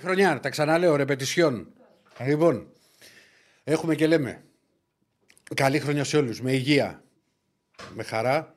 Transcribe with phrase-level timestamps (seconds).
[0.00, 1.72] Χρονιά, τα ξαναλέω, ρεπετησιών.
[2.26, 2.72] Λοιπόν,
[3.64, 4.44] έχουμε και λέμε.
[5.54, 7.04] Καλή χρονιά σε όλους, με υγεία,
[7.94, 8.56] με χαρά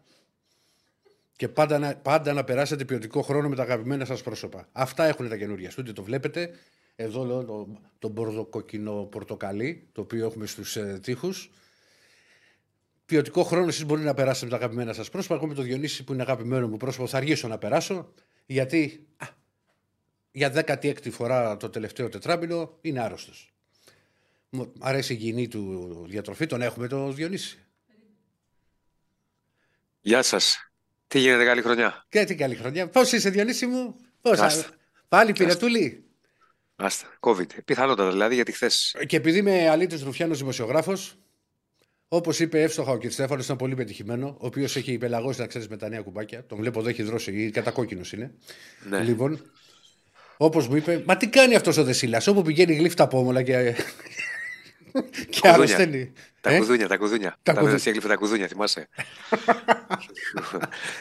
[1.36, 4.68] και πάντα να, πάντα να περάσετε ποιοτικό χρόνο με τα αγαπημένα σας πρόσωπα.
[4.72, 6.52] Αυτά έχουν τα καινούργια στούντιο, το βλέπετε.
[6.96, 7.68] Εδώ λέω το,
[8.00, 11.52] το μπορδοκοκκινό πορτοκαλί, το οποίο έχουμε στους ε, τοίχους.
[13.06, 15.36] Ποιοτικό χρόνο εσείς μπορεί να περάσετε με τα αγαπημένα σας πρόσωπα.
[15.36, 18.14] Εγώ με το Διονύση που είναι αγαπημένο μου πρόσωπο θα αργήσω να περάσω,
[18.46, 19.28] γιατί α,
[20.32, 23.54] για 16η φορά το τελευταίο τετράμινο είναι άρρωστος.
[24.50, 27.58] Μου αρέσει η υγιεινή του διατροφή, τον έχουμε το Διονύση.
[30.02, 30.72] Γεια σας.
[31.08, 32.06] Τι γίνεται, καλή χρονιά.
[32.10, 32.90] Και τι καλή χρονιά.
[32.90, 34.70] Πώς είσαι, Διονύση μου, Πώς, Άστα.
[35.08, 36.06] Πάλι πυρετούλη;
[36.76, 37.08] Άστα.
[37.20, 37.64] COVID.
[37.66, 38.70] Πιθανότατα δηλαδή, γιατί χθε.
[39.06, 41.16] Και επειδή είμαι αλήτης Ρουφιάνος δημοσιογράφος,
[42.08, 43.12] όπως είπε εύστοχα ο κ.
[43.12, 46.46] Στέφανος, ήταν πολύ πετυχημένο, ο οποίος έχει υπελαγώσει να ξέρεις με τα νέα κουμπάκια.
[46.46, 48.34] Τον βλέπω εδώ έχει δρώσει, ή κατακόκκινος είναι.
[48.90, 49.04] Ναι.
[49.04, 49.52] Λοιπόν,
[50.44, 53.76] όπως μου είπε, μα τι κάνει αυτός ο Δεσίλας, όπου πηγαίνει γλύφτα πόμολα και.
[55.30, 55.54] και Κουδούνια.
[55.54, 56.12] αρρωσταίνει.
[56.42, 57.38] Τα Ε; κουδούνια, τα κουδούνια.
[57.44, 57.80] Τα Τα, κουδούνια.
[57.84, 58.88] τα έκλειφε τα κουδούνια, θυμάσαι.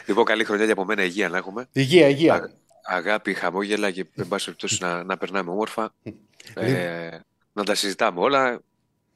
[0.05, 1.67] λοιπόν, καλή χρονιά και από μένα, υγεία να έχουμε.
[1.71, 2.51] Υγεία, Α, υγεία.
[2.83, 5.93] αγάπη, χαμόγελα και εν πάση περιπτώσει να, να περνάμε όμορφα.
[6.03, 6.63] Λοιπόν.
[6.65, 7.23] ε,
[7.53, 8.59] να τα συζητάμε όλα.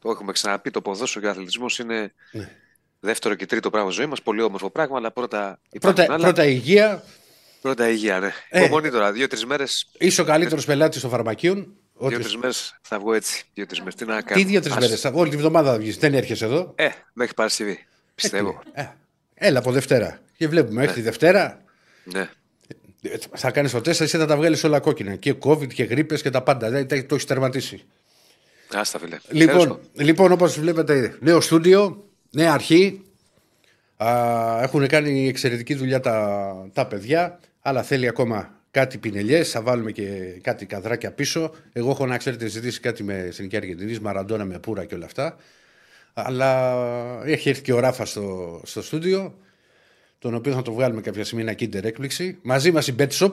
[0.02, 2.50] Το έχουμε ξαναπεί, το ποδόσφαιρο και ο αθλητισμός είναι Ναι.
[3.00, 4.22] δεύτερο και τρίτο πράγμα ζωή μας.
[4.22, 6.24] Πολύ όμορφο πράγμα, αλλά πρώτα υπάρχουν Πρώτα, άλλα.
[6.24, 7.04] πρώτα υγεία.
[7.66, 8.32] Πρώτα υγεία, ναι.
[8.50, 8.60] Ε.
[8.64, 9.88] Υπομονή τώρα, δύο-τρεις μέρες.
[9.98, 11.74] Είσαι ο καλύτερος πελάτης των φαρμακείων.
[11.94, 13.44] Ότι- Δύο-τρεις μέρες θα βγω έτσι.
[13.54, 13.96] Δύο-τρεις μέρες.
[13.96, 14.42] Τι να κάνω.
[14.42, 15.06] Τι δύο-τρεις Ας- μέρες.
[15.14, 15.98] Όλη τη βδομάδα θα βγεις.
[15.98, 16.74] Δεν έρχεσαι εδώ.
[16.76, 17.86] Ε, μέχρι Παρασκευή.
[18.16, 18.62] Πιστεύω.
[18.74, 18.86] Ε,
[19.34, 20.20] έλα από Δευτέρα.
[20.38, 21.62] Και βλέπουμε, έχει τη Δευτέρα.
[22.04, 22.30] Ναι.
[23.02, 25.16] ε, Θα κάνεις το τεστ, εσύ θα τα βγάλεις όλα κόκκινα.
[25.16, 26.68] Και COVID και γρήπες και τα πάντα.
[26.70, 27.84] Δηλαδή, το έχεις τερματίσει.
[28.74, 29.18] Άστα, φίλε.
[29.30, 33.00] Λοιπόν, Τέλος λοιπόν όπως βλέπετε, νέο στούντιο, νέα αρχή.
[33.98, 39.50] Α, έχουν κάνει εξαιρετική δουλειά τα, τα παιδιά, αλλά θέλει ακόμα κάτι πινελιές.
[39.50, 40.04] Θα βάλουμε και
[40.42, 41.52] κάτι καδράκια πίσω.
[41.74, 45.38] Εγώ έχω να ξέρετε ζητήσει κάτι με εθνική Αργεντινής, Μαραντόνα με πουρα και όλα αυτά.
[46.14, 46.74] Αλλά
[47.26, 49.38] έχει έρθει και ο Ράφα στο, στο στούντιο,
[50.20, 52.38] τον οποίο θα το βγάλουμε κάποια στιγμή ένα κίντερ έκπληξη.
[52.42, 53.32] Μαζί μας η BetShop,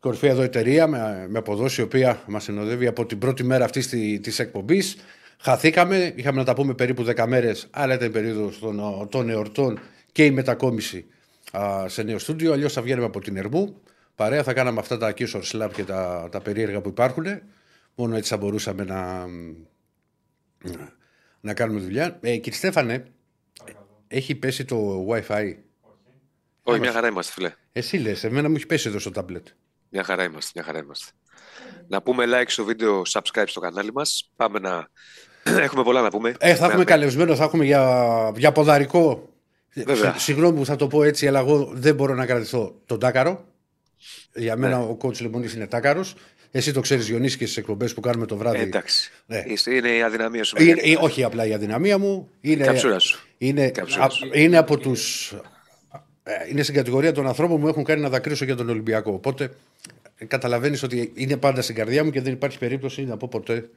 [0.00, 3.88] κορυφαία εδώ εταιρεία με, με αποδόση η οποία μας συνοδεύει από την πρώτη μέρα αυτής
[3.88, 4.96] τη εκπομπής.
[5.38, 9.80] Χαθήκαμε, είχαμε να τα πούμε περίπου 10 μέρες, αλλά ήταν περίοδος των, των εορτών
[10.12, 11.19] και η μετακόμιση α,
[11.86, 12.52] σε νέο στούντιο.
[12.52, 13.82] Αλλιώς θα βγαίνουμε από την Ερμού.
[14.14, 17.24] Παρέα θα κάναμε αυτά τα Kissor Slab και τα, τα περίεργα που υπάρχουν.
[17.94, 19.26] Μόνο έτσι θα μπορούσαμε να,
[21.40, 22.18] να κάνουμε δουλειά.
[22.20, 23.04] Ε, κύριε Στέφανε,
[24.08, 25.54] έχει πέσει το WiFi;
[26.62, 27.52] Όχι, μια χαρά είμαστε, φίλε.
[27.72, 29.46] Εσύ λες, εμένα μου έχει πέσει εδώ στο τάμπλετ.
[29.88, 31.10] Μια χαρά είμαστε, μια χαρά είμαστε.
[31.88, 34.30] Να πούμε like στο βίντεο, subscribe στο κανάλι μας.
[34.36, 34.88] Πάμε να...
[35.62, 36.34] έχουμε πολλά να πούμε.
[36.38, 39.29] Ε, θα Με- έχουμε καλεσμένο, θα έχουμε για, για ποδαρικό.
[39.74, 40.12] Βέβαια.
[40.12, 43.44] Συ- Συγγνώμη που θα το πω έτσι, αλλά εγώ δεν μπορώ να κρατηθώ τον Τάκαρο.
[44.34, 46.14] Για μένα ο coach Λεμονής είναι Τάκαρος.
[46.50, 48.58] Εσύ το ξέρεις, Διονύση, και στις εκπομπές που κάνουμε το βράδυ.
[48.58, 49.10] Ε, εντάξει.
[49.26, 49.44] Ναι.
[49.46, 50.56] Είστε- Είναι η αδυναμία σου.
[50.62, 52.28] Είναι, ε, όχι απλά η αδυναμία μου.
[52.40, 53.26] Είναι, Η καψούρα σου.
[53.38, 54.30] είναι, καψούρα α- σου.
[54.32, 54.96] είναι από του.
[56.50, 59.12] Είναι στην κατηγορία των ανθρώπων που μου έχουν κάνει να δακρύσω για τον Ολυμπιακό.
[59.12, 59.50] Οπότε
[60.26, 63.68] καταλαβαίνεις ότι είναι πάντα στην καρδιά μου και δεν υπάρχει περίπτωση να πω ποτέ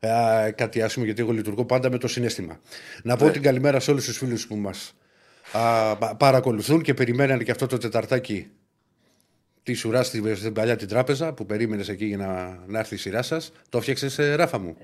[0.00, 2.60] ε, κάτι άσχημο γιατί εγώ λειτουργώ πάντα με το συνέστημα.
[3.02, 3.30] Να πω Ναι.
[3.32, 4.94] την καλημέρα σε όλους τους φίλους που μας
[6.16, 8.50] παρακολουθούν και περιμένανε και αυτό το τεταρτάκι
[9.62, 12.98] τη ουρά στην, στην παλιά την τράπεζα που περίμενες εκεί για να, να έρθει η
[12.98, 13.52] σειρά σας.
[13.68, 14.76] Το έφτιαξε, Ράφα μου.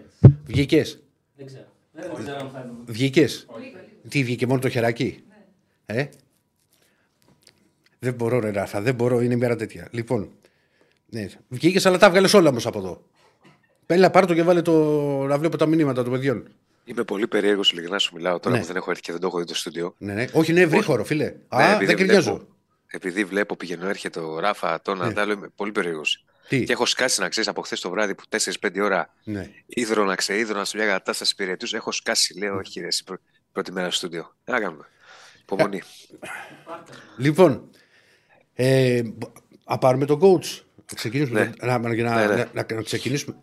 [0.47, 1.03] Βγήκες.
[1.37, 1.66] Δεν ξέρω.
[1.93, 2.72] Δεν ξέρω αν θα είναι.
[2.87, 3.47] Βγήκες.
[4.09, 5.25] Τι βγήκε μόνο το χεράκι;
[5.87, 6.06] Ε;
[7.98, 9.88] Δεν μπορώ, ρε Ράφα, δεν μπορώ, είναι η μέρα τέτοια.
[9.91, 10.31] Λοιπόν,
[11.06, 13.03] ναι, βγήκες, αλλά τα βγάλες όλα όμως από εδώ.
[13.87, 14.72] Πέλα, πάρ το και βάλε το.
[15.27, 16.48] να βλέπω τα μηνύματα των παιδιών.
[16.89, 18.61] Είμαι πολύ περίεργος ειλικρινά σου μιλάω τώρα Ναι.
[18.61, 19.95] που δεν έχω έρθει και δεν το έχω δει το στούντιο.
[19.99, 20.25] Ναι, ναι.
[20.33, 21.25] Όχι, είναι ευρύχωρο, φίλε.
[21.25, 22.31] Ναι, Α, επειδή δεν κρινιάζω.
[22.35, 22.55] βλέπω-
[22.87, 26.25] Επειδή βλέπω πηγαίνω, έρχεται ο Ράφα, τον Αντάλο, είμαι πολύ περίεργος.
[26.49, 29.51] Τι; Και έχω σκάσει να ξέρεις από χθες το βράδυ που 4-5 ώρα Ναι.
[29.67, 31.75] ίδρωνα, ξείδρωνα σε μια κατάσταση πυρετούς.
[31.75, 33.21] Έχω σκάσει, λέω, όχι, ρε, εσύ, πρω-
[33.53, 34.35] πρώτη μέρα στο στούντιο.
[34.45, 34.85] Τι να κάνουμε.
[35.43, 35.83] Υπομονή.
[37.17, 37.71] Λοιπόν,
[38.55, 39.03] ε,
[39.65, 40.61] α πάρουμε τον coach.
[40.77, 41.41] Να ξεκινήσουμε.
[41.41, 41.67] Ναι.
[41.67, 42.35] Να, να, να, Ναι, ναι.
[42.35, 43.37] να, να, να ξεκινήσουμε.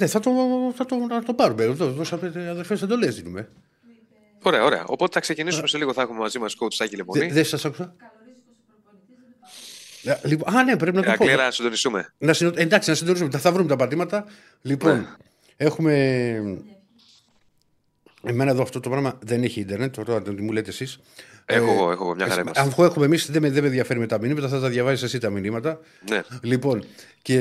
[0.00, 0.30] Ναι, θα το,
[0.74, 1.62] θα το, να το πάρουμε.
[1.62, 3.48] Εδώ δώσαμε αδερφές εντολές δίνουμε.
[4.42, 4.84] Ωραία, ωραία.
[4.86, 5.92] Οπότε θα ξεκινήσουμε σε λίγο.
[5.92, 7.26] Θα έχουμε μαζί μας coach Σάκη Λεμονή.
[7.26, 7.94] Δεν σας άκουσα.
[10.02, 11.24] Ε, Λοιπόν, α, ναι, πρέπει να το πω.
[11.24, 12.12] Αγγλία να συντονιστούμε.
[12.18, 12.52] Να συνο...
[12.54, 13.30] Εντάξει, να συντονίσουμε.
[13.30, 14.24] Θα, θα βρούμε τα πατήματα.
[14.62, 15.06] Λοιπόν, Ναι.
[15.56, 15.92] έχουμε.
[18.22, 20.00] Εμένα εδώ αυτό το πράγμα δεν έχει ίντερνετ.
[20.04, 21.00] Τώρα τι μου λέτε εσείς.
[21.50, 22.60] Έχω εγώ, έχω εγώ, μια χαρά είμαστε.
[22.60, 25.18] Αφού έχουμε εμείς, δεν, με- δεν με ενδιαφέρει με τα μηνύματα, θα τα διαβάζει εσύ
[25.18, 25.80] τα μηνύματα.
[26.10, 26.20] Ναι.
[26.42, 26.84] Λοιπόν,
[27.22, 27.38] και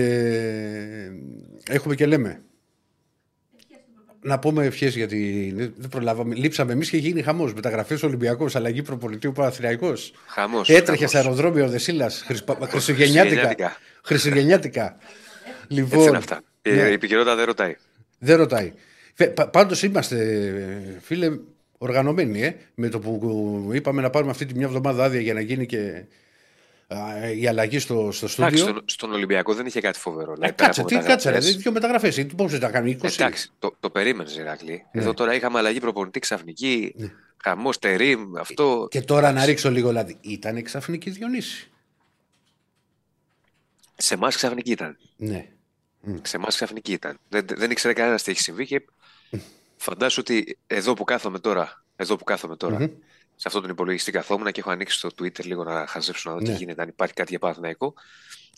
[1.70, 2.42] έχουμε και λέμε.
[4.22, 6.36] Να πούμε ευχές γιατί δεν προλάβαμε.
[6.36, 7.54] Λείψαμε εμείς και γίνει χαμός.
[7.54, 9.94] Μεταγραφές Ολυμπιακός, αλλαγή προπολιτήου Παναθριακό.
[10.28, 10.70] Χαμός.
[10.70, 12.68] Έτρεχε σε αεροδρόμιο ο Δεσίλας Χριστουγεννιάτικα.
[12.70, 13.78] Χριστουγεννιάτικα.
[14.04, 14.98] Χριστουγεννιάτικα.
[15.68, 16.42] Λοιπόν, Έτσι είναι αυτά.
[16.62, 16.82] Η- ναι.
[16.82, 17.76] Η επικαιρότητα δεν ρωτάει.
[18.20, 18.74] Δεν ρωτάει.
[19.52, 21.30] Πάντως είμαστε, ε, φίλε,
[21.78, 22.42] οργανωμένοι.
[22.42, 25.66] Ε, με το που είπαμε να πάρουμε αυτή τη μια εβδομάδα άδεια για να γίνει
[25.66, 26.06] και
[26.88, 28.58] α, η αλλαγή στο, στο Εντάξει, στούντιο.
[28.58, 30.32] στον, στον Ολυμπιακό δεν είχε κάτι φοβερό.
[30.32, 31.24] Ε, δηλαδή, πέρα κάτσε, από τι μεταγραφές.
[31.24, 32.26] κάτσε, ρε, δηλαδή, δύο μεταγραφές.
[32.36, 33.14] Πώς δεν τα κάνει, 20.
[33.14, 34.86] Εντάξει, το, το περίμενες, Ηρακλή.
[34.92, 35.02] Ναι.
[35.02, 36.96] Εδώ τώρα είχαμε αλλαγή προπονητή ξαφνική.
[37.44, 38.88] Χαμός, τερίμ, αυτό.
[38.90, 40.18] Και τώρα να ρίξω λίγο λάδι.
[40.22, 41.72] Ήταν ξαφνική Διονύση.
[43.96, 44.98] Σε εμάς ξαφνική ήταν.
[45.16, 45.48] Ναι.
[46.22, 47.18] Σε εμάς ξαφνική ήταν.
[47.30, 48.82] Δεν, δεν ήξερε κανένας τι έχει συμβεί και
[49.78, 52.86] φαντάσου ότι εδώ που κάθομαι τώρα, εδώ που κάθομαι τώρα, Μμμ.
[53.36, 56.42] σε αυτόν τον υπολογιστή καθόμουν και έχω ανοίξει το Twitter λίγο να χαζέψω να δω
[56.42, 56.56] τι Ναι.
[56.58, 57.94] γίνεται, αν υπάρχει κάτι για Παναθηναϊκό.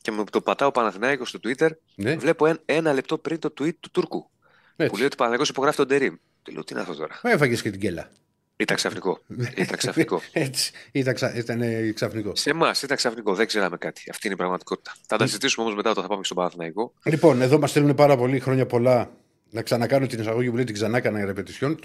[0.02, 2.16] Και με το πατάω Παναθηναϊκό στο Twitter, Ναι.
[2.16, 4.30] βλέπω ένα, ένα λεπτό πριν το tweet του Τούρκου.
[4.76, 4.92] Έτσι.
[4.92, 6.16] Που λέει ότι ο Παναθηναϊκός υπογράφει τον Τερίμ.
[6.44, 7.20] Τι λέω, τι είναι αυτό τώρα.
[7.24, 8.10] Έφαγες και την κέλα.
[8.58, 9.20] Ήταν ξαφνικό.
[9.56, 10.22] Ήταν ξαφνικό.
[10.32, 10.72] Έτσι.
[10.92, 11.36] Ήταν, ξα...
[11.36, 12.36] ήταν ε, ξαφνικό.
[12.36, 14.04] Σε εμάς ήταν ξαφνικό, δεν ξέραμε κάτι.
[14.10, 14.94] Αυτή είναι η πραγματικότητα.
[15.08, 16.94] Θα τα συζητήσουμε όμως μετά όταν θα πάμε και στον Παναθηναϊκό.
[17.04, 19.12] Λοιπόν, εδώ μας στέλνουν πάρα πολύ χρόνια πολλά
[19.50, 21.80] να ξανακάνω την εισαγωγή που λέει την ξανά έκανα ρεπετησιόν.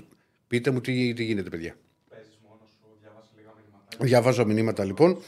[0.47, 1.77] Πείτε μου τι, τι γίνεται, παιδιά.
[3.99, 5.19] Διαβάζω μηνύματα λοιπόν.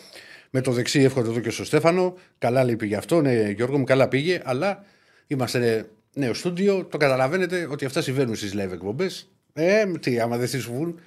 [0.50, 2.14] Με το δεξί εύχονται εδώ και στο Στέφανο.
[2.38, 3.20] Καλά λέει πήγε αυτό.
[3.20, 4.40] Ναι, Γιώργο μου, καλά πήγε.
[4.44, 4.84] Αλλά
[5.26, 6.84] είμαστε νέο στούντιο.
[6.84, 9.30] Το καταλαβαίνετε ότι αυτά συμβαίνουν στις live εκπομπές.
[9.52, 11.00] Ε, τι, άμα δεν συμβούν.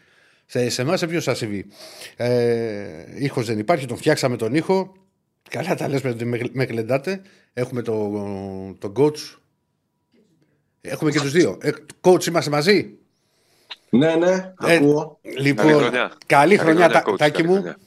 [0.45, 1.65] Σε, σε εμά, σε ποιος σα συμβεί.
[2.15, 4.93] Ε, ήχος δεν υπάρχει, τον φτιάξαμε τον ήχο.
[5.49, 7.21] Καλά τα λες, με, με, με γλεντάτε.
[7.53, 9.38] Έχουμε τον το coach.
[10.81, 11.57] Έχουμε και τους δύο.
[11.61, 11.69] Ε,
[12.01, 12.97] coach, είμαστε μαζί;
[13.89, 15.19] Ναι, ναι, Ε, ακούω.
[15.39, 16.11] Λοιπόν, Καλή χρονιά.
[16.25, 17.53] Καλή χρονιά, χρονιά, τα- coach, Τάκη καλή μου.
[17.53, 17.77] χρονιά.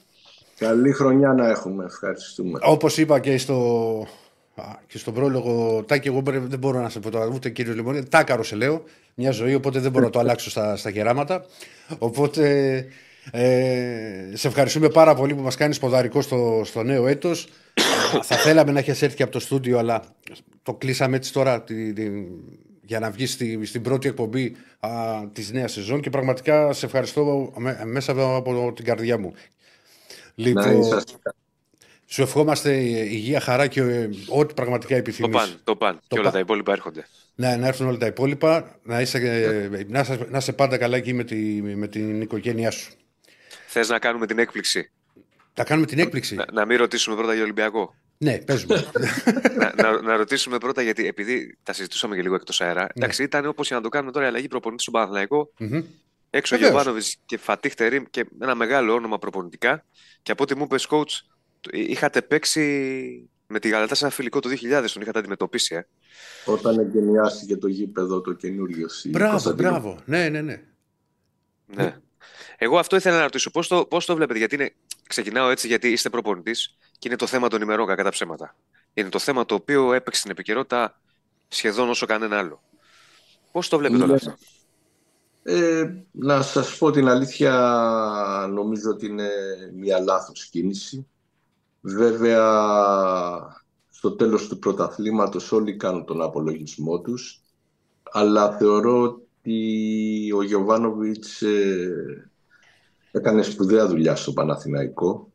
[0.57, 1.83] Καλή χρονιά να έχουμε.
[1.85, 2.59] Ευχαριστούμε.
[2.63, 3.55] Όπως είπα και στο,
[4.55, 7.75] α, και στον πρόλογο, Τάκη, εγώ μπρε- δεν μπορώ να σε πω τώρα, ούτε κύριος
[7.75, 8.83] Λιμόνι, τάκαρος σε λέω.
[9.15, 11.45] Μια ζωή, οπότε δεν μπορώ να το αλλάξω στα, στα γεράματα.
[11.97, 12.75] Οπότε
[13.31, 17.47] ε, σε ευχαριστούμε πάρα πολύ που μας κάνεις ποδαρικό στο, στο νέο έτος.
[18.21, 20.01] θα θέλαμε να έχεις έρθει και από το στούντιο, αλλά
[20.63, 22.09] το κλείσαμε έτσι τώρα τη- τη-
[22.85, 24.55] για να βγει στη, στην πρώτη εκπομπή
[25.33, 29.33] της νέας σεζόν και πραγματικά σε ευχαριστώ με- μέσα από την καρδιά μου.
[30.35, 31.13] Να Λοιπόν, είσαστε
[32.05, 35.31] σου ευχόμαστε υγεία, χαρά και ε, ό,τι πραγματικά Το επιθυμείς.
[35.41, 35.99] παν, το παν.
[36.07, 36.31] Και όλα παν.
[36.33, 37.07] τα υπόλοιπα έρχονται.
[37.35, 38.79] Ναι, να έρθουν όλα τα υπόλοιπα.
[38.83, 42.71] Να είσαι, ε, να είσαι, να είσαι πάντα καλά εκεί με, τη, με την οικογένειά
[42.71, 42.93] σου.
[43.67, 44.91] Θες να κάνουμε την έκπληξη;
[45.53, 46.35] Θα κάνουμε την έκπληξη.
[46.35, 47.95] Να, να μην ρωτήσουμε πρώτα για Ολυμπιακό.
[48.17, 48.83] Ναι, παίζουμε.
[49.57, 52.81] να, να, να ρωτήσουμε πρώτα γιατί επειδή τα συζητούσαμε και λίγο εκτός αέρα.
[52.81, 52.87] Ναι.
[52.95, 55.51] Εντάξει, ήταν όπως για να το κάνουμε τώρα η αλλαγή προπονητής στον Παναθηναϊκό.
[55.57, 55.83] Μμμ.
[56.29, 56.73] Έξω ο Βεβαίως.
[56.73, 59.85] Γιωβάνοβιτς και Φατίχ Τερίμ και ένα μεγάλο όνομα προπονητικά.
[60.21, 61.09] Και από ό,τι μου είπες, coach,
[61.61, 65.75] το- είχατε παίξει με τη Γαλατά σε ένα φιλικό το 2000, τον είχατε αντιμετωπίσει.
[65.75, 65.87] Ε.
[66.45, 68.87] Όταν εγκαινιάστηκε το γήπεδο το καινούριο.
[68.89, 69.81] στη μπράβο, Κωνσταντινούπολη.
[69.81, 70.01] μπράβο.
[70.05, 70.61] Ναι, ναι, ναι.
[71.65, 71.97] Ναι.
[72.63, 73.51] Εγώ αυτό ήθελα να ρωτήσω.
[73.51, 74.73] Πώς το, πώς το βλέπετε, Γιατί είναι,
[75.07, 78.55] ξεκινάω έτσι, γιατί είστε προπονητής και είναι το θέμα των ημερών κατά ψέματα.
[78.93, 80.99] Είναι το θέμα το οποίο έπαιξε στην επικαιρότητα
[81.47, 82.61] σχεδόν όσο κανένα άλλο.
[83.51, 84.15] Πώς το βλέπετε όλο Ναι.
[84.15, 84.35] αυτό.
[85.43, 87.53] Ε, να σας πω την αλήθεια,
[88.49, 89.29] νομίζω ότι είναι
[89.75, 91.07] μια λάθος κίνηση.
[91.81, 92.43] Βέβαια,
[93.89, 97.41] στο τέλος του πρωταθλήματος όλοι κάνουν τον απολογισμό τους,
[98.11, 102.31] αλλά θεωρώ ότι ο Γιωβάνοβιτς ε,
[103.13, 105.31] έκανε σπουδαία δουλειά στο Παναθηναϊκό.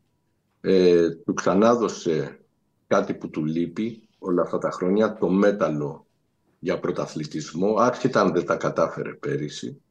[0.61, 2.39] Ε, του ξανάδωσε
[2.87, 6.05] κάτι που του λείπει όλα αυτά τα χρόνια, το μέταλλο
[6.59, 9.81] για πρωταθλητισμό, άσχετα αν δεν τα κατάφερε πέρυσι.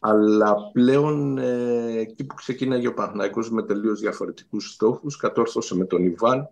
[0.00, 6.04] Αλλά πλέον ε, εκεί που ξεκίναγε ο Παναθηναϊκός με τελείως διαφορετικούς στόχους, κατόρθωσε με τον
[6.04, 6.48] Ιβάν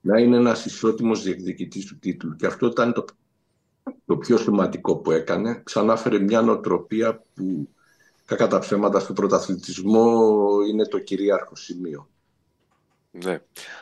[0.00, 2.36] να είναι ένας ισότιμος διεκδικητής του τίτλου.
[2.36, 3.04] Και αυτό ήταν το,
[4.04, 5.60] το πιο σημαντικό που έκανε.
[5.64, 7.68] Ξανάφερε μια νοοτροπία που
[8.24, 12.10] κακά τα ψέματα στο πρωταθλητισμό είναι το κυρίαρχο σημείο.
[13.10, 13.38] Ναι.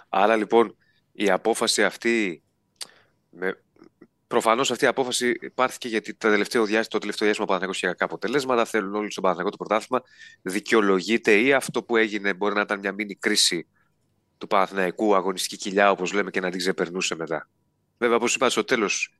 [0.09, 0.77] Άρα λοιπόν
[1.13, 2.43] η απόφαση αυτή.
[3.31, 3.63] Με...
[4.27, 7.87] Προφανώς αυτή η απόφαση υπάρχει γιατί το τελευταίο διάστημα, το τελευταίο διάστημα ο Παναθηναϊκός είχε
[7.87, 8.65] κακά αποτελέσματα.
[8.65, 10.03] Θέλουν όλοι στον Παναθηναϊκό το πρωτάθλημα.
[10.43, 13.67] Δικαιολογείται ή αυτό που έγινε μπορεί να ήταν μια μήνυ κρίση
[14.39, 17.49] του Παναθηναϊκού, αγωνιστική κοιλιά, όπως λέμε, και να την ξεπερνούσε μετά.
[17.99, 19.15] Βέβαια, όπως είπα, στο τέλος.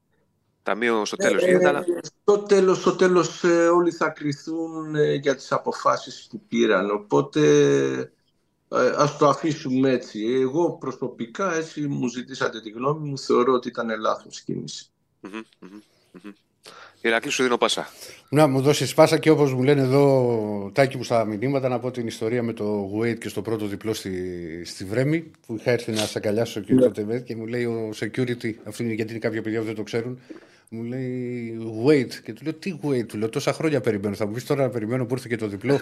[0.63, 1.85] Ταμείο στο τέλος γίνεται, αλλά.
[2.23, 6.91] Στο τέλος, στο τέλος ε, όλοι θα κριθούν ε, για τις αποφάσεις που πήραν.
[6.91, 7.41] Οπότε
[8.69, 10.25] ε, ας το αφήσουμε έτσι.
[10.25, 14.91] Εγώ προσωπικά, έτσι μου ζητήσατε τη γνώμη μου, θεωρώ ότι ήταν λάθος κίνηση.
[15.21, 15.81] Μμμ, μμμ,
[16.13, 16.33] μμμ.
[17.03, 17.89] Ηρακλή, σου δίνω πάσα.
[18.29, 21.91] Να μου δώσεις σπάσα και όπως μου λένε εδώ, τάκι μου στα μηνύματα, να πω
[21.91, 24.13] την ιστορία με το Wade και στο πρώτο διπλό στη,
[24.65, 27.19] στη Βρέμη, που είχα έρθει να σε αγκαλιάσω και, Ναι.
[27.19, 30.19] και μου λέει ο security, αυτό είναι γιατί είναι κάποια παιδιά που δεν το ξέρουν,
[30.69, 32.15] μου λέει wait.
[32.25, 34.15] Και του λέω τι wait, του λέω τόσα χρόνια περιμένω.
[34.15, 35.79] Θα μου πεις τώρα να περιμένω που ήρθε και το διπλό.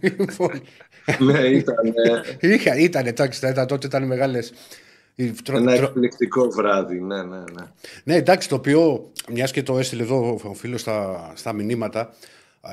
[0.00, 0.62] λοιπόν,
[1.18, 1.76] ναι, ήταν.
[2.40, 4.60] ε, είχα, ήταν εντάξει, τα- τα- τότε ήταν μεγάλες Η- τρο-
[5.16, 7.66] Ένα τρο- εκπληκτικό βράδυ, ναι, ναι, ναι.
[8.04, 12.00] Ναι, εντάξει, το οποίο μιας και το έστειλε εδώ ο φίλος στα, στα μηνύματα.
[12.60, 12.70] α,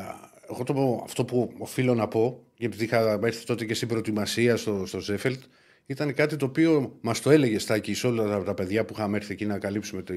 [0.51, 4.58] Εγώ το, πω- αυτό που οφείλω να πω, γιατί είχα έρθει τότε και στην προετοιμασία
[4.58, 5.41] στο, στο Ζέφελτ,
[5.86, 9.17] ήταν κάτι το οποίο μας το έλεγε Στάκη σε όλα τα, τα παιδιά που είχαμε
[9.17, 10.13] έρθει εκεί να καλύψουμε το,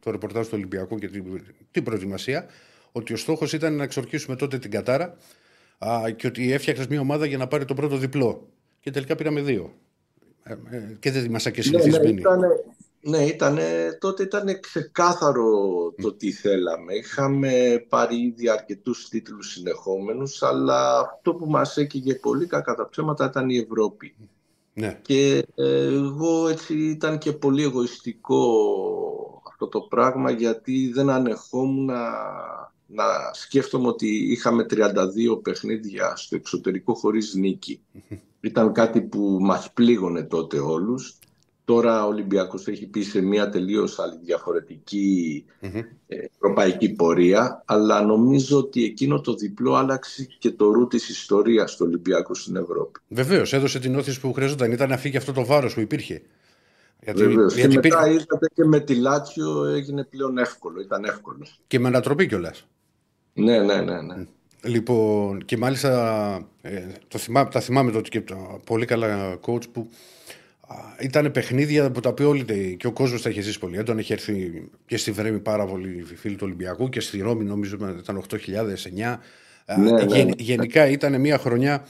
[0.00, 1.24] το ρεπορτάζ του Ολυμπιακού και την,
[1.70, 2.46] την προετοιμασία,
[2.92, 5.16] ότι ο στόχος ήταν να εξορκίσουμε τότε την Κατάρα
[5.78, 8.48] α, και ότι έφτιαξες μια ομάδα για να πάρει το πρώτο διπλό.
[8.80, 9.72] Και τελικά πήραμε δύο.
[10.48, 12.20] Ε, ε, και δεν ήμασταν και Ναι, ναι, συνηθισμένοι.
[12.20, 12.46] ήτανε,
[13.00, 15.48] ναι ήτανε, τότε ήταν ξεκάθαρο
[16.02, 16.94] το τι θέλαμε.
[16.94, 23.24] Είχαμε πάρει ήδη αρκετούς τίτλους συνεχόμενους, αλλά αυτό που μας έκυγε πολύ κακά τα ψέματα
[23.24, 24.14] ήταν η Ευρώπη.
[24.72, 24.98] ναι.
[25.02, 28.42] Και ε, εγώ έτσι ήταν και πολύ εγωιστικό
[29.48, 32.02] αυτό το πράγμα γιατί δεν ανεχόμουν να,
[32.86, 37.80] να σκέφτομαι ότι είχαμε 32 παιχνίδια στο εξωτερικό χωρίς νίκη.
[38.40, 41.18] Ήταν κάτι που μας πλήγωνε τότε όλους.
[41.64, 45.76] Τώρα ο Ολυμπιακός έχει πει σε μια τελείως άλλη διαφορετική Μμμ.
[46.06, 51.76] ε, ευρωπαϊκή πορεία, αλλά νομίζω ότι εκείνο το διπλό άλλαξε και το ρου της ιστορίας
[51.76, 53.00] του Ολυμπιακού στην Ευρώπη.
[53.08, 54.72] Βεβαίως, έδωσε την όθηση που χρειαζόταν.
[54.72, 56.22] Ήταν να φύγει αυτό το βάρος που υπήρχε.
[57.02, 57.54] Γιατί, Βεβαίως.
[57.54, 61.46] γιατί και μετά υπήρχε είδατε και με τη Λάτσιο έγινε πλέον εύκολο, ήταν εύκολο.
[61.66, 62.66] και με ανατροπή κιόλας.
[63.36, 64.00] Ναι, ναι, ναι.
[64.00, 64.24] ναι.
[64.62, 69.88] Λοιπόν, και μάλιστα ε, το θυμά, τα θυμάμαι τότε και τα πολύ καλά coach που
[71.00, 74.00] ήταν παιχνίδια που τα οποία όλοι και ο κόσμος τα είχε ζήσει πολύ έντονα.
[74.00, 78.24] Είχε έρθει και στη Βρέμη πάρα πολύ φίλοι του Ολυμπιακού και στη Ρώμη νομίζω ήταν
[78.30, 79.02] 8.009.
[79.66, 80.32] Α, Ναι, ναι, γεν- ναι.
[80.38, 81.86] Γενικά ήταν μια χρονιά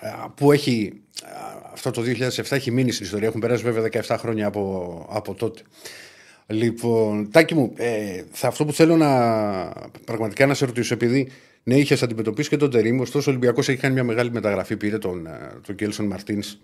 [0.00, 1.28] α, που έχει α,
[1.72, 2.02] αυτό το
[2.36, 3.28] 2007 έχει μείνει στην ιστορία.
[3.28, 5.62] Έχουν περάσει βέβαια 17 χρόνια από, από τότε.
[6.46, 9.08] Λοιπόν, Τάκη μου, ε, θα, αυτό που θέλω να
[10.04, 11.28] πραγματικά να σε ρωτήσω, επειδή
[11.62, 14.76] ναι, είχες αντιμετωπίσει και τον Τερήμ, ωστόσο ο Ολυμπιακός έχει κάνει μια μεγάλη μεταγραφή.
[14.76, 16.56] Πήρε τον, ε, τον Κέλσον Μαρτίνς,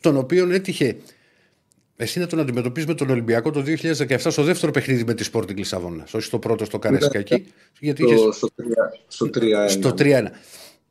[0.00, 0.96] τον οποίον έτυχε
[1.96, 5.56] εσύ να τον αντιμετωπίσει με τον Ολυμπιακό το 2017 στο δεύτερο παιχνίδι με τη Sporting
[5.56, 6.06] Λισαβόνα.
[6.12, 7.46] Όχι στο πρώτο, στο Καρέσκα εκεί.
[7.80, 9.68] Γιατί είχες Στο, στο, τρία- στο 3-1.
[9.68, 10.30] στο 3-1.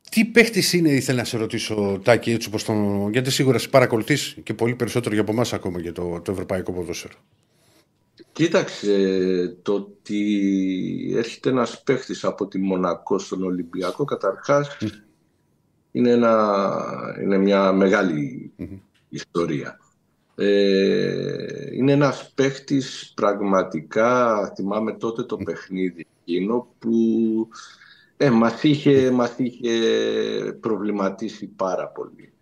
[0.10, 3.10] Τι παίχτης είναι, ήθελα να σε ρωτήσω, Τάκη, έτσι όπως τον...
[3.12, 6.72] γιατί σίγουρα σε παρακολουθείς και πολύ περισσότερο για από εμάς ακόμα για το, το ευρωπαϊκό
[6.72, 7.14] ποδόσφαιρο.
[8.36, 14.78] Κοίταξε, το ότι έρχεται ένας παίχτης από τη Μονακό στον Ολυμπιακό, καταρχάς
[15.92, 16.56] είναι, ένα,
[17.22, 18.52] είναι μια μεγάλη
[19.10, 19.80] ιστορία.
[20.36, 26.92] Ε, είναι ένας παίχτης πραγματικά, θυμάμαι τότε το παιχνίδι εκείνο που
[28.18, 29.72] ε, μας, είχε, μας είχε
[30.60, 32.34] προβληματίσει πάρα πολύ.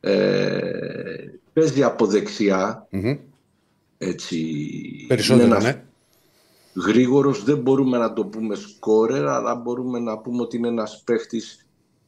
[0.00, 3.16] Ε, παίζει από δεξιά, Μμμ.
[3.98, 4.56] Έτσι,
[5.08, 5.84] Περισσότερο, είναι ένας ναι.
[6.74, 11.66] γρήγορος, δεν μπορούμε να το πούμε σκόρερ, αλλά μπορούμε να πούμε ότι είναι ένας παίχτης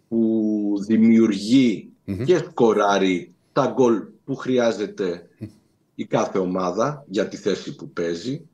[0.09, 1.93] που δημιουργεί
[2.25, 5.29] και σκοράρει τα γκολ που χρειάζεται
[5.95, 8.49] η κάθε ομάδα για τη θέση που παίζει.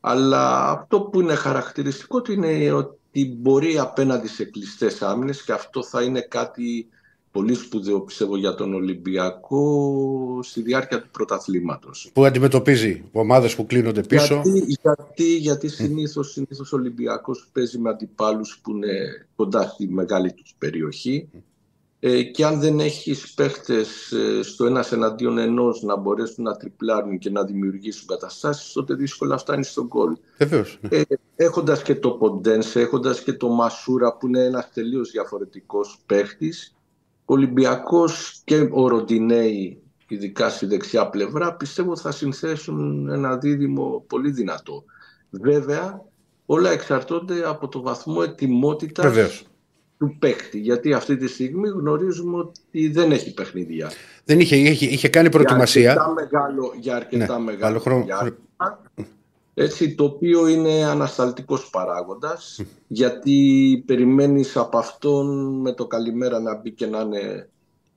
[0.00, 5.82] Αλλά αυτό που είναι χαρακτηριστικό του είναι ότι μπορεί απέναντι σε κλειστές άμυνες και αυτό
[5.82, 6.88] θα είναι κάτι
[7.32, 12.10] πολύ σπουδαίο πιστεύω για τον Ολυμπιακό στη διάρκεια του πρωταθλήματος.
[12.12, 14.42] Που αντιμετωπίζει ομάδες που κλείνονται πίσω.
[14.44, 20.32] Γιατί, γιατί, γιατί συνήθως, συνήθως ο Ολυμπιακός παίζει με αντιπάλους που είναι κοντά στη μεγάλη
[20.32, 21.28] τους περιοχή
[22.04, 27.18] ε, και αν δεν έχεις παίχτες ε, στο ένας εναντίον ενός να μπορέσουν να τριπλάρουν
[27.18, 30.16] και να δημιουργήσουν καταστάσεις, τότε δύσκολα φτάνεις στον γκολ.
[30.38, 30.78] Βεβαίως.
[30.80, 30.96] Ναι.
[30.96, 31.02] Ε,
[31.36, 36.81] έχοντας και το Ποντένσε, έχοντας και το Μασούρα που είναι ένας τελείως διαφορετικός παίχτης, ο
[37.24, 44.84] Ολυμπιακός και ο Ροντινέη, ειδικά στη δεξιά πλευρά, πιστεύω θα συνθέσουν ένα δίδυμο πολύ δυνατό.
[45.30, 46.04] Βέβαια,
[46.46, 49.44] όλα εξαρτώνται από το βαθμό ετοιμότητας Βεβαίως.
[49.98, 53.90] του παίχτη, γιατί αυτή τη στιγμή γνωρίζουμε ότι δεν έχει παιχνίδια.
[54.24, 55.90] Δεν είχε, είχε, είχε κάνει Για προετοιμασία.
[55.90, 58.36] αρκετά μεγάλο, για αρκετά Ναι, μεγάλο άλλο χρόνο- διάστημα.
[59.62, 66.70] Έτσι, το οποίο είναι ανασταλτικός παράγοντας, γιατί περιμένεις από αυτόν με το καλημέρα να μπει
[66.70, 67.46] και να είναι...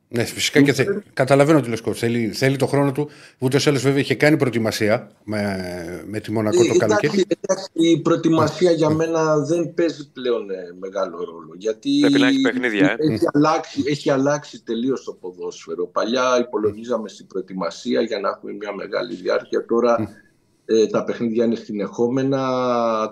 [0.07, 0.85] Ναι, φυσικά και θε...
[1.13, 1.93] καταλαβαίνω τι λες coach.
[1.93, 3.09] Θέλει, θέλει το χρόνο του.
[3.39, 7.25] Ούτε ο βέβαια είχε κάνει προετοιμασία με, με τη Μονακό το Ε, εντάξει, καλοκαίρι.
[7.39, 12.41] εντάξει, η προετοιμασία για μένα δεν παίζει πλέον ε, μεγάλο ρόλο, γιατί Πρέπει να έχει
[12.41, 13.13] παιχνίδια, ε.
[13.13, 15.87] έχει, αλλάξει, έχει αλλάξει τελείως το ποδόσφαιρο.
[15.87, 20.23] Παλιά υπολογίζαμε στην προετοιμασία για να έχουμε μια μεγάλη διάρκεια, τώρα
[20.65, 22.39] ε, τα παιχνίδια είναι συνεχόμενα,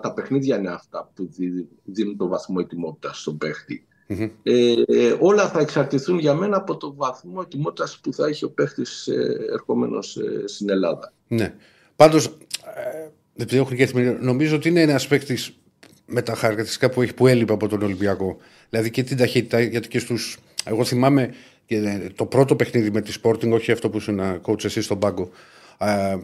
[0.02, 3.86] τα παιχνίδια είναι αυτά που δι- δίνουν το βαθμό ετοιμότητας στον παίχτη.
[4.06, 4.28] Μμμ.
[4.42, 8.50] Ε, ε, όλα θα εξαρτηθούν για μένα από το βαθμό ετοιμότητας που θα έχει ο
[8.50, 11.12] παίχτης ε, ερχόμενος ε, στην Ελλάδα.
[11.28, 11.54] Ναι.
[11.96, 15.38] Πάντως, ε, επειδή έχω και έρθει, νομίζω ότι είναι ένας παίκτη
[16.06, 18.36] με τα χαρακτηριστικά που έχει που έλειπε από τον Ολυμπιακό.
[18.70, 20.38] Δηλαδή και την ταχύτητα, γιατί και στους.
[20.64, 21.34] Εγώ θυμάμαι
[21.66, 24.98] Και ε, το πρώτο παιχνίδι με τη Sporting, όχι αυτό που ήσουν coach εσύ στον
[24.98, 25.28] πάγκο, ε,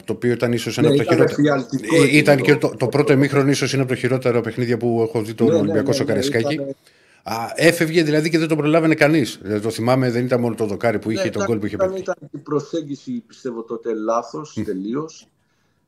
[0.05, 1.57] το οποίο ήταν ίσως ένα Ναι, από τα ήταν χειρότερα.
[1.59, 3.11] εφιαλτικό Ε, εκείνο Ήταν το- και το, το το πρώτο πρώτο.
[3.11, 5.93] εμίχρονο, ίσως είναι από τα χειρότερα παιχνίδια που έχω δει τον Ναι, ναι, Ολυμπιακό ναι,
[5.93, 6.53] στο ναι, Καρεσκάκι.
[6.53, 6.75] ήταν-
[7.23, 9.39] Α, έφευγε δηλαδή και δεν το προλάβαινε κανείς.
[9.61, 11.75] το θυμάμαι, δεν ήταν μόνο το δοκάρι που είχε, Ναι, τον ήταν- γκολ που είχε
[11.75, 12.03] ήταν, πετύχει.
[12.03, 15.27] ήταν η προσέγγιση πιστεύω τότε λάθος τελείως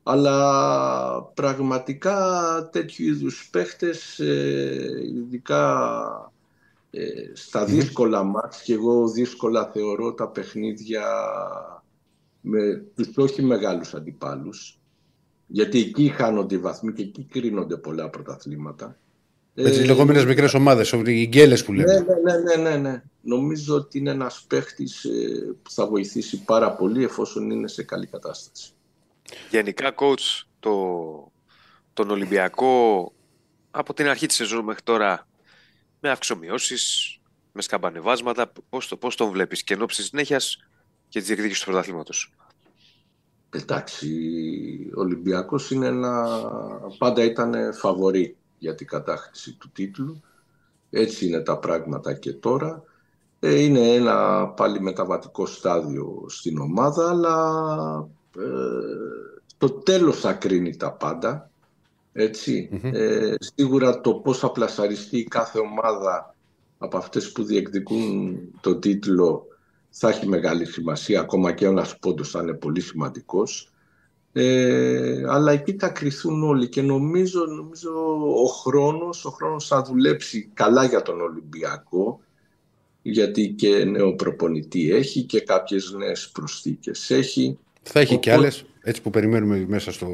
[0.04, 2.16] αλλά πραγματικά
[2.72, 6.32] τέτοιου είδους παίχτες ε, ειδικά
[6.92, 7.02] ε,
[7.34, 11.04] στα δύσκολα μάτς και εγώ δύσκολα θεωρώ τα παιχνίδια
[12.46, 14.78] με τους όχι μεγάλους αντιπάλους
[15.48, 18.98] γιατί εκεί χάνονται οι βαθμοί και εκεί κρίνονται πολλά πρωταθλήματα.
[19.54, 22.00] Με τις Ε, λεγόμενες μικρές ομάδες, οι γκέλες που ναι, λέμε.
[22.24, 23.04] ναι, ναι, ναι, ναι, ναι.
[23.22, 25.10] Νομίζω ότι είναι ένας παίχτης ε,
[25.64, 28.72] που θα βοηθήσει πάρα πολύ εφόσον είναι σε καλή κατάσταση.
[29.50, 31.32] Γενικά, coach, το,
[31.94, 33.12] τον Ολυμπιακό
[33.72, 35.28] από την αρχή της σεζόν μέχρι τώρα
[36.00, 37.18] με αυξομοιώσεις,
[37.52, 40.58] με σκαμπανεβάσματα, πώς, το, πώς τον βλέπεις και εν ώψη της συνέχειας
[41.14, 42.34] και της διεκδίκησης του πρωταθλήματος.
[43.50, 44.08] Εντάξει,
[44.96, 46.40] ο Ολυμπιακός είναι ένα...
[46.98, 50.22] πάντα ήταν φαβορή για την κατάκτηση του τίτλου.
[50.90, 52.84] Έτσι είναι τα πράγματα και τώρα.
[53.40, 58.44] Ε, Είναι ένα πάλι μεταβατικό στάδιο στην ομάδα, αλλά ε,
[59.58, 61.50] το τέλος θα κρίνει τα πάντα.
[62.14, 62.70] Έτσι.
[62.72, 62.92] Μμμ.
[62.94, 66.36] Ε, σίγουρα το πώς θα πλασαριστεί η κάθε ομάδα
[66.78, 69.48] από αυτές που διεκδικούν το τίτλο
[69.96, 73.68] θα έχει μεγάλη σημασία, ακόμα και ένας πόντος θα είναι πολύ σημαντικός.
[74.34, 77.92] Ε, αλλά εκεί θα κρυθούν όλοι και νομίζω, νομίζω
[78.44, 82.20] ο χρόνος, ο χρόνος θα δουλέψει καλά για τον Ολυμπιακό
[83.02, 87.58] γιατί και νέο προπονητή έχει και κάποιες νέες προσθήκες έχει.
[87.84, 90.08] Θα έχει και Οπότε- άλλες, έτσι που περιμένουμε μέσα στο,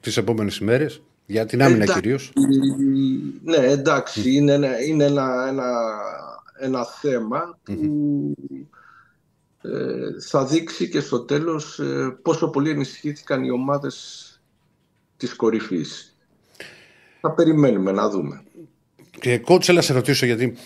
[0.00, 2.00] τις επόμενες ημέρες, για την άμυνα Εντάξει.
[2.00, 2.32] κυρίως.
[3.42, 5.70] Ναι, εντάξει, είναι, ένα, είναι ένα, ένα,
[6.58, 7.72] ένα θέμα που
[8.50, 8.54] ε,
[10.28, 14.30] θα δείξει και στο τέλος ε, πόσο πολύ ενισχύθηκαν οι ομάδες
[15.16, 16.16] της κορυφής.
[17.20, 18.42] Θα περιμένουμε να δούμε.
[19.20, 20.56] Και coach, έλα σε ρωτήσω γιατί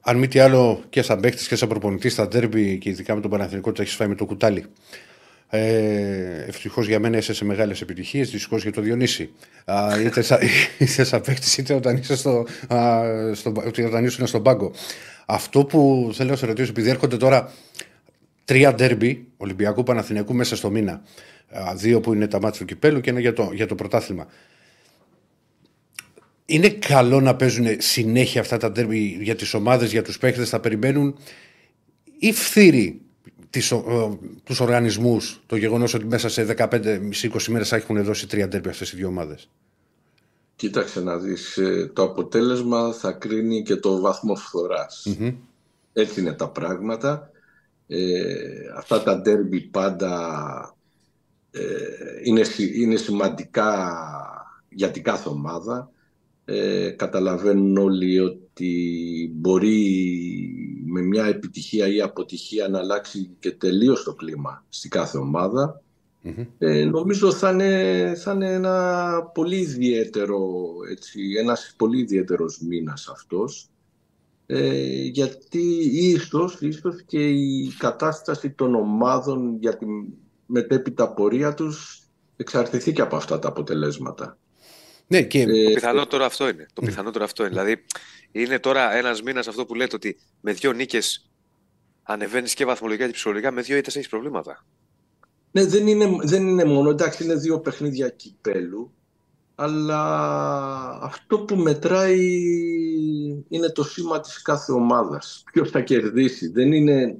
[0.00, 3.20] αν μη τι άλλο και σαν παίχτη και σαν προπονητής στα ντέρμπι και ειδικά με
[3.20, 4.64] τον Παναθηνικό το έχεις φάει με το κουτάλι.
[5.48, 9.30] Ε, Ευτυχώς για μένα είσαι σε μεγάλες επιτυχίες, δυστυχώς για το Διονύση.
[9.64, 10.38] Α, είτε, σαν,
[10.78, 14.72] είτε σαν παίχτη, είτε όταν, είσαι στο, α, στο, είτε όταν ήσουν στον πάγκο.
[15.26, 17.52] Αυτό που θέλω να σε ρωτήσω, επειδή έρχονται τώρα
[18.44, 21.02] τρία ντέρμπι Ολυμπιακού Παναθηναϊκού μέσα στο μήνα.
[21.50, 24.26] Α, Δύο που είναι τα μάτια του κυπέλου και ένα για το, για το πρωτάθλημα.
[26.46, 30.60] Είναι καλό να παίζουν συνέχεια αυτά τα ντέρμπι για τις ομάδες, για τους παίχτες, θα
[30.60, 31.18] περιμένουν
[32.18, 33.00] ή φθύρει
[33.50, 33.84] τις, ο-
[34.22, 38.68] ε, τους οργανισμούς το γεγονός ότι μέσα σε 15-20 μέρες θα έχουν δώσει τρία ντέρμπι
[38.68, 39.48] αυτές οι δύο ομάδες.
[40.56, 45.16] Κοίταξε να δεις, ε, το αποτέλεσμα θα κρίνει και το βαθμό φθοράς.
[45.18, 45.34] Μμμ.
[45.92, 47.30] Έτσι είναι τα πράγματα.
[47.86, 48.34] Ε,
[48.76, 50.76] αυτά τα ντέρμπι πάντα
[51.50, 51.62] ε,
[52.22, 53.94] είναι, συ- είναι σημαντικά
[54.68, 55.90] για την κάθε ομάδα.
[56.44, 60.04] Ε, καταλαβαίνουν όλοι ότι μπορεί
[60.86, 65.82] με μια επιτυχία ή αποτυχία να αλλάξει και τελείως το κλίμα στη κάθε ομάδα.
[66.20, 66.44] Μμμ.
[66.58, 73.68] Ε, νομίζω θα είναι, θα είναι ένα πολύ ιδιαίτερο, έτσι, ένας πολύ ιδιαίτερος μήνας αυτός.
[74.56, 75.62] Ε, γιατί
[75.92, 79.86] ίσως, ίσως και η κατάσταση των ομάδων για τη
[80.46, 82.02] μετέπειτα πορεία τους
[82.36, 84.38] εξαρτηθεί και από αυτά τα αποτελέσματα.
[85.06, 86.66] Ναι, και Ε, Το πιθανότερο αυτό είναι.
[86.72, 87.52] Το πιθανότερο αυτό είναι.
[87.52, 87.84] Δηλαδή,
[88.32, 91.30] είναι τώρα ένας μήνας αυτό που λέτε ότι με δύο νίκες
[92.02, 94.66] ανεβαίνεις και βαθμολογικά και ψυχολογικά, με δύο ήττες έχεις προβλήματα.
[95.50, 98.92] Ναι, δεν είναι, δεν είναι μόνο, εντάξει, είναι δύο παιχνίδια κυπέλου,
[99.54, 100.00] αλλά
[101.02, 102.40] αυτό που μετράει
[103.48, 105.42] είναι το σήμα της κάθε ομάδας.
[105.52, 106.48] Ποιος θα κερδίσει.
[106.48, 107.16] Δεν είναι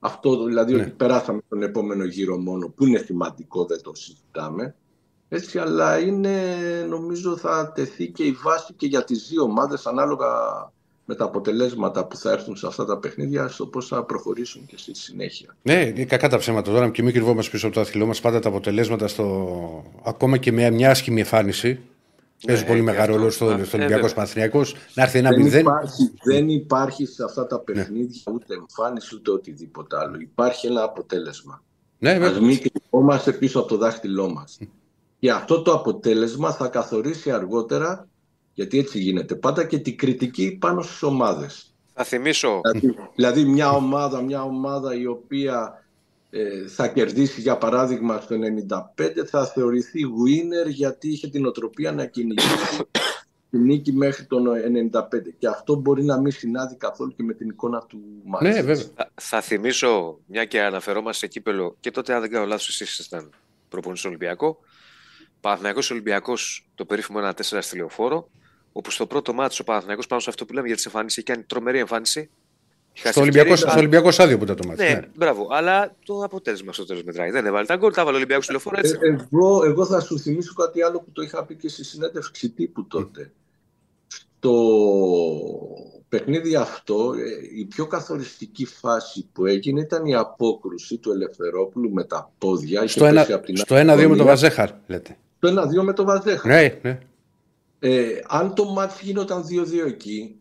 [0.00, 0.80] αυτό, δηλαδή, Ναι.
[0.80, 4.74] ότι περάσαμε τον επόμενο γύρο μόνο, που είναι σημαντικό, δεν το συζητάμε.
[5.28, 6.56] Έτσι, αλλά είναι,
[6.88, 10.28] νομίζω, θα τεθεί και η βάση και για τις δύο ομάδες, ανάλογα
[11.04, 14.76] με τα αποτελέσματα που θα έρθουν σε αυτά τα παιχνίδια, στο πώς θα προχωρήσουν και
[14.78, 15.56] στη συνέχεια.
[15.62, 18.20] Ναι, είναι κακά τα ψέματα τώρα και μην κρυβόμαστε πίσω από το άθλητό μας.
[18.20, 19.84] Πάντα τα αποτελέσματα στο.
[20.04, 21.80] ακόμα και με μια άσχημη εμφάνιση.
[22.46, 23.16] Παίζει πολύ και μεγάλο αυτό.
[23.16, 24.14] ρόλο στο, Α, στο ε, Ολυμπιακός βέβαια.
[24.14, 24.62] Παναθυνιακό.
[24.94, 25.60] Να έρθει ένα δεν, μηδέν.
[25.60, 30.16] υπάρχει, δεν υπάρχει σε αυτά τα παιχνίδια ούτε εμφάνιση ούτε οτιδήποτε άλλο.
[30.20, 31.62] Υπάρχει ένα αποτέλεσμα.
[31.98, 32.40] Ναι, Ας βέβαια.
[32.40, 34.58] μην κρυβόμαστε πίσω από το δάχτυλό μας.
[35.18, 38.08] Και αυτό το αποτέλεσμα θα καθορίσει αργότερα,
[38.54, 41.74] γιατί έτσι γίνεται πάντα, και την κριτική πάνω στις ομάδες.
[41.94, 45.84] Θα θυμίσω, Δηλαδή, δηλαδή μια ομάδα, μια ομάδα η οποία
[46.30, 48.36] ε, θα κερδίσει για παράδειγμα στο
[48.96, 52.82] 95 θα θεωρηθεί winner γιατί είχε την οτροπία να κυνηγήσει
[53.50, 54.46] τη νίκη μέχρι τον
[54.92, 55.00] 95.
[55.38, 58.44] Και αυτό μπορεί να μην συνάδει καθόλου και με την εικόνα του μάτς.
[58.44, 58.84] Ναι, βέβαια.
[58.94, 62.90] Θα, θα θυμίσω, μια και αναφερόμαστε σε κύπελο, και τότε, αν δεν κάνω λάθος, εσείς
[62.90, 63.30] ήσασταν
[63.68, 64.58] προπονητής στο Ολυμπιακό.
[65.40, 68.28] Παναθηναϊκός Ολυμπιακός το περίφημο 1-4 στη λεωφόρο,
[68.72, 71.26] όπου στο πρώτο μάτι ο Παναθηναϊκός πάνω σε αυτό που λέμε για τις εμφανίσεις, έχει
[71.26, 72.20] κάνει τρομερή εμφάνιση.
[72.94, 74.82] Είχε Στο χάσει Ολυμπιακό, ευκαιρίες, στο Ολυμπιακό στάδιο που ήταν το μάτι.
[74.82, 75.00] Ναι, Ναι.
[75.16, 75.46] μπράβο.
[75.50, 77.30] Αλλά το αποτέλεσμα στο τέλος μετράει.
[77.30, 78.96] Δεν έβαλε τα γκολ, τα έβαλε ο Ολυμπιακός στη λεωφόρο έτσι.
[79.00, 82.50] Ε, εγώ, εγώ θα σου θυμίσω κάτι άλλο που το είχα πει και στη συνέντευξη
[82.50, 83.32] τύπου τότε.
[84.06, 84.52] Στο
[86.08, 92.04] παιχνίδι αυτό, ε, η πιο καθοριστική φάση που έγινε ήταν η απόκρουση του Ελευθερόπουλου με
[92.04, 92.80] τα πόδια.
[92.82, 94.24] Είχε Στο ένα- πέσει απ' την Στο 1-2 με τον γωνία.
[94.24, 95.16] Βαζέχαρ, λέτε.
[95.38, 96.48] Το 1-2 με το Βαζέχα.
[96.48, 96.98] Ναι, ναι.
[97.84, 99.44] Ε, αν το μάτς γινόταν
[99.82, 100.36] 2-2 εκεί,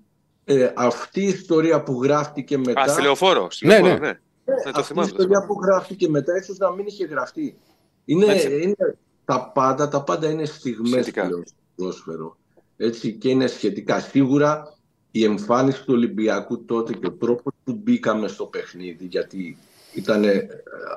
[0.45, 2.81] ε, αυτή η ιστορία που γράφτηκε μετά...
[2.81, 3.51] Α, στη λεωφόρο.
[3.51, 4.07] Στη Ναι, λεωφόρο, ναι.
[4.07, 4.19] ναι.
[4.65, 5.07] Ναι, το αυτή η θυμάμαι.
[5.07, 5.45] το ιστορία θυμάμαι.
[5.47, 7.57] που γράφτηκε μετά ίσως να μην είχε γραφτεί.
[8.05, 8.61] Είναι, Έτσι.
[8.61, 11.25] είναι τα πάντα, τα πάντα είναι στιγμές Σχετικά.
[11.27, 12.37] πλέον στο ποδόσφαιρο.
[12.77, 13.99] Έτσι και είναι σχετικά.
[13.99, 14.75] Σίγουρα
[15.11, 19.57] η εμφάνιση του Ολυμπιακού τότε και ο τρόπος που μπήκαμε στο παιχνίδι, γιατί
[19.93, 20.23] ήταν,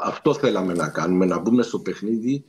[0.03, 2.45] αυτό θέλαμε να κάνουμε, να μπούμε στο παιχνίδι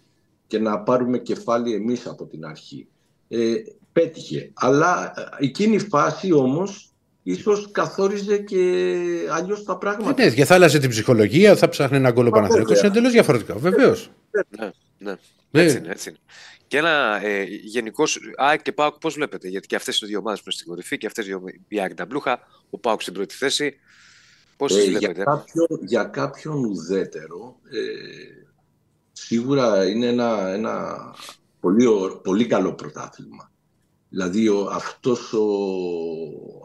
[0.48, 2.88] και να πάρουμε κεφάλι εμείς από την αρχή.
[3.28, 3.54] Ε,
[4.00, 4.52] πέτυχε.
[4.54, 6.90] Αλλά ε, εκείνη η φάση όμως
[7.24, 8.58] ίσως καθόριζε και
[9.32, 10.24] αλλιώς τα πράγματα.
[10.24, 12.88] Ναι, και θα άλλαζε την ψυχολογία, θα ψάχνει ένα γκολ ο Μα, Παναθηναϊκός, βέβαια.
[12.90, 13.60] είναι εντελώς διαφορετικό.
[13.60, 14.10] Βεβαίως.
[14.32, 14.42] Ναι,
[14.98, 15.16] ναι.
[15.52, 15.62] Ναι.
[15.62, 16.18] Έτσι είναι, έτσι είναι.
[16.68, 18.20] Και ένα ε, γενικώς.
[18.38, 20.98] ΑΕΚ και ΠΑΟΚ, πώς βλέπετε, γιατί και αυτές οι δύο ομάδες που είναι στην κορυφή
[20.98, 21.44] και αυτές οι δύο.
[21.68, 23.76] Η ΑΕΚ τα μπλούχα, ο ΠΑΟΚ στην πρώτη θέση.
[24.58, 28.46] Πώς Ε, τις για, βλέπετε; κάποιον, για κάποιον ουδέτερο, ε,
[29.12, 30.98] σίγουρα είναι ένα, ένα
[31.60, 33.52] πολύ, ω- πολύ καλό πρωτάθλημα.
[34.16, 35.46] Δηλαδή ο, αυτός ο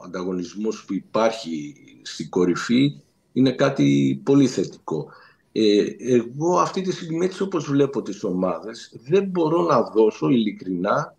[0.04, 3.00] ανταγωνισμός που υπάρχει στην κορυφή
[3.32, 5.08] είναι κάτι πολύ θετικό.
[5.52, 11.16] Ε, εγώ αυτή τη στιγμή έτσι όπως βλέπω τις ομάδες δεν μπορώ να δώσω ειλικρινά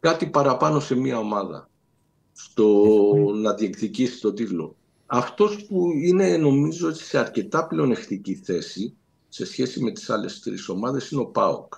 [0.00, 1.68] κάτι παραπάνω σε μια ομάδα
[2.32, 2.94] στο
[3.34, 4.76] να διεκδικήσει το τίτλο.
[5.06, 8.94] Αυτός που είναι νομίζω έτσι, σε αρκετά πλεονεκτική θέση
[9.28, 11.74] σε σχέση με τις άλλες τρεις ομάδες είναι ο ΠΑΟΚ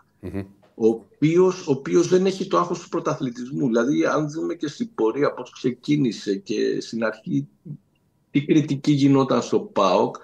[0.79, 3.67] ο οποίος, ο οποίος δεν έχει το άγχος του πρωταθλητισμού.
[3.67, 7.49] Δηλαδή, αν δούμε και στην πορεία πώς ξεκίνησε και στην αρχή
[8.31, 10.17] τι κριτική γινόταν στο ΠΑΟΚ,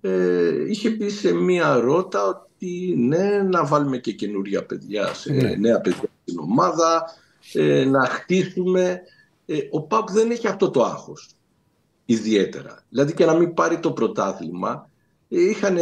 [0.00, 5.54] ε, είχε πει σε μία ρότα ότι ναι, να βάλουμε και καινούρια παιδιά, σε, Ναι.
[5.56, 7.04] νέα παιδιά στην ομάδα,
[7.52, 9.00] ε, να χτίσουμε.
[9.46, 11.30] Ε, ο ΠΑΟΚ δεν έχει αυτό το άγχος
[12.04, 12.84] ιδιαίτερα.
[12.88, 14.90] Δηλαδή και να μην πάρει το πρωτάθλημα,
[15.28, 15.78] είχαν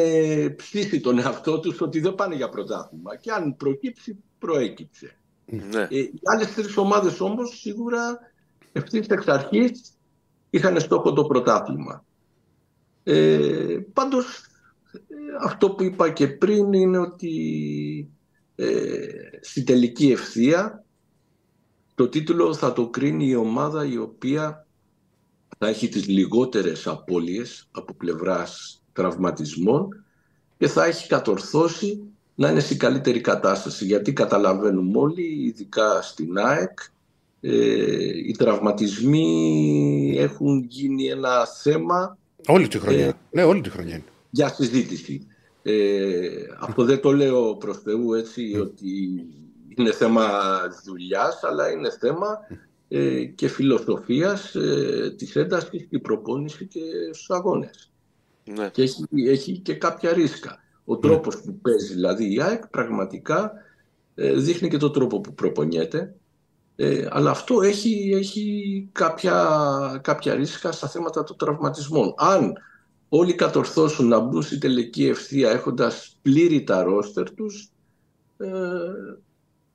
[0.57, 5.17] ψήσει τον εαυτό τους ότι δεν πάνε για πρωτάθλημα και αν προκύψει, προέκυψε.
[5.47, 5.87] Ναι.
[5.91, 8.19] Ε, οι άλλες τρεις ομάδες όμως σίγουρα
[8.73, 9.93] ευθύς εξ αρχής
[10.51, 12.05] είχαν στόχο το πρωτάθλημα.
[13.03, 14.47] Ε, πάντως
[14.93, 14.99] ε,
[15.45, 17.35] αυτό που είπα και πριν είναι ότι
[18.55, 19.07] ε,
[19.41, 20.85] στη τελική ευθεία
[21.95, 24.67] το τίτλο θα το κρίνει η ομάδα η οποία
[25.59, 30.05] θα έχει τις λιγότερες απώλειες από πλευράς τραυματισμών
[30.59, 32.03] και θα έχει κατορθώσει
[32.35, 33.85] να είναι στην καλύτερη κατάσταση.
[33.85, 36.79] Γιατί καταλαβαίνουμε όλοι, ειδικά στην ΑΕΚ,
[37.41, 43.07] ε, οι τραυματισμοί έχουν γίνει ένα θέμα Όλη τη χρονιά.
[43.07, 43.95] Ε, ναι, όλη τη χρονιά.
[43.95, 44.05] είναι.
[44.31, 45.27] για συζήτηση.
[45.63, 46.29] Ε,
[46.61, 48.89] αυτό δεν το λέω προς Θεού έτσι ότι
[49.77, 50.29] είναι θέμα
[50.85, 52.39] δουλειάς, αλλά είναι θέμα
[52.89, 56.81] ε, και φιλοσοφίας ε, της έντασης και προπόνησης και
[57.13, 57.93] στους αγώνες.
[58.45, 58.69] Ναι.
[58.69, 60.59] Και έχει, έχει και κάποια ρίσκα.
[60.85, 63.53] Ο τρόπος που παίζει δηλαδή η ΑΕΚ πραγματικά
[64.15, 66.15] ε, δείχνει και τον τρόπο που προπονιέται.
[66.77, 72.15] Ε, αλλά αυτό έχει, έχει κάποια, κάποια ρίσκα στα θέματα των τραυματισμών.
[72.17, 72.53] Αν
[73.09, 77.71] όλοι κατορθώσουν να μπουν στην τελική ευθεία έχοντας πλήρη τα ρόστερ τους,
[78.37, 78.49] ε,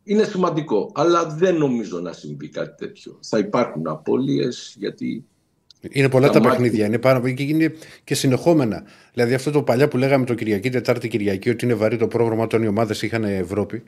[0.04, 0.92] είναι σημαντικό.
[0.94, 3.20] Αλλά δεν νομίζω να συμβεί κάτι τέτοιο.
[3.22, 5.26] Θα υπάρχουν απώλειες γιατί
[5.90, 6.86] Είναι πολλά Τα τα, μάτια- παιχνίδια.
[6.86, 8.84] Είναι πάρα, και είναι και συνεχόμενα.
[9.14, 12.44] Δηλαδή αυτό το παλιά που λέγαμε το Κυριακή, Τετάρτη Κυριακή, ότι είναι βαρύ το πρόγραμμα
[12.44, 13.84] όταν οι ομάδες είχαν Ευρώπη.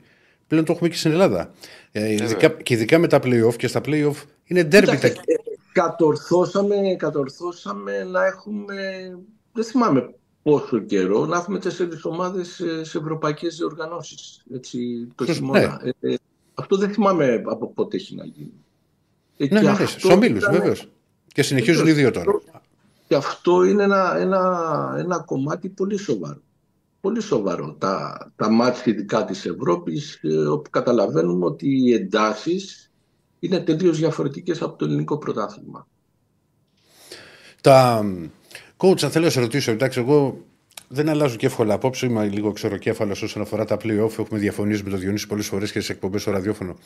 [0.46, 1.50] Πλέον το έχουμε και στην Ελλάδα.
[1.92, 4.86] Ε, ειδικά, και ειδικά με τα playoff και στα playoff είναι ντέρμπι.
[4.86, 4.94] Τα...
[4.94, 5.34] Κοίταξε, ε,
[5.72, 8.74] κατορθώσαμε, κατορθώσαμε να έχουμε,
[9.52, 15.40] δεν θυμάμαι πόσο καιρό, να έχουμε τέσσερις ομάδες ε, σε ευρωπαϊκές διοργανώσεις, έτσι, το Σωστά,
[15.40, 15.80] χειμώνα.
[16.00, 16.14] Ε, ε,
[16.54, 18.52] αυτό δεν θυμάμαι από πότε έχει να γίνει.
[19.36, 20.88] Ε, Ναι, και ναι, ναι, αυτό στους ομίλους, ήταν- βεβαίως.
[21.32, 22.40] Και συνεχίζουν οι δύο τώρα.
[23.08, 26.40] Και αυτό είναι ένα, ένα, ένα κομμάτι πολύ σοβαρό.
[27.00, 27.76] Πολύ σοβαρό.
[27.78, 32.90] Τα, τα μάτια ειδικά της Ευρώπης, ε, όπου καταλαβαίνουμε ότι οι εντάσεις
[33.38, 35.86] είναι τελείως διαφορετικές από το ελληνικό πρωτάθλημα.
[37.60, 38.04] Τα
[38.76, 40.44] coach, αν θέλω να σε ρωτήσω, εντάξει, εγώ
[40.88, 42.06] δεν αλλάζω και εύκολα απόψε.
[42.06, 44.18] Είμαι λίγο ξεροκέφαλος όσον αφορά τα playoff.
[44.18, 46.76] Έχουμε διαφωνήσει με το Διονύση πολλές φορές και στι εκπομπές στο ραδιόφωνο.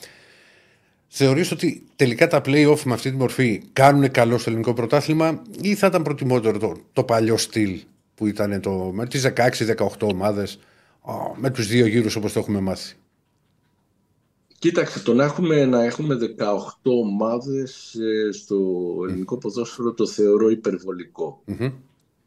[1.09, 5.75] Θεωρείς ότι τελικά τα play-off με αυτή τη μορφή κάνουν καλό στο ελληνικό πρωτάθλημα ή
[5.75, 7.81] θα ήταν προτιμότερο το, το παλιό στυλ
[8.15, 10.59] που ήταν το, με τις 16-18 ομάδες
[11.37, 12.95] με τους δύο γύρους όπως το έχουμε μάθει;
[14.59, 16.45] Κοίταξε, το να έχουμε, να έχουμε 18
[16.83, 18.57] ομάδες ε, στο
[19.09, 21.43] ελληνικό ποδόσφαιρο το θεωρώ υπερβολικό.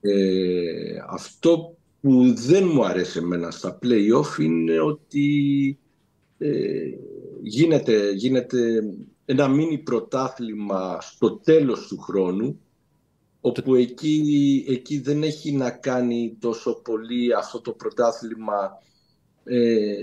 [0.02, 5.78] Ε, αυτό που δεν μου αρέσει εμένα στα play-off είναι ότι
[6.38, 6.50] ε,
[7.42, 8.84] γίνεται, γίνεται
[9.26, 12.60] ένα μίνι πρωτάθλημα στο τέλος του χρόνου
[13.42, 18.72] όπου εκεί, εκεί δεν έχει να κάνει τόσο πολύ αυτό το πρωτάθλημα
[19.44, 19.96] ε,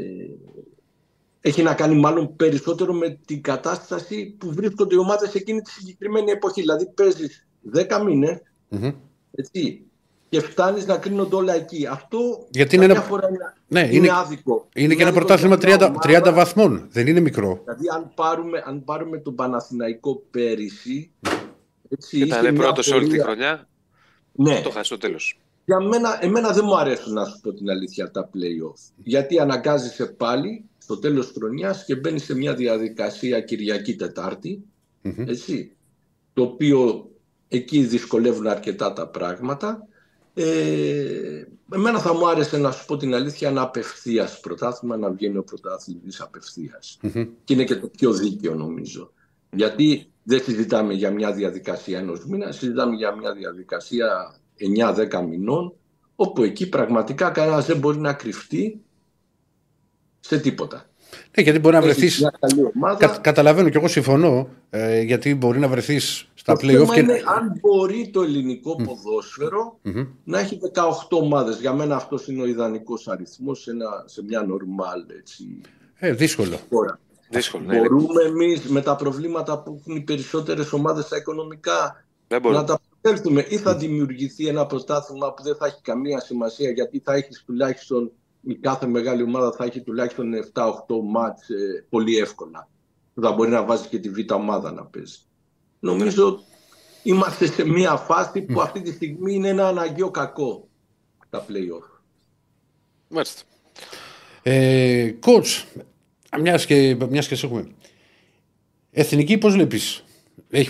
[1.41, 6.31] έχει να κάνει μάλλον περισσότερο με την κατάσταση που βρίσκονται οι ομάδες εκείνη τη συγκεκριμένη
[6.31, 6.61] εποχή.
[6.61, 8.43] Δηλαδή παίζεις 10 μηνες
[9.31, 9.86] έτσι,
[10.29, 11.87] και φτάνεις να κρίνονται όλα εκεί.
[11.87, 13.01] Αυτό Γιατί είναι, ένα...
[13.01, 14.69] φορά είναι, ναι, είναι, είναι άδικο.
[14.75, 16.87] Είναι, και ένα πρωτάθλημα 30, 30 βαθμών.
[16.91, 17.61] Δεν είναι μικρό.
[17.65, 21.11] Δηλαδή, αν πάρουμε, αν πάρουμε τον Παναθηναϊκό πέρυσι.
[21.89, 23.07] Έτσι, Ήταν πρώτος πορεία...
[23.07, 23.69] όλη τη χρονιά.
[24.33, 24.61] Ναι.
[24.61, 25.39] Το χάσει στο τέλος.
[25.65, 28.93] Για μένα, εμένα δεν μου αρέσουν να σου πω την αλήθεια τα play-off.
[29.03, 34.63] Γιατί αναγκάζεσαι πάλι στο τέλος της χρονιάς και μπαίνει σε μια διαδικασία Κυριακή Τετάρτη.
[35.05, 35.29] Mm-hmm.
[35.29, 35.73] Έτσι,
[36.33, 37.11] το οποίο
[37.49, 39.89] εκεί δυσκολεύουν αρκετά τα πράγματα
[40.39, 45.37] ε, εμένα θα μου άρεσε να σου πω την αλήθεια ένα απευθείας πρωτάθλημα να βγαίνει
[45.37, 46.21] ο πρωτάθλητης
[47.45, 49.13] Και είναι και το πιο δίκαιο νομίζω.
[49.51, 54.37] Γιατί δεν συζητάμε για μια διαδικασία ενός μήνα, συζητάμε για μια διαδικασία
[55.11, 55.75] 9-10 μηνών,
[56.17, 58.85] όπου εκεί πραγματικά κανένας δεν μπορεί να κρυφτεί
[60.21, 60.91] σε τίποτα.
[61.37, 62.09] Ναι, γιατί μπορεί να βρεθεί.
[62.99, 66.89] Κα, καταλαβαίνω και εγώ συμφωνώ, ε, γιατί μπορεί να βρεθείς στα το playoff.
[66.95, 67.01] Και...
[67.01, 70.07] Είναι, αν μπορεί το ελληνικό ποδόσφαιρο mm-hmm.
[70.25, 71.61] να έχει 18 ομάδες.
[71.61, 73.73] Για μένα αυτός είναι ο ιδανικός αριθμός σε,
[74.05, 75.61] σε μια νορμάλ έτσι.
[75.95, 76.59] Ε, δύσκολο.
[76.69, 77.01] Χώρα.
[77.31, 82.65] Δύσκολο ναι, μπορούμε εμείς με τα προβλήματα που έχουν οι περισσότερες ομάδες στα οικονομικά να
[82.65, 87.15] τα προσέλθουμε ή θα δημιουργηθεί ένα πρωτάθλημα που δεν θα έχει καμία σημασία γιατί θα
[87.15, 88.13] έχεις τουλάχιστον
[88.47, 90.71] η κάθε μεγάλη ομάδα θα έχει τουλάχιστον 7-8
[91.05, 92.69] μάτς ε, πολύ εύκολα.
[93.21, 95.19] Θα μπορεί να βάζει και τη β' ομάδα να παίζει.
[95.81, 96.45] Νομίζω
[97.03, 100.69] είμαστε σε μια φάση που αυτή τη στιγμή είναι ένα αναγκαίο κακό
[101.31, 102.01] τα play-off.
[103.09, 103.43] Μάλιστα.
[104.43, 105.83] Ε, coach,
[106.41, 107.69] μιας και, μιας και σε έχουμε.
[108.91, 110.05] Εθνική πώς βλέπεις;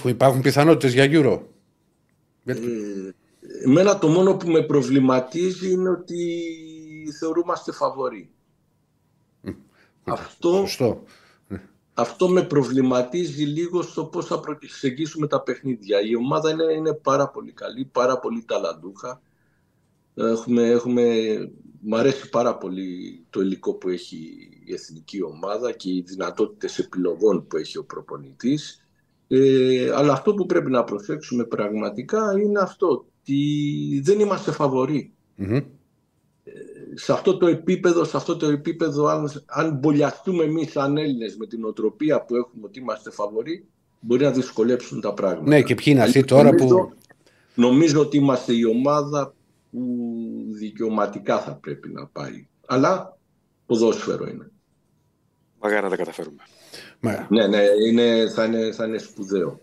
[0.05, 1.41] υπάρχουν πιθανότητες για Euro;
[2.45, 2.55] Ε,
[3.65, 6.41] εμένα το μόνο που με προβληματίζει είναι ότι
[7.13, 8.31] θεωρούμαστε φαβοροί.
[10.05, 10.67] Αυτό,
[11.95, 16.01] αυτό με προβληματίζει λίγο στο πώς θα προσεγγίσουμε τα παιχνίδια.
[16.01, 19.21] Η ομάδα είναι, είναι πάρα πολύ καλή, πάρα πολύ ταλαντούχα.
[20.15, 21.05] Έχουμε, έχουμε,
[21.81, 24.17] μ' αρέσει πάρα πολύ το υλικό που έχει
[24.65, 28.87] η εθνική ομάδα και οι δυνατότητες επιλογών που έχει ο προπονητής.
[29.29, 34.53] Ε, αλλά αυτό που πρέπει να προσέξουμε πραγματικά είναι αυτό, ότι δεν είμαστε
[36.99, 41.47] σε αυτό το επίπεδο, σε αυτό το επίπεδο αν, αν μπολιαστούμε εμείς σαν Έλληνες με
[41.47, 43.67] την οτροπία που έχουμε ότι είμαστε φαβοροί,
[44.01, 45.49] μπορεί να δυσκολέψουν τα πράγματα.
[45.49, 46.93] Ναι, και ποιοι είναι αυτοί τώρα που.
[47.55, 49.35] Νομίζω ότι είμαστε η ομάδα
[49.71, 49.81] που
[50.53, 52.47] δικαιωματικά θα πρέπει να πάει.
[52.67, 53.19] Αλλά
[53.67, 54.51] ποδόσφαιρο είναι.
[55.61, 56.43] Μακάρι να τα καταφέρουμε.
[57.29, 59.61] Ναι, ναι, είναι, θα, είναι, θα είναι σπουδαίο.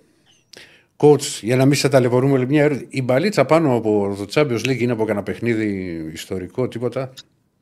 [1.03, 2.87] Coach, για να μην σε ταλαιπωρούμε, μια ερώτηση.
[2.89, 5.69] Η μπαλίτσα πάνω από το Champions League είναι από κανένα παιχνίδι
[6.13, 7.13] ιστορικό, τίποτα.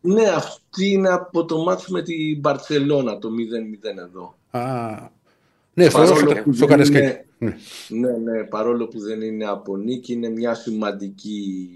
[0.02, 4.36] Ναι, αυτή είναι από το μάτι με την Μπαρσελόνα το 0-0 εδώ.
[4.52, 5.10] Α,
[5.74, 5.90] ναι,
[6.52, 7.18] στο Καρεσκάκι.
[7.38, 7.58] Ναι.
[7.88, 11.70] ναι, ναι, παρόλο που δεν είναι από νίκη, είναι μια σημαντική,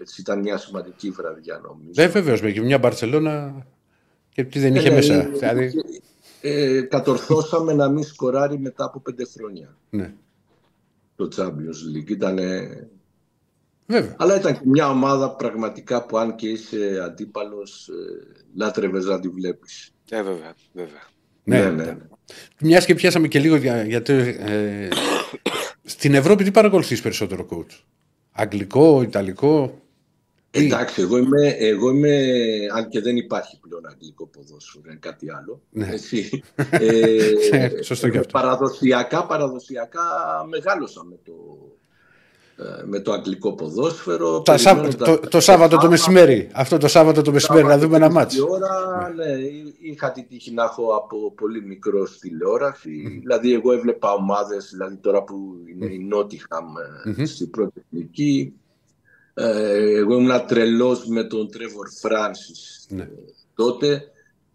[0.00, 1.90] έτσι, ήταν μια σημαντική βραδιά νομίζω.
[1.94, 3.66] Ναι, βεβαίως, με μια Μπαρσελόνα
[4.28, 5.16] και τι δεν είχε ναι, μέσα.
[5.16, 5.72] Ναι, δηλαδή...
[6.40, 9.76] ε, κατορθώσαμε να μην σκοράρει μετά από πέντε χρόνια.
[9.90, 10.14] Ναι
[11.28, 12.10] το Champions League.
[12.10, 12.68] Ήτανε...
[13.86, 14.16] Βέβαια.
[14.18, 17.92] Αλλά ήταν και μια ομάδα πραγματικά που αν και είσαι αντίπαλος ε,
[18.54, 19.90] λάτρευες να τη βλέπεις.
[20.10, 21.02] Ε, βέβαια, βέβαια.
[21.44, 21.84] Ναι, ναι, ναι.
[21.84, 21.96] ναι.
[22.60, 23.56] Μιας και πιάσαμε και λίγο
[23.86, 24.88] γιατί ε,
[25.84, 27.80] στην Ευρώπη τι παρακολουθείς περισσότερο coach;
[28.32, 29.81] Αγγλικό, Ιταλικό;
[30.54, 32.16] Εντάξει, εγώ είμαι, εγώ είμαι,
[32.74, 35.60] αν και δεν υπάρχει πλέον αγγλικό ποδόσφαιρο, είναι κάτι άλλο.
[35.70, 35.88] Ναι.
[35.92, 38.38] Εσύ, ε, Σωστό και αυτό.
[38.38, 40.00] Παραδοσιακά, παραδοσιακά
[40.48, 41.32] μεγάλωσα με το,
[42.56, 44.42] ε, με το αγγλικό ποδόσφαιρο.
[44.42, 44.56] Τα,
[44.96, 46.50] το, το, Σάββατο το μεσημέρι.
[46.52, 48.46] Αυτό το Σάββατο το μεσημέρι να δούμε ένα μάτσο.
[48.50, 49.24] Ώρα, ναι.
[49.24, 49.38] ναι,
[49.80, 53.04] είχα τη τύχη να έχω από πολύ μικρό τηλεόραση.
[53.06, 53.18] Mm.
[53.20, 56.66] Δηλαδή, εγώ έβλεπα ομάδες, δηλαδή τώρα που είναι η Νότιχαμ
[57.06, 57.22] mm-hmm.
[57.26, 58.54] στην πρώτη εθνική.
[59.34, 63.08] Ε, εγώ ήμουν τρελός με τον Τρέβορ Φράνσις ναι.
[63.54, 64.06] τότε.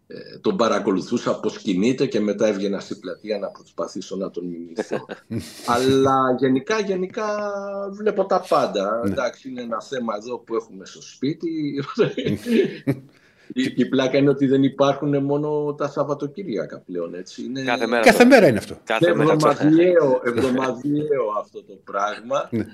[0.10, 5.06] ε, τον παρακολουθούσα πώς κινείται και μετά έβγαινα στην πλατεία να προσπαθήσω να τον μιμηθώ.
[5.76, 7.26] Αλλά γενικά, γενικά
[7.92, 9.02] βλέπω τα πάντα.
[9.04, 9.12] Ναι.
[9.12, 11.50] Εντάξει, είναι ένα θέμα εδώ που έχουμε στο σπίτι.
[13.54, 17.44] Η, η πλάκα είναι ότι δεν υπάρχουν μόνο τα Σαββατοκύριακα πλέον, έτσι.
[17.44, 18.02] Είναι Κάθε μέρα.
[18.04, 18.78] Κάθε το- μέρα είναι αυτό.
[18.84, 19.36] Κάθε μέρα.
[19.36, 22.48] το- εβδομαδιαίο, εβδομαδιαίο αυτό το πράγμα.
[22.52, 22.66] Ναι.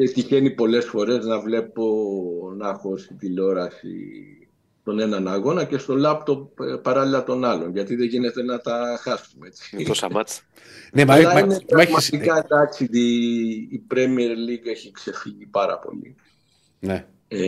[0.00, 1.84] Και τυχαίνει πολλές φορές να βλέπω
[2.56, 3.94] να έχω στην τηλεόραση
[4.84, 7.70] τον έναν αγώνα και στο λάπτοπ ε, παράλληλα τον άλλον.
[7.72, 9.46] Γιατί δεν γίνεται να τα χάσουμε.
[9.46, 9.76] Έτσι.
[9.76, 10.42] Με τόσα μάτς.
[10.92, 15.46] Ναι, μα, Αλλά μα, είναι μα έχεις- πραγματικά εντάξει, η, η Premier League έχει ξεφύγει
[15.46, 16.14] πάρα πολύ.
[16.80, 17.06] Ναι.
[17.28, 17.46] Ε,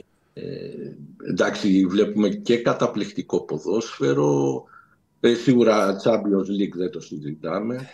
[1.29, 4.65] εντάξει, βλέπουμε και καταπληκτικό ποδόσφαιρο.
[5.21, 7.89] Ε, σίγουρα Champions League δεν το συζητάμε.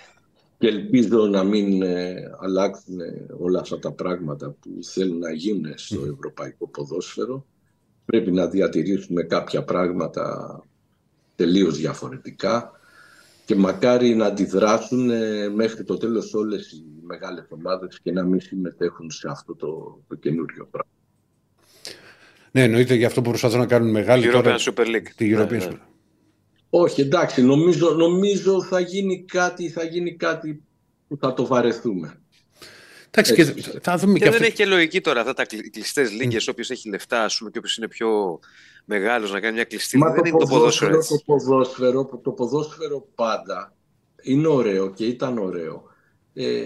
[0.58, 5.72] Και ελπίζω να μην ε, αλλάξουν ε, όλα αυτά τα πράγματα που θέλουν να γίνουν
[5.76, 7.46] στο ευρωπαϊκό ποδόσφαιρο.
[8.04, 10.62] Πρέπει να διατηρήσουμε κάποια πράγματα
[11.36, 12.72] τελείως διαφορετικά
[13.44, 18.40] και μακάρι να αντιδράσουν ε, μέχρι το τέλος όλες οι μεγάλες ομάδες και να μην
[18.40, 20.92] συμμετέχουν σε αυτό το, το καινούριο πράγμα.
[22.50, 24.56] ναι, εννοείται για αυτό που προσπαθούν να κάνουν μεγάλη European τώρα.
[24.58, 25.08] Super League.
[25.16, 25.68] Τη Ναι, European ναι.
[25.70, 25.76] Super.
[26.70, 30.62] Όχι, εντάξει, νομίζω, νομίζω θα γίνει κάτι, θα γίνει κάτι
[31.08, 32.20] που θα το βαρεθούμε.
[33.10, 33.78] Εντάξει, και Έτσι.
[33.82, 34.44] θα δούμε Και και δεν αυτό.
[34.44, 36.38] έχει και λογική τώρα αυτά τα κλειστές λίγε.
[36.50, 38.40] Όποιος έχει λεφτά, ας πούμε, και όποιος είναι πιο
[38.84, 39.98] μεγάλος να κάνει μια κλειστή.
[39.98, 41.08] Μα δεν είναι το ποδόσφαιρο έτσι.
[41.08, 43.74] το ποδόσφαιρο, το ποδόσφαιρο πάντα
[44.22, 45.82] είναι ωραίο και ήταν ωραίο.
[46.34, 46.64] Ε,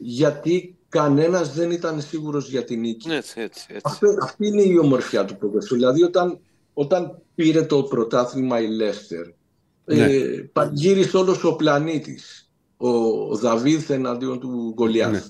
[0.00, 3.10] γιατί κανένας δεν ήταν σίγουρος για την νίκη.
[3.10, 3.82] Έτσι, έτσι, έτσι.
[3.84, 5.80] Αυτό, αυτή είναι η ομορφιά του ποδοσφαίρου.
[5.80, 6.38] Δηλαδή όταν,
[6.72, 9.26] όταν πήρε το πρωτάθλημα η Λέστερ,
[9.96, 10.04] Ναι.
[10.04, 12.50] ε, παγύρισε όλος ο πλανήτης.
[12.76, 15.10] Ο, ο Δαβίδ εναντίον του Γκολιάθ.
[15.12, 15.20] Ναι.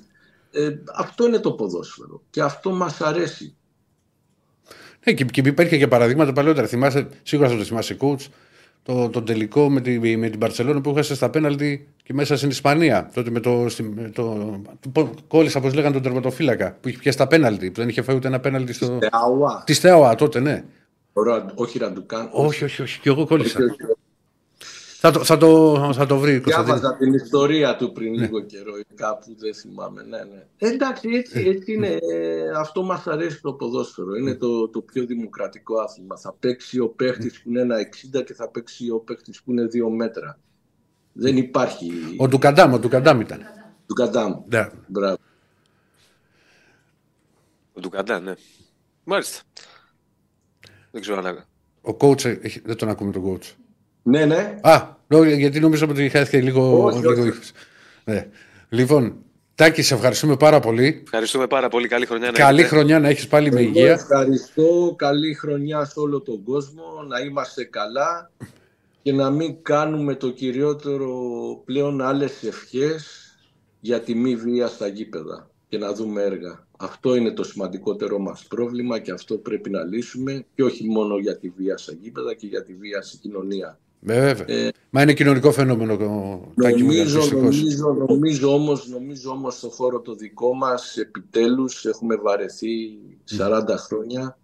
[0.52, 3.54] Ε, αυτό είναι το ποδόσφαιρο και αυτό μας αρέσει.
[5.04, 6.66] Ναι, και, και υπήρχε και παραδείγματα παλαιότερα.
[6.66, 8.26] Θυμάσαι, σίγουρα θα το θυμάσαι, coach,
[8.82, 12.48] το, το τελικό με, τη, με την Παρσελόνα που είχασε στα πέναλτι και μέσα στην
[12.48, 13.10] Ισπανία.
[13.14, 13.68] Τότε με το.
[13.68, 14.60] στη- με το,
[14.92, 17.70] το κόλλησα, όπως λέγανε, τον τερματοφύλακα που είχε πιάσει τα πέναλτι.
[17.70, 18.98] Που δεν είχε φάει ούτε ένα πέναλτι στο.
[19.00, 20.64] Θεάουα, Της Θεάουα τότε, ναι.
[21.54, 22.28] όχι Ραντουκάν.
[22.32, 23.00] Όχι, όχι, όχι.
[23.00, 23.58] Και εγώ κόλλησα.
[23.58, 23.92] όχι, όχι.
[25.02, 26.40] Θα το, θα το, θα το βρει.
[26.40, 26.76] Κωνσταντίνε.
[26.78, 30.02] Διάβαζα την ιστορία του πριν λίγο καιρό ή κάπου, δεν θυμάμαι.
[30.02, 30.46] Ναι, ναι.
[30.58, 31.88] Εντάξει, έτσι, έτσι είναι.
[32.12, 34.14] Ε, Αυτό μας αρέσει το ποδόσφαιρο.
[34.14, 36.16] Είναι το, το πιο δημοκρατικό άθλημα.
[36.16, 37.76] Θα παίξει ο παίχτης που είναι ένα
[38.18, 40.38] 60 και θα παίξει ο παίχτης που είναι 2 μέτρα.
[41.12, 43.40] Δεν υπάρχει Ο Ντουκαντάμ, ο Ντουκαντάμ ήταν.
[43.86, 44.34] του Καντάμ.
[44.48, 44.68] Ναι.
[44.86, 45.16] Μπράβο.
[47.72, 48.34] Ο Ντουκαντά, ναι.
[49.04, 49.40] Μάλιστα.
[50.90, 51.44] Δεν ξέρω αν.
[51.82, 53.54] Ο coach, έχει- δεν τον ακούμε τον coach.
[54.02, 54.58] Ναι, ναι.
[54.62, 56.84] Α, νο- γιατί νομίζω ότι χάθηκε λίγο.
[56.84, 57.26] Όχι, λίγο όχι.
[57.28, 57.52] ήχος.
[58.04, 58.28] Ναι.
[58.68, 59.16] Λοιπόν,
[59.54, 61.00] Τάκη, σε ευχαριστούμε πάρα πολύ.
[61.04, 61.88] Ευχαριστούμε πάρα πολύ.
[61.88, 62.74] Καλή χρονιά να Καλή έχετε.
[62.76, 63.92] χρονιά να έχεις πάλι με Εγώ υγεία.
[63.92, 64.94] ευχαριστώ.
[64.98, 66.82] Καλή χρονιά σε όλο τον κόσμο.
[67.08, 68.30] Να είμαστε καλά
[69.02, 71.10] και να μην κάνουμε το κυριότερο
[71.64, 73.04] πλέον άλλες ευχές
[73.80, 76.66] για τη μη βία στα γήπεδα και να δούμε έργα.
[76.78, 81.38] Αυτό είναι το σημαντικότερο μας πρόβλημα και αυτό πρέπει να λύσουμε και όχι μόνο για
[81.38, 83.78] τη βία στα γήπεδα και για τη βία στην κοινωνία.
[84.06, 84.70] Ε, Βέβαια.
[84.90, 85.92] Μα είναι κοινωνικό φαινόμενο.
[85.92, 87.42] ο Τάκη μου, Νομίζω, δυστυχώς.
[87.62, 92.98] νομίζω, νομίζω, όμως, νομίζω όμως στο χώρο το δικό μας επιτέλους έχουμε βαρεθεί
[93.38, 94.38] 40 χρόνια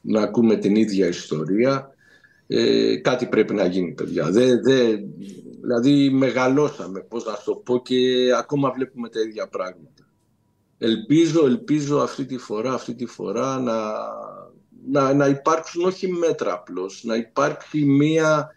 [0.00, 1.94] να ακούμε την ίδια ιστορία.
[2.46, 4.30] Ε, κάτι πρέπει να γίνει παιδιά.
[4.30, 4.96] Δε, δε,
[5.60, 7.96] δηλαδή μεγαλώσαμε πώς να το πω και
[8.38, 10.08] ακόμα βλέπουμε τα ίδια πράγματα.
[10.78, 13.92] Ελπίζω, ελπίζω αυτή τη φορά, αυτή τη φορά να,
[14.90, 18.54] να, να υπάρξουν όχι μέτρα απλώς, να υπάρξει μία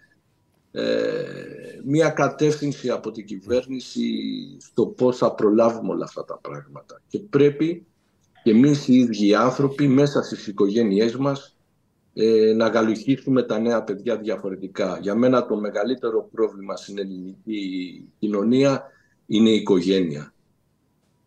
[0.72, 4.04] ε, μία κατεύθυνση από την κυβέρνηση
[4.60, 7.02] στο πώς θα προλάβουμε όλα αυτά τα πράγματα.
[7.08, 7.86] Και πρέπει
[8.44, 11.58] και εμείς οι ίδιοι οι άνθρωποι μέσα στις οικογένειές μας
[12.14, 15.00] ε, να γαλουχίσουμε τα νέα παιδιά διαφορετικά.
[15.02, 18.84] Για μένα το μεγαλύτερο πρόβλημα στην ελληνική κοινωνία
[19.26, 20.34] είναι η οικογένεια.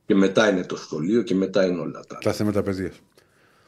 [0.06, 2.18] Και μετά είναι το σχολείο και μετά είναι όλα τα.
[2.18, 3.00] Τα θέματα παιδείας.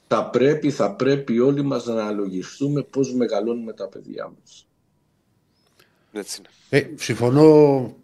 [0.07, 4.67] Θα πρέπει, θα πρέπει όλοι μας να αναλογιστούμε πώς μεγαλώνουμε τα παιδιά μας.
[6.13, 6.49] Έτσι είναι.
[6.85, 7.97] Ε, συμφωνώ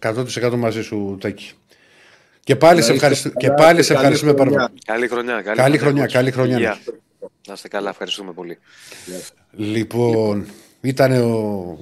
[0.00, 1.52] 100% μαζί σου, Τάκη.
[2.40, 4.68] Και πάλι, σε, Να είστε ευχαριστώ, και καλά πάλι και σε καλή ευχαριστούμε πάρα χρονιά.
[4.68, 4.80] πολύ.
[4.84, 5.42] Καλή χρονιά.
[5.42, 6.10] Καλή, Καλή χρονιά, coach.
[6.12, 6.56] καλή χρονιά.
[6.56, 6.78] Υγεία.
[7.46, 7.90] Να είστε καλά.
[7.90, 8.58] Ευχαριστούμε πολύ.
[9.50, 10.46] Λοιπόν,
[10.80, 11.78] ήταν ο.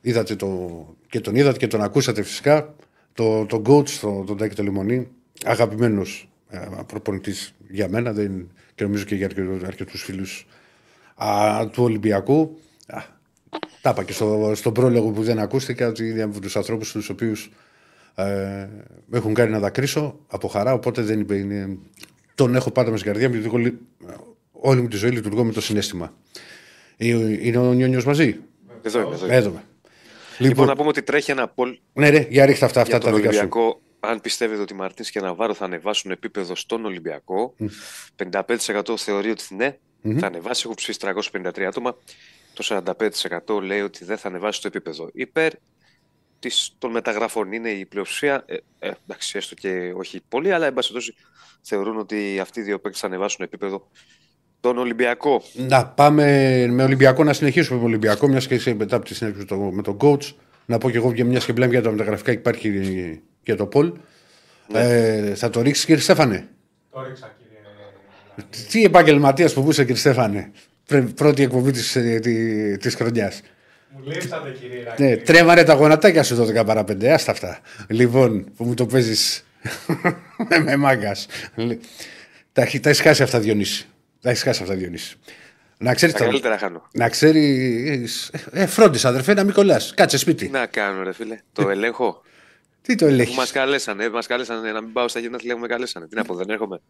[0.00, 0.86] Είδατε το.
[1.08, 2.74] και τον είδατε και τον ακούσατε φυσικά.
[3.14, 5.08] Το, τον coach, τον, τον Τάκη το Λιμονί.
[5.44, 6.28] Αγαπημένος
[6.86, 9.30] προπονητής για μένα δεν, και νομίζω και για
[9.66, 10.46] αρκετούς φίλους
[11.72, 12.58] του Ολυμπιακού.
[13.82, 16.92] Α, τα είπα και στο, στον πρόλογο που δεν ακούστηκα ότι είναι από τους ανθρώπους
[16.92, 17.50] τους οποίους
[18.14, 18.24] ε,
[19.06, 20.72] με έχουν κάνει να δακρύσω από χαρά.
[20.72, 21.78] Οπότε δεν είπε, είναι,
[22.34, 23.78] τον έχω πάντα με στην καρδιά μου γιατί όλη,
[24.52, 26.14] όλη μου τη ζωή λειτουργώ με το συνέστημα.
[26.96, 27.06] Ε,
[27.46, 28.36] Είναι ο Νιόνιος μαζί;
[28.82, 29.34] Εδώ είμαι, εδώ είμαι.
[29.34, 29.62] Εδώ είμαι.
[30.38, 33.04] Λοιπόν, Λοιπόν, να πούμε ότι τρέχει ένα poll ναι, ναι, για ρίχτα αυτά, αυτά για
[33.04, 33.38] τον τα δικά σου.
[33.38, 33.80] Ολυμπιακό.
[34.00, 37.54] Αν πιστεύετε ότι Μαρτίνς και Ναβάρο θα ανεβάσουν επίπεδο στον Ολυμπιακό,
[38.16, 39.76] 55% θεωρεί ότι ναι,
[40.18, 40.62] θα ανεβάσει.
[40.64, 40.98] Έχω ψηφίσει
[41.32, 41.96] 353 άτομα.
[42.62, 42.82] Το
[43.58, 45.10] 45% λέει ότι δεν θα ανεβάσει το επίπεδο.
[45.12, 45.52] Υπέρ
[46.38, 48.44] της, των μεταγραφών είναι η πλειοψηφία.
[48.46, 51.18] Ε, ε, εντάξει, έστω και όχι πολύ, αλλά εν πάση περιπτώσει
[51.62, 53.88] θεωρούν ότι αυτοί οι δύο παίκτες θα ανεβάσουν επίπεδο
[54.60, 55.42] τον Ολυμπιακό.
[55.54, 56.24] Να πάμε
[56.70, 59.74] με Ολυμπιακό, να συνεχίσουμε με Ολυμπιακό, μιας και είσαι μετά από τη συνέντευξη με τον-
[59.74, 60.34] με τον coach.
[60.66, 63.92] Να πω και εγώ μια και μιλάμε για τα μεταγραφικά, υπάρχει και το Πολ.
[64.72, 66.48] Ε, θα το ρίξεις, κύριε Στέφανε;
[66.90, 68.48] Το ρίξα, κύριε.
[68.70, 70.52] Τι επαγγελματίας που είσαι, κύριε Στέφανε;
[70.86, 73.40] Πρέ- Πρώτη εκπομπή της της, της χρονιάς.
[73.90, 75.06] Μου λείψατε, κύριε Ηρακλή.
[75.06, 77.04] Ναι, τρέμανε τα γονατάκια σου 12 παρά 5.
[77.06, 77.60] Άστα αυτά.
[77.88, 79.44] Λοιπόν, που μου το παίζεις
[80.64, 81.26] με μάγκας.
[82.52, 83.86] Τα, έχει- τα έχει χάσει αυτά, Διονύση.
[84.20, 85.16] Τα έχει χάσει αυτά, Διονύση.
[85.78, 86.14] Να ξέρεις.
[86.14, 86.88] Τα καλύτερα χάνω.
[86.92, 88.08] Να ξέρει.
[88.52, 89.92] Ε, φρόντισε, αδερφέ, να μην κολλάς.
[89.96, 90.48] Κάτσε Τι σπίτι.
[90.48, 91.38] να κάνω, ρε φίλε.
[91.52, 92.22] Το ελέγχω.
[92.82, 93.36] Τι το Που ελέγχει.
[93.36, 96.06] μας καλέσανε, μας καλέσανε να μην πάω στα γενέθλια που με καλέσανε.
[96.08, 96.80] Τι να πω, δεν έρχομαι.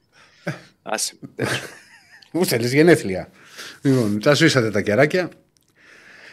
[0.82, 1.14] Άσε.
[1.36, 1.46] με.
[2.32, 3.28] Μου θέλεις γενέθλια.
[3.82, 5.30] Λοιπόν, τα σβήσατε τα κεράκια.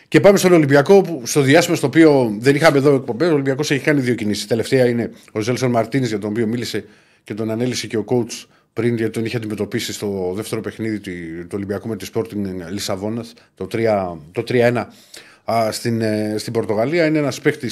[0.07, 3.29] Και πάμε στον Ολυμπιακό, που στο διάστημα στο οποίο δεν είχαμε εδώ εκπομπές.
[3.29, 4.47] Ο Ολυμπιακός έχει κάνει δύο κινήσεις.
[4.47, 6.85] Τελευταία είναι ο Ζέλσον Μαρτίνη, για τον οποίο μίλησε
[7.23, 11.11] και τον ανέλησε και ο coach πριν, γιατί τον είχε αντιμετωπίσει στο δεύτερο παιχνίδι του
[11.41, 14.85] του Ολυμπιακού με τη Sporting Λισαβόνας, το 3 το 3-1
[15.51, 17.05] α, στην, ε, στην Πορτογαλία.
[17.05, 17.69] Είναι ένας παίχτη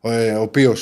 [0.00, 0.76] ε, ο οποίο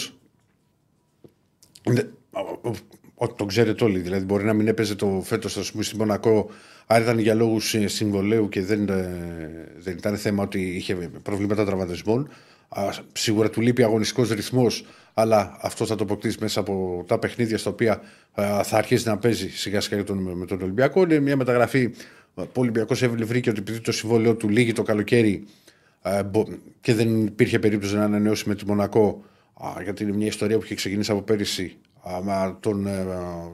[1.82, 2.74] είναι- ο- ο-
[3.14, 3.98] ο- τον ξέρετε όλοι.
[3.98, 6.50] Δηλαδή, μπορεί να μην έπαιζε το φέτος στη Μονακό,
[6.86, 12.28] αν ήταν για λόγους συμβολέου και δεν, ε, δεν ήταν θέμα ότι είχε προβλήματα τραυματισμών.
[12.68, 17.58] Α, Σίγουρα του λείπει αγωνιστικός ρυθμός, αλλά αυτό θα το αποκτήσει μέσα από τα παιχνίδια
[17.58, 18.00] στα οποία
[18.32, 21.02] α, θα αρχίσει να παίζει σιγά σιγά για τον- με τον Ολυμπιακό.
[21.02, 21.88] Είναι μια μεταγραφή
[22.34, 25.44] που ο Ολυμπιακός βρήκε ότι επειδή το συμβόλαιο του λύγει το καλοκαίρι
[26.02, 26.46] ε, μπο-
[26.80, 29.24] και δεν υπήρχε περίπτωση να ανανεώσει με τη Μονακό
[29.54, 33.06] α, γιατί είναι μια ιστορία που είχε ξεκινήσει από πέρυσι α, μα τον, ε,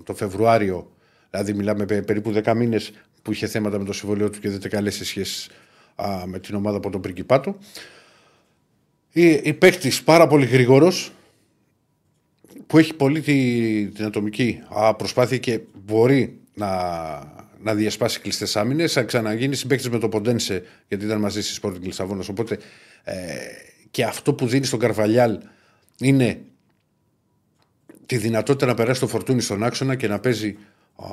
[0.05, 0.91] τον Φεβρουάριο
[1.31, 4.57] δηλαδή μιλάμε πε- περίπου 10 μήνες που είχε θέματα με το συμβολίο του και δεν
[4.57, 5.49] ήταν καλές οι σχέσεις
[5.95, 7.57] α, με την ομάδα από τον Πριγκιπάτο
[9.13, 11.13] η, η παίκτης πάρα πολύ γρήγορος
[12.67, 16.69] που έχει πολύ τη- την ατομική α, προσπάθεια και μπορεί να,
[17.63, 18.93] να διασπάσει κλειστές άμυνες.
[18.93, 22.29] Θα ξαναγίνει συμπαίκτης με το Ποντένσε, γιατί ήταν μαζί στη Sporting Λισαβόνας.
[22.29, 22.59] Οπότε
[23.05, 23.15] ε,
[23.91, 25.39] και αυτό που δίνει στον Καρβαλιάλ
[25.99, 26.41] είναι
[28.07, 30.57] τη δυνατότητα να περάσει το φορτούνι στον άξονα και να παίζει
[30.97, 31.07] α,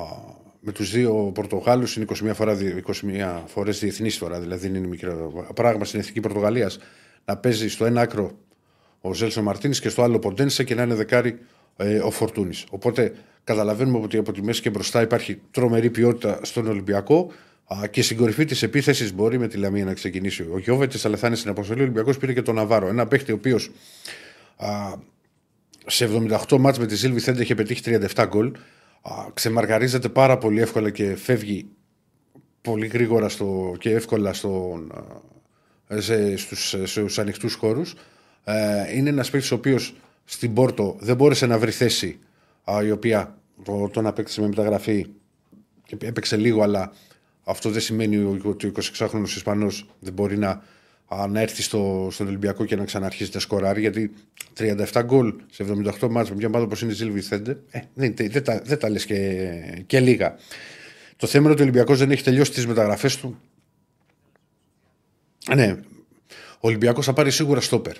[0.60, 1.96] με τους δύο Πορτογάλους.
[1.96, 2.56] Είναι 21, φορά,
[2.86, 6.78] 21 φορές διεθνής τώρα, δηλαδή είναι μικρό πράγμα στην εθνική Πορτογαλίας.
[7.24, 8.38] Να παίζει στο ένα άκρο
[9.00, 11.38] ο Ζέλσον Μαρτίνης και στο άλλο Ποντένσε και να είναι δεκάρι
[11.76, 12.66] ε, ο Φορτούνης.
[12.70, 13.12] Οπότε
[13.44, 17.32] καταλαβαίνουμε ότι από τη μέση και μπροστά υπάρχει τρομερή ποιότητα στον Ολυμπιακό
[17.66, 21.16] α, και στην κορυφή της επίθεσης μπορεί με τη Λαμία να ξεκινήσει ο Γιώβετ, αλλά
[21.16, 21.80] θα είναι στην αποστολή.
[21.80, 22.88] Ο Ολυμπιακός πήρε και τον Ναβάρο.
[22.88, 23.70] Ένα παίχτη ο οποίος
[25.86, 26.08] σε
[26.48, 27.82] 78 μάτς με τη Σίλβη Θέντε είχε πετύχει
[28.14, 28.52] 37 γκολ.
[29.10, 31.68] Α, Ξεμαρκαρίζεται πάρα πολύ εύκολα και φεύγει
[32.60, 34.92] πολύ γρήγορα στο, και εύκολα στον,
[35.94, 37.94] α, σε, στους, στους ανοιχτούς χώρους.
[38.44, 42.18] Ε, είναι ένας παίκτης ο οποίος στην Πόρτο δεν μπόρεσε να βρει θέση
[42.64, 45.06] α, η οποία το, τον απέκτησε με μεταγραφή
[45.84, 46.92] και έπαιξε λίγο αλλά
[47.44, 50.62] αυτό δεν σημαίνει ότι ο 26χρονος Ισπανός δεν μπορεί να,
[51.08, 54.12] α, να έρθει στο, στον Ολυμπιακό και να ξαναρχίσει να σκοράρει γιατί
[54.58, 55.64] 37 γκολ σε
[56.00, 58.78] 78 μάτς με μια ομάδα όπως είναι η Ζήλ Βιθέντε ε, δεν, δεν, τα, δεν
[58.78, 60.36] τα λες και, και λίγα.
[61.16, 63.40] Το θέμα είναι ότι ο Ολυμπιακός δεν έχει τελειώσει τις μεταγραφές του.
[65.54, 65.76] Ναι,
[66.54, 67.96] ο Ολυμπιακός θα πάρει σίγουρα στόπερ.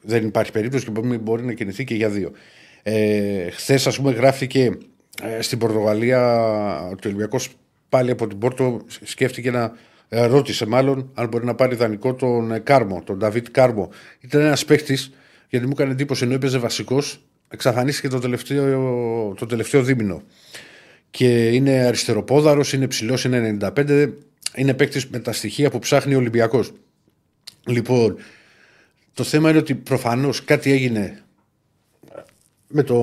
[0.00, 2.32] Δεν υπάρχει περίπτωση και μπορεί, μπορεί να κινηθεί και για δύο.
[2.82, 4.78] Ε, Χθες, ας πούμε, γράφτηκε
[5.22, 6.22] ε, στην Πορτογαλία
[6.90, 7.48] ότι ο Ολυμπιακός
[7.88, 9.72] πάλι από την Πόρτο σκέφτηκε να.
[10.12, 13.90] Ε, ρώτησε μάλλον αν μπορεί να πάρει δανεικό τον ε, Κάρμο, τον Νταβίτ Κάρμο.
[14.20, 14.98] Ήταν ένας παίχτη,
[15.48, 20.22] γιατί μου έκανε εντύπωση ενώ έπαιζε βασικός, εξαφανίστηκε το τελευταίο, το τελευταίο δίμηνο.
[21.10, 24.12] Και είναι αριστεροπόδαρος, είναι ψηλός, είναι 95.
[24.54, 26.72] Είναι παίκτης με τα στοιχεία που ψάχνει ο Ολυμπιακός.
[27.66, 28.16] Λοιπόν,
[29.14, 31.22] το θέμα είναι ότι προφανώς κάτι έγινε
[32.68, 32.96] με, το,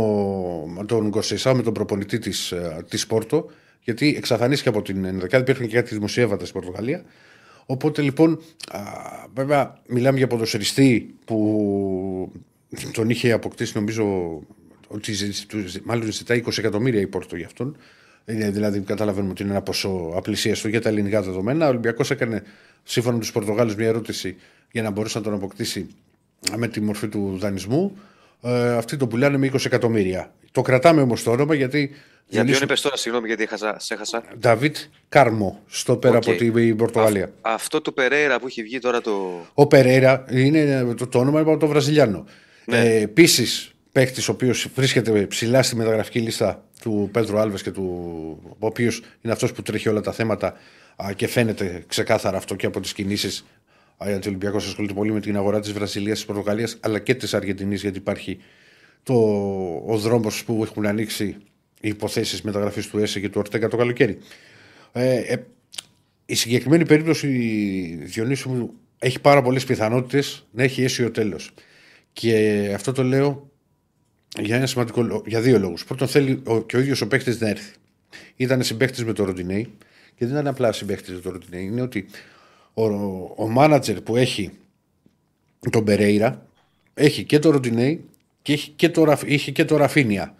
[0.67, 2.53] με τον Γκοσεσά, με τον προπονητή της
[2.89, 3.49] της Πόρτο,
[3.83, 5.43] γιατί εξαφανίστηκε από την ενδεκάδα.
[5.43, 7.03] Υπήρχαν και κάτι δημοσιεύματα στην Πορτογαλία.
[7.65, 8.79] Οπότε λοιπόν, α,
[9.33, 12.31] βέβαια, μιλάμε για ποδοσφαιριστή που
[12.93, 14.39] τον είχε αποκτήσει, νομίζω,
[14.87, 17.77] ότι ζη- του- μάλλον ζητάει 20 εκατομμύρια η Πόρτο για αυτόν.
[18.25, 21.65] Είναι, δηλαδή, καταλαβαίνουμε ότι είναι ένα ποσό απλησίαστο για τα ελληνικά δεδομένα.
[21.65, 22.43] Ο Ολυμπιακός έκανε,
[22.83, 24.35] σύμφωνα με τους Πορτογάλους, μια ερώτηση
[24.71, 25.87] για να μπορέσει να τον αποκτήσει
[26.57, 27.97] με τη μορφή του δανεισμού.
[28.41, 30.33] Ε, αυτοί το πουλάνε με 20 εκατομμύρια.
[30.51, 31.89] Το κρατάμε όμως το όνομα γιατί
[32.29, 34.23] Για ποιον Διονύση- είπες τώρα, συγγνώμη γιατί έχασα, σε έχασα.
[34.39, 34.77] Νταβίτ
[35.09, 36.27] Κάρμο, στο πέρα Οκ.
[36.27, 37.23] από την Πορτογαλία.
[37.25, 39.45] Α- αυτό του Περέιρα που έχει βγει τώρα το.
[39.53, 42.25] Ο Περέιρα είναι το, το όνομα από το Βραζιλιάνο.
[42.65, 42.79] Ναι.
[42.79, 47.83] Ε, Επίσης, παίκτης ο οποίος βρίσκεται ψηλά στη μεταγραφική λίστα του Πέντρο Άλβες και του.
[48.59, 50.53] ο οποίος είναι αυτός που τρέχει όλα τα θέματα
[51.03, 53.45] α, και φαίνεται ξεκάθαρα αυτό και από τις κινήσεις.
[54.05, 57.33] Γιατί ο Ολυμπιακός ασχολείται πολύ με την αγορά της Βραζιλίας, της Πορτογαλίας αλλά και της
[57.33, 58.39] Αργεντινής, γιατί υπάρχει
[59.03, 59.13] το,
[59.87, 61.35] ο δρόμος που έχουν ανοίξει
[61.81, 64.17] οι υποθέσεις μεταγραφής του ΕΣΕ και του Ορτέγκα το καλοκαίρι.
[64.91, 65.43] Ε, ε,
[66.25, 67.27] η συγκεκριμένη περίπτωση
[68.03, 71.51] Διονύσου μου έχει πάρα πολλές πιθανότητες να έχει αίσιο τέλος.
[72.13, 73.49] Και αυτό το λέω
[74.39, 75.85] για, ένα σημαντικό, λό- για δύο λόγους.
[75.85, 77.73] Πρώτον, θέλει ο, και ο ίδιος ο παίχτη να έρθει.
[78.35, 79.63] Ήταν συμπαίχτη με το Ροντινέη
[80.15, 81.65] και δεν ήταν απλά συμπαίχτη με το Ροντινέη.
[81.65, 82.05] Είναι ότι
[82.73, 82.83] ο,
[83.35, 84.51] ο μάνατζερ που έχει
[85.71, 86.47] τον Περέιρα
[86.93, 88.03] έχει και το Ροντινέη
[88.41, 90.35] και έχει και το, Ραφ- είχε και το Ραφίνια.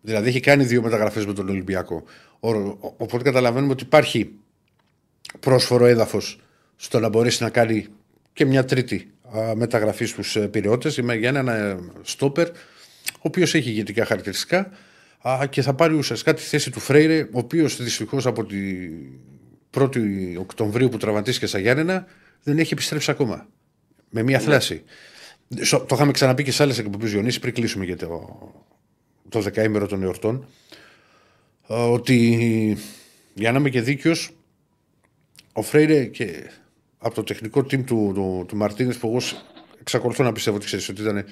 [0.00, 2.04] Δηλαδή έχει κάνει δύο μεταγραφές με τον Ολυμπιακό.
[2.40, 4.30] Ο- ο- οπότε καταλαβαίνουμε ότι υπάρχει
[5.40, 6.40] πρόσφορο έδαφος
[6.76, 7.86] στο να μπορέσει να κάνει
[8.32, 10.88] και μια τρίτη α, μεταγραφή στους πυρεώτε
[11.18, 14.70] για έναν ε, στόπερ, ο οποίος έχει ηγετικά χαρακτηριστικά
[15.28, 18.90] α, και θα πάρει ουσιαστικά τη θέση του Φρέιρε, ο οποίος δυστυχώς από την
[19.78, 22.06] 1η Οκτωβρίου που τραυματίστηκε στα Γιάννενα
[22.42, 23.46] δεν έχει επιστρέψει ακόμα.
[24.10, 24.82] Με μια θλάση.
[25.62, 28.38] Σο- Το είχαμε ξαναπεί και σε άλλες εκπομπές Διονύση πριν κλείσουμε για το,
[29.28, 30.46] το δεκαήμερο των εορτών.
[31.72, 32.76] α, Ότι
[33.34, 34.30] για να είμαι και δίκαιος,
[35.52, 36.50] ο Φρέιρε και
[36.98, 39.36] από το τεχνικό team του, του, του Μαρτίνες που εγώ σ-
[39.80, 41.24] εξακολουθώ να πιστεύω ότι ξέρεις ότι ήταν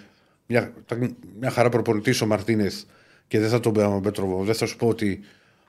[0.47, 2.87] μια, ήταν μια χαρά προπονητής ο Μαρτίνες
[3.29, 4.45] και δεν θα τον πετροβώ.
[4.45, 5.21] Δεν θα σου πω ότι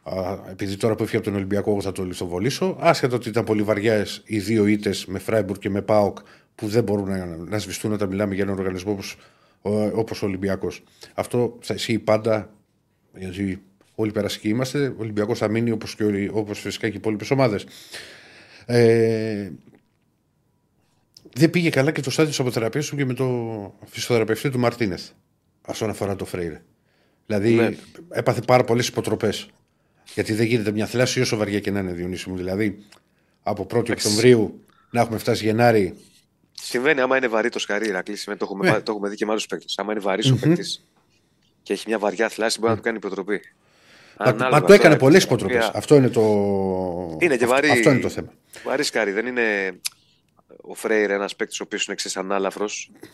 [0.04, 2.78] α, επειδή τώρα που έφυγε από τον Ολυμπιακό εγώ θα το λιθοβολήσω.
[2.80, 6.18] Άσχετο ότι ήταν πολύ βαριά οι δύο ήττες με Φράιμπουργκ και με Πάοκ
[6.56, 9.16] που δεν μπορούν να, να σβηστούν όταν μιλάμε για έναν οργανισμό όπως,
[9.70, 10.84] ο- όπως ο Ολυμπιακός.
[11.14, 12.54] Αυτό θα ισχύει πάντα
[13.18, 13.62] γιατί
[13.96, 14.88] όλοι περασικοί είμαστε.
[14.88, 15.96] Ο Ολυμπιακός θα μείνει όπως
[16.32, 17.66] όπως φυσικά και οι υπόλοιπες ομάδες.
[18.66, 19.50] Ε,
[21.34, 23.26] δεν πήγε καλά και το στάδιο της αποθεραπείας του και με το
[23.86, 25.10] φυσιοθεραπευτή του Μαρτίνεθ.
[25.68, 26.62] Όσον αφορά το Φρέιρε.
[27.26, 27.70] Δηλαδή Ναι.
[28.10, 29.50] έπαθε πάρα πολλές υποτροπές.
[30.14, 32.36] Γιατί δεν γίνεται μια θλάση όσο βαριά και να είναι Διονύση μου.
[32.38, 32.78] Δηλαδή
[33.44, 35.94] από 1η Οκτωβρίου να έχουμε φτάσει Γενάρη.
[36.62, 38.72] Συμβαίνει άμα είναι βαρύ το σκαρί, Ηρακλής, σημαίνει, το, έχουμε, Ναι.
[38.74, 39.74] πά- το έχουμε δει και με άλλους παίκτες.
[39.78, 40.84] Άμα είναι βαρύς ο παίκτης
[41.64, 43.42] και έχει μια βαριά θλάση, μπορεί να του κάνει υποτροπή.
[44.20, 45.56] Μα, Ανάλογα μα το τώρα έκανε με πολλές την υποτροπέ.
[45.58, 46.22] οποία- Αυτό είναι το.
[47.20, 47.70] Είναι και αυτό- βαρύ.
[47.70, 48.34] Αυτό είναι το θέμα.
[48.64, 49.42] Βαρύ σκαρί, δεν είναι
[50.62, 52.66] ο Φρέιρ ένας παίκτης ο οποίος είναι εξή ανάλαφρο.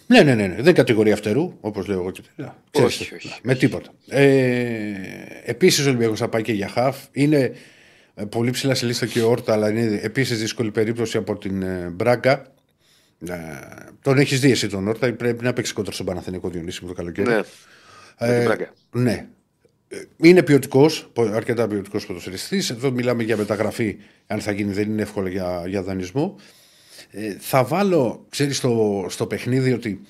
[0.08, 0.62] Ναι, ναι, ναι, ναι.
[0.62, 2.12] Δεν κατηγορεί αυτερού, όπως λέω εγώ.
[2.12, 2.56] και τέτοια.
[2.72, 3.34] Ξέρεις, Όχι, όχι.
[3.44, 3.90] Με τίποτα.
[4.08, 4.94] Ε,
[5.46, 6.98] Επίσης ο Ολυμπιακός θα πάει και για χαφ.
[7.12, 7.54] Είναι
[8.16, 11.62] ε, πολύ ψηλά σε λίστα και ο Όρτα, αλλά είναι επίσης δύσκολη περίπτωση από την
[11.62, 12.53] ε, Μπράγκα.
[13.30, 13.36] Ε,
[14.02, 16.94] τον έχεις δει εσύ τον Όρτα, πρέπει να παίξει κόντρα στον Παναθενικό Διονύση μου το
[16.94, 17.30] καλοκαίρι.
[17.30, 17.44] Ναι, με
[18.18, 18.74] την Ε, Μπράγκα.
[18.92, 19.28] ναι.
[19.88, 22.70] Ε, Είναι ποιοτικός, αρκετά ποιοτικός ποδοσφαιριστής.
[22.70, 23.98] Εδώ μιλάμε για μεταγραφή.
[24.28, 26.36] Αν θα γίνει, δεν είναι εύκολο για, για δανεισμό.
[27.12, 30.02] Ε, θα βάλω, ξέρεις, στο, στο παιχνίδι ότι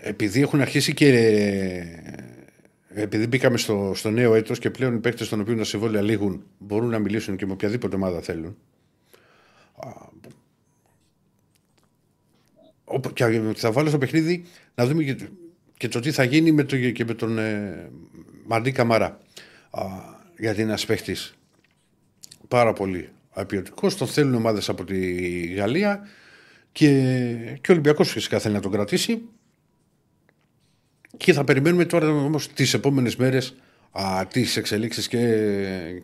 [0.00, 1.08] ε, επειδή έχουν αρχίσει και.
[1.08, 6.02] ε, επειδή μπήκαμε στο, στο νέο έτος και πλέον οι παίκτες των οποίων τα συμβόλαια
[6.02, 8.56] λήγουν μπορούν να μιλήσουν και με οποιαδήποτε ομάδα θέλουν.
[12.86, 15.16] Α, όπου- Και θα βάλω στο παιχνίδι να δούμε και,
[15.76, 17.90] και το τι θα γίνει με το, και με τον ε,
[18.46, 19.18] Μαντί Καμαρά.
[19.70, 19.84] Α,
[20.38, 21.34] γιατί είναι ένας παίχτης
[22.48, 23.96] πάρα πολύ απειοτικός.
[23.96, 25.00] Τον θέλουν ομάδες από τη
[25.46, 26.08] Γαλλία
[26.72, 26.88] και,
[27.60, 29.22] και ο Ολυμπιακός φυσικά θέλει να τον κρατήσει.
[31.16, 33.54] Και θα περιμένουμε τώρα όμως τις επόμενες μέρες
[34.28, 35.20] τις εξελίξεις και,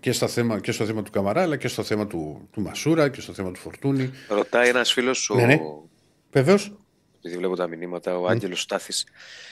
[0.00, 3.08] και, στα θέμα, και στο θέμα του Καμαρά αλλά και στο θέμα του, του Μασούρα
[3.08, 4.10] και στο θέμα του Φορτούνη.
[4.28, 5.34] Ρωτάει ένας φίλος, ο...
[5.34, 5.58] Ναι, ναι.
[6.32, 6.72] Βεβαίως.
[7.18, 9.06] επειδή βλέπω τα μηνύματα, ο Άγγελος Στάθης.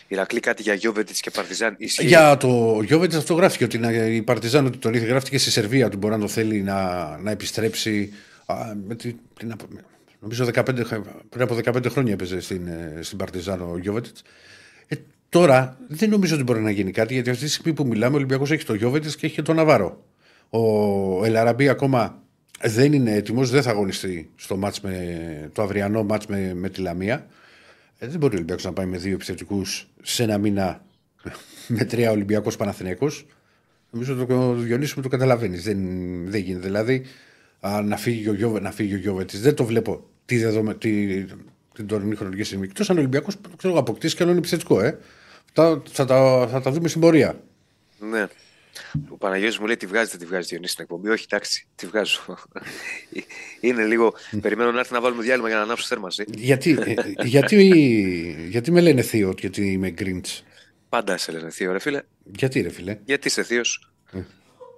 [0.09, 1.75] Ηρακλή κάτι για Γιώβετιτς και Παρτιζάν.
[1.79, 5.51] Ισχύει; Για το Γιώβετ αυτό γράφτηκε ότι να- η Παρτιζάν ότι τον είχε γράφτηκε στη
[5.51, 8.13] Σερβία ότι μπορεί να το θέλει να, να επιστρέψει.
[8.47, 8.55] Α,
[8.87, 9.67] με τη, την, απο-
[10.21, 10.65] νομίζω 15,
[11.29, 14.07] πριν από 15 χρόνια έπαιζε στην, ε, στην Παρτιζάν ο Γιώβετ.
[14.87, 14.97] Ε,
[15.29, 18.17] τώρα δεν νομίζω ότι μπορεί να γίνει κάτι γιατί αυτή τη στιγμή που μιλάμε ο
[18.17, 20.05] Ολυμπιακός έχει το Γιώβετ και έχει και τον Ναβάρο.
[20.51, 22.20] Ο Ελαραμπή ακόμα
[22.63, 26.81] δεν είναι έτοιμος, δεν θα αγωνιστεί στο μάτς με, το αυριανό μάτς με, με τη
[26.81, 27.27] Λαμία.
[27.99, 30.85] Ε, δεν μπορεί ο Ολυμπιακός να πάει με δύο επιθετικούς σε ένα μήνα
[31.69, 33.27] με τρία Ολυμπιακός Παναθηναϊκός.
[33.91, 35.57] Νομίζω ότι το Διονύσης μου το καταλαβαίνει.
[35.57, 35.79] Δεν,
[36.31, 36.67] δεν γίνεται.
[36.67, 37.03] Δηλαδή
[37.61, 39.41] α, να φύγει ο, Γιώβε, να φύγει ο Γιώβετης.
[39.41, 41.25] Δεν το βλέπω τη δεδομε, τη,
[41.75, 42.65] την τωρινή χρονική στιγμή.
[42.65, 44.81] Εκτός αν ο Ολυμπιακός αποκτήσει και άλλο επιθετικό.
[44.81, 44.99] Ε.
[45.53, 47.41] Θα, θα, τα, θα τα δούμε στην πορεία.
[48.11, 48.27] Ναι.
[49.09, 51.09] Ο Παναγιώτης μου λέει τη βγάζεις, δεν τη βγάζεις Διονύση στην εκπομπή.
[51.09, 52.21] Όχι, εντάξει, τη βγάζω.
[53.61, 54.15] Είναι λίγο.
[54.41, 56.25] Περιμένω να έρθει να βάλουμε διάλειμμα για να ανάψω θέρμανση.
[56.37, 56.79] γιατί,
[57.17, 57.57] ε, γιατί,
[58.49, 60.41] γιατί με λένε θείο, γιατί είμαι Grinch;
[60.89, 62.03] Πάντα σε λένε θείο, ρε φίλε.
[62.25, 63.91] Γιατί ρε φίλε; Γιατί είσαι θείος;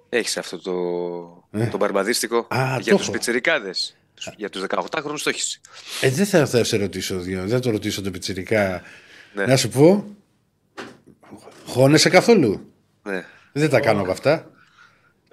[0.09, 0.59] Έχεις αυτό
[1.51, 2.55] το, το μπαρμπαδίστικο Ε.
[2.57, 3.11] Α, για το τους έχω.
[3.11, 3.95] πιτσιρικάδες.
[4.37, 5.61] Για τους 18χρονους το έχεις.
[6.01, 8.81] Ε, δεν θα, θα σε ρωτήσω, Διό, δεν το ρωτήσω το πιτσιρικά.
[9.33, 9.45] Ναι.
[9.45, 10.15] Να σου πω,
[11.65, 12.73] χώνεσαι καθόλου;
[13.03, 13.25] Ναι.
[13.53, 14.51] Δεν τα κάνω από αυτά.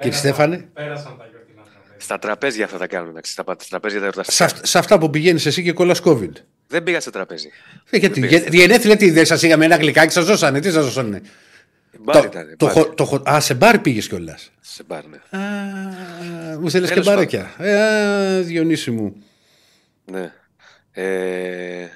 [0.00, 1.94] Κύριε Στέφανε, Πέρασαν τα γιορτινά τραπέζια.
[1.98, 4.44] Στα τραπέζια αυτά τα κάνουν, εντάξει, στα, πα- στα τραπέζια τα σε, εορταστικά.
[4.44, 6.30] αυ- σε αυτά που πηγαίνεις εσύ και κολλάς COVID.
[6.66, 7.48] Δεν πήγα σε τραπέζι.
[7.90, 8.38] Ε, γιατί, πήγα.
[8.38, 11.20] γε- γενέθλια τι, δεν σας είχαμε ένα γλυκάκι, σας δώσανε, τι σας δώσανε;
[11.98, 12.54] Μπάρ Το, ήταν.
[12.56, 12.74] το, μπάρ.
[12.74, 14.50] χω- το, χω- α, σε μπαρ πήγες κιόλας.
[14.60, 15.18] Σε μπάρ, ναι.
[16.60, 17.54] Μου θέλεις και Τέλος μπαράκια.
[17.58, 19.16] Ε, α, Διονύση μου.
[20.04, 20.32] ναι.
[20.92, 21.86] Ε,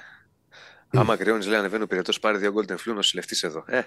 [0.94, 3.64] άμα κρυώνεις, λέει, ανεβαίνω πυρετός, πάρε δύο golden flu, νοσηλευτής εδώ.
[3.66, 3.80] Ε,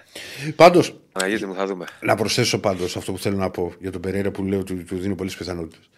[0.56, 1.86] Πάντως, Παναγίτη μου, θα δούμε.
[2.00, 4.98] να προσθέσω πάντως αυτό που θέλω να πω για τον Περέρα που λέω του, του
[4.98, 5.90] δίνω πολλές πιθανότητες.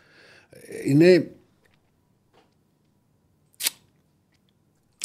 [0.85, 1.31] Είναι.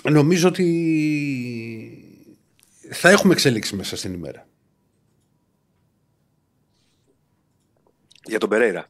[0.09, 0.65] Νομίζω ότι
[2.91, 4.47] θα έχουμε εξέλιξη μέσα στην ημέρα.
[8.23, 8.87] Για τον Περέιρα.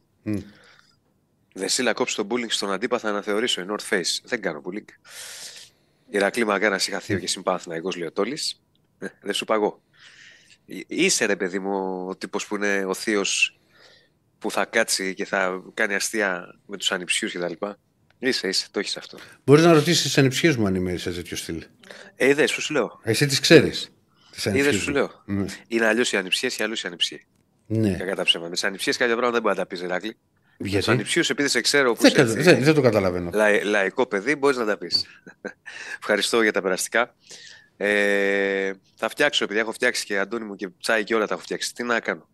[1.54, 4.20] Δεσίλα κόψει το bullying στον αντίπα, θα αναθεωρήσω η North Face.
[4.24, 4.88] Δεν κάνω bullying.
[6.10, 8.60] Ηρακλή Μαγκάνας είχα θείο και συμπάθνα, εγώ λέει ο Τόλης.
[8.98, 9.82] Ε, Δεν σου παγώ.
[10.66, 13.58] Ε, Είσαι ρε παιδί μου ο τύπος που είναι ο θείος
[14.38, 17.78] που θα κάτσει και θα κάνει αστεία με τους ανιψιούς και τα λοιπά.
[18.18, 19.18] Είσαι, είσαι, το έχεις αυτό.
[19.44, 21.64] Μπορείς να ρωτήσεις τις ανεψιέ μου αν είμαι σε τέτοιο στυλ.
[22.16, 23.00] Ε, δε, σου σου λέω.
[23.02, 23.90] Εσύ τις ξέρεις.
[24.52, 25.22] Είδε, σου λέω.
[25.26, 25.44] Ναι.
[25.68, 27.26] Είναι αλλιώς οι ανιψιές και αλλιώς οι ανιψιοί.
[27.66, 27.88] ναι.
[27.88, 28.44] Για κατά ψέμα.
[28.44, 30.16] Με τις ανιψιές κάποια πράγματα δεν μπορεί να τα πεις, Ηρακλή.
[30.58, 32.80] Με του Γιατί; ανιψιού, επειδή σε ξέρω που Δεν, είσαι κατα- έτσι, δεν, δεν το
[32.80, 33.30] καταλαβαίνω.
[33.34, 35.04] λαϊ- λαϊκό παιδί, μπορείς να τα πεις.
[36.00, 37.14] Ευχαριστώ για τα περαστικά.
[37.76, 41.42] Ε, θα φτιάξω, επειδή έχω φτιάξει και Αντώνη μου και τσάι και όλα τα έχω
[41.42, 41.74] φτιάξει.
[41.74, 42.28] Τι να κάνω;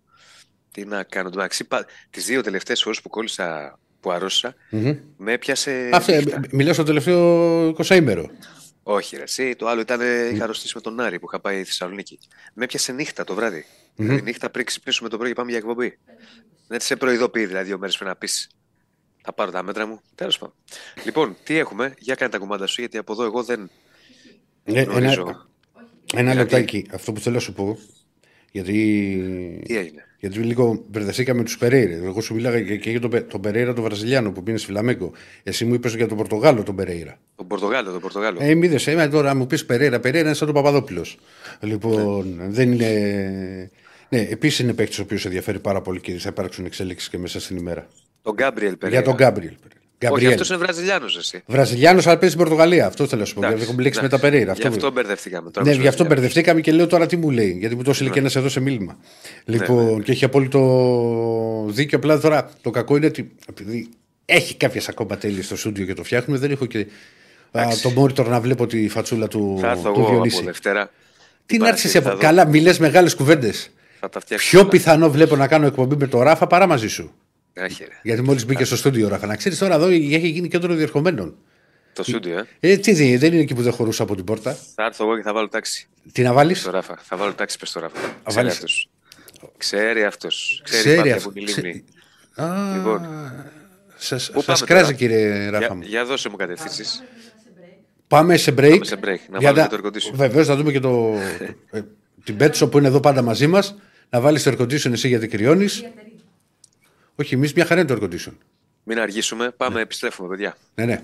[0.70, 1.66] Τι να κάνω; Το μεταξύ,
[2.11, 4.97] τις δύο τελευταίες ώρες που κόλλησα, που αρρώστησα, Μμμ.
[5.16, 5.91] με έπιασε.
[5.93, 6.41] Αυτό, ε, νύχτα.
[6.51, 8.31] μιλάω στο τελευταίο 20 ημέρο.
[8.83, 9.23] Όχι, ρε.
[9.23, 10.01] Εσύ, το άλλο ήταν.
[10.33, 12.18] Είχα αρρωστήσει με τον Άρη που είχα πάει στη Θεσσαλονίκη.
[12.55, 13.64] Με έπιασε νύχτα το βράδυ.
[13.95, 15.99] Δηλαδή, νύχτα πριν ξυπνήσουμε το πρωί και πάμε για εκπομπή.
[16.73, 18.49] Δεν σε προειδοποιεί δηλαδή δύο μέρε πριν να πεις.
[19.23, 20.01] Θα πάρω τα μέτρα μου.
[20.14, 20.55] Τέλος πάντων.
[21.05, 23.70] Λοιπόν, τι έχουμε; Για κάνε τα κουμάντα σου, γιατί από εδώ εγώ δεν
[24.64, 25.20] Ε, γνωρίζω.
[25.23, 25.47] ένα,
[26.14, 26.87] ένα λεπτάκι.
[26.93, 27.79] Αυτό που θέλω να σου πω.
[28.51, 28.73] Γιατί,
[29.64, 32.03] Τι έγινε; γιατί λίγο μπερδευτήκαμε τους Περέιρες.
[32.03, 34.66] Εγώ σου μιλάγα και, και για τον, Πε- τον Περέιρα τον Βραζιλιάνο που πήγε στη
[34.66, 35.12] Φλαμέγκο.
[35.43, 37.18] Εσύ μου είπες για τον Πορτογάλο τον Περέιρα.
[37.37, 38.39] Τον Πορτογάλο, τον Πορτογάλο.
[38.43, 40.01] Ε, μη δες, ε, τώρα μου πεις Περέιρα.
[40.01, 41.18] Περέιρα είναι σαν τον Παπαδόπουλος.
[41.61, 43.70] Λοιπόν, δεν είναι.
[44.12, 47.40] Ναι, επίσης είναι παίκτης ο οποίος ενδιαφέρει πάρα πολύ και θα υπάρξουν εξέλιξει και μέσα
[47.40, 47.86] στην ημέρα.
[48.22, 49.00] Τον Γκάμπριελ Περέιρα.
[49.00, 49.52] Για τον Γκάμπριελ.
[50.10, 51.42] Όχι, αυτός είναι Βραζιλιάνος, εσύ.
[51.46, 52.86] Βραζιλιάνος, αλλά παίζει στην Πορτογαλία.
[52.86, 53.40] Αυτό θέλω να σου πω.
[53.40, 54.30] Εντάξει, Γιατί έχω μπλέξει με τα εντάξει.
[54.38, 54.52] Περέιρα.
[54.60, 55.50] Γι' αυτό μπερδευτήκαμε.
[55.50, 56.08] Τώρα Ναι, με τους γι' αυτό Βραζιλιάνους.
[56.08, 57.56] μπερδευτήκαμε και λέω τώρα τι μου λέει.
[57.58, 58.98] Γιατί μου το έστειλε και ένας εδώ σε μίλημα.
[59.44, 60.60] Λοιπόν, και έχει απόλυτο
[61.68, 61.98] δίκιο.
[61.98, 63.88] Απλά τώρα το κακό είναι ότι επειδή
[64.24, 66.86] έχει κάποιες ακόμα τέλη στο στούντιο και το φτιάχνουμε, δεν έχω και
[67.50, 70.44] α, το monitor να βλέπω τη φατσούλα του, Θα έρθω του εγώ από Διονύση.
[70.44, 70.84] Δευτέρα.
[70.86, 70.90] Τι
[71.54, 72.08] Την να έρθεις Παρασκευή από.
[72.08, 72.34] θα δω.
[72.34, 73.70] Καλά, μιλές μεγάλες κουβέντες.
[74.03, 74.48] Θα τα φτιάξω.
[74.48, 74.68] Πιο όλα.
[74.68, 77.12] πιθανό βλέπω να κάνω εκπομπή με το Ράφα παρά μαζί σου.
[77.57, 77.98] Άχι, ρε.
[78.03, 79.26] Γιατί μόλις μπήκες στο στούντιο ο Ράφα.
[79.26, 81.36] Να ξέρεις τώρα εδώ έχει γίνει κέντρο διερχομένων.
[81.92, 82.46] Το στούντιο, ε.
[82.61, 84.57] Ε, τι δεν δεν είναι εκεί που δεν χωρούσα από την πόρτα.
[84.74, 85.88] Θα έρθω εγώ και θα βάλω τάξη.
[86.12, 86.98] Τι να βάλεις; Στο Ράφα.
[87.03, 87.98] Θα βάλω τάξη πες στο Ράφα.
[87.98, 88.88] Ξέρει βάλεις; αυτός.
[89.57, 90.61] Ξέρει αυτός.
[90.64, 91.24] Ξέρει, Ξέρει Ξέρει αυτός.
[91.24, 91.84] από τη λίμνη.
[92.34, 93.07] Α, Λοιπόν.
[93.96, 95.82] Σας, Πού σας πάμε κράζει τώρα; κύριε Ράφα Για, μου.
[95.82, 97.03] για δώσε μου κατευθύνσεις.
[98.07, 98.70] Πάμε σε break.
[98.70, 100.14] Πάμε σε break, να Για βάλουμε το air condition.
[100.14, 101.14] Βεβαίως θα δούμε και το,
[101.70, 101.80] ε,
[102.24, 103.76] την Πέτσο που είναι εδώ πάντα μαζί μας.
[104.14, 105.84] Να βάλεις το air condition εσύ γιατί κρυώνεις.
[107.16, 108.32] Όχι, εμείς μια χαρά είναι το air condition.
[108.82, 109.50] Μην αργήσουμε.
[109.56, 110.56] Πάμε, επιστρέφουμε, παιδιά.
[110.74, 111.00] Ναι, ναι.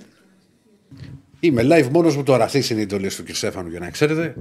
[1.41, 2.45] Είμαι live μόνος μου τώρα.
[2.45, 3.29] Αυτές είναι οι εντολές του κ.
[3.35, 4.35] Στέφανου για να ξέρετε.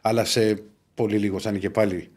[0.00, 0.62] Αλλά σε
[0.94, 2.10] πολύ λίγο θα είναι και πάλι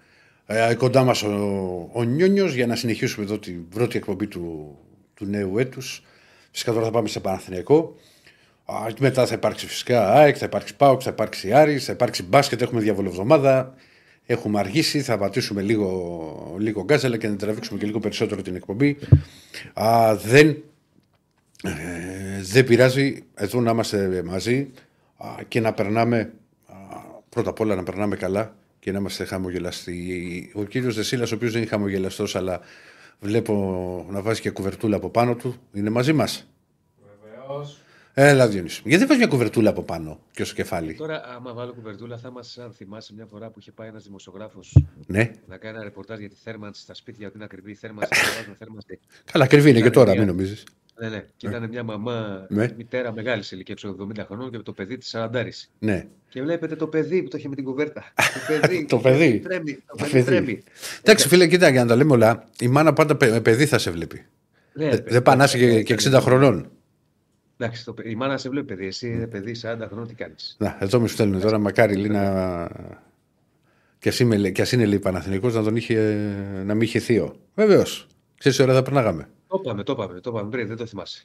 [0.46, 4.78] ε, κοντά μας ο, ο Νιόνιος για να συνεχίσουμε εδώ την πρώτη εκπομπή του,
[5.14, 6.04] του νέου έτους.
[6.52, 7.96] Φυσικά τώρα θα πάμε σε Παναθηναϊκό.
[8.66, 12.24] Α, και μετά θα υπάρξει φυσικά ΑΕΚ, θα υπάρξει ΠΑΟΚ, θα υπάρξει Άρης, θα υπάρξει
[12.24, 12.62] μπάσκετ.
[12.62, 13.76] Έχουμε διαβολοβδομάδα.
[14.26, 15.02] Έχουμε αργήσει.
[15.02, 18.98] Θα πατήσουμε λίγο, λίγο γκάζ, αλλά και να τραβήξουμε και λίγο περισσότερο την εκπομπή.
[19.74, 20.64] Α, δεν
[21.64, 24.72] ε, δεν πειράζει εδώ να είμαστε μαζί
[25.18, 26.34] α, και να περνάμε
[26.66, 26.74] α,
[27.30, 30.52] πρώτα απ' όλα να περνάμε καλά και να είμαστε χαμογελαστοί.
[30.54, 32.60] Ο κύριος Δεσίλας, ο οποίος δεν είναι χαμογελαστός αλλά
[33.20, 36.48] βλέπω να βάζει και κουβερτούλα από πάνω του, είναι μαζί μας.
[37.22, 37.83] Βεβαίως.
[38.16, 38.82] Έλα Διονύση.
[38.84, 42.28] Γιατί δεν βάζεις μια κουβερτούλα από πάνω και στο κεφάλι; Τώρα, άμα βάλω κουβερτούλα, θα
[42.32, 45.32] είμαστε σαν θυμάσαι μια φορά που είχε πάει ένας δημοσιογράφος Ναι.
[45.48, 48.10] να κάνει ένα ρεπορτάζ για τη θέρμανση στα σπίτια, ότι είναι ακριβή η θέρμανση.
[48.10, 49.00] και βάζουν θέρμανση.
[49.32, 50.64] Καλά, ακριβή είναι και Ήταν τώρα, μια- μην νομίζεις.
[51.00, 51.26] Ναι, ναι.
[51.38, 52.68] Και ήταν μια μαμά, Ναι.
[52.78, 55.70] μητέρα μεγάλης σε ηλικίας, ξέρω, 70 χρονών και το παιδί της 40.
[55.80, 56.08] Ναι.
[56.30, 58.04] Και βλέπετε το παιδί που το είχε με την κουβέρτα.
[58.16, 58.86] Το παιδί.
[58.86, 59.40] Το παιδί.
[59.40, 59.74] Τρέμει.
[59.74, 60.26] Το Το παιδί παιδί.
[60.26, 60.64] τρέμει.
[61.02, 63.78] Εντάξει, φίλε, κοίτα, για να τα λέμε όλα, η μάνα πάντα παι- με παιδί θα
[63.78, 64.26] σε βλέπει.
[64.74, 66.70] Ναι, Δεν παιδί, πάνε να είσαι και, και 60 χρονών.
[67.64, 68.86] Εντάξει, το, παι- η μάνα σε βλέπει παιδί.
[68.86, 72.68] Εσύ είναι παιδί 40 χρονών, τι κάνεις; Να, εδώ με στέλνουν τώρα, μακάρι λέει να.
[74.00, 75.96] Κι ας, είμαι, κι ας είναι λέει Παναθηναϊκός να τον είχε,
[76.66, 77.36] να μην είχε θείο.
[77.56, 78.08] Βεβαίως.
[78.38, 81.24] Ξέρεις τι ώρα θα περνάγαμε; Το είπαμε, το είπαμε, το είπαμε πριν, δεν το θυμάσαι.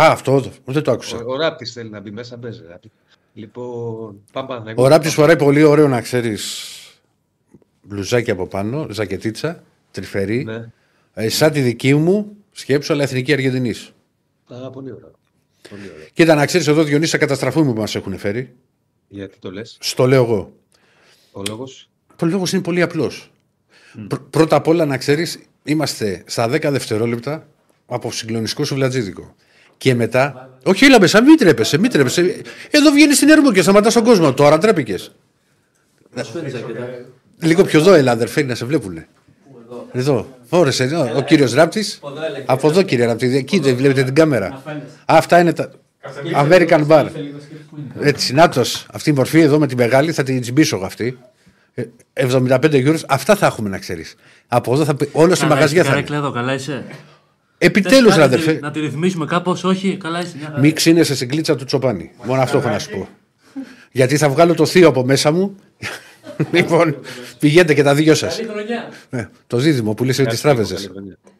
[0.00, 1.16] Α, αυτό το- δεν το άκουσα.
[1.16, 2.64] Ο, ο Ράπτης θέλει να μπει μέσα, μπέζε.
[2.68, 2.90] Ράπτη.
[3.34, 4.82] Λοιπόν, πάμε Παναθηναϊκό.
[4.82, 6.64] Ο Ράπτης φοράει πολύ ωραίο να ξέρεις
[7.82, 10.44] μπλουζάκι από πάνω, ζακετίτσα, τρυφερή.
[10.44, 10.70] Ναι.
[11.14, 13.92] Ε, σαν τη δική μου, σκέψου, αλλά εθνική Αργεντινής.
[14.48, 15.10] Α, πολύ ωραίο.
[15.68, 16.06] Πολύ ωραίο.
[16.12, 18.54] Κοίτα, να ξέρεις εδώ Διονύση, θα καταστραφούμε που μας έχουν φέρει.
[19.08, 20.52] Γιατί το λες, Στο λέω εγώ.
[21.32, 21.88] ο λόγος;
[22.22, 23.30] Ο λόγος είναι πολύ απλός.
[24.30, 27.46] Πρώτα απ' όλα να ξέρεις, είμαστε στα 10 δευτερόλεπτα
[27.86, 29.34] από συγκλονιστικό σουβλατζίδικο.
[29.78, 30.58] Και μετά.
[30.64, 32.42] Όχι, έλα μέσα, μην τρέπεσαι, μην τρέπεσαι.
[32.70, 34.34] Εδώ βγαίνεις στην έρμο και σταματάς τον κόσμο.
[34.34, 35.14] Τώρα τρέπηκες.
[36.14, 36.88] Να σου φέρνει ζακέτα.
[37.42, 39.08] Λίγο πιο εδώ, έλα, αδερφέ, να σε βλέπουνε.
[39.92, 40.12] Πού, εδώ.
[40.12, 40.26] Εδώ.
[40.48, 41.98] Φόρεσε εδώ, ο κύριος Ράπτης.
[42.02, 42.44] Από εδώ έλεγε.
[42.46, 43.36] Από εδώ, κύριε Ράπτη.
[43.36, 44.62] Εκεί δεν βλέπετε την Να κάμερα.
[44.64, 44.84] φαίνεσαι.
[45.04, 45.70] Αυτά είναι τα.
[46.36, 47.04] American Bar.
[47.08, 48.08] Σκύφε λίγο, σκύφε που είναι.
[48.08, 48.86] Έτσι, νάτος.
[48.92, 51.18] Αυτή η μορφή εδώ με τη μεγάλη θα την τσιμπήσω εγώ αυτή.
[51.74, 51.82] Ε,
[52.12, 54.14] 75 γιούρου, αυτά θα έχουμε να ξέρεις.
[54.48, 55.08] Από εδώ θα πει.
[55.12, 56.24] Όλος στη Καλά μαγαζιά είσαι, θα Καρέκλα, είναι.
[56.26, 56.84] εδώ, καλά είσαι.
[57.58, 58.58] Επιτέλους, Θες κάτι αδερφέ.
[58.62, 60.32] Να τη ρυθμίσουμε κάπως, όχι, καλά είσαι.
[60.38, 60.60] μια χαρά.
[60.60, 62.10] Μην ξύνεσαι στην κλίτσα του Τσοπάνη.
[62.24, 63.08] Μόνο αυτό έχω να σου πω.
[63.92, 65.54] Γιατί θα βγάλω το θείο από μέσα μου.
[66.52, 66.96] λοιπόν,
[67.38, 68.36] πηγαίνετε και τα δυο σας.
[68.36, 68.90] Καλή χρονιά.
[69.46, 70.90] το δίδυμο που λύσει τις τράπεζες.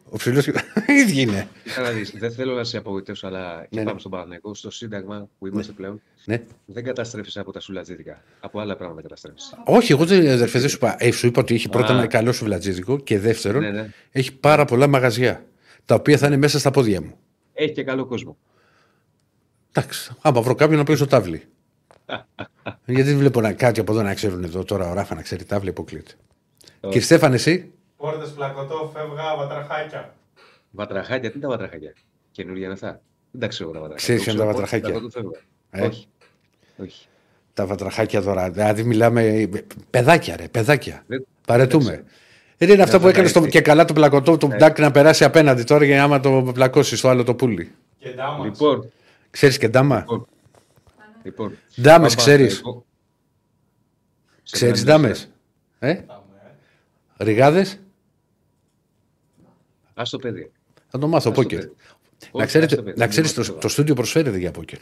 [0.09, 0.43] Ο ψηλό.
[0.87, 1.47] ίδιοι είναι.
[1.63, 3.99] Κοίτα να δεις, δεν θέλω να σε απογοητεύσω, αλλά και Ναι, πάμε ναι.
[3.99, 6.01] στον Παναθηναϊκό, στο Σύνταγμα που είμαστε πλέον.
[6.25, 6.41] Ναι.
[6.65, 8.23] Δεν καταστρέφεις από τα σουλατζίδικα.
[8.39, 9.53] Από άλλα πράγματα καταστρέφεις.
[9.65, 10.95] Όχι, εγώ δεν, αδερφέ, δεν σου είπα.
[10.99, 11.97] Ε, σου είπα ότι έχει πρώτα Α.
[11.97, 13.89] ένα καλό σουβλατζίδικο και δεύτερον Ναι, ναι.
[14.11, 15.45] έχει πάρα πολλά μαγαζιά.
[15.85, 17.13] Τα οποία θα είναι μέσα στα πόδια μου.
[17.53, 18.37] Έχει και καλό κόσμο.
[19.73, 21.43] Εντάξει, άμα βρω κάποιον να πει στο τάβλι.
[22.85, 25.43] Γιατί δεν βλέπω να, κάτι από εδώ να ξέρουν εδώ τώρα ο Ράφα να ξέρει
[25.43, 26.11] τάβλι, αποκλείεται.
[26.79, 30.13] Κύριε Στέφαν, εσύ; Πόρτες πλακωτό, φεύγα, βατραχάκια.
[30.71, 31.93] Βατραχάκια, τι είναι τα βατραχάκια;
[32.31, 33.01] Καινούργια είναι αυτά;
[33.31, 34.15] Δεν τα ξέρω τα βατραχάκια.
[34.15, 35.31] Ξέρεις Το ποια είναι τα ξέρω, βατραχάκια; τα φεύγω.
[35.71, 36.07] Ε; Όχι.
[36.77, 37.05] Όχι.
[37.53, 38.49] Τα βατραχάκια τώρα.
[38.51, 39.49] Δηλαδή μιλάμε.
[39.89, 41.03] Παιδάκια, ρε, παιδάκια.
[41.07, 41.91] Δεν- Παρετούμε.
[41.91, 42.05] δεν
[42.57, 45.23] Δεν είναι αυτά Δεν που έκανε θα και καλά το πλακωτό του Ντάκ να περάσει
[45.23, 47.71] απέναντι τώρα για άμα το πλακώσεις στο άλλο το πουλί.
[47.97, 48.45] Και ντάμας.
[48.45, 48.91] Λοιπόν,
[49.31, 50.25] Ξέρεις και ντάμα; λοιπόν.
[51.23, 51.57] Λοιπόν.
[51.81, 52.61] Ντάμες, Πάμε ξέρεις.
[52.61, 52.85] Παναθηναϊκό.
[54.43, 55.29] Σε Ξέρεις μένα ντάμες.
[55.79, 56.05] μιλάς, Ε;
[57.23, 57.79] Ριγάδες.
[59.93, 60.51] Ας το παιδί.
[60.87, 61.59] Θα το μάθω Ας το πόκερ.
[61.59, 61.73] παιδί.
[62.21, 62.97] Να Όχι, ξέρετε, ας το παιδί.
[62.97, 63.67] να Δεν ξέρεις είμαστε το, εδώ.
[63.67, 64.79] το στούντιο προσφέρεται για πόκερ.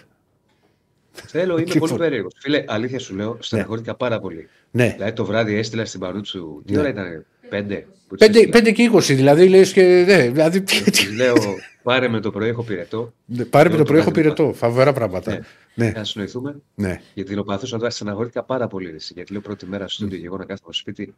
[1.11, 1.89] Θέλω, είμαι Λοιπόν.
[1.89, 2.33] πολύ περίεργος.
[2.39, 4.49] Φίλε, αλήθεια σου λέω, στεναχωρήθηκα πάρα πολύ.
[4.71, 4.91] Ναι.
[4.93, 6.61] Δηλαδή το βράδυ έστειλα στην Πανούτσου.
[6.65, 6.79] Τι Ναι.
[6.79, 7.85] ώρα ήταν, πέντε.
[8.07, 8.59] που της 5, έστειλα.
[8.59, 10.03] 5 και 20 δηλαδή λες και.
[10.07, 11.35] Ναι, δηλαδή, Της λέω,
[11.83, 13.13] πάρε με το πρωί, έχω πυρετό.
[13.49, 14.53] πάρε με το το πρωί, έχω κάνει πυρετό.
[14.53, 15.31] Φαβερά πράγματα.
[15.31, 15.39] Ναι.
[15.85, 16.55] Ναι, Να συνοηθούμε.
[16.75, 17.01] ναι.
[17.13, 18.89] Γιατί την οπαθούσα τώρα στεναχωρήθηκα πάρα πολύ.
[18.91, 21.13] ρε, Γιατί λέω πρώτη μέρα στο στούντιο και εγώ να κάθομαι στο σπίτι.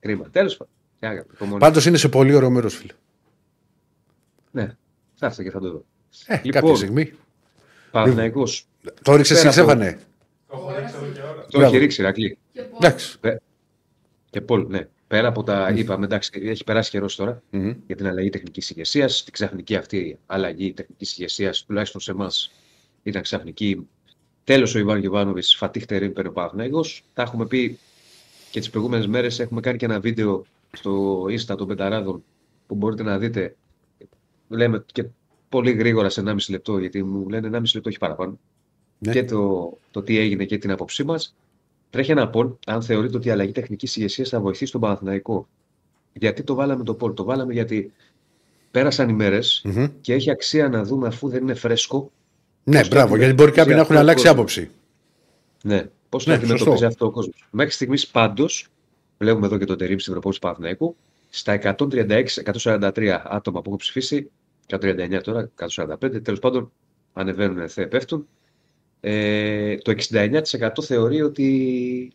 [0.00, 0.28] Κρίμα.
[0.30, 0.72] Τέλος πάντων.
[1.00, 1.58] Για αγάπη, υπομονή.
[1.60, 2.92] Πάντως είναι σε πολύ ωραίο μέρος, φίλε.
[4.50, 4.76] Ναι,
[5.14, 5.84] θα έρθω και θα το δω.
[6.26, 7.12] Ε, Λοιπόν, κάποια στιγμή.
[7.90, 8.66] Παναθηναϊκός.
[9.02, 9.98] Το ρίξε πέρα εσύ, από- Ξέφανε.
[10.48, 11.40] Το έχω ρίξει εδώ και ώρα.
[11.50, 11.66] Το Μπράβο.
[11.74, 12.38] έχει ρίξει, Ρακλή.
[12.80, 13.18] Εντάξει.
[14.30, 14.88] Και Πολ, ναι.
[15.08, 17.74] Πέρα από τα είπαμε, εντάξει, έχει περάσει καιρός τώρα Μμμ.
[17.86, 19.24] για την αλλαγή τεχνικής ηγεσίας.
[19.24, 22.52] Την ξαφνική αυτή αλλαγή τεχνικής ηγεσίας, τουλάχιστον σε εμάς,
[23.02, 23.88] ήταν ξαφνική.
[24.44, 27.04] Τέλος ο Ιβάν Γιοβάνοβιτ, φατίχτερη παίρνει ο Παναθηναϊκός.
[27.14, 27.78] Τα έχουμε πει
[28.50, 29.38] και τις προηγούμενες μέρες.
[29.38, 32.24] Έχουμε κάνει και ένα βίντεο στο Insta των Πενταράδων
[32.66, 33.56] που μπορείτε να δείτε.
[34.48, 35.04] Λέμε και
[35.48, 38.38] πολύ γρήγορα σε 1,5 λεπτό, γιατί μου λένε 1,5 λεπτό, όχι παραπάνω.
[38.98, 39.12] Ναι.
[39.12, 41.34] Και το, το τι έγινε και την άποψή μας.
[41.90, 45.48] Τρέχει ένα poll αν θεωρείτε ότι η αλλαγή τεχνικής ηγεσίας θα βοηθήσει τον Παναθηναϊκό.
[46.12, 47.14] Γιατί το βάλαμε το poll.
[47.14, 47.92] Το βάλαμε γιατί
[48.70, 49.86] πέρασαν οι μέρες Μμμ.
[50.00, 52.10] και έχει αξία να δούμε αφού δεν είναι φρέσκο.
[52.64, 54.70] Ναι, Πώς το μπράβο, γιατί μπορεί κάποιοι να έχουν αντιμετωπίζει αλλάξει αυτό ο άποψη.
[55.62, 56.86] Ναι, πώς το Ναι, αντιμετωπίζει σωστό.
[56.86, 57.32] αυτό ο κόσμο.
[57.50, 58.68] Μέχρι στιγμής πάντως,
[59.18, 60.96] βλέπουμε εδώ και τον Τερήμ στην προπόνηση του Παναθηναϊκού,
[61.30, 64.30] στα 136-143 άτομα που έχουν ψηφίσει,
[64.66, 66.72] 139 τώρα, 145, τέλος πάντων
[67.12, 68.26] ανεβαίνουν, θε, πέφτουν.
[69.00, 72.12] Ε, το 69% θεωρεί ότι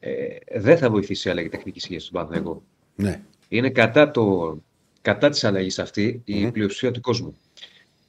[0.00, 0.14] ε,
[0.54, 2.62] δεν θα βοηθήσει η αλλαγή τεχνικής ηγεσία του Παναθηναϊκού.
[2.94, 3.20] Ναι.
[3.48, 4.56] Είναι κατά, το,
[5.02, 6.50] κατά της αλλαγής αυτή η Μμμ.
[6.50, 7.36] πλειοψηφία του κόσμου.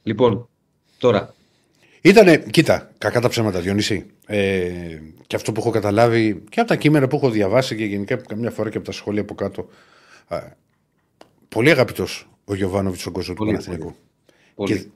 [0.02, 0.48] Λοιπόν,
[0.98, 1.34] τώρα,
[2.02, 4.06] Ήτανε, κοίτα, κακά τα ψέματα, Διονύση.
[4.26, 8.16] Ε, και αυτό που έχω καταλάβει και από τα κείμενα που έχω διαβάσει και γενικά
[8.16, 9.68] καμιά φορά και από τα σχόλια από κάτω.
[10.28, 10.42] Α,
[11.48, 13.94] πολύ αγαπητός ο Γιωβάνοβιτς στον κόσμο του Πολύ, Παναθηναϊκού.
[14.54, 14.74] πολύ.
[14.74, 14.86] Και-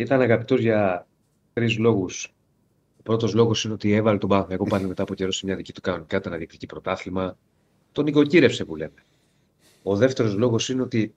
[0.00, 1.06] ήταν αγαπητός για
[1.52, 2.34] τρεις λόγους.
[3.08, 5.72] Ο πρώτος λόγος είναι ότι έβαλε τον Παναθηναϊκό πάλι μετά από καιρό σε μια δική
[5.72, 7.36] του κανονικά να διεκδικεί πρωτάθλημα.
[7.92, 9.04] Τον νοικοκύρευσε που λέμε.
[9.82, 11.14] Ο δεύτερος λόγος είναι ότι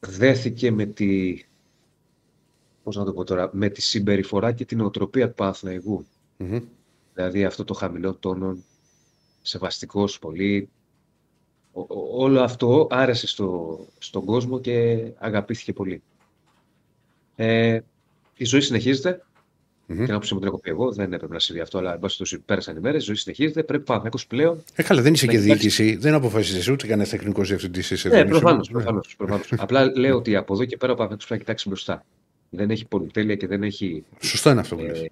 [0.00, 1.42] δέθηκε με τη,
[2.82, 6.06] πώς να το πω τώρα, με τη συμπεριφορά και την οτροπία του Παναθηναϊκού.
[6.36, 6.60] Μμμ.
[7.14, 8.56] Δηλαδή αυτό το χαμηλό τόνο,
[9.42, 10.68] σεβαστικός πολύ.
[11.72, 16.02] Ο- ο- όλο αυτό άρεσε στο, στον κόσμο και αγαπήθηκε πολύ.
[17.36, 17.80] Ε,
[18.36, 19.22] η ζωή συνεχίζεται.
[19.88, 21.98] Και να που μου την έχω πει εγώ, δεν έπρεπε να συμβεί αυτό, αλλά εν
[21.98, 23.62] πάση περιπτώσει πέρασαν οι μέρες, η ζωή συνεχίζεται.
[23.62, 24.62] Πρέπει ο Παναθηναϊκός πλέον.
[24.74, 28.04] Ε, καλά, δεν είσαι Να και κοιτάξει- διοίκηση, δεν αποφασίζεις ούτε κανένα τεχνικό διευθυντής.
[28.04, 28.68] Ναι, προφανώς.
[28.70, 29.52] Προφανώς, προφανώς.
[29.56, 32.04] Απλά λέω ότι από εδώ και πέρα ο Παναθηναϊκός πρέπει να κοιτάξει μπροστά.
[32.50, 35.00] Δεν έχει πολυτέλεια και δεν έχει Σωστό είναι αυτό που λες.
[35.00, 35.08] Ε,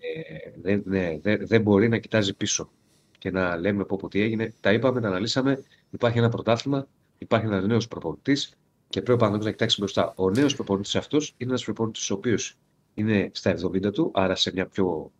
[0.62, 2.70] δεν, ναι, δεν, δεν μπορεί να κοιτάζει πίσω
[3.18, 4.52] και να λέμε πω, πω τι έγινε.
[4.60, 5.62] Τα είπαμε, τα αναλύσαμε.
[5.90, 6.86] Υπάρχει ένα πρωτάθλημα,
[7.18, 8.56] υπάρχει ένας νέος προπονητής
[8.88, 10.12] και πρέπει ο Παναθηναϊκός να κοιτάξει μπροστά.
[10.16, 12.56] Ο νέος προπονητής αυτός είναι ένας προπονητής ο οποίος
[12.98, 15.12] είναι στα 70 του, άρα σε μια πιο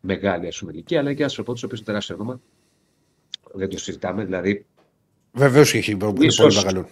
[0.00, 2.40] μεγάλη ας πούμε, ηλικία, αλλά και ένα προπονητή ο οποίο είναι τεράστιο όνομα.
[3.52, 4.24] Δεν το συζητάμε.
[4.24, 4.66] Δηλαδή,
[5.32, 6.56] Βεβαίως και έχει πολύ Ίσως.
[6.64, 6.88] μεγάλο.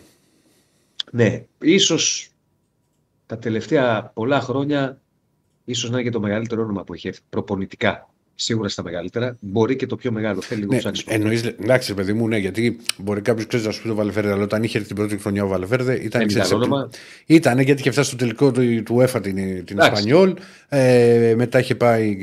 [1.12, 2.28] ναι, ίσως
[3.26, 5.00] τα τελευταία πολλά χρόνια
[5.64, 8.13] ίσως να είναι και το μεγαλύτερο όνομα που έχει έρθει προπονητικά.
[8.34, 9.36] Σίγουρα στα μεγαλύτερα.
[9.40, 10.40] Μπορεί και το πιο μεγάλο.
[10.40, 11.14] Θέλει λίγο Ναι, ψάξιμο.
[11.16, 14.32] εννοείς, εντάξει, ρε παιδί μου, ναι, γιατί μπορεί κάποιος ξέρεις να σου πει το Βαλβέρδε,
[14.32, 16.20] αλλά όταν είχε έρθει την πρώτη χρονιά ο Βαλβέρδε ήταν.
[16.20, 16.88] Δεν ξέρεις, ήταν όνομα.
[17.26, 19.92] Ήταν γιατί είχε φτάσει στο τελικό του, του ΕΦΑ την, την Εντάξει.
[20.02, 20.34] Ισπανιόλ.
[20.68, 22.16] Ε, μετά είχε πάει.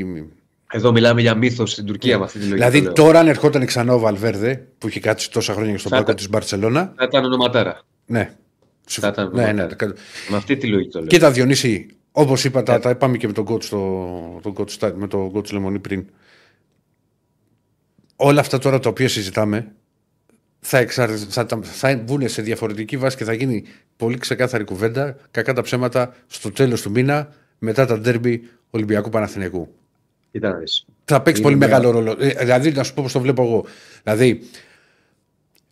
[0.74, 2.58] Εδώ μιλάμε για μύθος στην Τουρκία με αυτή τη λογική.
[2.58, 2.94] Δηλαδή το λέω.
[2.94, 6.16] τώρα, αν ερχόταν ξανά ο Βαλβέρδε, που είχε κάτσει τόσα χρόνια στον Θα πάγκο ήταν.
[6.16, 6.94] της Μπαρσελόνα.
[6.98, 7.82] Θα ήταν ονοματάρα.
[8.06, 8.32] Ναι.
[8.86, 9.86] Θα ήταν ναι, ναι, ονοματάρα.
[9.92, 9.94] ναι.
[10.30, 11.08] Με αυτή τη λογική το λέω.
[11.08, 12.66] Κοίτα, Διονύση, όπως είπα, Ναι.
[12.66, 13.80] τα, τα είπαμε και με τον coach, το,
[14.42, 16.06] τον coach, Στά- με τον coach Λεμονή πριν.
[18.16, 19.72] Όλα αυτά τώρα τα οποία συζητάμε
[20.60, 21.10] θα, εξαρ...
[21.30, 23.64] θα, τα- θα βγουν σε διαφορετική βάση και θα γίνει
[23.98, 29.74] πολύ ξεκάθαρη κουβέντα, κακά τα ψέματα, στο τέλος του μήνα, μετά τα ντέρμπι Ολυμπιακού Παναθηναϊκού.
[30.32, 30.86] Κοίτα να δεις.
[31.06, 32.16] Θα παίξει Είναι πολύ μια- μεγάλο ρόλο.
[32.20, 33.66] Ε, δηλαδή, να σου πω πώς το βλέπω εγώ.
[34.04, 34.42] Δηλαδή,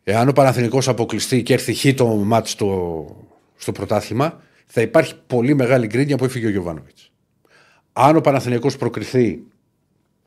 [0.03, 3.05] εάν ο Παναθηναϊκός αποκλειστεί και έρθει χ το μάτς στο,
[3.55, 7.11] στο πρωτάθλημα, θα υπάρχει πολύ μεγάλη γκρίνια που έφυγε ο Γιωβάνοβιτς.
[7.93, 9.43] Αν ο Παναθηναϊκός προκριθεί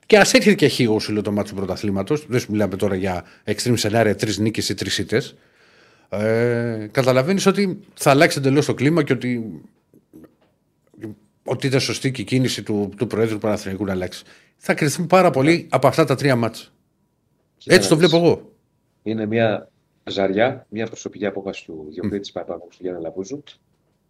[0.07, 2.95] και ας έρθει και χ όσο λέω το μάτι του πρωταθλήματος, δεν σου μιλάμε τώρα
[2.95, 5.37] για extreme σενάρια, τρεις νίκες ή τρεις ήττες.
[6.09, 9.61] Ε, Καταλαβαίνεις ότι θα αλλάξει εντελώς το κλίμα και ότι,
[11.45, 14.25] ότι ήταν σωστή και η κίνηση του, του Προέδρου του Παναθηναϊκού να αλλάξει.
[14.57, 16.65] Θα κρυθούν πάρα πολύ από αυτά τα τρία μάτσα.
[17.57, 18.11] Κοίτα Έτσι το να δεις.
[18.11, 18.53] βλέπω εγώ.
[19.03, 19.71] Είναι μια
[20.05, 23.43] ζαριά, μια προσωπική απόφαση του Διοκτήτη Παπάκου του Γιάννη Λαπούζου.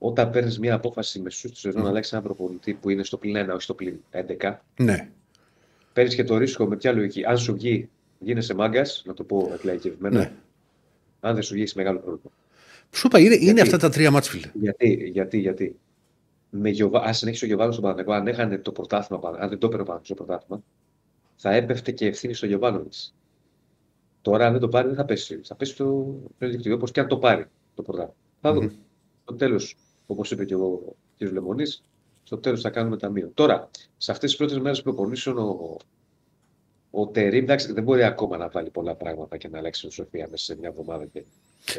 [0.04, 3.36] Όταν παίρνεις μια απόφαση μεσού τη σεζόν να αλλάξεις ένα προπονητή που είναι στο πλην
[3.50, 5.08] 1, όχι στο πλην 11, Ναι.
[5.92, 7.24] παίρνεις και το ρίσκο με ποια λογική.
[7.24, 7.88] Αν σου βγει,
[8.18, 10.18] γίνεσαι μάγκας, να το πω εκλαϊκευμένα.
[10.18, 10.32] ναι.
[11.20, 12.30] Αν δεν σου βγει, είσαι μεγάλο πρόβλημα.
[12.92, 14.50] Σου είπα, είναι, είναι Γιατί- αυτά τα τρία μάτς, φίλε.
[14.54, 15.76] Γιατί, γιατί, γιατί;
[16.50, 17.00] Με Γιωβά...
[17.02, 19.86] Αν συνέχισε ο Γιωβάνος στον Παναγενικό, αν έχανε το πρωτάθλημα, αν δεν το έπαιρνε ο
[19.86, 20.62] Παναγενικό το πρωτάθλημα,
[21.36, 23.14] θα έπεφτε και ευθύνη στο Γιωβάνοβιτς.
[24.22, 25.40] Τώρα, αν δεν το πάρει, δεν θα πέσει.
[25.44, 27.44] Θα πέσει στο δικτύο, όπως και αν το πάρει
[27.74, 28.14] το πρωτάθλημα.
[28.40, 28.72] Θα δούμε.
[29.22, 29.76] Στο τέλος,
[30.06, 31.20] όπως είπε και ο κ.
[31.20, 31.82] Λεμονής,
[32.22, 33.30] στο τέλος θα κάνουμε ταμείο.
[33.34, 35.76] Τώρα, σε αυτές τις πρώτες μέρες προπονήσεων, ο,
[36.90, 40.44] ο Τερήμ εντάξει, δεν μπορεί ακόμα να βάλει πολλά πράγματα και να αλλάξει φιλοσοφία μέσα
[40.44, 41.04] σε μια εβδομάδα.
[41.04, 41.24] Και...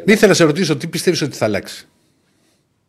[0.06, 1.88] Δεν ήθελα να σε ρωτήσω τι πιστεύεις ότι θα αλλάξει;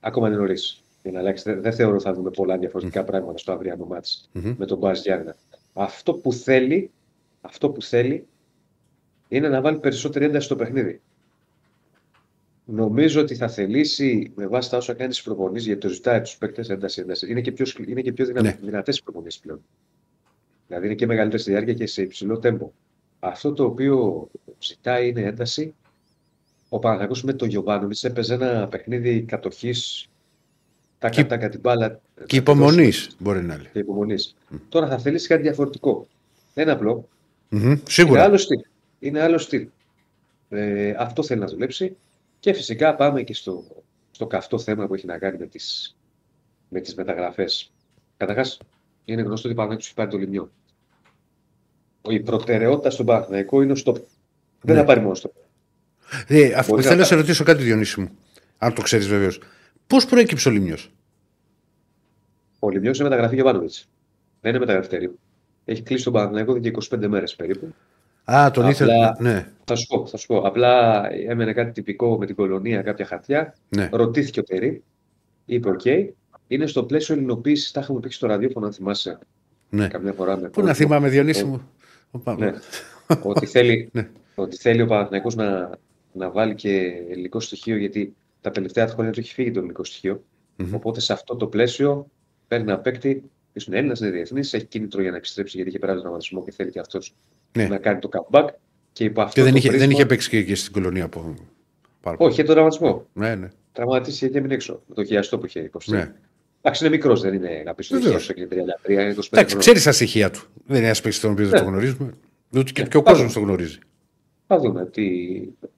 [0.01, 1.43] Ακόμα είναι νωρίς για να αλλάξει.
[1.51, 4.55] Δεν, δεν θεωρώ θα δούμε πολλά διαφορετικά πράγματα στο αυριανό μάτς Μμμ.
[4.59, 5.37] με τον Μπάζ Γιάννενα.
[5.73, 6.91] Αυτό που θέλει,
[7.41, 8.27] αυτό που θέλει
[9.29, 11.01] είναι να βάλει περισσότερη ένταση στο παιχνίδι.
[12.65, 16.37] Νομίζω ότι θα θελήσει με βάση τα όσα κάνει στις προπονήσεις, γιατί το ζητάει τους
[16.37, 17.31] παίκτες ένταση, ένταση.
[17.31, 18.43] Είναι και πιο, σκλη- είναι και πιο δυνα...
[18.43, 18.59] Ναι.
[18.63, 19.61] δυνατές οι προπονήσεις πλέον.
[20.67, 22.71] Δηλαδή είναι και μεγαλύτερη στη διάρκεια και σε υψηλό τέμπο.
[23.21, 25.75] Αυτό το οποίο ζητάει είναι ένταση.
[26.69, 30.09] Ο Παναγιακός με τον Γιωβάνοβιτς έπαιζε ένα παιχνίδι κατοχής.
[30.99, 32.01] Τα Και- κατά την μπάλα.
[32.27, 33.69] Και υπομονής μπορεί να λέει.
[33.73, 34.35] Και υπομονής.
[34.69, 36.07] Τώρα θα θελήσει κάτι διαφορετικό.
[36.55, 37.09] Δεν είναι απλό.
[37.49, 38.23] Μμμ, Είναι Σίγουρα.
[38.23, 38.61] άλλο στυλ.
[38.99, 39.67] Είναι άλλο στυλ.
[40.49, 41.97] Ε, αυτό θέλει να δουλέψει.
[42.45, 43.65] Και φυσικά πάμε και στο,
[44.11, 45.97] στο καυτό θέμα που έχει να κάνει με τις,
[46.69, 47.73] με τις μεταγραφές.
[48.17, 48.59] Καταρχάς,
[49.05, 50.51] είναι γνωστό ότι ο Παναγιώτης έχει πάρει το λιμιό.
[52.09, 53.97] Η προτεραιότητα στον Παναγιώτο είναι ο στόπ.
[54.61, 54.81] Δεν Ναι.
[54.81, 55.33] θα πάρει μόνο στόπ.
[56.27, 58.09] Ε, αφ- Μπορεί να θέλω να τα- σε ρωτήσω κάτι, Διονύση μου.
[58.59, 59.41] Αν το ξέρεις βεβαίως.
[59.87, 60.93] Πώς προέκυψε ο Λιμιός;
[62.59, 63.89] Ο Λιμιός είναι μεταγραφή Γιωβάνοβιτς.
[64.41, 65.19] Δεν είναι μεταγραφή τερίου.
[65.65, 67.75] Έχει κλείσει τον Παναγιώτο εδώ και 25 μέρες περίπου.
[68.25, 69.17] Α, τον Απλά- ήθελα.
[69.21, 70.39] Ναι, Θα σου πω, θα σου πω.
[70.39, 73.55] Απλά έμενε κάτι τυπικό με την κολονία, κάποια χαρτιά.
[73.69, 73.89] ναι.
[73.93, 74.83] Ρωτήθηκε ο Τερή,
[75.45, 75.85] είπε: οκ.
[76.47, 77.71] Είναι στο πλαίσιο ελληνοποίησης.
[77.71, 79.19] Τα έχουμε πει και στο ραδιόφωνο, αν θυμάσαι.
[79.71, 79.89] ναι.
[79.89, 81.63] Καμιά φορά με Πού να θυμάμαι, Διονύση μου;
[82.11, 82.37] Οπα.
[82.39, 82.53] Ναι.
[83.23, 84.09] ότι, θέλει, Ναι.
[84.35, 85.71] ότι θέλει ο Παναθηναϊκός να,
[86.13, 90.23] να βάλει και ελληνικό στοιχείο, γιατί τα τελευταία χρόνια του έχει φύγει το ελληνικό στοιχείο.
[90.57, 90.75] Μμμ.
[90.75, 92.07] Οπότε σε αυτό το πλαίσιο
[92.49, 93.31] παίρνει ένα παίκτη, που
[93.67, 96.51] είναι Έλληνας, είναι διεθνής, έχει κίνητρο για να επιστρέψει γιατί είχε περάσει τον τραυματισμό και
[96.51, 97.15] θέλει και αυτός
[97.53, 97.67] Ναι.
[97.67, 98.47] να κάνει το comeback.
[98.93, 101.05] Και υπό αυτό Και δεν το είχε, δεν πρίσμα- είχε παίξει και, και στην Κολωνία
[101.05, 101.35] από.
[102.01, 103.07] Πάρα Όχι, είχε τον τραυματισμό.
[103.13, 103.49] Ναι, ναι.
[103.73, 104.83] Τραυματίστηκε και έμεινε έξω.
[104.87, 105.91] Με το χειαστό που είχε υποστεί.
[105.93, 106.13] ναι.
[106.63, 108.31] Εντάξει, είναι μικρός, δεν είναι να πεις ότι Βεβαίως.
[108.31, 109.57] έχει και 33, είναι 25 Εντάξει, χρόνια.
[109.59, 110.41] ξέρεις τα στοιχεία του.
[110.67, 111.65] Δεν είναι ένας παίκτης τον οποίος δεν Ναι.
[111.65, 112.15] το γνωρίζουμε.
[112.57, 112.89] Ούτε και, Ναι.
[112.89, 113.17] και ο Πάμε.
[113.19, 113.79] κόσμο το γνωρίζει.
[114.47, 114.87] Θα δούμε.
[114.87, 115.09] Τι...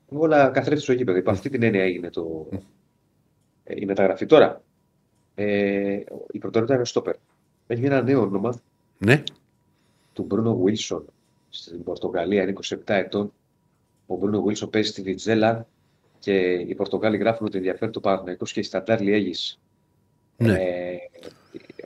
[0.09, 1.19] Όλα καθρέφτη στο γήπεδο.
[1.19, 2.49] Υπό αυτή την έννοια έγινε το...
[3.65, 4.27] ε, η μεταγραφή.
[4.27, 4.63] Τώρα,
[5.35, 5.93] ε,
[6.33, 7.15] η προτεραιότητα είναι ο Στόπερ.
[7.67, 8.61] Έχει βγει ένα νέο όνομα,
[8.99, 9.23] Ναι.
[10.13, 11.05] του Μπρούνο Βίλσον
[11.49, 13.33] στην Πορτογαλία, είναι 27 ετών.
[14.07, 15.67] Ο Μπρούνο Βίλσον παίζει στη Βιτζέλα
[16.19, 19.61] και οι Πορτογάλοι γράφουν ότι ενδιαφέρει το Παναθηναϊκός και η Σταντάρ Λιέγης.
[20.37, 20.53] Ναι.
[20.53, 20.97] Ε,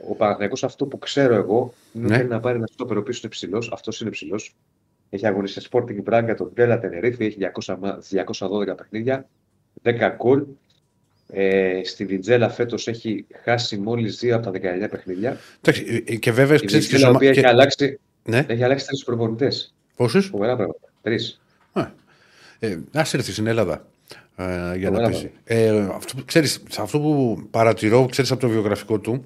[0.08, 2.18] ο Παναθηναϊκός αυτό που ξέρω εγώ είναι ότι Ναι.
[2.18, 4.56] θέλει να πάρει ένα στόπερ ο οποίος είναι ψηλός, αυτός είναι ψηλός.
[5.10, 9.28] Έχει αγωνίσει σε Sporting Braga, τον Μπέλα Τενερίφη, έχει 200, μα- 212 παιχνίδια,
[9.82, 10.44] 10 γκολ.
[11.32, 15.36] Ε, στη Βιτζέλα φέτος έχει χάσει μόλις 2 από τα 19 παιχνίδια.
[15.62, 17.16] Εντάξει, ε, και βέβαια Η ξέρεις και Βιτζέλα, η σωμα...
[17.16, 17.38] οποία και...
[17.40, 19.74] έχει αλλάξει, Ναι, έχει αλλάξει τρεις προπονητές.
[19.96, 20.78] πόσους; Φοβερά πράγματα.
[21.02, 21.40] Τρεις.
[22.62, 23.86] Ε, ας έρθεις στην Ελλάδα
[24.36, 24.44] ε,
[24.76, 25.30] για να Ωραία, παίζει.
[25.44, 29.24] Ε, αυτό, που- ξέρεις, σε αυτό που παρατηρώ, ξέρεις από το βιογραφικό του,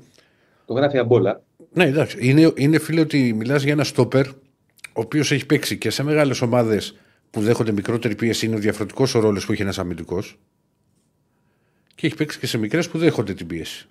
[0.66, 1.42] Το γράφει αμπόλα.
[1.72, 5.90] ναι εντάξει, είναι, είναι φίλε ότι μιλάς για ένα στόπερ ο οποίος έχει παίξει και
[5.90, 6.96] σε μεγάλες ομάδες
[7.30, 10.38] που δέχονται μικρότερη πίεση, είναι ο διαφορετικός ο ρόλος που έχει ένας αμυντικός
[11.94, 13.88] και έχει παίξει και σε μικρές που δέχονται την πίεση.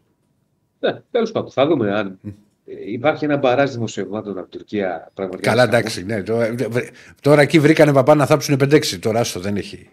[0.80, 2.20] Ναι, τέλος πάντων, θα δούμε αν
[2.66, 5.12] ε, υπάρχει ένα μπαράζ δημοσιευμάτων από την Τουρκία.
[5.14, 6.04] Πραγματικά Καλά, είναι εντάξει.
[6.04, 6.90] Ναι, το- ε, βρε-
[7.22, 9.00] τώρα εκεί βρήκανε παπά να θάψουν 5-6.
[9.00, 9.90] Τώρα άστο δεν έχει.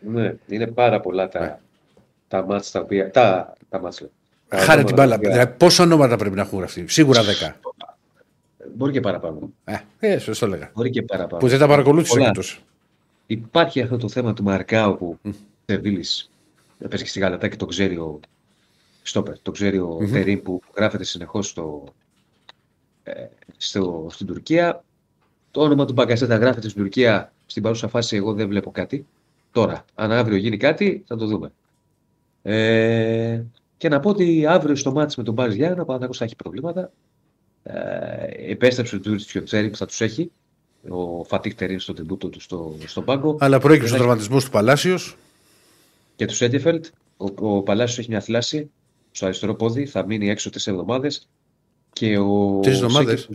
[0.00, 1.60] Ναι, είναι πάρα πολλά τα,
[2.28, 3.10] τα μάτς τα οποία.
[3.10, 4.10] Τα, τα μάτς, λέω.
[4.48, 5.16] Τα Χάρη ονόματα την τα μπάλα.
[5.16, 6.84] οποία- Δηλαδή, πόσα ονόματα πρέπει να έχουν γραφτεί.
[6.88, 7.54] Σίγουρα 10.
[8.74, 9.50] Μπορεί και παραπάνω.
[9.64, 10.70] Ε, ε σωστό λέγα.
[10.74, 11.36] Μπορεί και παραπάνω.
[11.40, 12.26] Που δεν τα παρακολούθησε Πολλά.
[12.26, 12.60] και τόσο.
[13.26, 15.18] Υπάρχει αυτό το θέμα του Μαρκάου που
[15.66, 16.30] Σεβίλης
[16.88, 18.20] παίζει και στη Γαλατά και το ξέρει ο
[19.02, 20.12] Στόπερ, το ξέρει ο Μμμ.
[20.12, 21.84] Τερίμ που γράφεται συνεχώς στο,
[23.02, 23.12] ε,
[23.56, 24.84] στο, στην Τουρκία.
[25.50, 27.32] Το όνομα του Μπαγκασέτα γράφεται στην Τουρκία.
[27.46, 29.06] Στην παρούσα φάση εγώ δεν βλέπω κάτι.
[29.52, 31.52] Τώρα, αν αύριο γίνει κάτι, θα το δούμε.
[32.42, 33.42] Ε,
[33.76, 36.36] και να πω ότι αύριο στο μάτς με τον Μπάρις Γιάννα, ο Παναθηναϊκός θα έχει
[36.36, 36.92] προβλήματα.
[37.62, 40.30] Ε, επέστρεψε ο Τζούρις Τσιοτσέρη που θα τους έχει.
[40.88, 43.36] Ο Φατίχ Τερίν στο τεμπούτο του στο, στον πάγκο.
[43.40, 45.16] Αλλά προέκυψε ο Δεν τραυματισμός του Παλάσιος.
[46.16, 46.86] Και τους Σέντεφελτ.
[47.16, 48.70] Ο, ο Παλάσιος έχει μια θλάση
[49.10, 51.28] στο αριστερό πόδι, θα μείνει έξω τρεις εβδομάδες.
[51.92, 52.58] Και ο.
[52.62, 53.28] Τρεις εβδομάδες;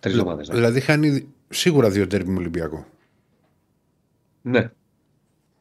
[0.00, 0.48] Τρεις εβδομάδες.
[0.48, 0.54] Ναι.
[0.54, 2.86] Δηλαδή χάνει σίγουρα δύο τέρμι με Ολυμπιακό.
[4.42, 4.70] ναι.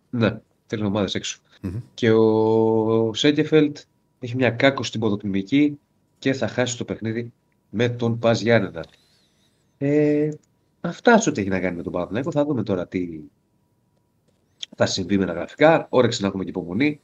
[0.10, 0.30] Ναι,
[0.68, 1.40] τρεις εβδομάδες έξω.
[1.62, 1.80] Μμμ.
[1.94, 3.78] Και ο Σέντεφελτ
[4.20, 5.80] έχει μια κάκο στην ποδοκνημική
[6.20, 7.34] και θα χάσει το παιχνίδι
[7.70, 8.86] με τον Πας Γιάννενα.
[9.78, 10.30] Ε,
[10.82, 12.32] αυτά σε ό,τι έχει να κάνει με τον Παναθηναϊκό.
[12.32, 13.20] Θα δούμε τώρα τι
[14.80, 15.86] θα συμβεί με τα γραφικά.
[15.90, 17.00] Όρεξη να έχουμε και υπομονή.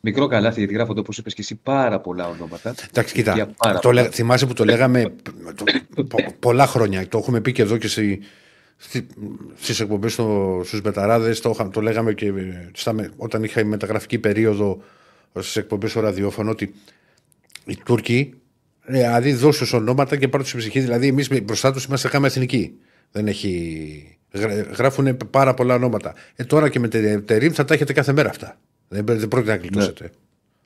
[0.00, 2.74] Μικρό καλάθι, γιατί γράφονται όπως είπες και εσύ πάρα πολλά ονόματα.
[2.90, 3.50] Εντάξει, Για κοίτα.
[3.56, 4.02] πάρα Το, πολλά.
[4.02, 5.14] λέ- θυμάσαι που το λέγαμε
[5.54, 5.64] το-
[6.08, 7.08] πο- πολλά χρόνια.
[7.08, 8.20] Το έχουμε πει και εδώ και στη,
[8.76, 9.06] στη,
[9.56, 11.40] στις εκπομπές στο, στους Μπεταράδες.
[11.40, 14.82] Το, είχα- το λέγαμε και ε, στα, με- όταν είχα η μεταγραφική περίοδο
[15.34, 16.74] στις εκπομπές στο ραδιόφωνο ότι
[17.64, 18.34] οι Τούρκοι
[18.84, 20.80] ε, δηλαδή δώσουν ονόματα και πάρουν στην ψυχή.
[20.80, 22.72] Δηλαδή εμείς με- μπροστά τους είμαστε κάμα εθνική.
[23.12, 24.18] Δεν έχει...
[24.76, 26.14] Γράφουν πάρα πολλά ονόματα.
[26.36, 28.56] Ε, τώρα και με τε- τερίμ θα τα έχετε κάθε μέρα αυτά.
[28.88, 30.10] Δεν, δεν πρόκειται να γλιτώσετε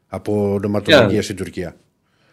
[0.06, 1.24] από ονοματολογίας Yeah.
[1.24, 1.76] στην Τουρκία.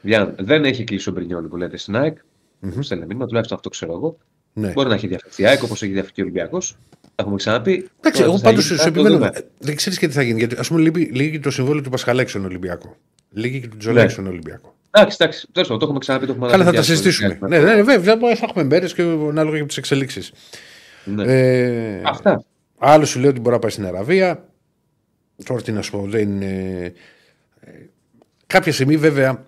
[0.02, 2.18] Διάν, δεν έχει κλείσει ο Μπρινιόλ που λέτε στην ΑΕΚ.
[2.66, 2.78] Mm-hmm.
[2.80, 4.18] Στέλνε μήνυμα, τουλάχιστον αυτό ξέρω εγώ.
[4.54, 4.72] Ναι.
[4.72, 6.78] Μπορεί να έχει διαφερθεί η ΑΕΚ όπως έχει διαφερθεί ο Ολυμπιακός.
[7.02, 7.72] Τα έχουμε ξαναπεί.
[8.00, 9.16] Εντάξει, Τώρα εγώ τι θα πάντως γίνει, σου θα το επιμένω.
[9.26, 9.32] δούμε.
[9.34, 10.40] ε, Δεν ξέρεις και τι θα γίνει.
[10.40, 12.96] Γιατί ας πούμε λείπει, λείπει το συμβόλαιο του Πασχαλάκη στον Ολυμπιακό.
[13.32, 14.12] Λύγει και του Τζολάκη Ναι.
[14.12, 14.76] στον Ολυμπιακό.
[14.92, 15.48] Εντάξει, εντάξει.
[15.52, 16.26] Τέλος πάντων, το έχουμε ξαναπεί.
[16.26, 17.34] Το έχουμε Καλά, θα τα αναλύσει συζητήσουμε.
[17.36, 20.32] στο Ναι, ναι, βέβαια, θα έχουμε μέρες και ανάλογα για τις εξελίξεις.
[21.06, 21.24] Ναι.
[21.24, 22.44] Ε, Αυτά.
[22.78, 24.46] άλλο σου λέει ότι μπορεί να πάει στην Αραβία.
[25.46, 26.94] Τώρα τι να σου πω, δεν είναι.
[27.60, 27.72] ε,
[28.48, 29.46] Κάποια στιγμή βέβαια.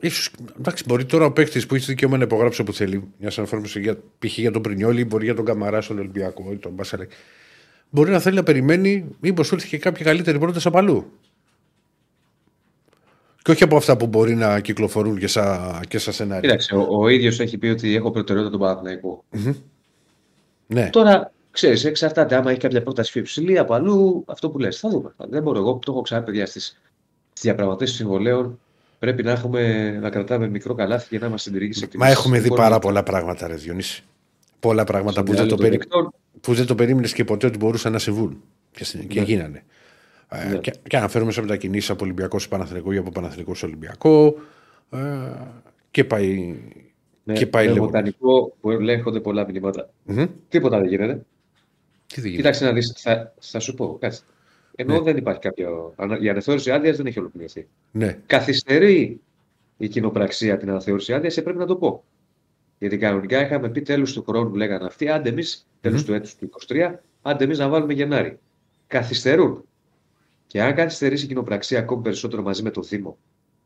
[0.00, 3.08] Ίσως, εντάξει, μπορεί τώρα ο παίκτης που έχει δικαίωμα να υπογράψει όπου θέλει.
[3.18, 4.38] Μια αναφορμήση για, π.χ.
[4.38, 7.06] για τον Πρινιόλη, μπορεί για τον Καμαρά στον Ολυμπιακό ή τον Μπασαλέ.
[7.90, 11.17] Μπορεί να θέλει να περιμένει, μήπως του έρθει και κάποια καλύτερη πρόταση από αλλού.
[13.48, 16.40] Και όχι από αυτά που μπορεί να κυκλοφορούν και σαν, και σαν σενάρια.
[16.40, 19.24] Κοίταξε, ο, ο ίδιος έχει πει ότι έχω προτεραιότητα τον Παναθηναϊκό.
[20.66, 20.88] Ναι.
[20.90, 22.34] Τώρα, ξέρεις, εξαρτάται.
[22.34, 24.78] Άμα έχει κάποια πρόταση πιο υψηλή από αλλού, αυτό που λες.
[24.78, 25.14] Θα δούμε.
[25.16, 25.58] Δεν μπορώ.
[25.58, 26.78] Εγώ που το έχω ξανά, παιδιά, στις
[27.40, 28.60] διαπραγματεύσεις συμβολέων
[28.98, 32.18] πρέπει να, έχουμε, να κρατάμε μικρό καλάθι και να είμαστε συντηρητικοί σε Μα εκτιμήσεις.
[32.18, 34.04] έχουμε δει Δεν πάρα μπορούμε πολλά πράγματα, ρε Διονύση.
[34.60, 35.78] Πολλά πράγματα στο που δεν, μυαλό το των περί...
[35.78, 36.12] παικτών.
[36.40, 38.42] που δεν το περίμενες και ποτέ ότι μπορούσαν να συμβούν.
[38.72, 39.26] Και, συ- και Ναι.
[39.26, 39.64] γίνανε.
[40.30, 40.58] Ε, Ναι.
[40.58, 44.34] και, και αναφέρουμε σε μετακινήσεις από Ολυμπιακός σε Παναθηνικό ή από Παναθηνικό σε Ολυμπιακό.
[44.90, 44.98] Ε,
[45.90, 46.56] και πάει.
[47.24, 47.90] Ναι, και πάει με λέγοντας.
[47.92, 49.90] βοτανικό που ελέγχονται πολλά μηνύματα.
[50.04, 50.26] Μμμ.
[50.48, 51.12] Τίποτα δεν γίνεται.
[52.06, 52.36] Τι δεν γίνεται.
[52.36, 54.22] Κοίταξε να δεις, θα, θα σου πω, κάτσε.
[54.74, 55.00] Ενώ Ναι.
[55.00, 55.92] δεν υπάρχει κάποιο.
[55.96, 57.66] ανα- Η αναθεώρηση άδειας δεν έχει ολοκληρωθεί.
[57.90, 58.18] Ναι.
[58.26, 59.20] Καθυστερεί
[59.78, 62.04] η κοινοπραξία την αναθεώρηση άδειας, ε, πρέπει να το πω.
[62.78, 66.44] Γιατί κανονικά είχαμε πει τέλος του χρόνου, λέγανε αυτοί, άντε εμείς, τέλος του έτους του
[66.44, 68.38] 23, άντε εμείς να βάλουμε Γενάρη.
[68.86, 69.64] Καθυστερούν.
[70.48, 73.18] Και αν καθυστερήσει η κοινοπραξία ακόμη περισσότερο μαζί με το Δήμο,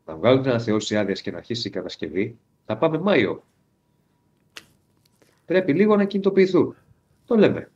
[0.05, 3.43] να βγάλουν την αναθεώρηση άδειας και να αρχίσει η κατασκευή, θα πάμε Μάιο.
[5.45, 6.75] Πρέπει λίγο να κινητοποιηθούν.
[7.25, 7.71] Το λέμε.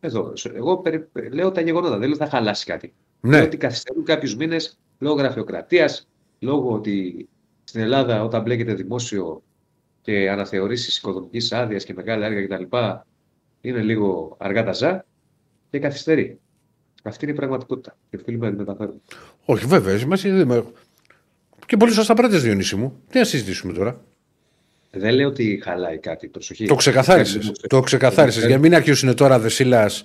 [0.00, 0.32] Εδώ.
[0.54, 2.92] Εγώ περι- λέω τα γεγονότα, δεν λέω ότι θα χαλάσει κάτι.
[3.20, 3.36] Ναι.
[3.36, 7.28] Λέω ότι καθυστερούν κάποιους μήνες λόγω γραφειοκρατίας, λόγω ότι
[7.64, 9.42] στην Ελλάδα όταν μπλέκεται δημόσιο
[10.02, 12.76] και και αναθεωρήσεις οικοδομικής άδειας και μεγάλα έργα κτλ.
[13.60, 15.04] είναι λίγο αργά τα ζά
[15.70, 16.40] και καθυστερεί.
[17.02, 17.96] Αυτή είναι η πραγματικότητα.
[18.10, 18.98] Και οφείλουμε να την μεταφέρουμε.
[19.44, 19.98] Όχι, βέβαια.
[19.98, 20.64] Σημασία δεν με-
[21.66, 23.00] Και πολύ σωστά πράττε, Διονύση μου.
[23.10, 24.00] Τι να συζητήσουμε τώρα;
[24.90, 26.28] Δεν λέω ότι χαλάει κάτι.
[26.28, 26.66] Προσοχή.
[26.66, 27.44] Το ξεκαθάρισες.
[27.44, 28.44] Δεν- Το ξεκαθάρισες.
[28.44, 30.02] Για να μην αρχίσουν τώρα Δεσίλας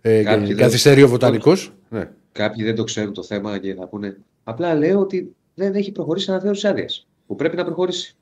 [0.00, 1.72] ε, Κάποιοι και δεν- καθυστερεί ο Βοτανικός.
[1.88, 2.08] Ναι.
[2.32, 4.16] Κάποιοι δεν το ξέρουν το θέμα και θα πούνε.
[4.44, 7.06] Απλά λέω ότι δεν έχει προχωρήσει η αναθεώρηση άδειας.
[7.26, 8.14] Που πρέπει να προχωρήσει.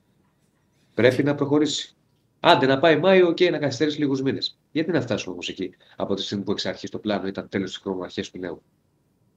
[0.93, 1.95] Πρέπει να προχωρήσει.
[2.39, 4.57] Άντε να πάει Μάιο και να καθυστερήσει λίγους μήνες.
[4.71, 7.73] Γιατί να φτάσουμε όμως εκεί από τη στιγμή που εξ αρχής το πλάνο ήταν τέλος
[7.73, 8.61] του χρόνου, αρχέ του νέου;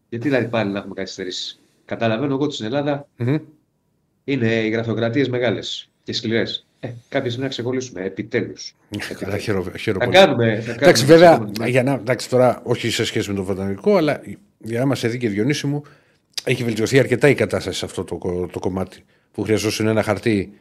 [0.09, 3.37] Γιατί δηλαδή πάλι να έχουμε καθυστερήσεις; Καταλαβαίνω εγώ ότι στην Ελλάδα Μμμ.
[4.24, 6.66] είναι οι γραφειοκρατίες μεγάλες και σκληρές.
[6.80, 8.05] Ε, κάποια στιγμή να ξεκολλήσουμε.
[8.05, 8.74] Επιτέλους.
[9.18, 10.16] Καλά, χαίρο- χαίρομαι Θα πολύ.
[10.26, 10.55] κάνουμε.
[10.55, 13.97] Θα κάνουμε Εντάξει, βέβαια, επόμενη- για να, εντάξει, τώρα όχι σε σχέση με το βοτανικό,
[13.97, 14.20] αλλά
[14.59, 15.82] για να είμαστε δίκαιοι, Διονύση μου,
[16.45, 19.05] έχει βελτιωθεί αρκετά η κατάσταση σε αυτό το, κο- το κομμάτι.
[19.32, 20.59] Που χρειαζόσουν ένα χαρτί.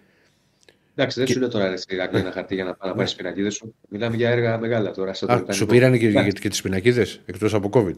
[0.96, 3.12] Εντάξει, δεν σου λέω τώρα ρε, στη Ηρακλή ένα χαρτί για να πάει να πάρεις
[3.12, 3.76] τι πινακίδες σου.
[3.90, 5.14] Μιλάμε για έργα μεγάλα τώρα.
[5.14, 5.54] στο Α, Βρετανικό.
[5.54, 6.32] σου πήρανε και, Εντάξει.
[6.32, 7.96] και, και τις πινακίδες εκτός από COVID;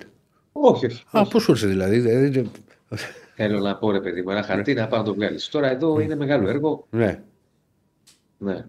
[0.52, 1.04] Όχι, όχι.
[1.12, 2.00] Α, πώ σου ήρθε δηλαδή.
[2.00, 2.50] δεν- δεν-
[3.36, 5.48] Θέλω να πω ρε παιδί μου, ένα χαρτί να πάω να το βγάλεις.
[5.50, 6.88] Τώρα εδώ είναι μεγάλο έργο.
[6.90, 7.20] Ναι.
[8.38, 8.66] Ναι.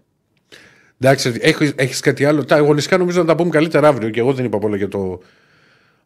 [0.99, 4.33] Εντάξει, έχεις, έχεις κάτι άλλο; Τα αγωνιστικά νομίζω να τα πούμε καλύτερα αύριο και εγώ
[4.33, 5.21] δεν είπα πολλά για το,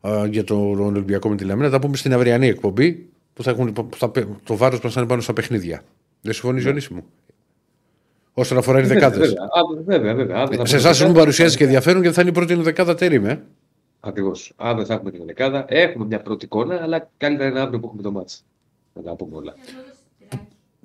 [0.02, 1.66] α, για το Ολυμπιακό με τη Λαμίνα.
[1.70, 4.12] Θα τα πούμε στην αυριανή εκπομπή που θα έχουν που θα,
[4.44, 5.84] το βάρος μας θα είναι πάνω στα παιχνίδια.
[6.22, 6.70] Δεν συμφωνείς, Ναι.
[6.70, 7.06] Ζωνίση μου;
[8.34, 9.28] Όσον αφορά οι Βέβαια, δεκάδες.
[9.30, 10.38] βέβαια, αύριο- βέβαια, βέβαια.
[10.38, 11.20] Αύριο θα Σε πούμε εσάς μου δεκάδα.
[11.20, 13.28] παρουσιάζει και ενδιαφέρον γιατί θα είναι η πρώτη δεκάδα τέρημη.
[13.30, 13.40] Ε.
[14.00, 14.54] Ακριβώς.
[14.56, 15.66] Αύριο θα έχουμε την δεκάδα.
[15.68, 18.44] Έχουμε μια πρώτη εικόνα, αλλά καλύτερα είναι αύριο που έχουμε το μάτς.
[18.94, 19.54] Να τα πούμε όλα.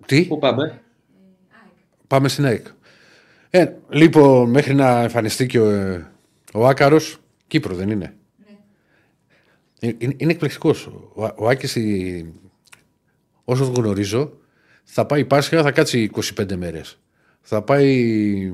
[0.07, 0.82] Τι, Πού πάμε;
[2.07, 2.66] πάμε στην ΑΕΚ.
[3.51, 6.07] Ε, λοιπόν, μέχρι να εμφανιστεί και ο, ε,
[6.53, 8.14] ο Άκαρος, Κύπρο δεν είναι.
[9.80, 10.86] Ε, Είναι, είναι εκπληκτικός.
[11.14, 12.32] Ο, ο Άκης, η-
[13.44, 14.32] όσο τον γνωρίζω,
[14.84, 16.99] θα πάει Πάσχα, θα κάτσει 25 μέρες.
[17.49, 18.53] Θα πάει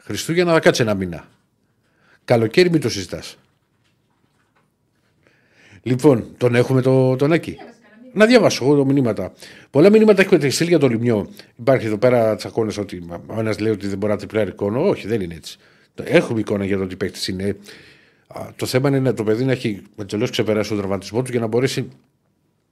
[0.00, 1.28] Χριστούγεννα, θα κάτσει ένα μήνα.
[2.24, 3.38] Καλοκαίρι μην το συζητάς.
[5.82, 7.56] Λοιπόν, τον έχουμε το, τον Άκη.
[8.12, 9.32] Να διαβάσω εγώ τα μηνύματα.
[9.70, 11.30] Πολλά μηνύματα έχετε στείλει για το λιμιό.
[11.56, 14.78] Υπάρχει εδώ πέρα τσακώνες ότι ο ένας λέει ότι δεν μπορεί να τριπλάρει εικόνα.
[14.78, 15.58] Όχι, δεν είναι έτσι.
[16.02, 17.56] Έχουμε εικόνα για το τι παίκτη είναι.
[18.26, 21.46] Α, Το θέμα είναι το παιδί να έχει εντελώ ξεπεράσει τον τραυματισμό του και να
[21.46, 21.88] μπορέσει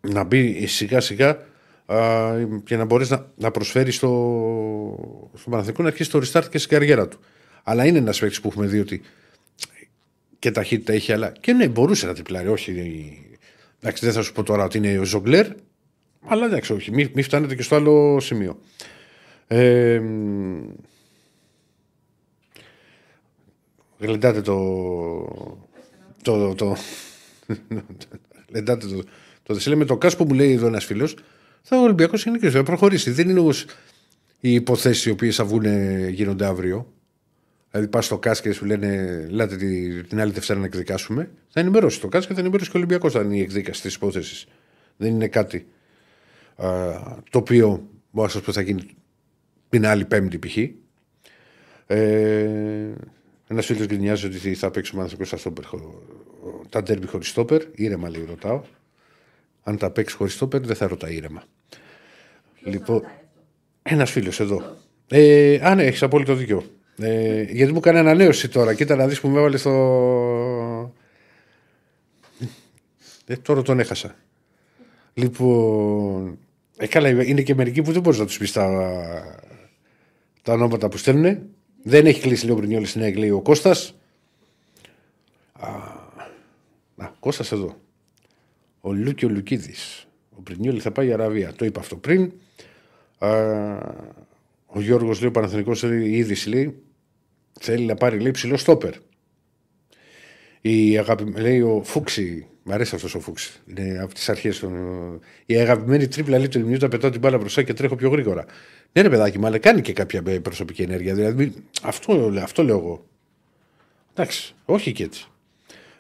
[0.01, 1.39] να μπει σιγά σιγά
[1.87, 2.33] α,
[2.65, 6.71] και να μπορέσει να, να προσφέρει στο, στο Παναθηνικό να αρχίσει το restart και στην
[6.71, 7.19] καριέρα του.
[7.63, 9.03] Αλλά είναι ένα παίκτη που έχουμε δει ότι
[10.39, 12.49] και ταχύτητα έχει, αλλά και ναι, μπορούσε να τριπλάρει.
[12.49, 12.71] Όχι,
[13.81, 15.47] εντάξει, δεν θα σου πω τώρα ότι είναι ο Ζογκλέρ,
[16.27, 18.59] αλλά εντάξει, όχι, μην μη φτάνετε και στο άλλο σημείο.
[19.47, 20.69] Ε, μ,
[23.99, 24.59] γλεντάτε το.
[26.23, 26.77] το, το
[28.49, 29.03] γλεντάτε το.
[29.47, 31.09] Το δεσίλε με το κάσ που μου λέει εδώ ένα φίλο,
[31.67, 33.11] θα ο Ολυμπιακός είναι και θα προχωρήσει.
[33.11, 33.65] Δεν είναι όμως
[34.41, 35.65] οι υποθέσεις οι οποίες θα βγουν
[36.09, 36.93] γίνονται αύριο.
[37.71, 38.87] Δηλαδή πας στο ΚΑΣ και σου λένε,
[39.29, 41.31] Ελάτε τη- την άλλη Δευτέρα να εκδικάσουμε.
[41.49, 43.95] Θα ενημερώσει το ΚΑΣ και θα ενημερώσει και ο Ολυμπιακός θα είναι η εκδίκαση της
[43.95, 44.47] υπόθεσης.
[44.97, 45.67] Δεν είναι κάτι
[46.57, 46.67] α,
[47.31, 48.87] το οποίο μπορώ να σας πω θα γίνει
[49.69, 50.57] την άλλη Πέμπτη π.χ.
[51.87, 52.93] Ε,
[53.49, 55.65] ένας φίλος γκρινιάζει ότι θα παίξουμε άνθρωπο στα στόπερ.
[55.65, 56.03] χω-
[56.69, 57.63] Τα ντέρμπι χωρίς στόπερ.
[57.75, 58.63] Ήρεμα λέει, ρωτάω.
[59.63, 61.43] Αν τα παίξει χωρίς στόπερ, δεν θα ρωτάει ήρεμα.
[62.65, 63.03] Λοιπόν,
[63.83, 64.77] ένας φίλος εδώ.
[65.09, 66.65] Ε, α, ναι, έχεις απόλυτο δίκιο.
[66.99, 68.75] Ε, γιατί μου έκανε ανανέωση τώρα.
[68.75, 70.93] Κοίτα να δεις που με έβαλε στο.
[73.27, 74.17] Ε, τώρα τον έχασα.
[75.15, 76.39] Λοιπόν.
[76.77, 78.67] Ε, καλά, είναι και μερικοί που δεν μπορείς να τους πεις τα,
[80.43, 81.39] τα ονόματα που στέλνουν.
[81.83, 83.95] Δεν έχει κλείσει λέει ο Μπρινιόλης στην ΑΕΚ, λέει ο Κώστας.
[86.95, 87.77] Να, Κώστας εδώ.
[88.81, 90.07] Ο Λούκη ο Λουκίδης.
[90.39, 91.53] Ο Πρινιόλη θα πάει η Αραβία.
[91.53, 92.33] Το είπα αυτό πριν.
[93.19, 93.31] Α,
[94.67, 96.83] ο Γιώργος λέει, ο Παναθηνικός λέει, η είδηση λέει,
[97.61, 98.93] θέλει να πάρει λέει ψηλό στόπερ.
[100.61, 103.53] Η αγάπη, λέει ο Φούξη, μ' αρέσει αυτός ο Φούξη.
[103.67, 104.65] Είναι από τις αρχές.
[105.47, 108.45] Η αγαπημένη τρίπλα λέει του Λιμνιού, τα πετάω την μπάλα μπροστά και τρέχω πιο γρήγορα.
[108.93, 111.15] Ναι, ρε παιδάκι, μου, αλλά κάνει και κάποια ε, προσωπική ενέργεια.
[111.15, 111.53] Δηλαδή,
[111.83, 113.07] αυτό, αυτό λέω εγώ.
[114.15, 115.29] Εντάξει, όχι και έτσι.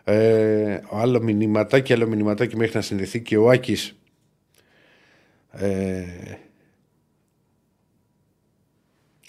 [0.04, 3.96] Ε, άλλο μηνυματάκι, άλλο μηνυματάκι μέχρι να συνδεθεί και ο Άκης
[5.56, 6.04] ε,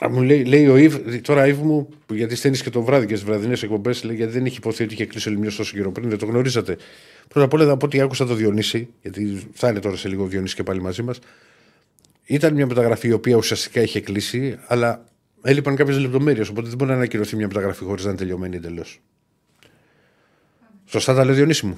[0.04, 3.06] Α, μου λέει, λέει ο Ιβ, τώρα Ιβ μου, που γιατί στέλνεις και το βράδυ
[3.06, 5.76] και στι βραδινές εκπομπές, λέει γιατί δεν έχει υποθεί ότι είχε κλείσει ο Λιμιός τόσο
[5.76, 6.78] καιρό πριν, δεν το γνωρίζατε.
[7.28, 10.28] Πρώτα απ' όλα από ό,τι άκουσα το Διονύση, γιατί θα είναι τώρα σε λίγο ο
[10.28, 11.20] Διονύσης και πάλι μαζί μας.
[12.26, 15.06] Ήταν μια μεταγραφή η οποία ουσιαστικά είχε κλείσει, αλλά
[15.42, 16.50] έλειπαν κάποιες λεπτομέρειες.
[16.50, 19.02] Οπότε δεν μπορεί να ανακοινωθεί μια μεταγραφή χωρίς να είναι τελειωμένη εντελώς.
[20.86, 21.78] Σωστά τα λέει Διονύση μου;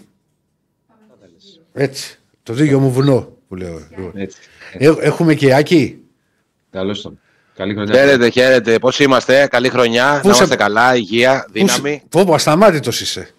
[1.73, 2.19] Έτσι.
[2.43, 3.81] Το δίγιο μου βουνό που λέω.
[4.13, 4.37] Έτσι.
[4.77, 5.97] Ε, έχουμε και Άκη.
[6.71, 7.19] Καλώς τον.
[7.55, 7.93] Καλή χρονιά.
[7.93, 8.79] Χαίρετε, χαίρετε.
[8.79, 10.19] Πώς είμαστε, καλή χρονιά.
[10.21, 12.01] Πού να σε- είμαστε καλά, υγεία, δύναμη.
[12.09, 13.29] Πω, πω, ασταμάτητος είσαι.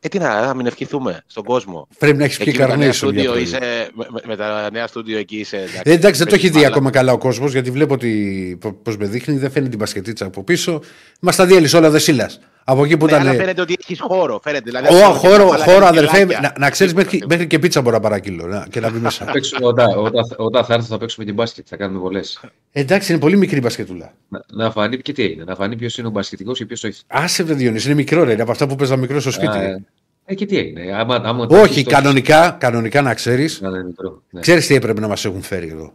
[0.00, 1.88] Ε, τι να, να μην ευχηθούμε στον κόσμο.
[1.98, 3.10] Πρέπει να έχεις πιει Εκεί με τα νέα καρνίσιο.
[3.10, 3.42] για στούντιο πρωί.
[3.42, 5.56] είσαι, με, με- με τα νέα στούντιο εκεί είσαι.
[5.56, 5.80] εντάξει.
[5.84, 6.66] Ε, εντάξει, δεν το έχει δει Μάλα.
[6.66, 10.42] ακόμα καλά ο κόσμος, γιατί βλέπω ότι πώς με δείχνει, δεν φαίνεται την μπασκετίτσα από
[10.44, 10.80] πίσω.
[11.20, 12.30] Μας τα διέλυσε όλα δεσίλα.
[12.68, 13.36] Από εκεί που Ναι, αλλά ήταν.
[13.36, 14.40] φαίνεται ότι έχεις χώρο.
[14.42, 16.40] Φαίνεται, δηλαδή, Ω, αυτό χώρο, είναι μαλάκα χώρο, και αδερφέ, κελάκια.
[16.40, 18.98] να, να ξέρεις μέχρι, Τίποτα, μέχρι και πίτσα μπορώ να παρακύλω να, και να μπει
[18.98, 19.24] μέσα.
[19.24, 22.40] Θα παίξουμε, όταν, όταν, όταν θα έρθω θα παίξουμε και μπάσκετ, θα κάνουμε βολές.
[22.72, 24.12] Εντάξει, είναι πολύ μικρή η μπασκετούλα.
[24.28, 27.02] Να, να φανεί και τι είναι, να φανεί ποιος είναι ο μπασκετικός και ποιος όχι.
[27.06, 29.56] Άσε βρε Διονύση, είναι μικρό ρε, είναι από αυτά που παίζα μικρό στο σπίτι.
[29.56, 29.84] Α, ε,
[30.24, 30.96] ε, και τι έγινε.
[30.96, 33.60] Άμα, άμα Όχι, κανονικά, κανονικά να ξέρεις.
[33.60, 34.22] Να είναι μικρό.
[34.30, 34.40] Ναι.
[34.40, 35.92] Ξέρεις τι έπρεπε να μας έχουν φέρει εδώ.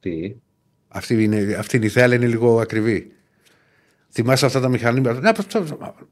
[0.00, 0.34] Τι;
[0.88, 3.10] Αυτή είναι, αυτή είναι η θέα, αλλά είναι λίγο ακριβή.
[4.16, 5.64] Θυμάσαι αυτά τα μηχανήματα; Να, αυτά,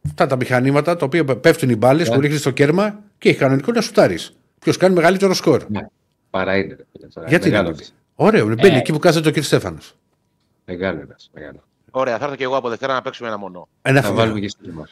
[0.07, 3.73] αυτά τα μηχανήματα τα οποία πέφτουν οι μπάλες που ρίχνεις στο κέρμα και έχει κανονικό
[3.73, 4.37] να σουτάρεις.
[4.59, 5.65] Ποιος κάνει μεγαλύτερο σκορ.
[5.69, 5.81] Ναι.
[6.31, 6.75] Παρά είναι.
[6.75, 7.29] ρε φίλε, τώρα.
[7.29, 7.89] Γιατί μεγάλος, είναι.
[8.15, 8.79] Ωραίο, μπαίνει Ε.
[8.79, 9.43] εκεί που κάθεται ο κ.
[9.43, 9.95] Στέφανος.
[10.65, 11.61] μεγάλος ένας, μεγάλος.
[11.91, 13.69] Ωραία, θα έρθω και εγώ από Δευτέρα να παίξουμε ένα μονό.
[13.83, 14.89] Ένα Θα φι- βάλουμε και στη μα.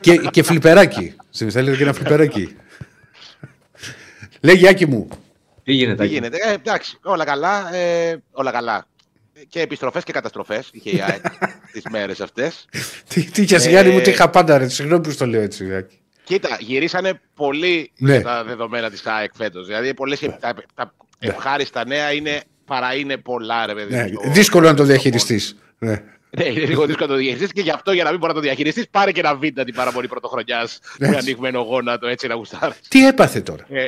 [0.00, 1.14] και, και φλιπεράκι.
[1.30, 2.56] Στην θέλετε και ένα φλιπεράκι.
[4.40, 5.08] Λέγει Άκη μου.
[5.62, 7.74] Τι γίνεται, Τι Άκη; γίνεται, ε, εντάξει, όλα καλά.
[7.74, 8.86] Ε, όλα καλά.
[9.48, 11.22] Και επιστροφές και καταστροφές είχε η ΑΕΚ
[11.72, 12.64] τις μέρες αυτές.
[13.08, 14.12] Τι, τι είχες Γιάννη μου, τι Ε.
[14.12, 14.68] είχα πάντα ρε.
[14.68, 15.74] Συγγνώμη που στο λέω έτσι.
[15.74, 15.98] Άκη.
[16.24, 18.20] Κοίτα, γυρίσανε πολύ Ναι.
[18.20, 19.66] τα δεδομένα της ΑΕΚ φέτος.
[19.66, 23.94] Δηλαδή, πολλές, τα, τα ευχάριστα νέα είναι παρά είναι πολλά, ρε παιδί.
[23.94, 25.56] Ναι, στο- δύσκολο να το στο διαχειριστείς.
[25.78, 26.02] Ναι.
[26.30, 28.38] Ναι, είναι λίγο δύσκολο να το διαχειριστείς και γι' αυτό για να μην μπορεί να
[28.38, 31.18] το διαχειριστείς, πάρε και ένα βίντεο την παραμονή πρωτοχρονιάς με Έτσι.
[31.18, 32.80] ανοιγμένο γόνατο έτσι να γουστάρεις.
[32.88, 33.86] Τι έπαθε τώρα; Ε,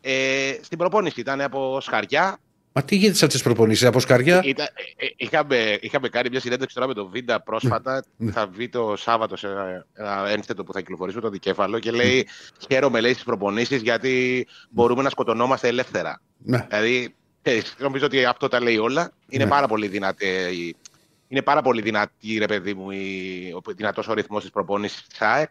[0.00, 2.38] ε, στην προπόνηση ήταν από σκαριά.
[2.78, 6.28] Μα τι γίνεται σε αυτέ τις προπονήσεις, από σκαριά; Ήταν, ε, ε, είχαμε, είχαμε κάνει
[6.30, 8.04] μια συνέντευξη τώρα με τον Βίντα πρόσφατα.
[8.16, 8.30] Ναι.
[8.32, 12.28] Θα βγει το Σάββατο σε ένα, ένα ένθετο που θα κυκλοφορήσουμε το δικέφαλο και λέει:
[12.70, 16.20] Χαίρομαι, λέει, στις προπονήσεις γιατί μπορούμε να σκοτωνόμαστε ελεύθερα.
[16.38, 16.66] Ναι.
[16.68, 19.12] Δηλαδή, ξέρεις, νομίζω ότι αυτό τα λέει όλα.
[19.28, 19.50] Είναι Ναι.
[19.50, 20.26] πάρα πολύ δυνατή.
[20.52, 20.76] η-
[21.28, 25.20] Είναι πάρα πολύ δυνατή, ρε παιδί μου, η- ο δυνατός ο ρυθμός της προπόνησης της
[25.20, 25.50] ΑΕΚ.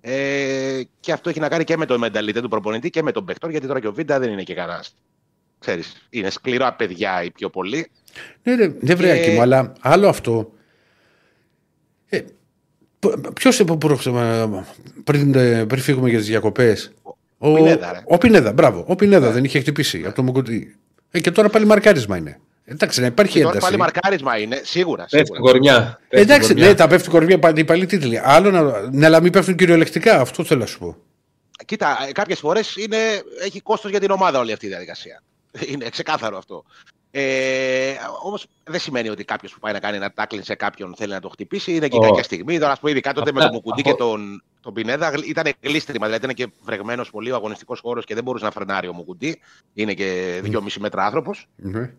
[0.00, 3.24] Ε, και αυτό έχει να κάνει και με το μενταλιτέ του προπονητή και με τον
[3.24, 4.84] παιχτόρ, γιατί τώρα και ο Βίντα δεν είναι και κανένα.
[5.58, 7.90] Ξέρεις, είναι σκληρά παιδιά οι πιο πολλοί.
[8.42, 10.52] Ναι, ρε, δεν βρέει Και- μου, αλλά άλλο αυτό.
[12.08, 12.20] Ε,
[13.34, 13.64] Ποιος
[15.04, 16.92] πριν, ε, πριν φύγουμε για τις διακοπές;
[17.38, 18.00] Ο Πινέδα, ρε.
[18.04, 18.84] Ο Πινέδα, μπράβο.
[18.88, 20.76] Ο Πινέδα δεν είχε χτυπήσει από το Μουκουτί.
[21.10, 22.40] Ε, και τώρα πάλι μαρκάρισμα είναι.
[22.64, 23.66] Εντάξει, να υπάρχει Και τώρα ένταση.
[23.66, 25.06] πάλι μαρκάρισμα είναι, σίγουρα.
[25.10, 25.50] Πέφτει σίγουρα.
[25.52, 26.00] κορμιά.
[26.08, 28.20] Ε, εντάξει, ναι, τα πέφτει κορμιά πάλι οι παλιοί τίτλοι.
[28.22, 28.90] Άλλο να.
[28.90, 30.96] Ναι, αλλά μην πέφτουν κυριολεκτικά, αυτό θέλω να σου πω.
[31.64, 32.74] Κοίτα, κάποιες φορές
[33.44, 35.22] έχει κόστος για την ομάδα όλη αυτή η διαδικασία.
[35.72, 36.64] Είναι ξεκάθαρο αυτό.
[37.10, 41.12] Ε, Όμως δεν σημαίνει ότι κάποιος που πάει να κάνει ένα τάκλιν σε κάποιον θέλει
[41.12, 41.74] να το χτυπήσει.
[41.74, 42.08] Είναι και Όχι.
[42.08, 42.58] κάποια στιγμή.
[42.58, 45.52] Τώρα, ας πούμε, ειδικά τότε με Αυτά- τον Μουκουντή αυτό- και τον, τον Πινέδα ήταν
[45.60, 46.06] γλίστριμα.
[46.06, 49.40] Δηλαδή ήταν και βρεγμένος πολύ ο αγωνιστικός χώρος και δεν μπορούσε να φρενάρει ο Μουκουντή.
[49.74, 51.46] Είναι και 2,5 μέτρα άνθρωπος.
[51.56, 51.92] Ναι.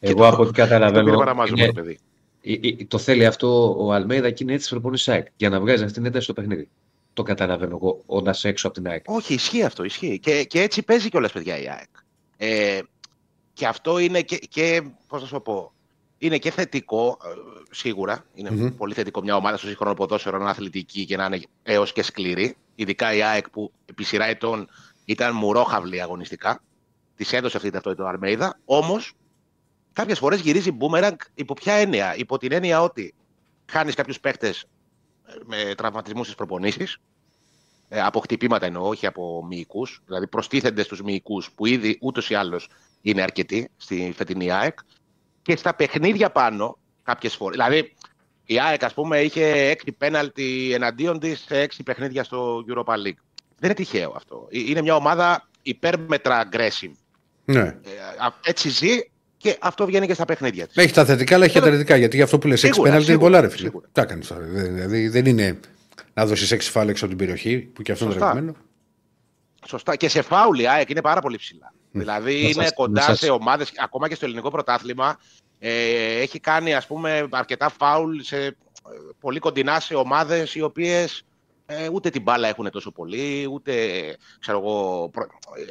[0.00, 1.16] Εγώ από ό,τι Το πήρε καταλαβαίνω.
[1.18, 1.98] παραμάζουμε είναι- το παιδί.
[2.42, 5.26] ε, ε, το θέλει αυτό ο Αλμέιδα και είναι έτσι προπονήσει ΑΕΚ.
[5.36, 6.68] Για να βγάζει αυτήν την ένταση στο παιχνίδι.
[7.12, 9.02] Το καταλαβαίνω εγώ, όντας έξω από την ΑΕΚ.
[9.06, 9.84] Όχι, ισχύει αυτό.
[9.84, 10.18] Ισχύει.
[10.18, 11.88] Και, και έτσι παίζει κιόλας, παιδιά, η ΑΕΚ.
[12.40, 12.80] Ε,
[13.52, 15.72] και αυτό είναι και, και πώς να σου το πω,
[16.18, 17.28] είναι και θετικό, ε,
[17.70, 18.24] σίγουρα.
[18.34, 18.76] Είναι Μμμ.
[18.76, 22.02] πολύ θετικό μια ομάδα στο σύγχρονο ποδόσφαιρο να είναι αθλητική και να είναι έως και
[22.02, 22.56] σκληρή.
[22.74, 24.68] Ειδικά η ΑΕΚ που επί σειρά ετών
[25.04, 26.62] ήταν μουρόχαυλη αγωνιστικά.
[27.16, 28.58] Της έδωσε αυτή την ταυτότητα ο Αρμέιδα.
[28.64, 29.12] Όμως,
[29.92, 33.14] κάποιες φορές γυρίζει μπούμεραγκ υπό ποια έννοια; Υπό την έννοια ότι
[33.66, 34.54] χάνεις κάποιους παίχτε
[35.44, 36.98] με τραυματισμούς στις προπονήσεις.
[37.88, 40.02] Ε, από χτυπήματα εννοώ, όχι από μυϊκούς.
[40.06, 42.68] Δηλαδή προστίθενται στους μυϊκούς που ήδη ούτως ή άλλως
[43.02, 44.78] είναι αρκετοί στη φετινή ΑΕΚ.
[45.42, 47.56] Και στα παιχνίδια πάνω, κάποιες φορές.
[47.58, 47.94] Δηλαδή,
[48.44, 53.18] η ΑΕΚ, ας πούμε, είχε έξι πέναλτι εναντίον της σε έξι παιχνίδια στο Europa League.
[53.60, 54.48] Δεν είναι τυχαίο αυτό.
[54.50, 56.92] Ε, Είναι μια ομάδα υπέρμετρα aggressive.
[57.44, 57.60] ναι.
[57.60, 57.70] Ε,
[58.18, 58.98] α- έτσι ζει
[59.36, 60.76] και αυτό βγαίνει και στα παιχνίδια της.
[60.76, 61.96] Έχει τα θετικά, αλλά έχει και τα αρνητικά.
[61.96, 63.68] Γιατί για αυτό που λες, έξι Σίγουρα, πέναλτι είναι σίγουρα, πολλά, ρε φίλε.
[63.68, 63.88] σίγουρα.
[63.92, 64.44] Τα κάνεις τώρα.
[64.44, 65.60] Δεν- Δηλαδή δεν είναι
[66.18, 68.28] να δώσει έξι φάλε έξω από την περιοχή, που και αυτό είναι Σωστά.
[68.32, 68.56] δεδομένο.
[69.66, 69.96] Σωστά.
[69.96, 71.72] Και σε φάουλ η ΑΕΚ είναι πάρα πολύ ψηλά.
[71.90, 75.18] Δηλαδή Να είναι σας- κοντά να σας- σε ομάδες, ακόμα και στο ελληνικό πρωτάθλημα.
[75.58, 78.52] Ε, έχει κάνει ας πούμε αρκετά φάουλ σε, ε,
[79.20, 81.22] πολύ κοντινά σε ομάδες οι οποίες
[81.70, 83.72] ε, ούτε την μπάλα έχουν τόσο πολύ, ούτε
[84.40, 85.28] ξέρω εγώ, προ-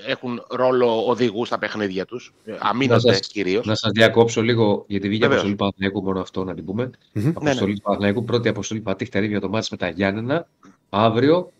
[0.07, 2.33] έχουν ρόλο οδηγούς στα παιχνίδια τους.
[2.59, 3.65] Αμήνονται σας- κυρίως.
[3.65, 5.41] Να σας διακόψω λίγο, γιατί βγήκε Βεβαίως.
[5.41, 6.91] αποστολή Παναθηναϊκού, μόνο αυτό να την πούμε.
[7.13, 7.31] Μμμ.
[7.35, 10.47] Αποστολή του Παναθηναϊκού, πρώτη αποστολή πατήχ τα για το μάτς με τα Γιάννενα.
[10.89, 11.51] Αύριο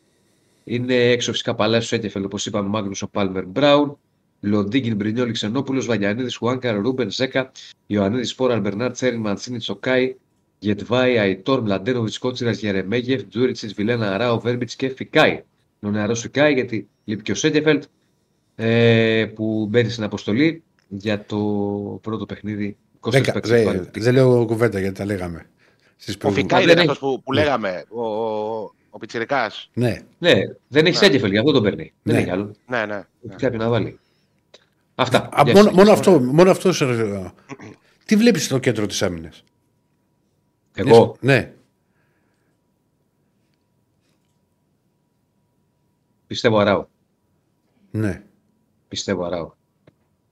[0.64, 3.98] είναι έξω φυσικά Παλάσιο Σέτεφελ, όπως είπαμε, Μάγνουσο Πάλμερ Μπράουν,
[4.40, 7.52] Λοντίγκιν Μπρινιόλη Ξενόπουλος, Βαγιανίδης Χουάνκαρ, Ρούμπεν Ζέκα,
[7.88, 10.16] Ιωαννίδης Σπόρα, Μπερνάρ Τσέριν, Μαντσίνη Τσοκάη,
[10.60, 15.32] Γετβάη, Αϊτόρ, Μλαντένοβιτς Κότσιρας, Γερεμέγεφ, Τζούριτσις, Βιλένα Ράο, Βέρμπιτς και Φικάη.
[15.32, 15.44] Είναι
[15.82, 17.84] ο νεαρό Φικάη γιατί λείπει και ο Σέτεφελτ
[18.56, 21.38] ε, που μπαίνει στην αποστολή για το
[22.02, 23.90] πρώτο παιχνίδι 23 Δέκα- παίκτες δε- βάλει.
[23.98, 25.46] Δεν λέω κουβέντα γιατί τα λέγαμε.
[25.98, 26.52] Στις Ο προηγούμενες.
[26.52, 29.70] Φιγκάη δεν δεν είναι έχει- αυτός που, που λέγαμε, ο, ο, ο Πιτσιρικάς.
[29.74, 30.02] Ναι.
[30.18, 30.34] Ναι,
[30.68, 31.04] δεν έχει Ναι.
[31.06, 31.94] Σέντεφελ, γι' αυτό τον παίρνει.
[32.04, 32.22] Δεν Ναι.
[32.22, 32.52] έχει άλλο.
[32.68, 32.96] Ναι, ναι.
[33.30, 34.00] Έχει κάποιον να βάλει.
[34.96, 35.18] Αυτά.
[35.32, 35.74] Α, Γεια μόνο, σας.
[35.76, 36.20] μόνο αυτό.
[36.20, 37.34] Μόνο αυτό σε-
[38.06, 39.44] Τι βλέπεις στο κέντρο της άμυνας;
[40.78, 41.16] Εγώ.
[41.20, 41.54] Ναι.
[46.28, 46.86] Πιστεύω αράω.
[47.92, 48.24] ναι.
[48.88, 49.52] Πιστεύω αράω.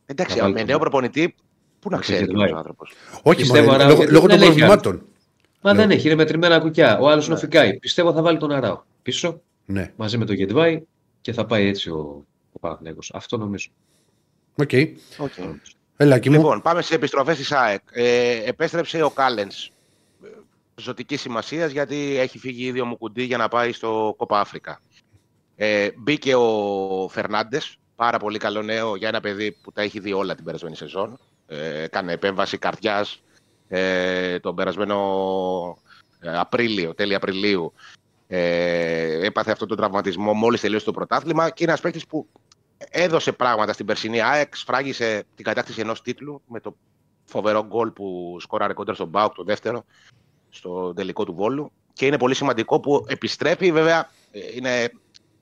[0.05, 1.35] Εντάξει, Να βάλει με τον- νέο προπονητή,
[1.79, 2.51] πού να Να ξέρει ξεχνάει.
[2.51, 2.93] ο άνθρωπος.
[3.23, 3.75] Όχι Πιστεύω, μόνο.
[3.75, 5.05] Αράο, Λόγω, γιατί λόγω των δεν έχει προβλημάτων.
[5.61, 5.79] Μα Ναι.
[5.79, 6.99] δεν έχει, είναι μετρημένα κουκιά.
[6.99, 7.77] Ο άλλος είναι ο Φικάη.
[7.79, 9.93] Πιστεύω θα βάλει τον Αράο πίσω Ναι.
[9.95, 10.81] μαζί με τον Γετβάη
[11.21, 13.11] και θα πάει έτσι ο, ο Παναθηναϊκός.
[13.13, 13.69] Αυτό νομίζω.
[14.55, 14.69] OK.
[14.71, 14.91] Okay.
[15.97, 16.35] Έλα, και μου.
[16.35, 17.81] Λοιπόν, πάμε στις επιστροφές της ΑΕΚ.
[17.91, 19.71] Ε, επέστρεψε ο Κάλενς.
[20.75, 24.81] Ζωτικής σημασίας γιατί έχει φύγει ήδη ο Μουκουντί για να πάει στο Κόπα Άφρικα.
[25.55, 30.13] Ε, μπήκε ο Φερνάντες, πάρα πολύ καλό νέο για ένα παιδί που τα έχει δει
[30.13, 31.19] όλα την περασμένη σεζόν.
[31.47, 33.23] Ε, έκανε επέμβαση καρδιάς
[33.67, 34.97] ε, τον περασμένο
[36.19, 37.73] ε, Απρίλιο, τέλη Απριλίου.
[38.27, 42.27] Ε, έπαθε αυτόν τον τραυματισμό μόλις τελείωσε το πρωτάθλημα και είναι ένας παίκτης που
[42.77, 46.75] έδωσε πράγματα στην περσινή ΑΕΚ, σφράγισε την κατάκτηση ενός τίτλου με το
[47.25, 49.85] φοβερό γκολ που σκόραρε κόντρα στον Μπάουκ το δεύτερο
[50.55, 51.71] στο τελικό του Βόλου.
[51.93, 54.91] Και είναι πολύ σημαντικό που επιστρέφει, βέβαια, ε, είναι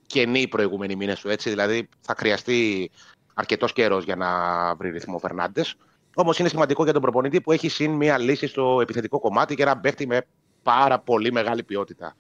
[0.08, 2.92] κενή οι προηγούμενοι μήνες του έτσι, δηλαδή θα χρειαστεί
[3.34, 4.30] αρκετός καιρός για να
[4.76, 5.76] βρει ρυθμό ο Φερνάντες.
[6.16, 9.62] Όμως είναι σημαντικό για τον προπονητή που έχει συν μία λύση στο επιθετικό κομμάτι και
[9.62, 10.26] ένα παίχτη με
[10.64, 12.16] πάρα πολύ μεγάλη ποιότητα.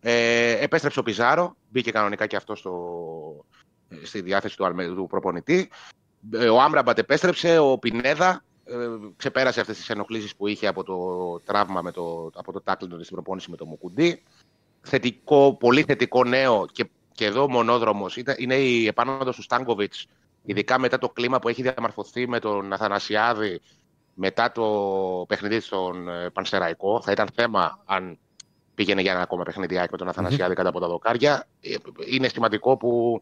[0.00, 2.74] Ε, επέστρεψε ο Πιζάρο, μπήκε κανονικά και αυτό στο,
[4.02, 5.70] στη διάθεση του, Αλμε- του προπονητή.
[6.32, 8.38] Ε, Ο Άμραμπατ επέστρεψε, ο Πινέδα ε,
[9.16, 10.96] ξεπέρασε αυτές τις ενοχλήσεις που είχε από το
[11.44, 14.22] τραύμα με το, από το τάκλινο στην προπόνηση με το Μουκουντή.
[14.80, 20.06] Θετικό, πολύ θετικό νέο και, και εδώ μονόδρομος ήταν- είναι η επάνωδος του Στάνκοβιτς
[20.44, 23.60] ειδικά μετά το κλίμα που έχει διαμορφωθεί με τον Αθανασιάδη
[24.14, 24.64] μετά το
[25.28, 27.02] παιχνίδι στον ε, Πανσεραϊκό.
[27.02, 28.18] Θα ήταν θέμα αν
[28.74, 31.46] πήγαινε για ένα ακόμα παιχνιδιάκι με τον αθανασιαδη κάτω από τα δοκάρια.
[31.60, 31.74] Ε,
[32.06, 33.20] Είναι σημαντικό που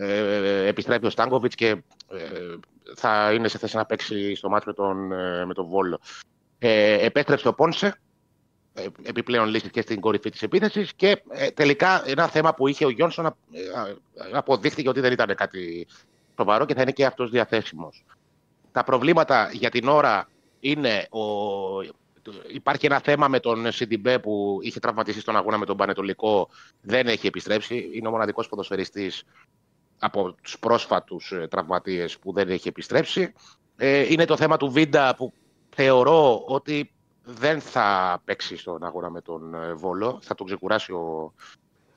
[0.00, 2.54] ε, επιστρέφει ο Στάνκοβιτς και ε,
[2.94, 6.00] θα είναι σε θέση να παίξει στο μάτι με τον, ε, με τον Βόλο.
[6.58, 8.00] Ε, επέστρεψε ο Πόνσε,
[8.74, 12.84] ε, επιπλέον λύση και στην κορυφή της επίθεσης και ε, τελικά ένα θέμα που είχε
[12.84, 13.34] ο Γιόνσον ε, ε,
[14.32, 15.86] αποδείχθηκε ότι δεν ήταν κάτι
[16.36, 18.04] σοβαρό και θα είναι και αυτός διαθέσιμος.
[18.72, 20.28] Τα προβλήματα για την ώρα
[20.60, 21.20] είναι ο...
[22.52, 26.48] Υπάρχει ένα θέμα με τον Σιντιμπέ που είχε τραυματιστεί στον αγώνα με τον Πανετολικό,
[26.80, 27.90] δεν έχει επιστρέψει.
[27.92, 29.24] Είναι ο μοναδικός ποδοσφαιριστής
[30.00, 33.32] από τους πρόσφατους ε, τραυματίες που δεν έχει επιστρέψει.
[33.76, 35.32] Ε, είναι το θέμα του Βίντα που
[35.74, 36.92] θεωρώ ότι
[37.24, 40.18] δεν θα παίξει στον αγώνα με τον ε, Βόλο.
[40.22, 41.32] Θα τον ξεκουράσει ο,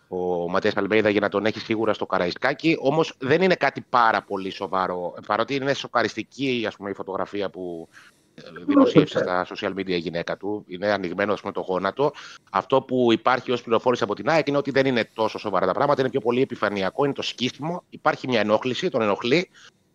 [0.08, 2.78] ο Ματέας Αλμέιδα για να τον έχει σίγουρα στο Καραϊσκάκι.
[2.80, 5.14] Όμως δεν είναι κάτι πάρα πολύ σοβαρό.
[5.28, 8.23] Παρότι είναι σοκαριστική ας πούμε, η φωτογραφία που ε,
[8.66, 10.64] δημοσίευσε στα social media η γυναίκα του.
[10.68, 12.12] Είναι ανοιγμένο ας πούμε, το γόνατο.
[12.52, 15.74] Αυτό που υπάρχει ως πληροφόρηση από την ΑΕΚ είναι ότι δεν είναι τόσο σοβαρά τα
[15.74, 16.02] πράγματα.
[16.02, 17.04] Είναι πιο πολύ επιφανειακό.
[17.04, 17.84] Είναι το σκίσιμο.
[17.90, 19.50] Υπάρχει μια ενόχληση, τον ενοχλεί.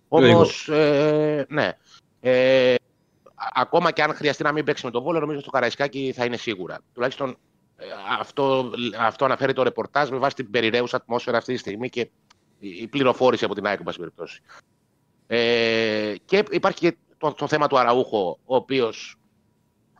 [0.09, 1.73] Όμως, ε, ναι.
[2.21, 2.75] Ε,
[3.55, 6.37] ακόμα και αν χρειαστεί να μην παίξει με τον Βόλο, νομίζω στο Καραϊσκάκι θα είναι
[6.37, 6.79] σίγουρα.
[6.95, 7.37] Τουλάχιστον
[7.77, 7.85] ε,
[8.19, 12.01] αυτό, αυτό αναφέρει το ρεπορτάζ με βάση την περιραίουσα ατμόσφαιρα αυτή τη στιγμή και
[12.59, 14.41] η η πληροφόρηση από την ΑΕΚ, εν πάση περιπτώσει.
[15.27, 19.17] Ε, και υπάρχει και το, το θέμα του Αραούχο, ο οποίος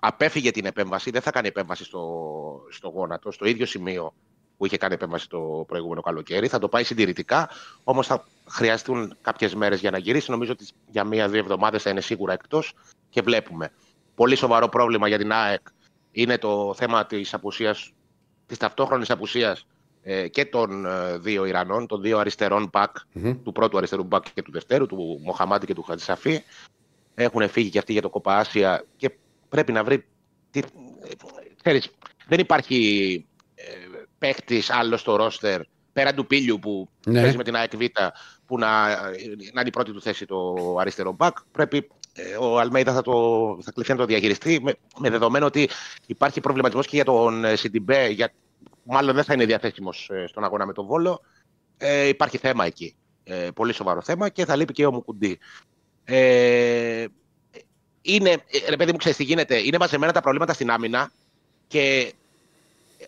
[0.01, 4.15] απέφυγε την επέμβαση, δεν θα κάνει επέμβαση στο, στο γόνατο, στο ίδιο σημείο
[4.57, 6.49] που είχε κάνει επέμβαση το προηγούμενο καλοκαίρι.
[6.49, 7.51] Θα το πάει συντηρητικά,
[7.85, 10.31] όμως θα χρειαστούν κάποιες μέρες για να γυρίσει.
[10.31, 12.73] Νομίζω ότι για μία-δύο εβδομάδες θα είναι σίγουρα εκτός
[13.09, 13.71] και βλέπουμε.
[14.15, 15.61] Πολύ σοβαρό πρόβλημα για την ΑΕΚ
[16.11, 17.93] είναι το θέμα της απουσίας,
[18.47, 19.67] της ταυτόχρονης απουσίας
[20.03, 22.97] ε, και των ε, δύο Ιρανών, των δύο αριστερών μπακ,
[23.45, 26.43] του πρώτου αριστερού μπακ και του δευτέρου, του Μοχαμάτη και του Χατζησαφή.
[27.21, 29.11] Έχουν φύγει και αυτοί για το Κοπα Άσια και
[29.49, 30.05] πρέπει να βρει.
[30.51, 30.63] Τι, ε,
[31.63, 31.91] ξέρεις,
[32.27, 33.63] δεν υπάρχει ε,
[34.19, 35.61] παίχτης άλλος στο ρόστερ
[35.93, 37.21] πέραν του Πίλιου που Ναι.
[37.21, 37.83] παίζει με την ΑΕΚ Β
[38.47, 41.37] που να, να είναι η πρώτη του θέση το αριστερό μπακ.
[41.53, 43.13] Πρέπει ε, ο Αλμέιδα θα, το,
[43.63, 45.69] θα κληθεί να το διαχειριστεί με, με δεδομένο ότι
[46.07, 48.33] υπάρχει προβληματισμός και για τον ε, Σιντιμπέ, για,
[48.83, 51.21] μάλλον δεν θα είναι διαθέσιμος στον αγώνα με τον Βόλο.
[51.77, 52.97] Ε, υπάρχει θέμα εκεί.
[53.25, 55.39] Ε, πολύ σοβαρό θέμα και θα λείπει και ο Μουκουντή.
[56.11, 57.07] Ε,
[58.03, 59.59] είναι, ε, ρε παιδί μου, ξέρεις τι γίνεται.
[59.59, 61.11] Είναι μαζεμένα τα προβλήματα στην άμυνα
[61.67, 62.15] και
[62.99, 63.05] ε,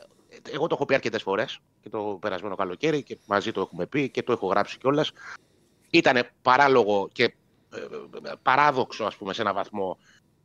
[0.53, 4.09] εγώ το έχω πει αρκετές φορές και το περασμένο καλοκαίρι και μαζί το έχουμε πει
[4.09, 5.13] και το έχω γράψει κιόλας.
[5.91, 7.33] Ήταν παράλογο και ε,
[8.43, 9.99] παράδοξο, ας πούμε, σε έναν βαθμό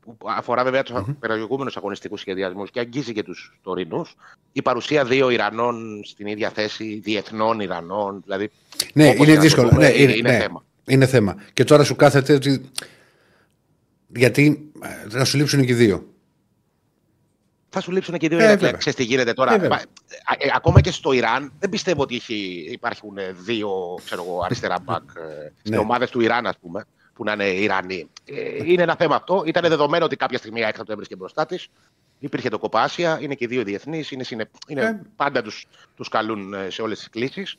[0.06, 1.16] που αφορά βέβαια τους mm-hmm.
[1.20, 4.16] προηγούμενου αγωνιστικούς σχεδιασμούς και αγγίζει και τους τωρινούς.
[4.52, 8.22] Η παρουσία δύο Ιρανών στην ίδια θέση, διεθνών Ιρανών.
[8.24, 8.52] Δηλαδή,
[8.94, 9.70] Ναι, όπως είναι και να το δύσκολο.
[9.70, 10.65] πούμε, ναι, είναι, είναι ναι, θέμα.
[10.88, 11.36] Είναι θέμα.
[11.54, 12.70] Και τώρα σου κάθεται ότι
[14.16, 16.10] Γιατί ε, θα σου λείψουν και οι δύο.
[17.70, 18.40] Θα σου λείψουν και οι δύο.
[18.40, 18.72] Ε, Ε, βέβαια.
[18.72, 19.54] Ξέρεις τι γίνεται τώρα.
[19.54, 19.70] Ε, βέβαια.
[19.70, 19.82] Μα,
[20.40, 23.70] ε, ε, ακόμα και στο Ιράν δεν πιστεύω ότι έχει, υπάρχουν ε, δύο
[24.06, 25.78] ξέρω εγώ, αριστερά μπακ ε, στις Ναι.
[25.78, 28.10] ομάδες του Ιράν, ας πούμε, που να είναι Ιρανοί.
[28.26, 29.44] Ε, είναι ένα θέμα αυτό.
[29.46, 31.68] Ήταν δεδομένο ότι κάποια στιγμή η ΑΕΚ θα το έβρισκε μπροστά της.
[32.20, 34.50] Υπήρχε το Κοπάσια, είναι και οι δύο διεθνείς, είναι, συνε...
[34.68, 35.00] είναι Ε.
[35.16, 37.58] πάντα τους, τους καλούν ε, σε όλες τις κλήσεις.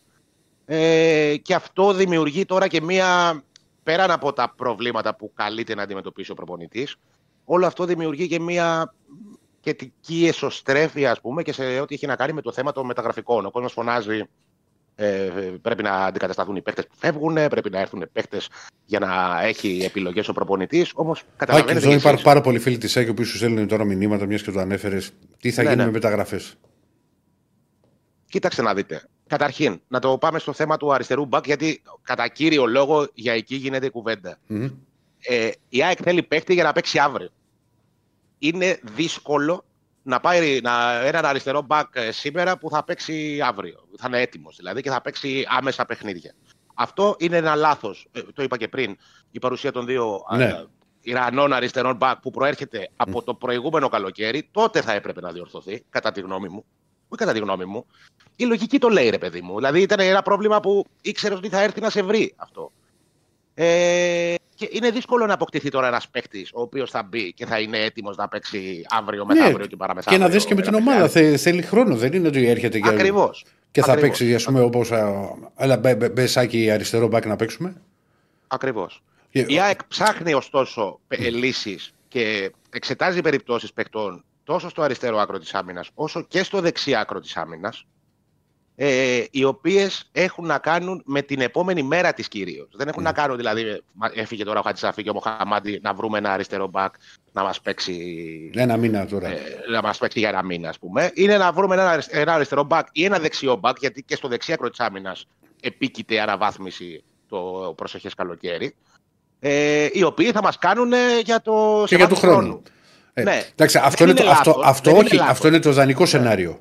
[0.69, 3.43] Ε, και αυτό δημιουργεί τώρα και μία,
[3.83, 6.97] πέραν από τα προβλήματα που καλείται να αντιμετωπίσει ο προπονητής,
[7.45, 8.95] όλο αυτό δημιουργεί και μία
[9.61, 13.47] σχετική εσωστρέφεια, ας πούμε, και σε ό,τι έχει να κάνει με το θέμα των μεταγραφικών.
[13.47, 14.23] Ο κόσμος φωνάζει
[14.99, 15.31] ε,
[15.63, 18.49] πρέπει να αντικατασταθούν οι παίκτες που φεύγουν, πρέπει να έρθουν παίκτες
[18.85, 20.91] για να έχει επιλογές ο προπονητής.
[20.95, 23.69] Όμως Άκη, καταλαβαίνετε εδώ κι υπάρχουν εσείς- πάρα πολλοί φίλοι της ΣΑΚ που σου στέλνουν
[23.69, 25.11] τώρα μηνύματα, μιας και το ανέφερες.
[25.41, 25.87] Τι θα Ναι, γίνει ναι.
[25.87, 26.55] με μεταγραφές;
[28.29, 29.03] Κοίταξε να δείτε.
[29.29, 33.57] Καταρχήν, να το πάμε στο θέμα του αριστερού μπακ, γιατί κατά κύριο λόγο για εκεί
[33.57, 34.39] γίνεται η κουβέντα.
[35.19, 37.29] Ε, η ΑΕΚ θέλει παίκτη για να παίξει αύριο.
[38.39, 39.65] Είναι δύσκολο
[40.03, 43.89] να πάρει να, έναν αριστερό μπακ ε, σήμερα που θα παίξει αύριο.
[43.99, 46.35] Θα είναι έτοιμος δηλαδή και θα παίξει άμεσα παιχνίδια.
[46.75, 48.09] Αυτό είναι ένα λάθος.
[48.35, 48.97] το είπα και πριν.
[49.31, 50.45] Η παρουσία των δύο Ναι.
[50.45, 50.65] ε,
[51.01, 56.13] Ιρανών αριστερών μπακ που προέρχεται από το προηγούμενο καλοκαίρι, τότε θα έπρεπε να διορθωθεί, κατά
[56.13, 56.65] τη γνώμη μου.
[57.09, 57.87] Όχι κατά τη γνώμη μου.
[58.37, 59.55] Η λογική το λέει, ρε παιδί μου.
[59.57, 62.73] Δηλαδή ήταν ένα πρόβλημα που ήξερες ότι θα έρθει να σε βρει αυτό.
[63.55, 67.61] Ε, και είναι δύσκολο να αποκτηθεί τώρα ένας παίκτης ο οποίος θα μπει και θα
[67.61, 70.25] είναι έτοιμος να παίξει αύριο, μεθαύριο και και παραμεθαύριο.
[70.27, 71.09] να δεις και με την ομάδα.
[71.09, 71.97] Θε, θέλει χρόνο.
[71.97, 73.45] Δεν είναι ότι έρχεται και, Ακριβώς.
[73.71, 74.19] και θα Ακριβώς.
[74.19, 74.91] παίξει, ας πούμε, όπως.
[75.57, 77.81] Έλα, μπε, μπε, μπε, Σάκη, αριστερό μπακ να παίξουμε.
[78.47, 79.03] Ακριβώς.
[79.31, 81.01] Και- Η ΑΕΚ ψάχνει ωστόσο
[81.33, 86.95] λύσεις και εξετάζει περιπτώσεις παικτών τόσο στο αριστερό άκρο της άμυνας όσο και στο δεξί
[86.95, 87.85] άκρο της άμυνας.
[88.79, 92.69] Ε, οι οποίες έχουν να κάνουν με την επόμενη μέρα της κυρίως.
[92.73, 93.61] Δεν έχουν να κάνουν δηλαδή.
[93.61, 96.95] ε, μα- Έφυγε τώρα ο Χατζησαφή και ο Μοχαμάντη να βρούμε ένα αριστερό μπακ
[97.33, 99.29] να μας παίξει Ένα μήνα τώρα.
[99.29, 99.41] ε,
[99.71, 102.63] να μας παίξει για ένα μήνα, ας πούμε, είναι να βρούμε ένα, αρισ- ένα αριστερό
[102.65, 105.27] μπακ ή ένα δεξιό μπακ, γιατί και στο δεξί άκρο της άμυνας
[105.61, 108.75] επίκειται η αναβάθμιση το προσεχές καλοκαίρι.
[109.41, 112.63] Ε, οι οποίοι θα μας κάνουν ε, για το και για σε του βάθος χρόνου.
[113.19, 113.43] Ε, Ναι.
[113.53, 115.31] εντάξει, αυτό, Δεν είναι, το, είναι αυτό, λάθος, αυτό, δεν είναι όχι, λάθος.
[115.33, 116.61] αυτό είναι το δανεικό σενάριο.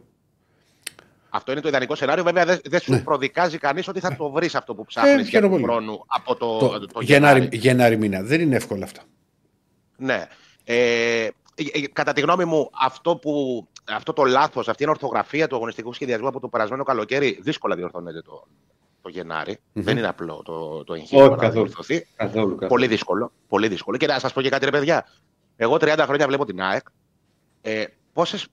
[1.29, 2.23] Αυτό είναι το ιδανικό σενάριο.
[2.23, 2.99] Βέβαια, δεν δεν σου Ναι.
[2.99, 5.73] προδικάζει κανείς ότι θα το βρεις αυτό που ψάχνεις για χαίρομαι του πολύ.
[5.73, 7.57] χρόνου από το, το, το, το Γενάρη, Γενάρη.
[7.57, 8.21] Γενάρη μήνα.
[8.21, 9.01] Δεν είναι εύκολα αυτά.
[9.97, 10.27] Ναι.
[10.63, 11.29] Ε, ε,
[11.93, 16.27] κατά τη γνώμη μου, αυτό, που, αυτό το λάθος, αυτή η ορθογραφία του αγωνιστικού σχεδιασμού
[16.27, 18.47] από το περασμένο καλοκαίρι δύσκολα διορθώνεται το,
[19.01, 21.63] το γεναρη Δεν είναι απλό το, το εγχείρημα Όχι, να καθόλου.
[21.65, 22.07] διορθωθεί.
[22.15, 22.45] Καθόλου.
[22.47, 22.67] καθόλου.
[22.67, 23.31] Πολύ δύσκολο.
[23.47, 23.97] Πολύ δύσκολο.
[23.97, 25.05] Και να σας πω και κάτι, ρε παιδιά.
[25.57, 26.87] Εγώ 30 χρόνια βλέπω την ΑΕΚ.
[27.61, 27.83] Ε,
[28.13, 28.47] πόσες,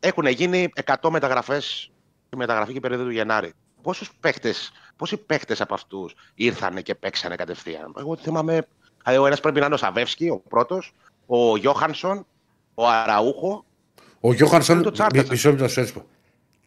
[0.00, 0.68] έχουν γίνει
[1.00, 1.90] 100 μεταγραφές
[2.26, 3.52] στη μεταγραφική περίοδο του Γενάρη.
[3.82, 8.66] Πόσους παίχτες, πόσοι παίχτες από αυτούς ήρθαν και παίξανε κατευθείαν; Εγώ θυμάμαι.
[9.04, 10.92] ε, Ο ένας πρέπει να είναι ο Σαβεύσκι, ο πρώτος,
[11.26, 12.26] ο Γιώχανσον,
[12.74, 13.64] ο Αραούχο.
[14.20, 15.22] Ο Γιώχανσον, το τσάρτας.
[15.22, 16.06] μι- μισό λεπτό να σου έτσι πω.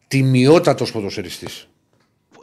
[0.08, 1.68] Τιμιότατος ποδοσφαιριστής.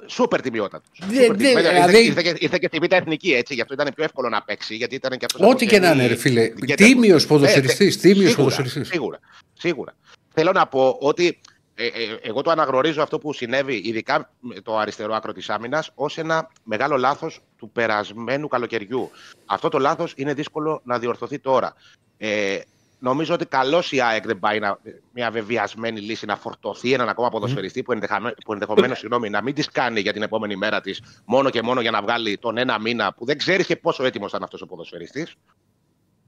[0.07, 0.83] Σούπερ τιμιότατο.
[0.99, 4.03] Δεν- δεν- δηλαδή- ήρθε, και, ήρθε και στη Β' Εθνική έτσι, γι' αυτό ήταν πιο
[4.03, 4.75] εύκολο να παίξει.
[4.75, 6.51] Γιατί ήταν και αυτός Ό,τι και να είναι, ρε φίλε.
[6.55, 7.95] Γιατί- Τίμιος Ε, ποδοσφαιριστής.
[7.95, 8.87] ε, Τίμιος σίγουρα, ποδοσφαιριστής.
[8.87, 9.19] Σίγουρα,
[9.53, 9.95] σίγουρα.
[10.33, 11.39] Θέλω να πω ότι
[11.75, 11.89] ε, ε,
[12.21, 16.49] εγώ το αναγνωρίζω αυτό που συνέβη, ειδικά με το αριστερό άκρο της άμυνας, ως ένα
[16.63, 19.11] μεγάλο λάθος του περασμένου καλοκαιριού.
[19.45, 21.73] Αυτό το λάθος είναι δύσκολο να διορθωθεί τώρα.
[22.17, 22.59] Ε,
[22.99, 24.79] νομίζω ότι καλώς η ΑΕΚ δεν πάει να,
[25.13, 29.53] μια βεβαιασμένη λύση να φορτωθεί έναν ακόμα ποδοσφαιριστή που, ενδεχαμε, που ενδεχομένως συγγνώμη, να μην
[29.53, 32.79] τη κάνει για την επόμενη μέρα της μόνο και μόνο για να βγάλει τον ένα
[32.79, 35.35] μήνα που δεν ξέρει και πόσο έτοιμος ήταν αυτός ο ποδοσφαιριστής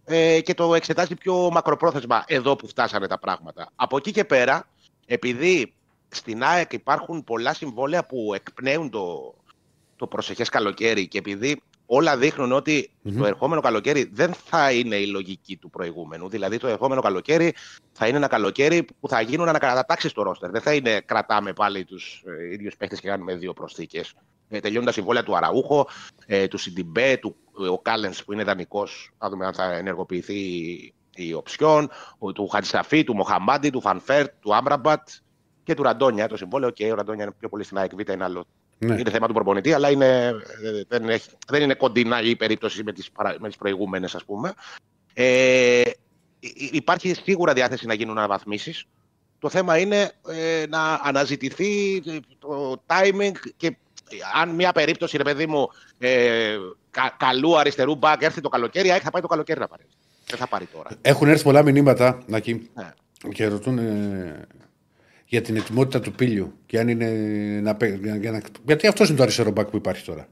[0.06, 3.72] ε, και το εξετάζει πιο μακροπρόθεσμα εδώ που φτάσανε τα πράγματα.
[3.76, 4.68] Από εκεί και πέρα,
[5.06, 5.74] επειδή
[6.10, 9.36] στην ΑΕΚ υπάρχουν πολλά συμβόλαια που εκπνέουν το,
[9.96, 15.08] το προσεχές καλοκαίρι και επειδή όλα δείχνουν ότι το ερχόμενο καλοκαίρι δεν θα είναι η
[15.08, 16.30] λογική του προηγούμενου.
[16.30, 17.54] Δηλαδή το ερχόμενο καλοκαίρι
[17.92, 20.50] θα είναι ένα καλοκαίρι που θα γίνουν ανακατατάξεις στο ρόστερ.
[20.52, 24.14] Δεν θα είναι κρατάμε πάλι τους ε, ίδιους παίχτες και κάνουμε δύο προσθήκες.
[24.50, 25.88] Ε, τελειώνουν τα συμβόλαια του Αραούχο,
[26.26, 27.36] ε, του Σιντιμπέ, του
[27.72, 32.48] ο Κάλενς που είναι δανεικός, θα δούμε αν θα ενεργοποιηθεί η, η οψιόν, ο- του
[32.48, 35.08] Χατζησαφή, του Μοχαμάντη, του Φαν Βέερτ, του Άμραμπατ
[35.64, 36.28] και του Ραντόνια.
[36.28, 38.46] Το συμβόλαιο και ο Ραντόνια είναι πιο πολύ στην ΑΕΚ Β, είναι άλλο.
[38.80, 39.00] Ναι.
[39.00, 40.28] Είναι θέμα του προπονητή, αλλά είναι,
[40.64, 44.26] ε, δεν, έχει, δεν είναι κοντινά η περίπτωση με τις, παρα- με τις προηγούμενες, ας
[44.26, 44.54] πούμε.
[45.14, 45.82] Ε,
[46.40, 48.84] υ- υπάρχει σίγουρα διάθεση να γίνουν αναβαθμίσεις.
[49.40, 52.02] Το θέμα είναι ε, να αναζητηθεί
[52.40, 53.78] το timing και
[54.36, 56.56] αν μια περίπτωση, ρε παιδί μου, ε,
[56.92, 59.84] κα, καλού αριστερού μπακ έρθει το καλοκαίρι, η ΑΕΚ θα πάει το καλοκαίρι να πάρει.
[60.28, 60.90] Δεν θα πάρει τώρα.
[61.02, 62.92] Έχουν έρθει πολλά μηνύματα Νάκη, Ναι.
[63.34, 64.48] και ρωτούν ε,
[65.30, 66.54] για την ετοιμότητα του πύλιου.
[66.66, 67.10] Και αν είναι
[67.64, 70.28] να, παί- για, για να, γιατί αυτός είναι το αριστερό μπακ που υπάρχει τώρα.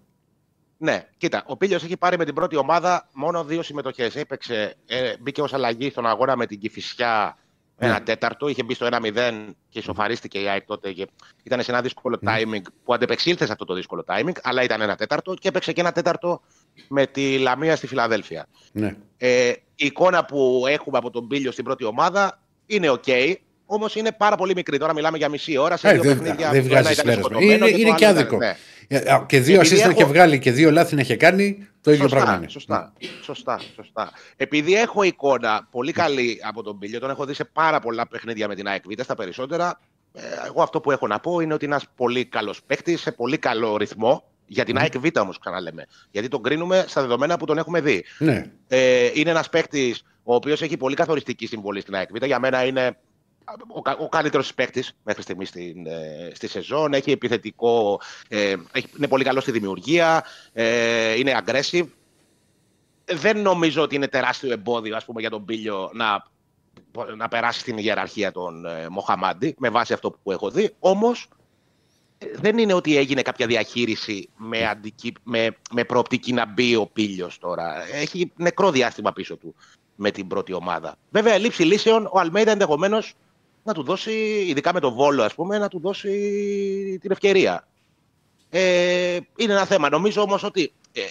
[0.78, 4.16] Ναι, κοίτα, ο Πίλιος έχει πάρει με την πρώτη ομάδα μόνο δύο συμμετοχές.
[4.16, 7.38] Έπαιξε, ε, μπήκε ως αλλαγή στον αγώνα με την Κηφισιά
[7.78, 7.88] Ναι.
[7.88, 10.92] ένα τέταρτο, είχε μπει στο 1-0 και ισοφαρίστηκε η ΑΕΚ τότε.
[10.92, 11.08] Και
[11.44, 14.96] ήταν σε ένα δύσκολο timing που αντεπεξήλθε σε αυτό το δύσκολο timing, αλλά ήταν ένα
[14.96, 16.42] τέταρτο και έπαιξε και ένα τέταρτο
[16.88, 18.48] με τη Λαμία στη Φιλαδέλφια.
[18.72, 18.96] Ναι.
[19.18, 23.04] Ε, η εικόνα που έχουμε από τον Πίλιο στην πρώτη ομάδα είναι οκ,
[23.70, 24.78] όμως είναι πάρα πολύ μικρή.
[24.78, 26.52] Τώρα μιλάμε για μισή ώρα σε Ε, δύο δεν παιχνίδια.
[26.52, 27.24] δεν που το ένα βγάζει ήταν συμπέρασμα.
[27.40, 28.38] σκοτωμένο Είναι, το είναι άλλο και ήταν- άδικο.
[28.38, 28.56] ναι.
[28.90, 31.16] Ε, α, Και δύο Επειδή assist να έχω- έχει βγάλει και δύο λάθη να έχει
[31.18, 32.48] κάνει, το ίδιο Σωστά, πράγμα είναι.
[32.50, 34.12] Σωστά, σωστά, σωστά.
[34.38, 38.48] Επειδή έχω εικόνα πολύ καλή από τον Πίλιο, τον έχω δει σε πάρα πολλά παιχνίδια
[38.48, 39.80] με την ΑΕΚ Β, στα περισσότερα.
[40.14, 43.12] ε, Εγώ αυτό που έχω να πω είναι ότι είναι ένας πολύ καλός παίκτης, σε
[43.12, 44.24] πολύ καλό ρυθμό.
[44.50, 45.86] Για την ΑΕΚ Β όμως, ξαναλέμε.
[46.12, 48.04] Γιατί τον κρίνουμε στα δεδομένα που τον έχουμε δει.
[48.18, 48.46] Ναι.
[48.68, 52.24] Ε, είναι ένας παίκτης ο οποίος έχει πολύ καθοριστική συμβολή στην ΑΕΚ Β.
[52.26, 52.98] Για μένα είναι
[53.68, 56.94] ο, κα- ο καλύτερος παίκτης μέχρι στιγμής στην, ε, στη σεζόν.
[56.94, 58.02] Έχει επιθετικό.
[58.28, 60.26] Ε, έχει, είναι πολύ καλός στη δημιουργία.
[60.54, 61.88] Ε, είναι aggressive.
[63.06, 66.26] Δεν νομίζω ότι είναι τεράστιο εμπόδιο ας πούμε, για τον Πίλιο να,
[67.18, 70.74] να περάσει στην ιεραρχία των ε, Μοχαμάντι με βάση αυτό που έχω δει.
[70.80, 71.28] Όμως
[72.34, 77.38] δεν είναι ότι έγινε κάποια διαχείριση με, αντικεί, με, με προοπτική να μπει ο Πίλιος
[77.38, 77.94] τώρα.
[77.94, 79.56] Έχει νεκρό διάστημα πίσω του
[79.96, 80.96] με την πρώτη ομάδα.
[81.10, 83.14] Βέβαια, λήψη λύσεων, ο Αλμέιδα ενδεχομένως
[83.68, 84.12] να του δώσει,
[84.48, 86.10] ειδικά με τον Βόλο, ας πούμε, να του δώσει
[87.02, 87.68] την ευκαιρία.
[88.50, 89.90] Ε, είναι ένα θέμα.
[89.90, 91.02] Νομίζω όμως ότι, ε,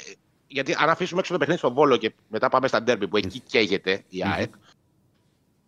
[0.47, 3.41] γιατί αν αφήσουμε έξω το παιχνίδι στον Βόλο και μετά πάμε στα ντέρμπι που εκεί
[3.41, 4.55] καίγεται η ΑΕΚ,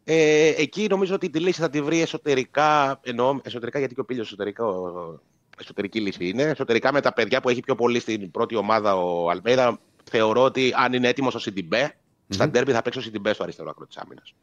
[0.05, 4.05] ε, εκεί νομίζω ότι τη λύση θα τη βρει εσωτερικά, εννοώ εσωτερικά γιατί και ο
[4.05, 5.21] Πίλιος εσωτερικά, ο-
[5.59, 9.31] εσωτερική λύση είναι, εσωτερικά με τα παιδιά που έχει πιο πολύ στην πρώτη ομάδα ο
[9.31, 9.79] Αλμέιδα,
[10.11, 11.97] θεωρώ ότι αν είναι έτοιμος ο Σιντιμπέ,
[12.29, 14.35] στα ντέρμπι θα παίξει ο Σιντιμπέ στο αριστερό άκρο της άμυνας.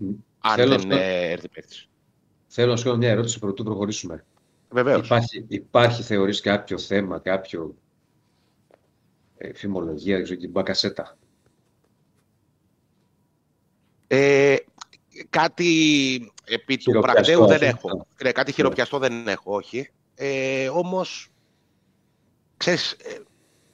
[0.00, 0.10] Μμ.
[0.38, 1.88] Αν Θέλω δεν να- ε, έρθει παίκτης.
[2.46, 4.24] Θέλω να σου κάνω μια ερώτηση πρωτού προχωρήσουμε.
[4.70, 5.06] Βεβαίως.
[5.06, 7.74] Υπάρχει, υπάρχει θεωρείς κάποιο θέμα, κάποιο
[9.36, 11.16] ε, φημολογία, δεν ξέρω, την μπακασέτα;
[14.06, 14.56] Ε,
[15.30, 15.74] κάτι
[16.44, 17.88] επί του Χειροπιαστό, πρακτέου δεν αυτό.
[17.88, 18.06] έχω.
[18.22, 19.90] Ναι, κάτι χειροπιαστό δεν έχω, όχι.
[20.14, 21.30] Ε, όμως,
[22.56, 23.18] ξέρεις, ε,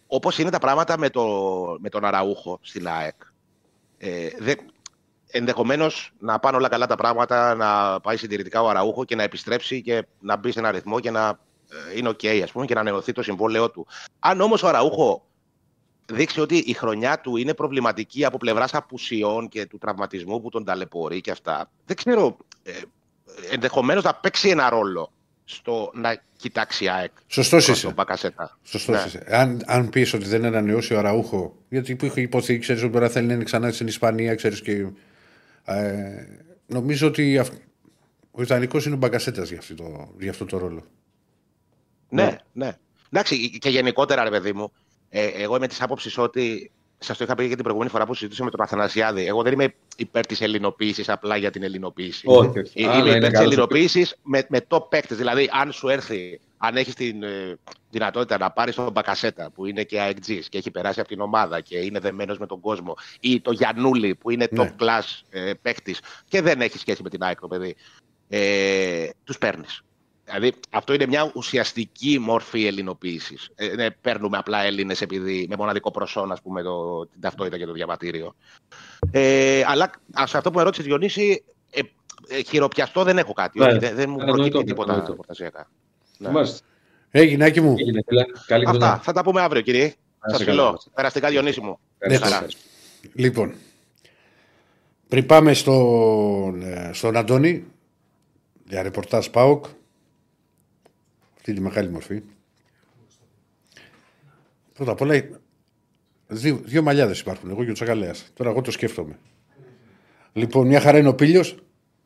[0.06, 1.24] όπως είναι τα πράγματα με, το,
[1.80, 3.14] με τον Αραούχο στην ΑΕΚ,
[3.98, 4.56] ε, δεν,
[5.36, 9.82] ενδεχομένως να πάνε όλα καλά τα πράγματα, να πάει συντηρητικά ο Αραούχο και να επιστρέψει
[9.82, 11.28] και να μπει σε ένα ρυθμό και να
[11.92, 13.86] ε, είναι οκ, ας πούμε, και να ανανεωθεί το συμβόλαιό του.
[14.18, 15.26] Αν όμως ο Αραούχο
[16.06, 20.64] δείξει ότι η χρονιά του είναι προβληματική από πλευράς απουσιών και του τραυματισμού που τον
[20.64, 22.72] ταλαιπωρεί και αυτά, δεν ξέρω, ε,
[23.50, 25.12] ενδεχομένως να παίξει ένα ρόλο
[25.44, 27.86] στο να κοιτάξει η ΑΕΚ Σωστός προς είσαι.
[27.86, 28.58] τον Μπακασέτα.
[28.62, 29.02] Σωστός Ναι.
[29.06, 29.24] είσαι.
[29.28, 33.04] Αν, αν πεις ότι δεν ανανεώσει ο Αραούχο, γιατί που είχε υποθεί, ξέρεις ότι μπορεί
[33.04, 34.86] να θέλει να είναι ξανά στην Ισπανία, ξέρεις και.
[35.64, 36.26] Ε,
[36.66, 37.60] νομίζω ότι αυ-
[38.30, 40.84] ο Ιταλικός είναι ο Μπαγκασέτας για, αυτό το- για αυτό το ρόλο.
[42.08, 42.76] Ναι, ναι.
[43.10, 44.72] Εντάξει, και γενικότερα, ρε παιδί μου,
[45.08, 46.70] ε, εγώ είμαι της άποψης ότι.
[46.98, 49.26] Σας το είχα πει και την προηγούμενη φορά που συζητούσαμε με τον Αθανασιάδη.
[49.26, 52.22] Εγώ δεν είμαι υπέρ της ελληνοποίησης απλά για την ελληνοποίηση.
[52.26, 52.82] Όχι, όχι.
[52.82, 55.16] Ε, Άλλα Είμαι είναι υπέρ της καλός ελληνοποίησης με, με top παίκτες.
[55.16, 57.58] Δηλαδή, αν σου έρθει, αν έχεις την ε,
[57.90, 61.60] δυνατότητα να πάρεις τον Μπακασέτα που είναι και AXG και έχει περάσει από την ομάδα
[61.60, 64.74] και είναι δεμένος με τον κόσμο, ή το Γιανούλη που είναι top Ναι.
[64.78, 67.76] class ε, παίκτης και δεν έχει σχέση με την ΑΕΚ, το παιδί,
[68.28, 69.84] ε, τους παίρνεις.
[70.24, 73.50] Δηλαδή, αυτό είναι μια ουσιαστική μορφή ελληνοποίησης.
[73.54, 77.66] Ε, ναι, παίρνουμε απλά Έλληνες επειδή με μοναδικό προσόν, ας πούμε, το, την ταυτότητα και
[77.66, 78.34] το διαβατήριο.
[79.10, 81.80] Ε, αλλά ας, σε αυτό που με ρώτησες Διονύση, ε,
[82.28, 83.58] ε, χειροπιαστό δεν έχω κάτι.
[83.58, 85.24] Ναι, όχι, δεν, δεν μου κατανοητό, προκύπτει τίποτα κατανοητό.
[86.18, 86.28] Προτασιακά.
[86.28, 86.30] Ναι.
[86.30, 86.66] Μάλιστα.
[87.10, 87.74] Έγινε, Άκη μου.
[87.78, 88.24] Έγινε, φίλε.
[88.46, 88.78] Καλή Αυτά.
[88.78, 89.00] δουλειά.
[89.02, 89.84] Θα τα πούμε αύριο, κύριε.
[89.84, 90.76] Να Σας είσαι καλά, να φιλώ.
[90.80, 90.90] είσαι.
[90.94, 91.78] Περαστικά, Διονύση μου.
[91.98, 92.28] Ευχαριστώ.
[92.28, 92.46] Ναι, Χαρά.
[93.14, 93.54] Λοιπόν,
[95.08, 97.64] πριν πάμε στον, ε, στον Αντώνη
[98.68, 99.64] για ρεπορτάζ ΠΑΟΚ,
[101.36, 102.22] αυτή τη μεγάλη μορφή.
[104.74, 105.22] Πρώτα απ' όλα,
[106.26, 108.30] δύο, δύο μαλλιάδες υπάρχουν, εγώ και ο Τσακαλέας.
[108.34, 109.18] Τώρα εγώ το σκέφτομαι.
[110.32, 111.56] Λοιπόν, μια χαρά είναι ο Πίλιος,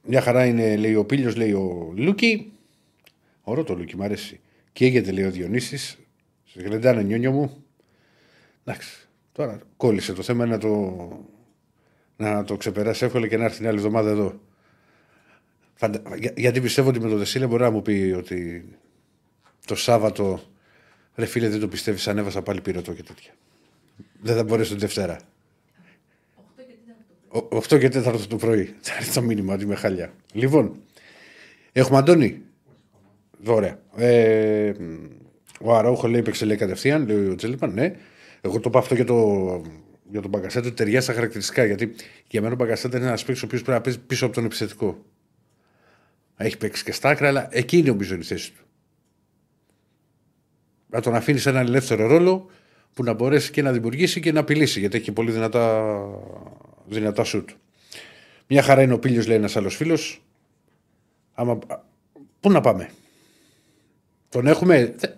[0.03, 2.53] μια χαρά είναι, λέει ο Πίλιος, λέει ο Λούκι.
[3.49, 4.41] Ωραίο το Λούκι, μ' αρέσει.
[4.73, 5.99] Καίγεται, λέει ο Διονύσης.
[6.45, 7.65] Σε γλεντάνε Νιόνιο μου.
[8.65, 11.27] Εντάξει, τώρα κόλλησε το θέμα να το,
[12.17, 14.41] να το ξεπεράσει εύκολα και να έρθει την άλλη εβδομάδα εδώ.
[15.75, 16.03] Φαντα...
[16.17, 18.69] Για, γιατί πιστεύω ότι με το Δεσίλε μπορεί να μου πει ότι
[19.67, 20.41] το Σάββατο
[21.15, 23.33] ρε φίλε δεν το πιστεύεις ανέβασα πάλι πυρετό και τέτοια.
[24.21, 25.21] Δεν θα μπορέσει την Δευτέρα.
[27.31, 28.75] 8 και 4 το πρωί.
[28.81, 30.13] Θα έρθει το μήνυμα ότι είμαι χάλια.
[30.33, 30.83] Λοιπόν,
[31.73, 32.43] έχουμε Αντώνη.
[33.47, 33.79] Ωραία.
[33.97, 34.73] Ε,
[35.61, 37.95] ο Αραούχο λέει παίξε λέει κατευθείαν, λέει ο Τζέλιπαν, ναι.
[38.41, 39.17] Εγώ το είπα αυτό για, το,
[40.11, 41.65] για τον Μπαγκασέτα ότι ταιριάζει στα χαρακτηριστικά.
[41.65, 41.95] Γιατί
[42.29, 44.45] για μένα ο Μπαγκασέτα είναι ένας παίκτης ο οποίος πρέπει να παίζει πίσω από τον
[44.45, 45.05] επιθετικό.
[46.37, 48.63] Έχει παίξει και στα άκρα, αλλά εκεί είναι νομίζω η θέση του.
[50.91, 52.51] Να τον αφήνεις σε έναν ελεύθερο ρόλο
[52.95, 55.97] που να μπορέσει και να δημιουργήσει και να απειλήσει γιατί έχει πολύ δυνατά,
[56.87, 57.51] δυνατά σουτ.
[58.47, 60.23] Μια χαρά είναι ο Πίλιος λέει ένας άλλος φίλος.
[61.35, 61.59] Άμα...
[62.41, 62.91] Πού να πάμε;
[64.29, 65.17] Τον έχουμε; Θε-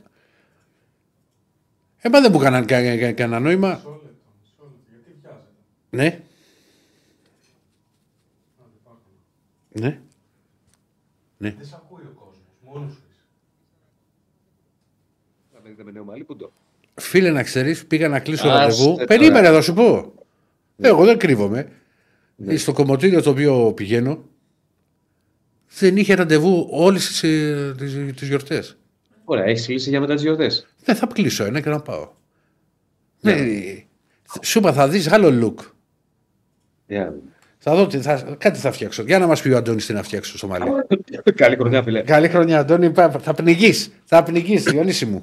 [2.03, 3.69] Ε, μα δεν μου έκαναν κα- κα- κανένα νόημα.
[3.69, 4.73] Μισό λεπτό, μισό λεπτό.
[4.91, 5.43] Γιατί βιάζεται;
[5.91, 6.07] Ναι,
[8.61, 9.81] Άντε, πάρ' το.
[11.39, 11.51] ναι.
[11.57, 12.39] Δεν σε ακούει ο κόσμος.
[12.65, 13.20] Μόνος σου είσαι.
[15.53, 16.53] Θα παίρνετε με νέο μαλλί, πού το.
[16.95, 18.93] Φίλε να ξέρεις, πήγα να κλείσω Άστε ραντεβού.
[18.93, 19.05] τώρα.
[19.05, 20.12] Περίμενε, θα σου πω.
[20.77, 21.73] Εγώ δεν κρύβομαι.
[22.57, 24.24] Στο κομμωτήριο το οποίο πηγαίνω
[25.78, 27.20] δεν είχε ραντεβού όλες τις
[28.16, 28.77] τις γιορτές.
[29.31, 30.66] Ωραία, έχεις λύσει για μετά τις γιορτές.
[30.85, 32.09] Δεν θα κλείσω ένα και να πάω.
[33.20, 33.36] Ναι.
[34.43, 35.65] Σου είπα, θα δεις άλλο look.
[37.59, 39.02] Θα δω τι θα, κάτι θα φτιάξω.
[39.02, 40.65] Για να μας πει ο Αντώνης τι να φτιάξω στο μαλλί.
[41.35, 42.02] Καλή χρονιά, φίλε.
[42.02, 42.90] Καλή χρονιά, Αντώνη.
[42.90, 43.90] πα- Θα πνιγείς.
[44.05, 45.23] Θα πνιγείς, Διονύση μου.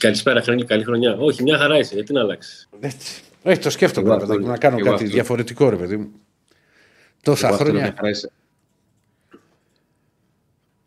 [0.00, 1.16] Καλησπέρα, Χρονή, καλή χρονιά.
[1.16, 3.22] Όχι, μια χαρά είσαι, γιατί να αλλάξεις; Έτσι.
[3.42, 5.14] Όχι, το σκέφτομαι, Εγώ ρε παιδάκι, αυτό- να κάνω εγώ κάτι αυτό.
[5.14, 6.10] διαφορετικό, ρε παιδί μου.
[7.22, 7.94] Τόσα χρόνια.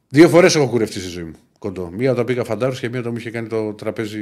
[0.09, 1.35] Δύο φορές έχω κουρευτεί στη ζωή μου.
[1.65, 1.89] Κοντό.
[1.89, 4.19] Μία όταν πήγα φαντάρος και μία όταν μου είχε κάνει το τραπέζι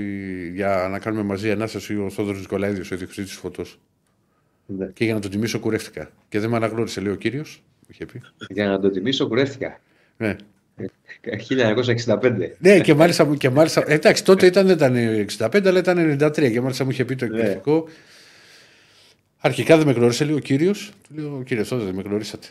[0.54, 3.80] για να κάνουμε μαζί ανάσταση ο Θόδωρος Νικολαίδης, ο ιδιοκτήτη της φωτός.
[4.66, 4.86] Ναι.
[4.94, 6.12] Και για να τον τιμήσω κουρεύτηκα.
[6.30, 7.62] Και δεν με αναγνώρισε, λέει ο κύριος.
[7.80, 8.22] Μου είχε πει.
[8.50, 9.80] Για να το τιμήσω, κουρεύτηκα.
[10.18, 10.36] Ναι.
[11.22, 12.56] 1965.
[12.60, 13.84] ναι, και μάλιστα, μου- και μάλιστα.
[13.88, 16.52] ε, Εντάξει, τότε ήταν, δεν ήταν 65, αλλά ήταν 93.
[16.52, 17.38] Και μάλιστα μου είχε πει το Ναι.
[17.38, 17.88] εκπληκτικό.
[19.38, 20.92] Αρχικά δεν με γνώρισε, λέει ο κύριος.
[21.08, 22.48] Του λέω, κύριε Θόδωρο, δεν με γνωρίσατε.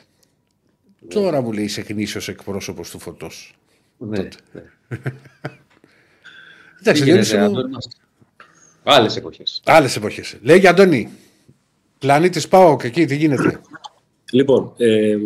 [1.09, 3.55] Τώρα μου λέει είσαι γνήσιος εκπρόσωπος του φωτός.
[4.09, 4.19] Ναι.
[4.53, 4.63] ναι.
[6.81, 7.89] Εντάξει, Τι Διονύση γίνεται, μου, Αντώνη μας.
[8.83, 9.61] Άλλες εποχές.
[9.65, 10.37] Άλλες εποχές.
[10.43, 11.09] Λέει για Αντώνη.
[11.99, 13.61] Πλανήτη πάω και εκεί τι γίνεται.
[14.33, 15.17] Λοιπόν, ε,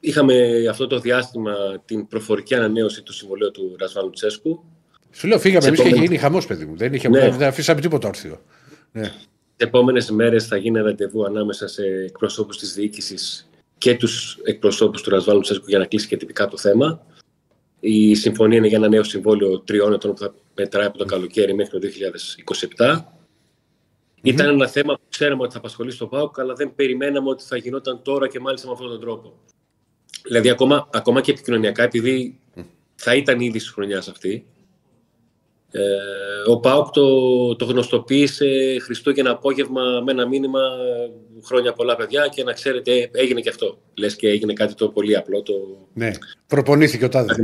[0.00, 1.54] είχαμε αυτό το διάστημα
[1.84, 4.64] την προφορική ανανέωση του συμβολέου του Ρασβάνου Τσέσκου.
[5.12, 6.76] Σου λέω, φύγαμε Σε εμείς και είχε επόμενη- γίνει χαμός, παιδί μου.
[6.76, 7.30] Δεν, είχε, Ναι.
[7.30, 8.42] δεν αφήσαμε τίποτα όρθιο.
[8.92, 9.08] Ναι.
[9.56, 15.10] Τι επόμενες μέρες θα γίνει ραντεβού ανάμεσα σε εκπροσώπους της διοίκησης και τους εκπροσώπους του
[15.10, 17.06] Ρασβάνου Τσέσκου για να κλείσει και τυπικά το θέμα.
[17.80, 21.54] Η συμφωνία είναι για ένα νέο συμβόλαιο τριών ετών που θα μετράει από το καλοκαίρι
[21.54, 21.88] μέχρι το
[22.76, 23.00] 2027.
[24.22, 27.56] Ήταν ένα θέμα που ξέραμε ότι θα απασχολήσει το ΠΑΟΚ, αλλά δεν περιμέναμε ότι θα
[27.56, 29.38] γινόταν τώρα και μάλιστα με αυτόν τον τρόπο.
[30.22, 32.40] Δηλαδή, ακόμα, ακόμα και επικοινωνιακά, επειδή
[32.94, 34.46] θα ήταν ήδη τη χρονιάς αυτή,
[35.78, 38.46] ε, ο ΠΑΟΚ το, το γνωστοποίησε
[38.82, 41.10] Χριστούγεννα απόγευμα με ένα μήνυμα ε,
[41.44, 43.78] χρόνια πολλά παιδιά και να ξέρετε ε, έγινε και αυτό.
[43.94, 45.42] Λες και έγινε κάτι το πολύ απλό.
[45.42, 45.52] Το...
[45.92, 46.10] ναι.
[46.46, 47.34] Προπονήθηκε ο Τάδε.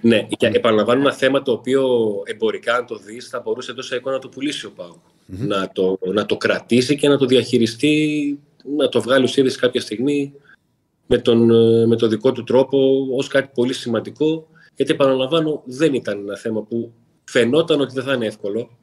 [0.00, 1.88] Ναι, και επαναλαμβάνω ένα θέμα το οποίο
[2.24, 4.98] εμπορικά αν το δεις θα μπορούσε τόσο εικόνας να το πουλήσει ο ΠΑΟΚ.
[5.26, 8.38] Να, το, να το κρατήσει και να το διαχειριστεί,
[8.76, 10.32] να το βγάλει ως είδηση κάποια στιγμή
[11.06, 14.46] με τον, ε, με το δικό του τρόπο ως κάτι πολύ σημαντικό
[14.80, 16.92] γιατί επαναλαμβάνω δεν ήταν ένα θέμα που
[17.30, 18.78] φαινόταν ότι δεν θα είναι εύκολο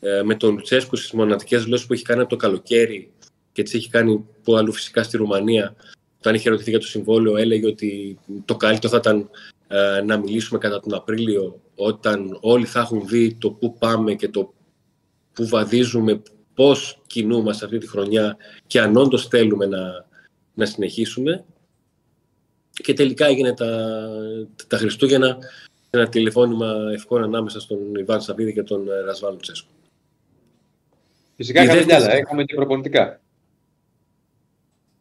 [0.00, 3.12] ε, με τον Λουτσέσκου στις μοναδικές δηλώσεις που έχει κάνει από το καλοκαίρι
[3.52, 5.74] και τις έχει κάνει που αλλού φυσικά στη Ρουμανία
[6.18, 9.30] όταν είχε ερωτηθεί για το συμβόλαιο έλεγε ότι το καλύτερο θα ήταν
[9.68, 14.28] ε, να μιλήσουμε κατά τον Απρίλιο όταν όλοι θα έχουν δει το πού πάμε και
[14.28, 14.54] το
[15.32, 16.22] πού βαδίζουμε,
[16.54, 18.36] πώς κινούμαστε αυτή τη χρονιά
[18.66, 20.06] και αν όντως θέλουμε να,
[20.54, 21.44] να συνεχίσουμε.
[22.70, 24.00] Και τελικά έγινε τα,
[24.66, 25.38] τα Χριστούγεννα
[25.90, 29.68] ένα τηλεφώνημα ευκόν ανάμεσα στον Ιβάν Σαββίδη και τον ε, Ρασβάν Λουτσέσκου.
[31.36, 32.18] Φυσικά είχαμε κι δεύτερη- άλλα.
[32.18, 33.20] Είχαμε και προπονητικά.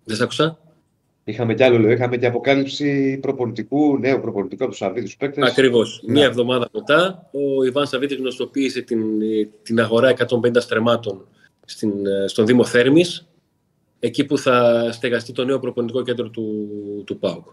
[0.03, 0.59] Δεν σ' άκουσα;
[1.23, 1.91] Είχαμε κι άλλο, λέω.
[1.91, 5.49] Είχαμε και αποκάλυψη προπονητικού, νέου προπονητικού από τους Σαββίδου παίκτες.
[5.49, 6.01] Ακριβώς.
[6.05, 6.11] Ναι.
[6.13, 8.99] Μία εβδομάδα μετά, ο Ιβάν Σαββίδης γνωστοποίησε την,
[9.63, 11.27] την αγορά 150 στρεμάτων
[11.65, 13.27] στην, ε, στον Δήμο Θέρμης,
[13.99, 16.67] εκεί που θα στεγαστεί το νέο προπονητικό κέντρο του,
[17.05, 17.45] του ΠΑΟΚ.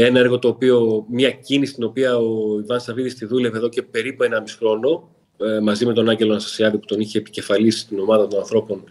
[0.00, 3.82] Ένα έργο το οποίο, μια κίνηση την οποία ο Ιβάν Σαββίδης τη δούλευε εδώ και
[3.82, 7.98] περίπου ένα μισό χρόνο, ε, μαζί με τον Άγγελο Αναστασιάδη που τον είχε επικεφαλίσει στην
[7.98, 8.84] ομάδα των ανθρώπων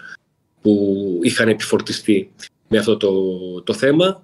[0.62, 2.32] που είχαν επιφορτιστεί
[2.68, 3.12] με αυτό το,
[3.62, 4.24] το θέμα.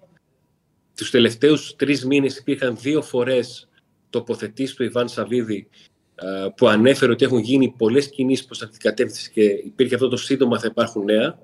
[0.95, 3.67] Τους τελευταίους τρεις μήνες υπήρχαν δύο φορές
[4.09, 5.67] τοποθετήσεις του Ιβάν Σαββίδη
[6.15, 10.07] ε, που ανέφερε ότι έχουν γίνει πολλές κινήσεις προς αυτή την κατεύθυνση και υπήρχε αυτό
[10.07, 11.39] το σύντομα θα υπάρχουν νέα.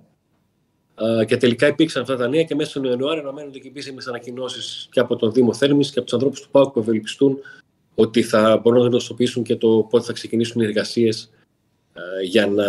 [1.20, 4.88] Ε, Και τελικά υπήρξαν αυτά τα νέα και μέσα στον Ιανουάριο αναμένονται και επίσημες ανακοινώσεις
[4.92, 7.38] και από τον Δήμο Θέρμης και από τους ανθρώπους του ΠΑΟΚ που ευελπιστούν
[7.96, 11.30] ότι θα μπορούν να γνωστοποιήσουν και το πότε θα ξεκινήσουν οι εργασίες
[12.24, 12.66] για να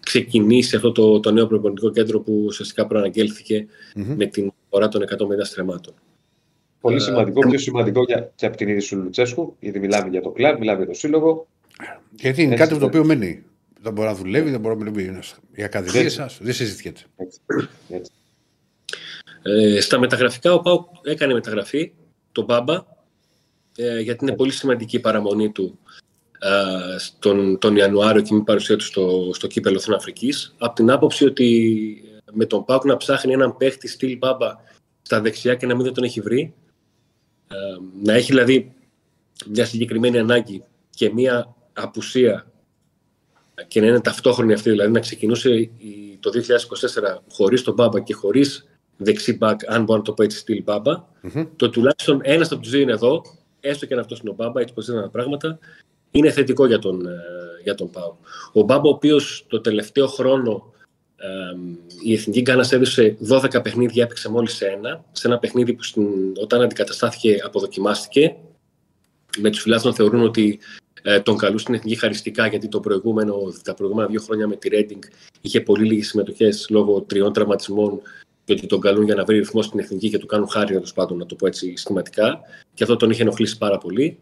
[0.00, 5.06] ξεκινήσει αυτό το, το νέο προπονητικό κέντρο που ουσιαστικά προαναγγέλθηκε με την φορά των 150
[5.42, 5.94] στρεμάτων.
[6.80, 10.30] Πολύ σημαντικό, πιο σημαντικό για, και από την είδηση του Λουτσέσκου, γιατί μιλάμε για το
[10.30, 11.46] κλαμπ, μιλάμε για το σύλλογο.
[12.10, 12.90] Γιατί είναι Έτσι, κάτι με το ναι.
[12.90, 13.44] οποίο μένει.
[13.82, 15.34] Δεν μπορεί να δουλεύει, δεν μπορεί να μιλήσει.
[15.52, 16.16] Οι ακαδημίε Έτσι.
[16.16, 17.00] σα δεν συζητιέται.
[17.16, 17.40] Έτσι.
[17.88, 18.12] Έτσι.
[19.42, 21.92] Ε, στα μεταγραφικά, ο Πάουκ έκανε μεταγραφή,
[22.32, 22.84] τον Μπάμπα,
[23.76, 25.78] ε, γιατί είναι πολύ σημαντική η παραμονή του
[26.38, 30.90] ε, στον, τον Ιανουάριο και με παρουσία του στο, στο κύπελο Εθνών Αφρικής από την
[30.90, 32.02] άποψη ότι
[32.32, 34.54] με τον Πάουκ να ψάχνει έναν παίχτη στυλ μπάμπα
[35.02, 36.54] στα δεξιά και να μην δεν τον έχει βρει
[37.48, 37.56] ε,
[38.02, 38.72] να έχει δηλαδή
[39.46, 42.46] μια συγκεκριμένη ανάγκη και μια απουσία
[43.68, 48.14] και να είναι ταυτόχρονη αυτή, δηλαδή να ξεκινούσε η- το 2024 χωρίς τον Μπάμπα και
[48.14, 51.04] χωρίς δεξί μπακ, αν μπορώ να το πω έτσι, στυλ μπαμπα
[51.56, 53.22] το τουλάχιστον ένας από τους δύο είναι εδώ,
[53.60, 55.58] έστω και αν αυτός είναι ο Μπάμπα, έτσι πώ ήταν τα πράγματα,
[56.10, 57.16] είναι θετικό για τον, ε,
[57.62, 58.14] για τον Πάο.
[58.52, 60.72] Ο Μπάμπα, ο οποίος το τελευταίο χρόνο
[61.16, 61.26] ε,
[62.04, 66.06] η Εθνική Γκάνα έδωσε 12 παιχνίδια, έπαιξε μόλις ένα, σε ένα παιχνίδι που στην,
[66.40, 68.36] όταν αντικαταστάθηκε αποδοκιμάστηκε.
[69.38, 70.58] Με τους φιλάθλου να θεωρούν ότι
[71.10, 74.68] ε, τον καλούν στην εθνική χαριστικά, γιατί το προηγούμενο, τα προηγούμενα δύο χρόνια με τη
[74.68, 75.02] Ρέντινγκ
[75.40, 78.00] είχε πολύ λίγες συμμετοχές λόγω τριών τραυματισμών
[78.44, 80.92] και ότι τον καλούν για να βρει ρυθμό στην εθνική και του κάνουν χάρη, τέλος
[80.92, 82.40] πάντων, να το πω έτσι σχηματικά.
[82.74, 84.18] Και αυτό τον είχε ενοχλήσει πάρα πολύ.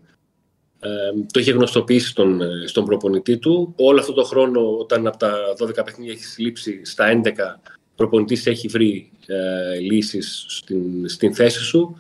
[0.81, 0.89] Ε,
[1.33, 3.75] το είχε γνωστοποιήσει στον, ε, στον προπονητή του.
[3.77, 8.47] Όλο αυτό το χρόνο, όταν από τα 12 παιχνίδια έχει λείψει στα 11, ο προπονητής
[8.47, 11.97] έχει βρει ε, λύσεις στην, στην θέση σου.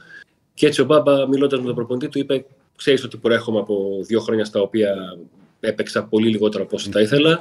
[0.54, 2.44] Και έτσι ο Μπάμπα, μιλώντας με τον προπονητή του, είπε:
[2.76, 5.18] Ξέρεις ότι προέρχομαι από δύο χρόνια στα οποία
[5.60, 7.38] έπαιξα πολύ λιγότερο από όσο θα ήθελα.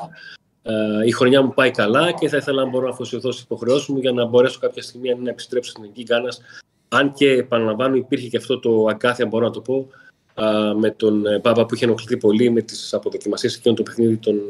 [0.64, 3.88] Ε, η χρονιά μου πάει καλά και θα ήθελα να μπορώ να αφοσιωθώ στις υποχρεώσεις
[3.88, 6.42] μου για να μπορέσω κάποια στιγμή να επιστρέψω στην Εθνική Γκάνας.
[6.88, 9.88] Αν και επαναλαμβάνω, υπήρχε και αυτό το αγκάθι, αν μπορώ να το πω,
[10.34, 14.18] α, με τον ε, Μπάμπα που είχε ενοχληθεί πολύ με τις αποδοκιμασίες εκείνο το παιχνίδι
[14.18, 14.42] τον,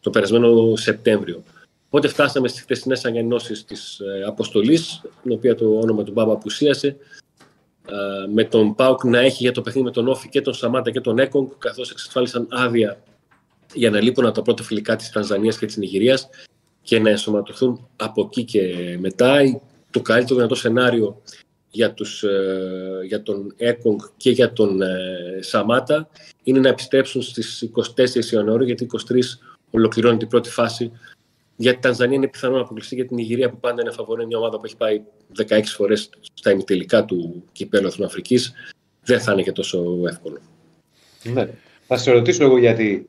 [0.00, 1.42] το περασμένο Σεπτέμβριο.
[1.86, 6.88] Οπότε φτάσαμε στις χθεσινές ανακοινώσεις της ε, αποστολής, την οποία το όνομα του Μπάμπα απουσίασε,
[6.88, 6.96] α,
[8.32, 11.00] με τον Πάουκ να έχει για το παιχνίδι με τον Όφη και τον Σαμάτα και
[11.00, 13.02] τον Έκογκ, καθώς εξασφάλισαν άδεια
[13.74, 16.28] για να λείπουν από τα πρώτα φιλικά της Τανζανίας και της Νιγηρίας
[16.82, 19.60] και να ενσωματωθούν από εκεί και μετά.
[19.90, 21.22] Το καλύτερο δυνατό σενάριο
[21.70, 26.08] για, τους, ε, για τον Έκογκ και για τον ε, Σαμάτα
[26.42, 29.18] είναι να επιστρέψουν στις 24 Ιανουαρίου γιατί 23
[29.70, 30.92] ολοκληρώνει την πρώτη φάση.
[31.62, 34.38] Για την Τανζανία είναι πιθανό να αποκλειστεί για την Νιγηρία που πάντα είναι φαβορή, μια
[34.38, 35.02] ομάδα που έχει πάει
[35.48, 38.52] 16 φορές στα ημιτελικά του κυπέλου Εθνοαφρικής.
[39.04, 40.38] Δεν θα είναι και τόσο εύκολο.
[41.22, 41.48] Ναι.
[41.86, 43.08] Θα σε ρωτήσω εγώ γιατί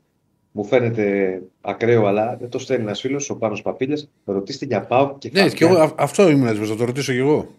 [0.52, 4.10] μου φαίνεται ακραίο, αλλά δεν το στέλνει ένας φίλος, ο Πάνος Παπίλιας.
[4.26, 5.58] Ρωτήστε για πάω και Ναι, Φαμπιάν.
[5.58, 7.54] και εγώ, α- αυτό ήμουν έτοιμος να το ρωτήσω κι εγώ.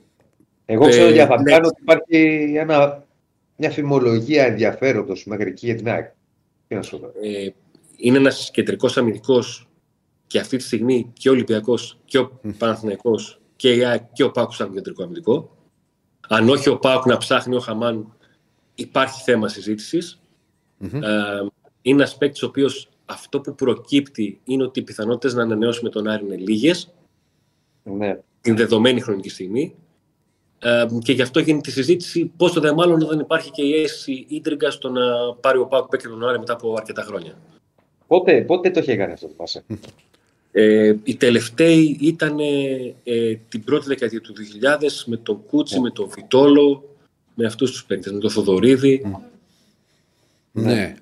[0.66, 1.66] Εγώ ξέρω Ε, για Φαμπιάν ναι.
[1.66, 3.04] ότι υπάρχει ένα,
[3.56, 6.10] μια φημολογία ενδιαφέροντος μέχρι εκεί για την ΑΕΚ.
[6.68, 7.06] Τι να σου πω.
[7.22, 7.48] ε,
[7.96, 9.68] είναι ένας κεντρικός αμυντικός
[10.34, 14.30] και αυτή τη στιγμή και ο Ολυμπιακός και ο Παναθηναϊκός και η ΑΕΚ και ο
[14.30, 15.56] Πάκου σαν κεντρικό αμυντικό.
[16.28, 18.12] Αν όχι ο Πάκου να ψάχνει ο Χαμάν,
[18.74, 20.20] υπάρχει θέμα συζήτησης.
[20.78, 21.02] Μμμ.
[21.02, 21.08] Ε,
[21.82, 25.88] είναι ένας παίκτης ο οποίος αυτό που προκύπτει είναι ότι οι πιθανότητες να ανανεώσει με
[25.88, 26.94] τον Άρη είναι λίγες
[27.82, 28.18] Ναι.
[28.40, 29.74] την δεδομένη χρονική στιγμή.
[30.58, 34.26] Ε, και γι' αυτό γίνεται η συζήτηση πόσο δε μάλλον δεν υπάρχει και η αίσθηση
[34.28, 37.38] ίντριγκας στο να πάρει ο Πάκου παίκτη τον Άρη μετά από αρκετά χρόνια.
[38.06, 39.64] Πότε, πότε το είχε κάνει αυτό το Πάσε;
[40.56, 42.38] Ε, οι τελευταίοι ήταν
[43.04, 44.34] ε, την πρώτη δεκαετία του
[44.80, 46.96] 2000 με τον Κούτσι, με τον Βιτόλο,
[47.34, 49.02] με αυτούς τους παίκτες, με τον Θοδωρίδη,
[50.52, 50.94] Ναι.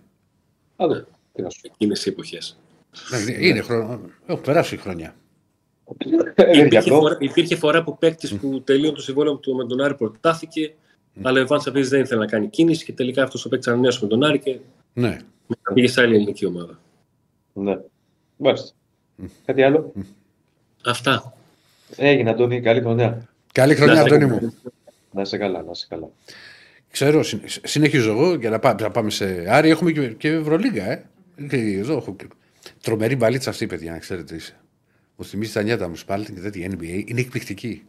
[0.77, 1.05] Α, δω.
[1.33, 2.59] Τι να σου εκείνες οι εποχές.
[3.27, 4.01] Ναι, Είναι χρόνο.
[4.27, 5.15] Έχουν περάσει χρόνια.
[5.85, 5.97] πω.
[6.35, 6.95] Ε, γι' Υπήρχε αυτό.
[6.95, 10.74] φορά, υπήρχε φορά που παίκτης που τελείωνε το συμβόλαιο του με τον Άρη προτάθηκε,
[11.23, 13.99] αλλά ο Ιβάν Σαββίδης δεν ήθελε να κάνει κίνηση και τελικά αυτός ο παίκτης ανανέωσε
[14.03, 14.59] με τον Άρη και
[14.93, 15.19] Ναι.
[15.74, 16.81] πήγε σε άλλη ελληνική ομάδα.
[17.53, 17.79] Ναι.
[18.37, 18.70] Μάλιστα.
[19.45, 19.93] Κάτι άλλο;
[20.85, 21.35] Αυτά.
[21.97, 23.29] Έγινε, Αντώνη, καλή χρονιά.
[23.53, 24.43] Καλή χρονιά, Να είστε Αντώνη καλά.
[24.43, 24.55] μου.
[25.13, 26.09] Να είσαι καλά, να είσαι καλά.
[26.91, 29.71] Ξέρω, συν- συνεχίζω εγώ για να πάμε, να πάμε σε Άρη.
[29.71, 31.05] Έχουμε και, και Ευρωλίγκα, ε.
[31.49, 32.27] Και εδώ έχω και...
[32.83, 34.35] Τρομερή μπαλίτσα αυτή, παιδιά, να ξέρετε.
[34.35, 34.57] Είσαι.
[35.17, 37.03] Μου θυμίζει τα νιάτα μου, Σπάλτινγκ, τέτοια NBA.
[37.07, 37.85] Είναι εκπληκτική.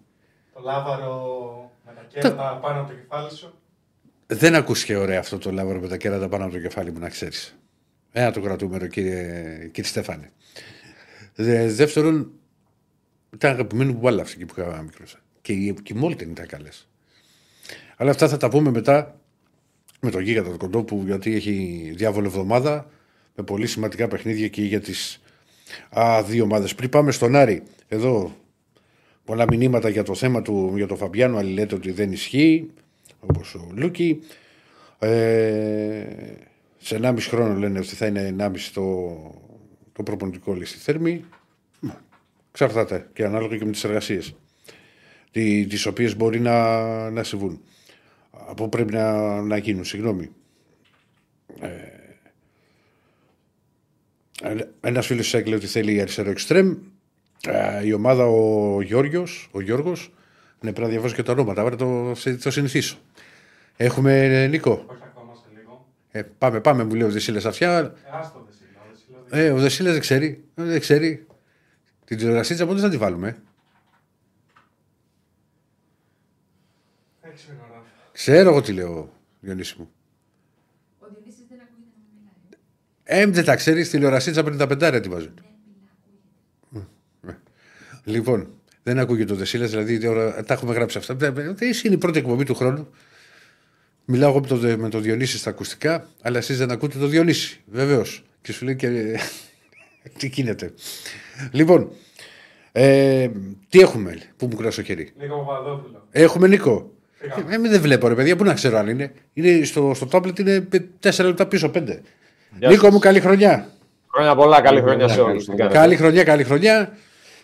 [0.54, 3.54] Το λάβαρο με τα κέρατα πάνω από το κεφάλι σου.
[4.28, 7.10] Δεν ακούστηκε ωραία αυτό το λάβαρο με τα κέρατα πάνω από το κεφάλι μου, να
[7.10, 7.56] ξέρεις.
[8.12, 10.32] Ένα το κρατούμε, ρε, κύριε, κύριε Στέφανε.
[11.36, 12.32] Δε, δεύτερον,
[13.34, 15.06] ήταν αγαπημένη μου μπάλα αυτή που είχα μικρό.
[15.42, 16.88] Και οι, και οι Μόλτεν ήταν καλές.
[17.98, 19.20] Αλλά αυτά θα τα πούμε μετά
[20.00, 22.90] με τον Γίγαντα τον κοντό που γιατί έχει διάβολο εβδομάδα
[23.36, 25.22] με πολύ σημαντικά παιχνίδια και για τις
[26.00, 26.76] α, δύο ομάδες.
[26.76, 28.36] Πριν πάμε στον Άρη, εδώ
[29.26, 32.72] πολλά μηνύματα για το θέμα του για τον Φαμπιάνο, άλλοι λέτε ότι δεν ισχύει,
[33.20, 34.20] όπως ο Λούκι.
[35.00, 36.06] Ε,
[36.78, 38.82] σε 1,5 χρόνο λένε ότι θα είναι 1,5 το,
[39.94, 41.26] το προπονητικό λύση θέρμη.
[42.52, 44.36] Ξαρτάται και ανάλογα και με τις εργασίες
[45.32, 47.62] τι, τις οποίες μπορεί να, να συμβούν.
[48.32, 50.30] Από πρέπει να, να γίνουν, συγγνώμη.
[51.60, 51.68] Ε,
[54.82, 56.76] ένας φίλος έκλεινε ότι θέλει αριστερό εξτρέμ.
[57.48, 60.12] Ε, η ομάδα ο Γιώργος, ο Γιώργος,
[60.60, 62.14] ναι, πρέπει να διαβάζω και τα ονόματα, άρα το,
[62.44, 62.98] το συνηθίσω.
[63.78, 64.72] Έχουμε ε, Νίκο.
[64.88, 65.88] Όχι ακόμα σε λίγο.
[66.12, 67.78] Ε, πάμε, πάμε, μου λέει ο Δεσίλα αυτιά.
[67.78, 68.80] Ε, άστο Δεσίλα.
[68.80, 70.44] ο Δεσίλας δεν- Ε, ο Δεσίλα δεν ξέρει.
[70.56, 71.26] Ε, Δεν ξέρει.
[72.06, 73.38] Την τηλεορασίτσα πότε θα τη βάλουμε;
[77.22, 77.84] Έξι ώρα.
[78.12, 79.90] Ξέρω εγώ τι λέω, Διονύση μου.
[81.00, 82.32] Ο Διονύσης δεν ακούγεται να
[83.06, 83.22] μιλάει.
[83.24, 85.34] Ε, δεν τα ξέρεις, τηλεορασίτσα 55 τη βάζουν.
[88.04, 88.48] Λοιπόν,
[88.84, 91.16] δεν ακούγεται το Δεσίλα, δηλαδή τώρα, τα έχουμε γράψει αυτά.
[91.16, 92.88] Δεν- δεν- Είναι η πρώτη εκπομπή του χρόνου.
[94.06, 97.62] Μιλάω εγώ με τον με το Διονύση στα ακουστικά, αλλά εσείς δεν ακούτε το Διονύση.
[97.66, 98.24] Βεβαίως.
[98.44, 98.90] Και σου λέει και.
[100.18, 100.74] τι γίνεται.
[101.52, 101.90] Λοιπόν,
[102.72, 103.30] ε,
[103.70, 106.08] τι έχουμε που μου κουράσει το χέρι; Νίκο Παπαδόπουλο.
[106.12, 106.92] Έχουμε Νίκο.
[107.14, 107.68] Φύγαμε.
[107.68, 109.14] Ε, δεν βλέπω ρε παιδιά, πού να ξέρω αν είναι.
[109.34, 110.68] είναι στο, στο tablet είναι
[111.04, 111.84] 4 λεπτά πίσω, 5.
[112.58, 112.94] Γεια Νίκο σας.
[112.94, 113.70] μου, καλή χρονιά.
[114.14, 115.40] Χρόνια πολλά, καλή χρονιά σε καλή όλους.
[115.40, 115.64] Τι χρονιά.
[115.66, 115.80] κάνετε.
[115.80, 116.98] Καλή χρονιά, καλή χρονιά.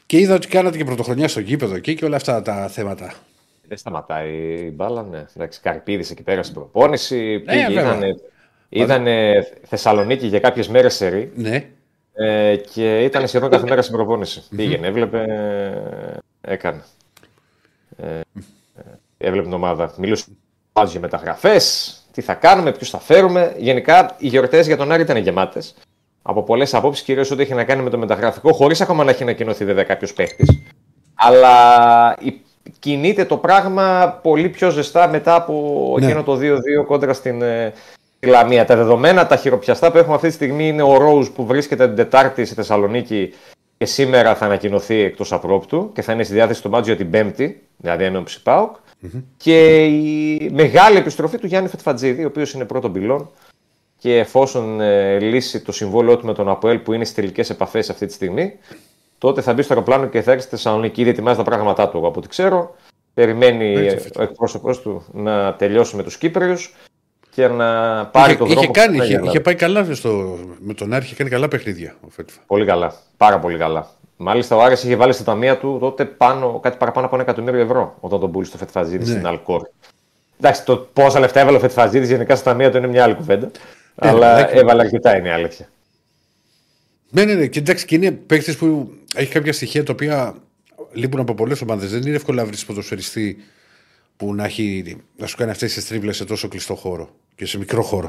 [0.06, 3.14] Και είδα ότι κάνατε και πρωτοχρονιά στο γήπεδο εκεί και όλα αυτά τα θέματα.
[3.68, 4.34] Δεν σταματάει
[4.66, 5.26] η μπάλα, ναι.
[5.36, 7.40] Εντάξει, Καρπίδης εκεί πέρα στην προπόνηση.
[7.40, 8.00] Πήγε, βέβαια.
[8.70, 11.66] Ήταν, ήταν Θεσσαλονίκη για κάποιες μέρες σε ρί, Ναι.
[12.14, 14.44] ε, και ήταν σχεδόν κάθε μέρα στην προπόνηση.
[14.56, 15.26] Πήγαινε, έβλεπε,
[16.41, 16.82] έκανε.
[17.98, 18.22] Ε, ε,
[19.18, 19.94] έβλεπε την ομάδα.
[19.98, 20.26] Μιλούσε
[20.88, 23.56] για μεταγραφές, τι θα κάνουμε, ποιους θα φέρουμε.
[23.58, 25.76] Γενικά, οι γιορτές για τον Άρη ήταν γεμάτες.
[26.22, 29.24] Από πολλές απόψεις, κυρίως ό,τι έχει να κάνει με το μεταγραφικό, χωρίς ακόμα να έχει
[29.24, 30.64] ανακοινωθεί βέβαια κάποιος παίχτη.
[31.16, 32.41] Αλλά η-
[32.80, 36.06] κινείται το πράγμα πολύ πιο ζεστά μετά από Ναι.
[36.06, 38.66] εκείνο το 2-2 κόντρα στην ε, στη Λαμία.
[38.66, 41.96] Τα δεδομένα, τα χειροπιαστά που έχουμε αυτή τη στιγμή είναι ο Ρόουζ που βρίσκεται την
[41.96, 43.34] Τετάρτη στη Θεσσαλονίκη
[43.78, 47.62] και σήμερα θα ανακοινωθεί εκτός απρόπτου και θα είναι στη διάθεση του Μάτζιο την Πέμπτη,
[47.78, 48.76] δηλαδή ένωψη ΠΑΟΚ.
[49.38, 53.30] Και η μεγάλη επιστροφή του Γιάννη Φετφατζίδη, ο οποίος είναι πρώτον πυλών
[53.98, 57.90] και εφόσον ε, λύσει το συμβόλαιό του με τον Αποέλ που είναι στις τελικές επαφές
[57.90, 58.54] αυτή τη στιγμή,
[59.18, 61.02] τότε θα μπει στο αεροπλάνο και θα έρθει στη Θεσσαλονίκη.
[61.02, 62.76] Ήδη ετοιμάζει τα πράγματά του, εγώ από ό,τι ξέρω.
[63.14, 64.18] Περιμένει Έτσι, ε, φέτος.
[64.20, 66.76] ο εκπρόσωπο του να τελειώσει με τους Κύπριους
[67.40, 69.28] και να πάρει είχε, το δρόμο είχε, που κάνει, θα είχε, γίνει.
[69.28, 72.40] είχε πάει καλά στο, με τον Άρη, είχε κάνει καλά παιχνίδια ο Φέτφα.
[72.48, 72.94] Πολύ καλά.
[73.18, 73.90] Πάρα πολύ καλά.
[74.18, 77.60] Μάλιστα, ο Άρης είχε βάλει στα ταμεία του τότε πάνω, κάτι παραπάνω από ένα εκατομμύριο
[77.60, 79.06] ευρώ όταν τον πούλησε το Φετφαζίδη Ναι.
[79.06, 79.68] στην Αλκόρ.
[80.40, 83.52] Εντάξει, το πόσα λεφτά έβαλε ο Φετφαζίδη γενικά στα ταμεία του είναι μια άλλη κουβέντα.
[83.95, 84.57] αλλά εντάξει.
[84.57, 85.70] έβαλε αρκετά είναι η αλήθεια.
[87.10, 87.48] Ναι, ναι, ναι.
[87.48, 90.36] Και εντάξει, και είναι παίκτης που έχει κάποια στοιχεία τα οποία
[90.91, 91.91] λείπουν από πολλές ομάδες.
[91.91, 93.38] Δεν είναι εύκολο να βρεις ποδοσφαιριστή
[94.20, 97.58] που να, έχει, να σου κάνει αυτές τις τρίβλε σε τόσο κλειστό χώρο και σε
[97.58, 98.08] μικρό χώρο.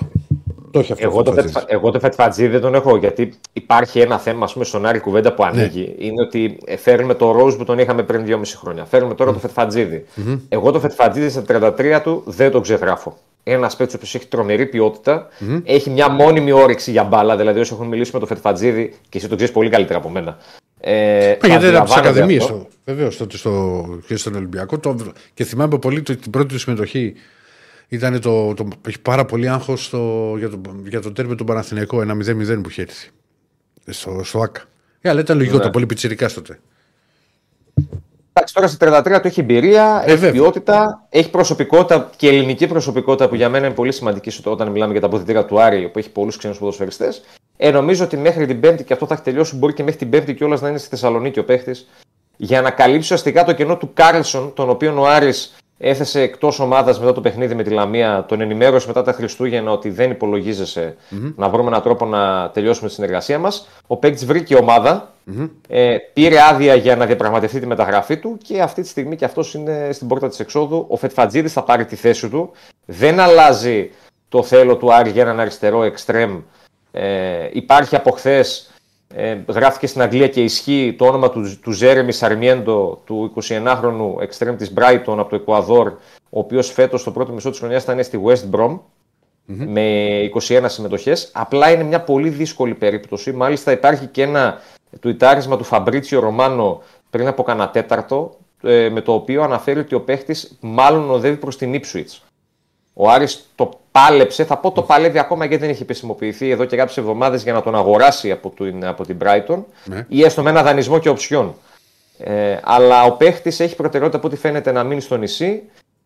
[0.71, 1.05] Το έχει αυτό.
[1.07, 1.53] Εγώ ο το, Φετφατζίδης.
[1.61, 4.99] Φετφα- εγώ το Φετφατζή δεν τον έχω γιατί υπάρχει ένα θέμα ας πούμε, στον Άρη
[4.99, 5.35] κουβέντα Ναι.
[5.35, 5.95] που ανοίγει.
[5.99, 8.85] Είναι ότι ε, φέρνουμε το Ρόζ που τον είχαμε πριν 2,5 χρόνια.
[8.85, 10.05] Φέρνουμε τώρα το φετφατζιδη
[10.49, 11.43] Εγώ το Φετφατζίδη στα
[11.79, 13.17] 33 του δεν τον ξεγράφω.
[13.43, 15.29] Ένας παίκτης που έχει τρομερή ποιότητα,
[15.65, 17.37] έχει μια μόνιμη όρεξη για μπάλα.
[17.37, 20.37] Δηλαδή, όσοι έχουν μιλήσει με το Φετφατζίδη και εσύ τον ξέρεις πολύ καλύτερα από μένα.
[20.81, 20.93] Ε,
[21.43, 22.43] Μα γιατί ήταν από τι αντιλαμβάνονται Ακαδημίες.
[22.43, 22.67] αυτό.
[22.91, 24.79] Βεβαίως, τότε στο, και στον Ολυμπιακό.
[24.79, 24.97] Το,
[25.35, 27.15] και θυμάμαι πολύ το, την πρώτη του συμμετοχή.
[27.89, 29.89] Ήταν το, το, έχει πάρα πολύ άγχος
[30.39, 33.09] για, το, για το τέρμι του Παναθηναϊκό, ένα 0-0 που είχε έρθει.
[33.87, 34.63] Στο, στο ΑΚΑ.
[35.01, 35.63] Ε, αλλά ήταν λογικό, Ναι.
[35.63, 36.59] το πολύ πιτσιρικά τότε.
[38.33, 40.33] Εντάξει, τώρα στα 33 του έχει εμπειρία, Ε, έχει βέβαια.
[40.33, 44.93] ποιότητα, έχει προσωπικότητα και ελληνική προσωπικότητα που για μένα είναι πολύ σημαντική στο- όταν μιλάμε
[44.93, 47.23] για τα αποδυτήρια του Άρη, που έχει πολλούς ξένους ποδοσφαιριστές.
[47.57, 50.11] Ε, νομίζω ότι μέχρι την Πέμπτη, και αυτό θα έχει τελειώσει, μπορεί και μέχρι την
[50.11, 51.89] Πέμπτη κιόλας να είναι στη Θεσσαλονίκη ο παίχτης,
[52.43, 57.01] για να καλύψει ουσιαστικά το κενό του Κάρλσον, τον οποίο ο Άρης έθεσε εκτός ομάδας
[57.01, 60.97] μετά το παιχνίδι με τη Λαμία, τον ενημέρωσε μετά τα Χριστούγεννα ότι δεν υπολογίζεσαι
[61.37, 63.69] να βρούμε έναν τρόπο να τελειώσουμε τη συνεργασία μας.
[63.87, 65.15] Ο παίκτη βρήκε ομάδα,
[65.69, 69.55] ε, πήρε άδεια για να διαπραγματευτεί τη μεταγραφή του και αυτή τη στιγμή και αυτός
[69.55, 70.87] είναι στην πόρτα της εξόδου.
[70.89, 72.51] Ο Φετφατζίδης θα πάρει τη θέση του.
[72.85, 73.91] Δεν αλλάζει
[74.29, 76.41] το θέλω του Άρη για έναν αριστερό εξτρέμ.
[76.93, 78.71] Ε, υπάρχει από χθες,
[79.15, 84.57] ε, γράφηκε στην Αγγλία και ισχύει το όνομα του, του Ζέρεμι Σαρμιέντο, του 21χρονου εξτρέμ
[84.57, 85.89] της Brighton από το Εκουαδόρ,
[86.31, 88.79] ο οποίος φέτος στο πρώτο μισό της χρονιάς θα είναι στη West Brom
[89.45, 90.19] με
[90.49, 91.31] 21 συμμετοχές.
[91.33, 93.33] Απλά είναι μια πολύ δύσκολη περίπτωση.
[93.33, 94.61] Μάλιστα υπάρχει και ένα
[95.01, 100.01] τουιτάρισμα του Φαμπρίτσιο Ρωμάνο πριν από κανένα τέταρτο, ε, με το οποίο αναφέρει ότι ο
[100.01, 102.19] παίχτης μάλλον οδεύει προς την Ipswich.
[102.95, 106.77] Ο Άρης το πάλεψε, θα πω το παλεύει ακόμα γιατί δεν έχει επισημοποιηθεί εδώ και
[106.77, 110.07] κάποιες εβδομάδες για να τον αγοράσει από την, από την Brighton Ναι.
[110.09, 111.55] ή έστω με ένα δανεισμό και οψιόν.
[112.19, 115.63] Ε, αλλά ο παίχτης έχει προτεραιότητα από ό,τι φαίνεται να μείνει στο νησί.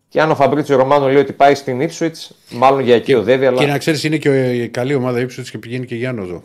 [0.09, 2.11] Και αν ο Φαμπρίτσιο Ρωμάνο λέει ότι πάει στην Ipswich,
[2.51, 3.45] μάλλον για εκεί οδεύει.
[3.45, 3.59] Αλλά...
[3.59, 6.43] Και να ξέρεις, είναι και η καλή ομάδα ύψο και πηγαίνει και για άνοδο.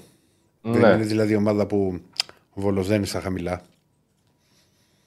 [0.62, 0.88] Δεν Ναι.
[0.88, 2.00] είναι δηλαδή ομάδα που
[2.54, 3.62] βολοδένει στα χαμηλά.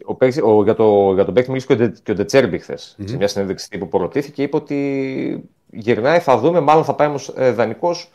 [0.06, 2.60] Ο παίκτης, ο, για, το, για τον παίκτη μίλησε και ο, Ντε- και ο Ντετσέρμπι
[2.60, 2.96] χθες.
[3.06, 7.34] Σε μια συνέντευξη τύπου που ρωτήθηκε, είπε ότι γυρνάει, θα δούμε, μάλλον θα πάει όμως
[7.38, 8.10] ε, δανεικός.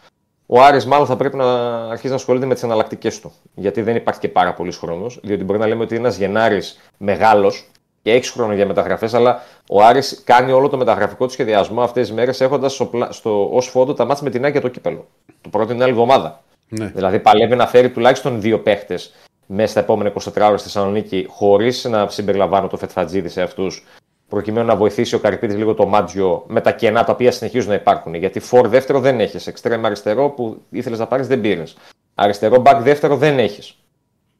[0.47, 3.33] Ο Άρης μάλλον θα πρέπει να αρχίσει να ασχολείται με τις εναλλακτικές του.
[3.55, 5.21] Γιατί δεν υπάρχει και πάρα πολύς χρόνος.
[5.23, 7.71] Διότι μπορεί να λέμε ότι ένας Γενάρης μεγάλος,
[8.03, 12.07] και έχει χρόνο για μεταγραφές, αλλά ο Άρης κάνει όλο το μεταγραφικό του σχεδιασμό αυτές
[12.07, 15.07] τις μέρες έχοντας στο, πλα- στο, ως φόντο τα μάτια με την Άκη το κύπελο.
[15.41, 16.43] Το πρώτο είναι άλλη εβδομάδα.
[16.69, 16.87] Ναι.
[16.87, 19.13] Δηλαδή παλεύει να φέρει τουλάχιστον δύο παίχτες
[19.47, 23.85] μέσα στα επόμενα 24 ώρες στη Θεσσαλονίκη, χωρίς να συμπεριλαμβάνω το Φετφατζίδη σε αυτούς,
[24.29, 27.75] προκειμένου να βοηθήσει ο Καρυπίδης λίγο το Μάτζιο με τα κενά τα οποία συνεχίζουν να
[27.75, 28.15] υπάρχουν.
[28.15, 29.47] Γιατί φορ δεύτερο δεν έχεις.
[29.47, 31.77] Εξτρέμ αριστερό που ήθελες να πάρεις δεν πήρες.
[32.15, 33.77] Αριστερό μπακ δεύτερο δεν έχεις.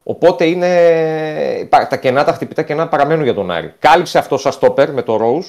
[0.03, 0.67] Οπότε είναι...
[1.59, 3.73] υπά- τα κενά, τα χτυπητά κενά παραμένουν για τον Άρη.
[3.79, 5.47] Κάλυψε αυτό σαν στόπερ με το Ρόουζ,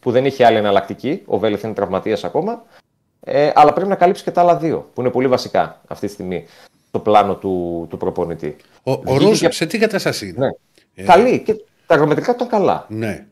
[0.00, 1.22] που δεν είχε άλλη εναλλακτική.
[1.26, 2.62] Ο Βέλεθ είναι τραυματίας ακόμα.
[3.24, 6.12] Ε, αλλά πρέπει να καλύψει και τα άλλα δύο, που είναι πολύ βασικά αυτή τη
[6.12, 6.46] στιγμή
[6.88, 8.56] στο πλάνο του, του προπονητή.
[8.82, 10.48] Ο, ο Βγήκε Ρόζ και- σε τι κατάσταση είναι; Ναι.
[10.94, 11.54] Ε, Καλή και
[11.86, 12.86] τα αγρομετρικά ήταν καλά.
[12.88, 13.26] Ναι.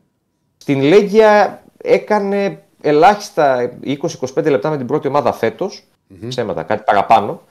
[0.69, 5.83] Στην Λέγκια έκανε ελάχιστα 20-25 λεπτά με την πρώτη ομάδα φέτος,
[6.27, 7.41] ψέματα, κάτι παραπάνω.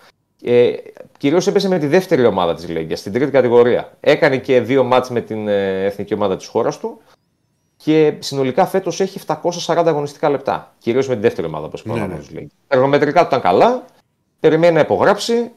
[0.43, 0.73] Ε,
[1.19, 3.97] Κυρίως έπεσε με τη δεύτερη ομάδα της Λέγκια, στην τρίτη κατηγορία.
[4.01, 7.01] Έκανε και δύο μάτς με την ε, εθνική ομάδα της χώρας του
[7.77, 10.75] και συνολικά φέτος έχει 740 αγωνιστικά λεπτά.
[10.79, 12.01] Κυρίως με τη δεύτερη ομάδα, όπως είπαμε.
[12.01, 12.41] Ναι, Ναι, ναι.
[12.41, 13.85] Τα εργομετρικά του ήταν καλά.
[14.41, 15.51] Περιμένει να υπογράψει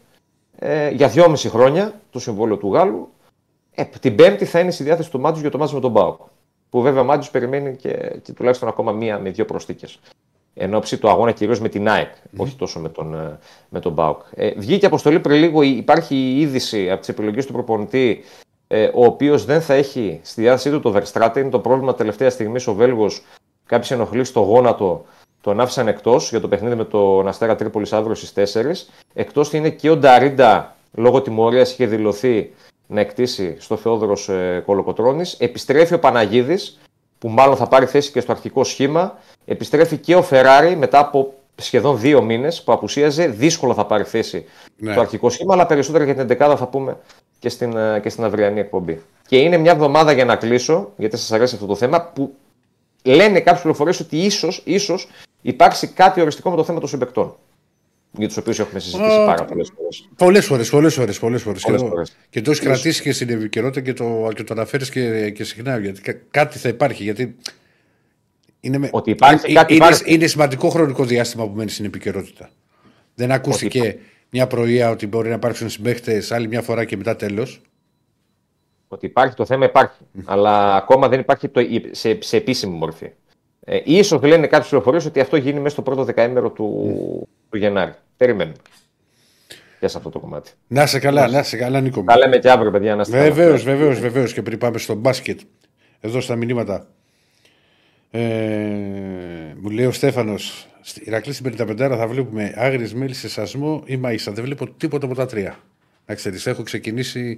[0.59, 3.09] ε, για δυόμιση χρόνια το συμβόλαιο του Γάλλου.
[3.71, 6.19] Ε, την Πέμπτη θα είναι στη διάθεση του Μάτζου για το μάτζ με τον Μπάουκ.
[6.71, 9.87] Που βέβαια ο Μάτζου περιμένει και, και τουλάχιστον ακόμα μία με δύο προστίκε.
[10.53, 13.39] Εν ώψη του αγώνα κυρίως με την ΑΕΚ, όχι τόσο με τον, ε,
[13.69, 14.21] με τον Μπάουκ.
[14.35, 18.23] Ε, βγήκε αποστολή πριν λίγο, υπάρχει η είδηση από τις επιλογές του προπονητή,
[18.67, 21.37] ε, ο οποίος δεν θα έχει στη διάθεσή του το Verstraten.
[21.37, 23.23] Είναι το πρόβλημα τελευταία στιγμής ο Βέλγος.
[23.65, 25.05] Κάποιοι ενοχλεί στο γόνατο,
[25.41, 28.87] τον άφησαν εκτός για το παιχνίδι με τον Αστέρα Τρίπολης αύριο στις 4.
[29.13, 32.51] Εκτός είναι και ο Νταρίντα λόγω τιμωρίας είχε δηλωθεί
[32.91, 35.23] να εκτίσει στο Θεόδωρος ε, Κολοκοτρόνη.
[35.37, 36.79] Επιστρέφει ο Παναγίδης,
[37.19, 39.17] που μάλλον θα πάρει θέση και στο αρχικό σχήμα.
[39.45, 43.27] Επιστρέφει και ο Φεράρι μετά από σχεδόν δύο μήνες που απουσίαζε.
[43.27, 44.45] Δύσκολα θα πάρει θέση
[44.77, 44.91] Ναι.
[44.91, 46.97] στο αρχικό σχήμα, αλλά περισσότερα για την 11 θα πούμε
[47.39, 49.01] και στην, ε, και στην αυριανή εκπομπή.
[49.27, 52.33] Και είναι μια εβδομάδα για να κλείσω, γιατί σας αρέσει αυτό το θέμα, που
[53.03, 55.07] λένε κάποιε πληροφορίες ότι ίσως ίσως
[55.41, 57.35] υπάρξει κάτι οριστικό με το θέμα των συμπεκτών.
[58.17, 60.09] Για τους οποίους έχουμε συζητήσει Α, πάρα πολλές φορές.
[60.15, 61.19] Πολλές φορές, πολλές φορές.
[61.19, 61.61] Πολλές φορές.
[61.61, 62.17] Πολλές και, το, φορές.
[62.29, 65.77] και το έχει κρατήσει και στην επικαιρότητα και το, και το αναφέρεις και, και συχνά.
[65.77, 67.03] Γιατί κα- κάτι θα υπάρχει.
[67.03, 67.35] Γιατί
[68.59, 70.13] είναι, με- Ότι υπάρχει, είναι, κάτι είναι, υπάρχει.
[70.13, 72.49] είναι σημαντικό χρονικό διάστημα που μένει στην επικαιρότητα.
[73.15, 77.15] Δεν ακούστηκε Ότι μια πρωία ότι μπορεί να υπάρξουν συμπαίχτες άλλη μια φορά και μετά
[77.15, 77.61] τέλος.
[78.87, 79.97] Ότι υπάρχει το θέμα, υπάρχει.
[80.25, 81.61] Αλλά ακόμα δεν υπάρχει το,
[81.91, 83.11] σε, σε επίσημη μορφή.
[83.59, 87.93] Ε, ίσως λένε κάποιες πληροφορίες ότι αυτό γίνει μέσα στο πρώτο δεκαήμερο του, του Γενάρη.
[88.17, 88.55] Περιμένουμε.
[89.79, 90.51] Και σε αυτό το κομμάτι.
[90.67, 91.99] Να σε καλά, να σε καλά, Νίκο.
[91.99, 92.05] μου.
[92.05, 92.95] Τα λέμε και αύριο, παιδιά.
[92.95, 93.31] Να είστε καλά.
[93.31, 94.33] Βεβαίως, βεβαίως, βεβαίως.
[94.33, 95.39] Και πριν πάμε στο μπάσκετ,
[95.99, 96.87] εδώ στα μηνύματα.
[98.11, 98.19] Ε,
[99.61, 100.67] μου λέει ο Στέφανος,
[101.03, 104.31] Ηρακλή στην 55 θα βλέπουμε άγριες μέλη σε σασμό ή μαΐσα.
[104.33, 105.55] Δεν βλέπω τίποτα από τα τρία.
[106.05, 107.37] Να ξέρεις, έχω ξεκινήσει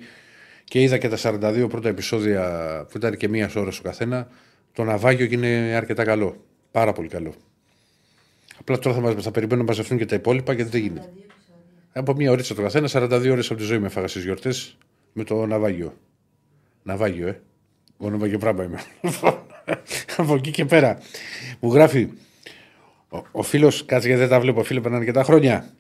[0.64, 4.28] και είδα και τα 42 πρώτα επεισόδια που ήταν και μίας ώρας στο καθένα.
[4.74, 6.36] Το ναυάγιο και είναι αρκετά καλό.
[6.72, 7.34] Πάρα πολύ καλό.
[8.64, 11.10] Απλά τώρα θα, μας, θα περιμένω να μαζευτούν και τα υπόλοιπα γιατί δεν γίνεται.
[11.94, 14.78] Από μία ωρίτσα το καθένα, 42 ώρες από τη ζωή με έφαγα στις γιορτές
[15.14, 15.94] με το ναυάγιο.
[16.84, 17.42] Ναυάγιο, ε.
[18.00, 18.80] Εγώ ναυάγιο πράγμα είμαι.
[20.18, 20.98] από εκεί και πέρα.
[21.60, 22.10] Μου γράφει
[23.10, 25.74] ο, ο φίλος, κάτσε γιατί δεν τα βλέπω, φίλε, περνάνε και τα χρόνια.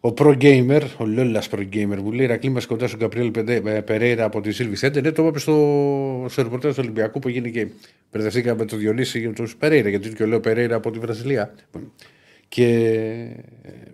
[0.00, 3.66] Ο Pro Gamer, ο Λόλας Pro Gamer, μου λέει Ρακλή μας κοντά στον Καπριέλ Πεντε-
[3.66, 5.00] ε, Περέιρα από τη Σίλβη Σέντε.
[5.00, 7.66] Ναι, το είπαμε στο, στο ρεπορτάζ του Ολυμπιακού που έγινε και
[8.12, 10.90] μπερδευτήκαμε με το Διονύση και με τους Περέιρα, γιατί είναι και ο Λέω Περέιρα από
[10.90, 11.54] τη Βραζιλία.
[12.48, 12.88] Και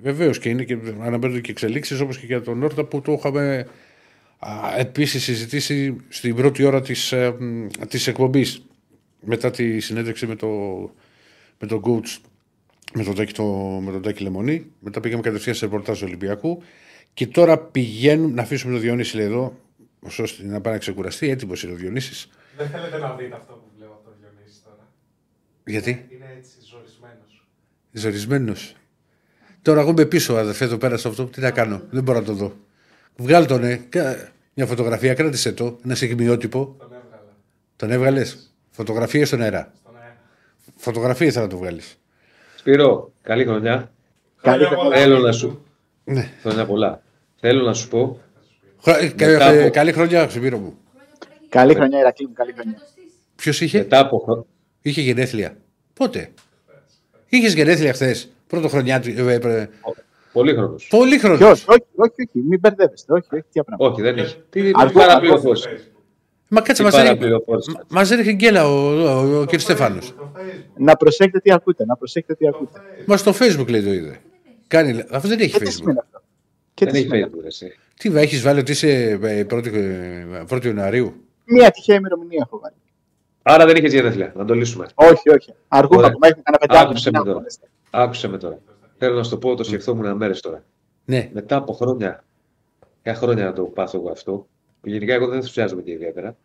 [0.02, 3.66] βεβαίως και είναι και αναμένονται και εξελίξεις όπως και για τον Νόρτα που το είχαμε
[4.78, 7.14] επίσης συζητήσει στην πρώτη ώρα της
[7.88, 8.62] της εκπομπής
[9.20, 10.48] μετά τη συνέντευξη με, το,
[11.60, 12.20] με τον coach
[12.94, 13.44] με τον Τάκη, το,
[13.84, 14.66] με τον Τάκη Λεμονή.
[14.80, 16.62] Μετά πήγαμε κατευθείαν σε ρεπορτάζ του Ολυμπιακού.
[17.14, 19.58] Και τώρα πηγαίνουν να αφήσουμε τον Διονύση λέει εδώ,
[20.20, 21.28] ώστε να πάει να ξεκουραστεί.
[21.30, 22.28] Έτοιμος είναι ο Διονύσης.
[22.56, 24.88] Δεν θέλετε να δείτε αυτό που βλέπω από τον Διονύση τώρα.
[25.66, 27.46] Γιατί; Είναι έτσι, ζορισμένος.
[27.92, 28.74] ζορισμένος.
[29.62, 31.24] Τώρα εγώ είμαι πίσω, αδερφέ, εδώ πέρα σε αυτό.
[31.26, 32.56] Τι να κάνω, δεν μπορώ να το δω.
[33.16, 36.74] Βγάλ τον, ε, κα- μια φωτογραφία, κράτησε το, ένα στιγμιότυπο.
[36.78, 37.36] Τον έβγαλα.
[37.76, 39.72] Τον έβγαλες; Φωτογραφία στον αέρα.
[39.80, 40.16] Στον αέρα.
[40.76, 41.96] Φωτογραφία ήθελα να το βγάλεις.
[42.66, 43.90] Σπύρο, καλή χρονιά.
[44.36, 45.38] Χρόνια πολλά, Θέλω Νίκο να του.
[45.38, 45.64] σου.
[46.04, 46.30] Ναι.
[46.42, 47.02] Χρόνια πολλά.
[47.40, 48.20] Θέλω να σου πω.
[48.82, 50.76] Χα- κα- Μετά ε, από- Καλή χρονιά, Ξυπήρο μου.
[51.48, 52.78] Καλή χρονιά, Ηρακλή μου, καλή χρονιά.
[53.36, 54.46] Ποιος είχε, Μετά από χρο-
[54.82, 55.56] είχε γενέθλια.
[55.94, 56.30] Πότε;
[57.28, 58.30] Είχες γενέθλια χθες.
[58.46, 59.08] Πρώτο χρονιά του.
[59.08, 59.68] ε, ε,
[60.32, 60.86] Πολύχρονος.
[60.90, 61.36] Πολύ χρόνο.
[61.36, 63.86] Ποιος, όχι, όχι, όχι, μην μπερδεύεστε, όχι, όχι, τι πράγμα.
[63.86, 64.36] Όχι, δεν έχει.
[64.50, 65.68] Τι Αργό- παραπληροφόρηση.
[66.54, 67.72] Μα κάτσε, Τι μας έριχνε, παραπληροφόρηση.
[67.88, 69.58] μας έριχνε γκέλα ο, ο, ο, κ.
[69.58, 69.98] Στέφανο.
[70.76, 72.80] Να προσέχετε τι ακούτε, να προσέχετε τι ακούτε.
[73.06, 74.20] Μα στο facebook λέει το είδε.
[74.66, 75.72] Κάνει, αυτό δεν έχει Και τι facebook.
[75.74, 76.22] σημαίνει αυτό.
[76.74, 77.30] Και Δεν τι έχει σημαίνει.
[77.34, 77.78] Facebook εσύ.
[77.98, 81.14] Τι έχεις βάλει ότι είσαι ε, πρώτη, ε, πρώτη Ιανουαρίου;
[81.44, 82.74] Μία τυχαία ημερομηνία έχω βάλει.
[83.42, 84.86] Άρα δεν είχες γενέθλια, να το λύσουμε.
[84.94, 85.54] Όχι, όχι.
[85.68, 86.08] Αργούμε Ωραία.
[86.10, 86.84] ακόμα, έχουμε κανένα πεντάδι.
[86.90, 87.44] Άκουσε με τώρα.
[87.90, 88.58] Άκουσε με τώρα.
[88.98, 90.64] Θέλω να σου το πω, το σκεφτόμουν μέρε τώρα.
[91.04, 91.30] Ναι.
[91.32, 92.24] Μετά από χρόνια,
[93.02, 94.46] για χρόνια να το πάθω εγώ αυτό,
[94.82, 96.36] που γενικά εγώ δεν ενθουσιάζομαι και ιδιαίτερα,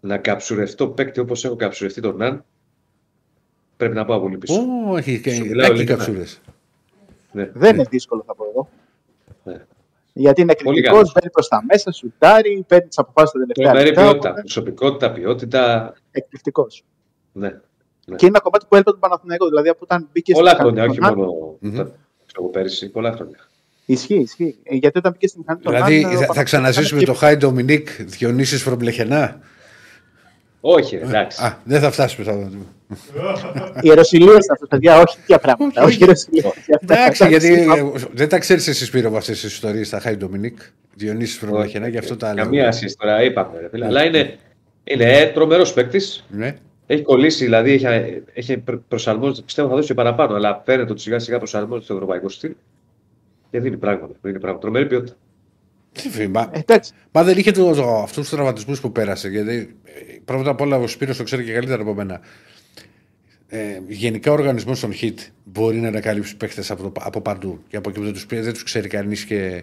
[0.00, 2.44] να καψουρευτώ παίκτη όπως έχω καψουρευτεί τον Ναν,
[3.76, 4.54] πρέπει να πάω πολύ πίσω.
[4.90, 6.04] Ω, έχει και Σου μιλάω έχει ειλικρινά.
[6.04, 6.40] καψούρες.
[7.32, 7.50] Ναι.
[7.54, 8.68] Δεν είναι δύσκολο, θα πω εγώ.
[9.44, 9.64] Ναι.
[10.12, 11.12] Γιατί είναι Πολύ εκρηκτικό, καλός.
[11.12, 14.02] μπαίνει προς τα μέσα, σουτάρει, παίρνει τις αποφάσεις τα τελευταία Τρομερή λεπτά.
[14.02, 14.28] ποιότητα.
[14.28, 15.94] οπότε Προσωπικότητα, ποιότητα.
[16.10, 16.84] Εκπληκτικός.
[17.32, 17.48] Ναι.
[17.48, 18.16] Ναι.
[18.16, 19.48] Και είναι ένα κομμάτι που έλειπε τον Παναθηναϊκό.
[19.48, 21.96] Δηλαδή από όταν μπήκε Πολλά στην χρόνια, μηχανή όχι των Ναν, μόνο τα-
[22.26, 22.90] ξέρω εγώ, πέρυσι.
[22.90, 23.38] Πολλά χρόνια.
[23.86, 24.56] Ισχύει, ισχύει.
[24.62, 27.14] Ε, Γιατί όταν μπήκε στη μηχανή των Δηλαδή Ναν, ο θα, θα Παναθηναϊκός ξαναζήσουμε ήταν
[27.14, 29.40] το Hi Ντομινίκ, Διονύσης from Λεχαινά;
[30.60, 31.44] Όχι, εντάξει.
[31.44, 32.24] Α, δεν θα φτάσουμε.
[32.26, 32.50] Θα...
[33.76, 35.82] Η Ιεροσυλία ήταν αυτό, παιδιά, όχι τέτοια πράγματα.
[35.84, 36.52] Όχι Ιεροσυλία.
[36.80, 40.58] Εντάξει, γιατί ε, δεν τα ξέρεις εσύ Σπύρο με αυτέ τις ιστορίες στα Hi Ντομινίκ.
[40.94, 42.44] Διονύσης from Λεχαινά, γι' αυτό τα λέω.
[42.44, 43.60] Καμία σχέση τώρα, είπαμε.
[43.60, 43.86] ρε φίλε.
[43.86, 44.38] Αλλά είναι,
[44.84, 46.24] είναι τρομερός παίκτης.
[46.30, 46.56] Ναι.
[46.86, 47.86] Έχει κολλήσει, δηλαδή έχει,
[48.34, 49.42] έχει προ- προσαρμόζεται.
[49.42, 52.52] Πιστεύω θα δώσει και παραπάνω, αλλά φαίνεται ότι σιγά σιγά προσαρμόζεται στο ευρωπαϊκό στυλ.
[53.52, 54.14] Και δίνει πράγματα.
[54.22, 54.60] Δίνει πράγματα.
[54.62, 55.16] Τρομερή ποιότητα.
[55.92, 56.92] Τι φι- Μα, Εντάξει.
[57.12, 59.28] μα δεν είχε το, το, αυτούς τους τραυματισμούς που πέρασε.
[59.28, 62.20] Γιατί ε, πρώτα απ' όλα ο Σπύρος το ξέρει και καλύτερα από μένα.
[63.48, 65.14] Ε, γενικά ο οργανισμός των HIT
[65.44, 68.52] μπορεί να ανακαλύψει παίχτε από, το- από παντού και από εκεί που δεν τους δεν
[68.52, 69.62] τους ξέρει κανείς και,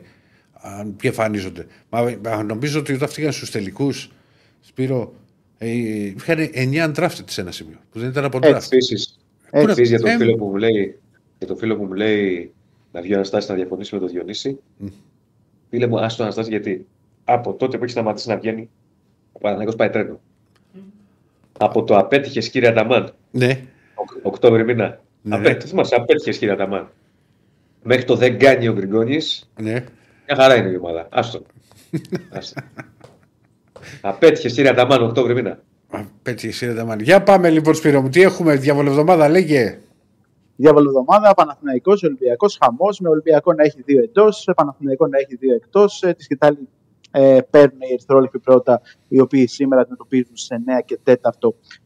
[0.53, 1.66] α, και εμφανίζονται.
[1.90, 4.11] Μα, μα νομίζω ότι όταν φτάσαν στους τελικούς,
[4.61, 5.14] Σπύρο,
[5.57, 8.64] ε, είχαν 9 undrafted σε ένα σημείο που δεν ήταν από draft.
[8.72, 10.99] Επίσης, Πού να- επίσης για τον ε, φίλο που μου λέει,
[11.38, 12.53] για τον φίλο που μου λέει
[12.91, 14.60] να βγει ο Αναστάσης να διαφωνήσει με τον Διονύση.
[15.70, 16.88] Φίλε μου, άστο Αναστάσης γιατί
[17.24, 18.70] από τότε που έχει σταματήσει να βγαίνει,
[19.32, 20.20] ο Παναθηναϊκός πάει τρένο.
[21.60, 23.60] Από το απέτυχες κύριε Αταμάν, Ναι,
[23.95, 25.02] Οκ- Οκτώβρη μήνα.
[25.22, 25.36] Ναι.
[25.36, 26.90] Απέ, θυμάσαι, απέτυχες κύριε Αταμάν.
[27.84, 29.72] Μέχρι το δεν κάνει ο Γκριγκόνης, ναι.
[29.72, 31.07] μια χαρά είναι η ομάδα.
[31.11, 31.41] Άστο.
[32.30, 32.61] Άστο.
[34.02, 35.60] Απέτυχες κύριε Αταμάν, Οκτώβρη μήνα.
[36.22, 37.03] Πέτυχε η σειρά τα μάτια.
[37.06, 39.78] Για πάμε λοιπόν, Σπύρο μου, τι έχουμε, διαβολευδομάδα, λέγε.
[40.61, 45.99] Διαβολοβδομάδα, Παναθηναϊκός, Ολυμπιακός, χαμός, με Ολυμπιακό να έχει δύο εντός, Παναθηναϊκό να έχει δύο εκτός.
[46.18, 46.68] Τη σκητάλη
[47.11, 51.14] ε, παίρνουν οι Ερυθρόλεπτοι πρώτα, οι οποίοι σήμερα αντιμετωπίζουν σε 9 και 4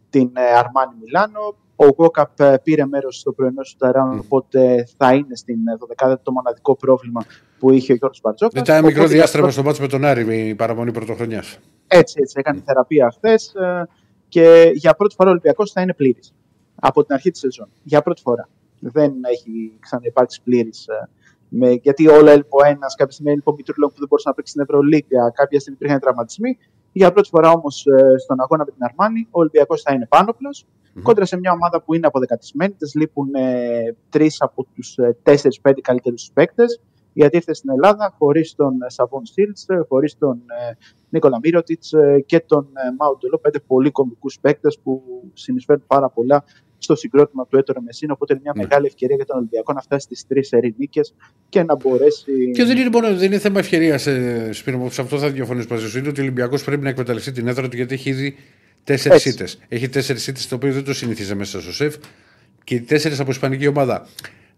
[0.10, 1.56] την ε, Αρμάνι Μιλάνο.
[1.76, 6.16] Ο Γκόκαπ ε, πήρε μέρος στο πρωινό σου ταράν, οπότε θα είναι στην ε, 12η
[6.24, 7.26] το μοναδικό πρόβλημα
[7.60, 8.52] που είχε ο Γιώργος Μπαρτζόκα.
[8.54, 11.60] Δεν ήταν μικρό διάστρεμα στο μάτσο με τον Άρη με η παραμονή πρωτοχρονιάς.
[11.88, 12.36] Έτσι, έτσι.
[12.40, 13.54] Έκανε θεραπεία χθες
[14.28, 16.34] και για πρώτη φορά ο Ολυμπιακός θα είναι πλήρης.
[16.76, 17.70] Από την αρχή της σεζόν.
[17.84, 18.50] Για πρώτη φορά.
[18.92, 20.88] Δεν έχει ξαναυπάρξει πλήρης.
[21.82, 24.52] γιατί όλα έλειπε ο ένα, κάποια στιγμή έλειπε ο Μητρούλο που δεν μπορούσε να παίξει
[24.52, 26.58] στην Ευρωλίγκα, κάποια στιγμή υπήρχαν τραυματισμοί.
[26.92, 27.86] Για πρώτη φορά όμως
[28.24, 30.66] στον αγώνα με την Αρμάνη, ο Ολυμπιακός θα είναι πάνωπλος,
[31.02, 32.74] κόντρα σε μια ομάδα που είναι αποδεκατισμένη.
[32.74, 36.82] Της λείπουν ε, τρεις από τους 4-5 καλύτερους παίκτες.
[37.14, 40.74] Γιατί ήρθε στην Ελλάδα χωρίς τον ε, Σαββόν Σίλτς, χωρίς τον ε,
[41.10, 41.94] Νίκολα Μύρωτιτς
[42.26, 43.38] και τον ε, Μάουντελο.
[43.38, 45.04] Πέντε πολύ κομβικούς παίκτες που
[45.34, 46.44] συνεισφέρουν πάρα πολλά
[46.84, 48.14] στο συγκρότημα του Έτορο Μεσίνο.
[48.14, 51.02] Οπότε είναι μια μεγάλη ευκαιρία για τον Ολυμπιακό να φτάσει στις τρεις ερηνίκε
[51.50, 52.52] και να μπορέσει.
[52.52, 55.68] Και δεν είναι, μόνο, δεν είναι θέμα ευκαιρίας, ε, Σπύρο, μου, σε αυτό θα διαφωνήσω
[55.70, 55.98] μαζί σου.
[55.98, 58.36] Είναι ότι ο Ολυμπιακός πρέπει να εκμεταλλευτεί την έδρα του γιατί έχει ήδη
[58.84, 59.30] τέσσερις Έτσι.
[59.30, 59.60] ήττες.
[59.68, 61.96] Έχει τέσσερις ήττες, το οποίο δεν το συνηθίζε μέσα στο σεφ.
[62.64, 64.08] Και οι τέσσερις από ισπανική ομάδα.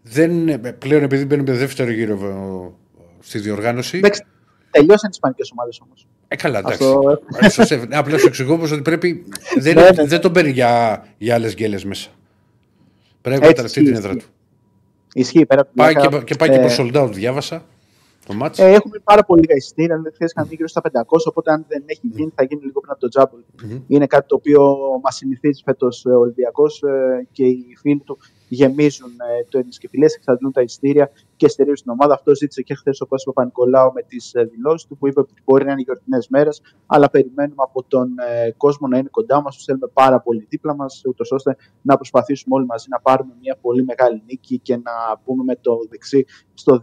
[0.02, 3.96] Δεν, ε, πλέον επειδή μπαίνουμε δεύτερο γύρο ε, στη διοργάνωση.
[3.96, 4.22] Εντάξει,
[4.70, 6.06] τελειώσαν οι Ισπανικές ομάδες όμως.
[6.28, 6.84] Ε, καλά, εντάξει.
[6.84, 7.86] Αυτό- Ε, στο σεφ.
[7.86, 9.24] Ναι, Απλά σου εξηγώ όμως ότι πρέπει.
[9.58, 10.04] δεν, Ναι, ναι.
[10.04, 12.08] δεν τον παίρνει για, για άλλες γκέλες μέσα.
[13.22, 14.26] Πρέπει να Έτσι, εκμεταλλευτεί την ισχύει, έδρα του.
[15.12, 17.64] Ισχύει πέρα από την Πάει πλάκα, και, και πάει και ε, προς sold out, διάβασα
[18.26, 18.58] το μάτς.
[18.58, 19.96] Ε, έχουμε πάρα πολύ λίγα εισιτήρια.
[19.96, 21.26] Δηλαδή, χθε είχαν μείνει γύρω στα 500.
[21.28, 23.40] Οπότε, αν δεν έχει γίνει, θα γίνει λίγο πριν από το τζάμπολ.
[23.64, 23.80] Μμμ.
[23.86, 26.82] Είναι κάτι το οποίο μας συνηθίζει φέτος ο Ολυμπιακός
[27.32, 32.14] και οι φίλοι του γεμίζουν ε, το ενισκεφιλέ, εξαντλούν τα εισιτήρια και στηρίζουν την ομάδα.
[32.14, 35.64] Αυτό ζήτησε και χθες ο Κώστα Παπα-Νικολάου με τις δηλώσεις του, που είπε ότι μπορεί
[35.64, 39.54] να είναι γιορτινές μέρες, αλλά περιμένουμε από τον ε, κόσμο να είναι κοντά μας.
[39.54, 43.56] Τους θέλουμε πάρα πολύ δίπλα μας, ούτως ώστε να προσπαθήσουμε όλοι μαζί να πάρουμε μια
[43.60, 46.24] πολύ μεγάλη νίκη και να πούμε με το δεξί
[46.54, 46.80] στο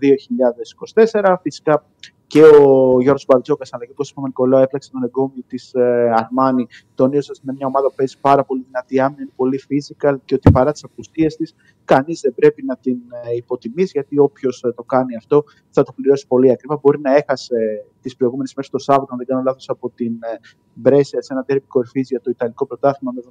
[1.14, 1.35] 2024.
[1.41, 1.85] Φυσικά
[2.34, 5.72] και ο Γιώργος Μπαρτζόκα αλλά και ο Κώστα Παπα-Νικολάου έπλεξε τον εγκόμιο της
[6.15, 10.35] Αρμάνη, τονίζοντα με μια ομάδα που παίζει πάρα πολύ δυνατή άμυνα, είναι πολύ physical και
[10.35, 11.55] ότι παρά τις απουσίες της,
[11.85, 12.97] κανείς δεν πρέπει να την
[13.31, 16.80] ε, υποτιμήσει, γιατί όποιος το κάνει αυτό θα το πληρώσει πολύ ακριβά.
[16.81, 17.55] Μπορεί να έχασε
[18.01, 20.39] τις προηγούμενες μέρες το Σάββατο, αν δεν κάνω λάθος, από την ε,
[20.73, 23.22] Μπρέσια σε ένα τέρμι κορυφής για το Ιταλικό πρωτάθλημα με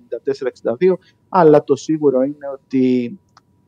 [0.91, 0.95] 74-62.
[1.29, 3.19] Αλλά το σίγουρο είναι ότι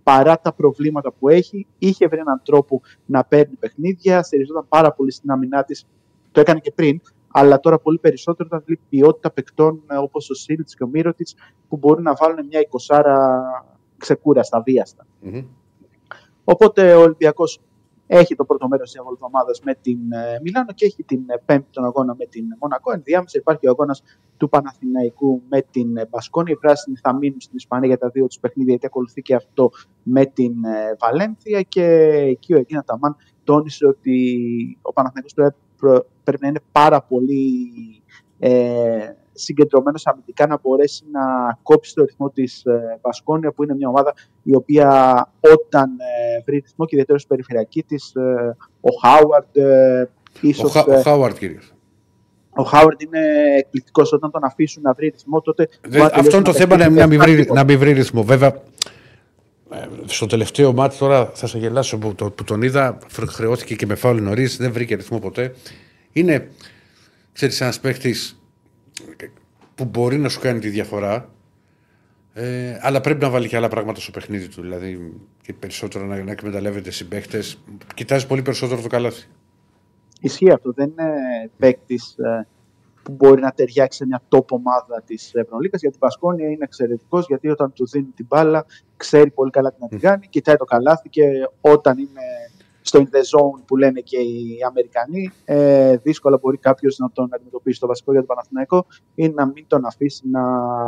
[0.05, 5.11] παρά τα προβλήματα που έχει, είχε βρει έναν τρόπο να παίρνει παιχνίδια, στηριζόταν πάρα πολύ
[5.11, 5.87] στην άμυνά της.
[6.33, 7.01] Το έκανε και πριν,
[7.33, 11.35] αλλά τώρα πολύ περισσότερο όταν βλέπει ποιότητα παικτών όπως ο Σίλτς και ο Μύρωτιτς
[11.69, 13.01] που μπορούν να βάλουν μια 20
[13.97, 15.07] ξεκούραστα, βίαστα.
[15.21, 15.45] Μμμ.
[16.45, 17.61] Οπότε ο Ολυμπιακός
[18.07, 21.69] Έχει το πρώτο μέρος της εβδομάδας με την ε, Μιλάνο και έχει την ε, πέμπτη
[21.71, 22.93] τον αγώνα με την Μονακό.
[22.93, 24.03] Ενδιάμεσα υπάρχει ο αγώνας
[24.37, 26.51] του Παναθηναϊκού με την ε, Μπασκόνη.
[26.51, 29.71] Οι πράσινοι θα μείνουν στην Ισπανία για τα δύο τους παιχνίδια, γιατί ακολουθεί και αυτό
[30.03, 31.63] με την ε, Βαλένθια.
[31.63, 31.85] Και
[32.29, 34.39] εκεί ο Εκείνα Ταμάν τόνισε ότι
[34.83, 37.47] ο Παναθηναϊκός πρέπει, προ- πρέπει να είναι πάρα πολύ
[38.39, 41.21] ε, συγκεντρωμένος αμυντικά να μπορέσει να
[41.63, 44.89] κόψει το ρυθμό της ε, Βασκόνια, που είναι μια ομάδα η οποία
[45.41, 49.57] όταν ε, βρει ρυθμό και ιδιαίτερα στην περιφερειακή της, ε, ο Χάουαρντ.
[49.57, 50.09] Ε, Ο,
[50.41, 51.59] ίσως, Χα- ε, ο Χάουαρτ, κύριε.
[52.51, 53.21] ο Χάουαρντ είναι
[53.59, 55.41] εκπληκτικός όταν τον αφήσουν να βρει ρυθμό.
[55.41, 57.55] Τότε Δεν- μπορεί να αυτό είναι το τελειώσει θέμα να, παιχνίδι να, μην βρει, διαφορετικό.
[57.55, 58.23] να μην βρει ρυθμό.
[58.23, 58.49] Βέβαια,
[59.71, 63.75] ε, στο τελευταίο μάτι τώρα θα σε γελάσω που, το, που τον είδα, φρ- χρεώθηκε
[63.75, 65.55] και με φάουλ νωρίς, δεν βρήκε ρυθμό ποτέ.
[66.13, 66.49] Είναι,
[67.33, 68.39] ξέρεις, ένας παίχτης
[69.75, 71.29] που μπορεί να σου κάνει τη διαφορά,
[72.33, 74.63] ε, αλλά πρέπει να βάλει και άλλα πράγματα στο παιχνίδι του.
[74.63, 75.13] Δηλαδή,
[75.43, 77.43] και περισσότερο να, να εκμεταλλεύεται συμπαίχτε.
[77.95, 79.27] Κοιτάζεις πολύ περισσότερο το καλάθι.
[80.21, 80.73] Ισχύει αυτό.
[80.73, 81.13] Δεν είναι
[81.59, 82.15] παίκτης
[83.03, 85.79] που μπορεί να ταιριάξει σε μια top ομάδα της Ευρωλίγα.
[85.81, 88.67] Γιατί η Πασκόνια είναι εξαιρετικός, γιατί όταν του δίνει την μπάλα,
[88.97, 91.23] ξέρει πολύ καλά τι να την κάνει, κοιτάει το καλάθι και
[91.61, 92.23] όταν είναι
[92.87, 97.29] στο in the zone που λένε και οι Αμερικανοί, ε, δύσκολα μπορεί κάποιος να τον
[97.31, 97.81] αντιμετωπίσει.
[97.81, 100.43] Το βασικό για τον Παναθηναϊκό είναι να μην τον αφήσει να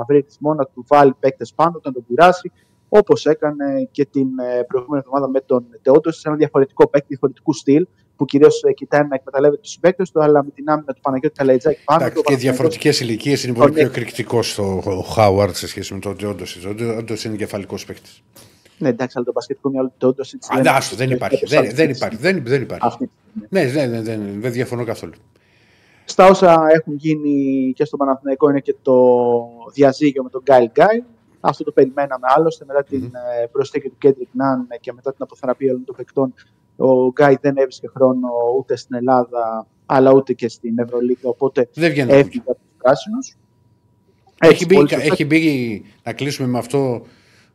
[0.09, 2.53] βρει ρυθμό, να του βάλει παίκτες πάνω, να τον κουράσει,
[2.89, 7.53] όπως έκανε και την ε, προηγούμενη εβδομάδα με τον Τεόντος, σε ένα διαφορετικό παίκτη, διαφορετικού
[7.53, 7.87] στυλ,
[8.17, 11.85] που κυρίως κοιτάει να εκμεταλλεύεται τους συμπαίκτε του, αλλά με την άμυνα του Παναγιώτη Καλαϊτζάκη
[11.85, 12.05] πάνω.
[12.05, 13.99] Εντάξει, του, ο και Παναθηναϊκός διαφορετικές ηλικίες είναι πολύ τον πιο έχει.
[13.99, 14.41] εκρηκτικό
[14.85, 16.45] ο Χάουαρτ σε σχέση με τον Όντο.
[16.67, 18.23] Ο Όντο είναι κεφαλικός παίκτης.
[18.79, 21.47] Ναι, εντάξει, αλλά το μπασκετικό μυαλό του Τεόντο Αντάσου, δεν υπάρχει.
[21.47, 22.17] Δεν, δεν υπάρχει.
[22.17, 22.87] Δεν, δεν υπάρχει.
[22.87, 23.11] Αυτή.
[23.49, 25.13] Ναι, δεν, δεν, δεν, δεν διαφωνώ καθόλου.
[26.05, 28.97] Στα όσα έχουν γίνει και στο Παναθηναϊκό είναι και το
[29.73, 31.03] διαζύγιο με τον Γκάιλ Γκάιλ.
[31.41, 35.71] Αυτό το περιμέναμε άλλωστε μετά την ε, προσθήκη του Κέντρικ Νάν και μετά την αποθεραπεία
[35.71, 36.35] όλων των παικτών.
[36.77, 38.29] Ο Γκάι δεν έβρισκε χρόνο
[38.59, 41.29] ούτε στην Ελλάδα αλλά ούτε και στην Ευρωλίγα.
[41.29, 42.13] Οπότε Δεν βγαίνει.
[42.13, 43.37] έφυγε από τους πράσινους.
[44.41, 47.03] Έχει μπει, έχει μπει, να κλείσουμε με αυτό,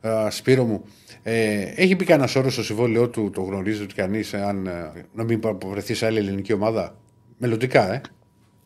[0.02, 0.84] α, Σπύρο μου.
[1.23, 5.23] Ε, έχει μπει κανένας όρος στο συμβόλαιό του, το γνωρίζει ότι κανείς, αν ε, να
[5.23, 6.95] μην βρεθεί σε άλλη ελληνική ομάδα;
[7.38, 8.02] Μελλοντικά, ε.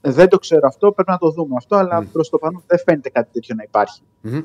[0.01, 2.11] Δεν το ξέρω αυτό, πρέπει να το δούμε αυτό, αλλά Μμ.
[2.11, 4.01] προς το παρόν δεν φαίνεται κάτι τέτοιο να υπάρχει.
[4.21, 4.41] Μμμ.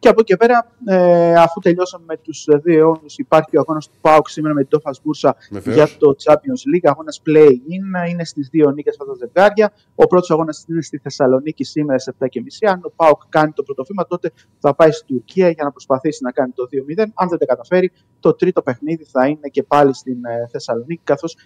[0.00, 3.88] Και από εκεί και πέρα, ε, αφού τελειώσαμε με τους δύο αιώνες, υπάρχει ο αγώνας
[3.88, 5.76] του ΠΑΟΚ σήμερα με την Τόφας Μπούρσα Βεβαίως.
[5.76, 6.88] για το Champions League.
[6.90, 9.72] Αγώνας play-in, είναι στις δύο νίκες αυτά τα ζευγάρια.
[9.94, 12.66] Ο πρώτος αγώνας είναι στη Θεσσαλονίκη σήμερα στις 7.30.
[12.66, 16.22] Αν ο ΠΑΟΚ κάνει το πρώτο βήμα, τότε θα πάει στην Τουρκία για να προσπαθήσει
[16.22, 17.12] να κάνει το 2-0.
[17.14, 21.36] Αν δεν τα καταφέρει, το τρίτο παιχνίδι θα είναι και πάλι στην ε, Θεσσαλονίκη, καθώς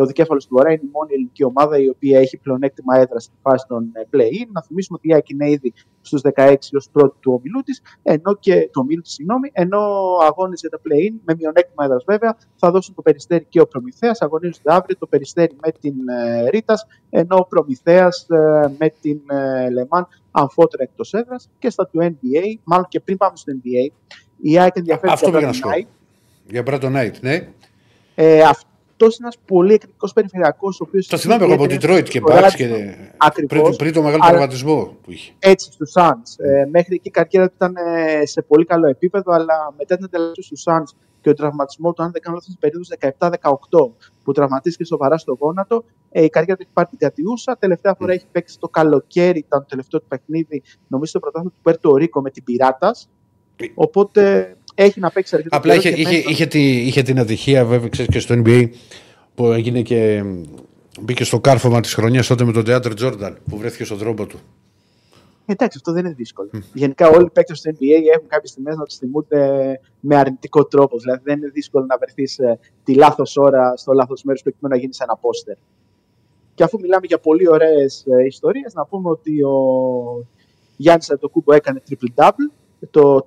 [0.00, 3.34] ο δικέφαλος του Βορρά είναι η μόνη ελληνική ομάδα η οποία έχει πλεονέκτημα έδρας στη
[3.42, 4.48] φάση των ε, play-in.
[4.52, 8.36] Να θυμίσουμε ότι η ΑΕΚ είναι ήδη στους 16 ως πρώτη του ομιλού της, ενώ
[8.40, 9.78] και το ομίλου της, συγγνώμη, ενώ
[10.22, 14.22] αγώνε για τα play-in με μειονέκτημα έδρας βέβαια θα δώσουν το περιστέρι και ο Προμηθέας.
[14.22, 16.74] Αγωνίζονται αύριο το περιστέρι με την ε, Ρίτα,
[17.10, 18.26] ενώ ο Προμηθέας
[18.78, 23.36] με την ε, Λεμάν αμφότερα εκτός έδρας και στα του NBA, μάλλον και πριν πάμε
[23.36, 23.92] στο NBA,
[24.40, 25.70] η ΑΕΚ ενδιαφέρει Αυτό για πήγα να Brandon σου πω.
[25.70, 25.86] Knight.
[26.50, 27.48] Για Brandon Knight, ναι.
[28.14, 31.06] Ε, αυτό είναι ένας πολύ εκρηκτικό περιφερειακός, ο οποίος.
[31.06, 33.62] Το θυμάμαι εγώ από Detroit και Bucks και Ακριβώς.
[33.62, 35.32] πριν, πριν το μεγάλο Αλλά- τραυματισμό που είχε.
[35.38, 36.44] έτσι στους Suns.
[36.44, 40.04] Ε, μέχρι εκεί η καριέρα του ήταν ε, σε πολύ καλό επίπεδο, αλλά μετά την
[40.04, 42.84] εντελεσή στους Suns και ο τραυματισμός του, αν δεν κάνω λάθος, στην περίοδο
[43.88, 43.92] 17-18,
[44.24, 47.56] που τραυματίστηκε σοβαρά στο γόνατο, ε, η καριέρα του έχει πάρει την κατιούσα.
[47.58, 51.60] Τελευταία φορά έχει παίξει το καλοκαίρι, ήταν το τελευταίο του παιχνίδι, νομίζω στο πρωτάθλημα του
[51.62, 53.08] Πέρτο Ρίκο με την Πειράτας.
[53.74, 57.18] Οπότε έχει να παίξει αρκετό Απλά καιρό είχε, και είχε, μέσα- είχε, τη, είχε την
[57.18, 58.68] ατυχία, βέβαια, ξέρεις, και στο NBA
[59.34, 60.22] που έγινε και
[61.00, 64.38] μπήκε στο κάρφωμα της χρονιάς τότε με τον Τεάτρ Τζόρνταν που βρέθηκε στον τρόπο του.
[65.46, 66.50] Εντάξει, αυτό δεν είναι δύσκολο.
[66.72, 69.40] Γενικά, όλοι οι παίκτες του NBA έχουν κάποιες στιγμές να του θυμούνται
[70.00, 70.98] με αρνητικό τρόπο.
[70.98, 72.40] Δηλαδή, δεν είναι δύσκολο να βρεθείς
[72.84, 75.56] τη λάθος ώρα στο λάθος μέρος προκειμένου να γίνεις ένα πόστερ.
[76.54, 79.56] Και αφού μιλάμε για πολύ ωραίες ιστορίες, να πούμε ότι ο
[80.76, 82.50] Γιάννης Αντοκούμπο έκανε triple-double,
[82.90, 83.20] το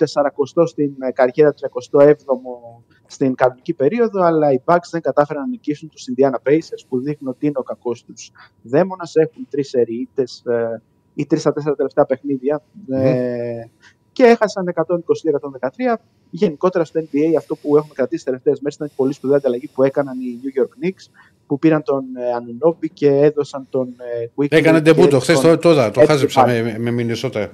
[0.56, 5.90] 40 στην ε, καριέρα, 37ο στην κανονική περίοδο, αλλά οι Bucks δεν κατάφεραν να νικήσουν
[5.90, 8.32] τους Indiana Pacers που δείχνουν ότι είναι ο κακός τους
[8.62, 9.16] δαίμονας.
[9.16, 10.82] Έχουν τρεις σεριίτες ε,
[11.14, 12.62] ή τρεις στα τέσσερα τελευταία παιχνίδια
[12.92, 13.64] ε,
[14.12, 15.96] και έχασαν 122-113.
[16.30, 19.68] Γενικότερα στο NBA αυτό που έχουμε κρατήσει τις τελευταίες μέρες ήταν η πολύ σπουδαία ανταλλαγή
[19.74, 21.12] που έκαναν οι New York Knicks
[21.48, 23.88] που πήραν τον ε, Ανουνόμπι και έδωσαν τον
[24.22, 26.64] ε, Quickly Έκανε και ντεμπούτο χθες τον- το, το, το Έτσι χάζεψα πάλι.
[26.64, 27.52] με, με Μινεσότα.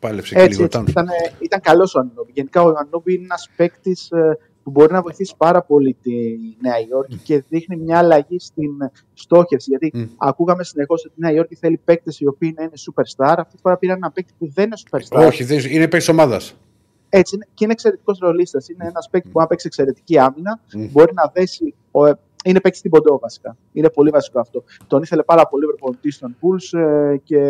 [0.00, 0.64] Το πάλεψε και Έτσι, λίγο.
[0.64, 0.78] έτσι.
[0.78, 1.04] Ήταν.
[1.04, 1.06] Ήταν,
[1.38, 2.30] ήταν καλός ο Ανόμπι.
[2.34, 4.08] Γενικά ο Ανόμπι είναι ένας παίκτης
[4.62, 6.12] που μπορεί να βοηθήσει πάρα πολύ τη
[6.60, 8.70] Νέα Υόρκη και δείχνει μια αλλαγή στην
[9.14, 9.70] στόχευση.
[9.70, 10.04] Γιατί Μμ.
[10.16, 13.34] ακούγαμε συνεχώς ότι η Νέα Υόρκη θέλει παίκτες οι οποίοι να είναι superstar.
[13.38, 15.26] Αυτή τη φορά πήραν ένα παίκτη που δεν είναι superstar.
[15.26, 16.56] Όχι, δεν, είναι παίκτης ομάδας.
[17.08, 18.68] έτσι είναι, και είναι εξαιρετικός ρολίστας.
[18.68, 20.86] Είναι ένας παίκτης που, αν παίξει εξαιρετική άμυνα, Μμ.
[20.90, 21.74] μπορεί να δέσει.
[21.90, 23.56] Ο, ε, είναι παίκτης στην ποντό βασικά.
[23.72, 24.64] Είναι πολύ βασικό αυτό.
[24.86, 27.42] Τον ήθελε πάρα πολύ ο προπονητής των Bulls ε, και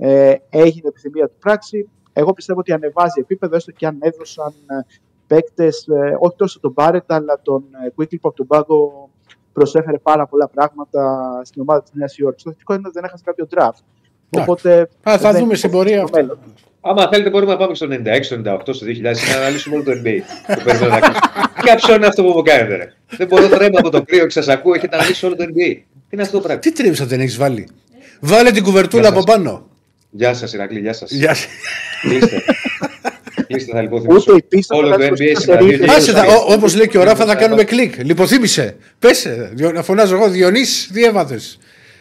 [0.00, 1.88] ε, έγινε επιθυμία του πράξη.
[2.12, 4.74] Εγώ πιστεύω ότι ανεβάζει επίπεδο, έστω και αν έδωσαν ε,
[5.26, 9.10] παίκτες, ε, όχι τόσο τον Μπάρετ, αλλά τον ε, Quickly που από τον πάγκο
[9.52, 11.02] προσέφερε πάρα πολλά πράγματα
[11.44, 12.42] στην ομάδα της Νέας Υόρκης.
[12.42, 13.54] Το θετικό είναι ότι δεν έχασε κάποιο draft.
[13.56, 14.50] Εντάξει.
[14.50, 14.80] Οπότε.
[14.80, 16.16] Α, θα δεν δούμε είναι στην πορεία στο αυτό.
[16.18, 16.38] μέλλον.
[16.80, 19.84] Άμα θέλετε, μπορούμε να πάμε στο 96, στο 98, στο 2000 και να αναλύσουμε όλο
[19.84, 20.18] το NBA.
[20.56, 21.20] Το περιμένω να κλείσω.
[21.56, 24.26] Τι καψό είναι αυτό που μου κάνετε, ρε; Δεν μπορώ να ρέμα από το κρύο
[24.26, 25.74] και σα ακούω, έχετε αναλύσει όλο το NBA.
[25.76, 27.68] Τι είναι αυτό το πράγμα; Τι τρίψα δεν έχεις βάλει;
[28.20, 29.36] Βάλε την κουβερτούλα Γεια από σας.
[29.36, 29.69] πάνω.
[30.10, 31.10] Γεια σας, Ηρακλή, γεια σας.
[31.10, 31.46] Γεια σας.
[32.00, 32.42] Κλείστε.
[33.46, 34.16] Κλείστε, θα λιποθυμίσω.
[34.18, 35.60] Ούτε η πίστα Όλο θα το αλλάξει NBA στο σήμερα.
[35.70, 35.90] σερί.
[35.90, 37.94] Άσε τα, όπως λέει και ο Ράφα, θα κάνουμε κλικ.
[38.02, 38.76] Λιποθύμησε.
[38.98, 39.08] Πε,
[39.74, 41.40] να φωνάζω εγώ, Διονύση, τι έβαθε.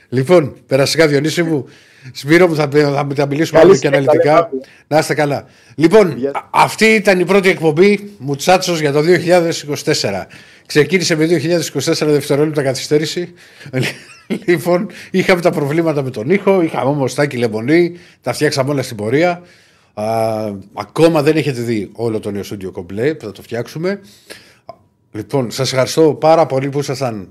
[0.09, 1.65] Λοιπόν, περαστικά Διονύση μου,
[2.13, 4.23] Σπύρο μου, θα, θα, θα μιλήσουμε Καλή αύριο και συνέχεια, αναλυτικά.
[4.23, 4.61] καλή αύριο.
[4.87, 5.45] Να είστε καλά.
[5.75, 6.29] Λοιπόν, Γεια.
[6.33, 10.27] α- αυτή ήταν η πρώτη εκπομπή Μουτσάτσος για το 2024.
[10.65, 13.33] Ξεκίνησε με 2024 δευτερόλεπτα καθυστέρηση.
[14.45, 18.97] Λοιπόν, είχαμε τα προβλήματα με τον ήχο, είχαμε όμως Τάκη Λεμονή, τα φτιάξαμε όλα στην
[18.97, 19.41] πορεία.
[19.93, 20.05] Α,
[20.73, 23.99] ακόμα δεν έχετε δει όλο το νέο στούντιο κομπλέ που θα το φτιάξουμε.
[25.11, 27.29] Λοιπόν, σας ευχαριστώ πάρα πολύ που ήσασταν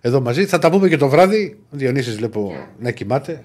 [0.00, 0.46] εδώ μαζί.
[0.46, 1.58] Θα τα πούμε και το βράδυ.
[1.70, 3.44] Ο Διονύσης βλέπω να κοιμάται.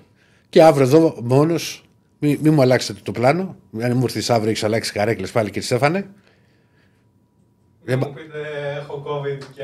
[0.50, 1.84] Και αύριο εδώ μόνος.
[2.20, 3.56] Μην μη μου αλλάξετε το πλάνο.
[3.82, 6.10] Αν μου έρθεις αύριο έχεις αλλάξει καρέκλες πάλι και Στέφανε.
[7.96, 8.40] Δεν μου πείτε
[8.78, 9.64] έχω COVID και...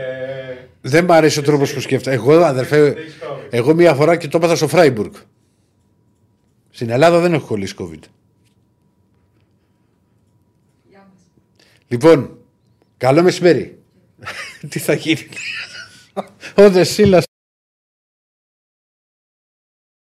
[0.82, 2.16] Δεν μ' αρέσει ο τρόπος που σκέφτομαι.
[2.16, 3.48] Εγώ αδερφέ, Έχεις COVID.
[3.50, 5.14] εγώ μία φορά και το έπαθα στο Φράιμπουργκ.
[6.70, 8.00] Στην Ελλάδα δεν έχω κολλήσει COVID.
[10.90, 11.22] Γεια μας.
[11.88, 12.38] Λοιπόν,
[12.98, 13.80] καλό μεσημέρι.
[14.70, 15.28] Τι θα γίνει.
[16.56, 17.26] Ο Δεσίλας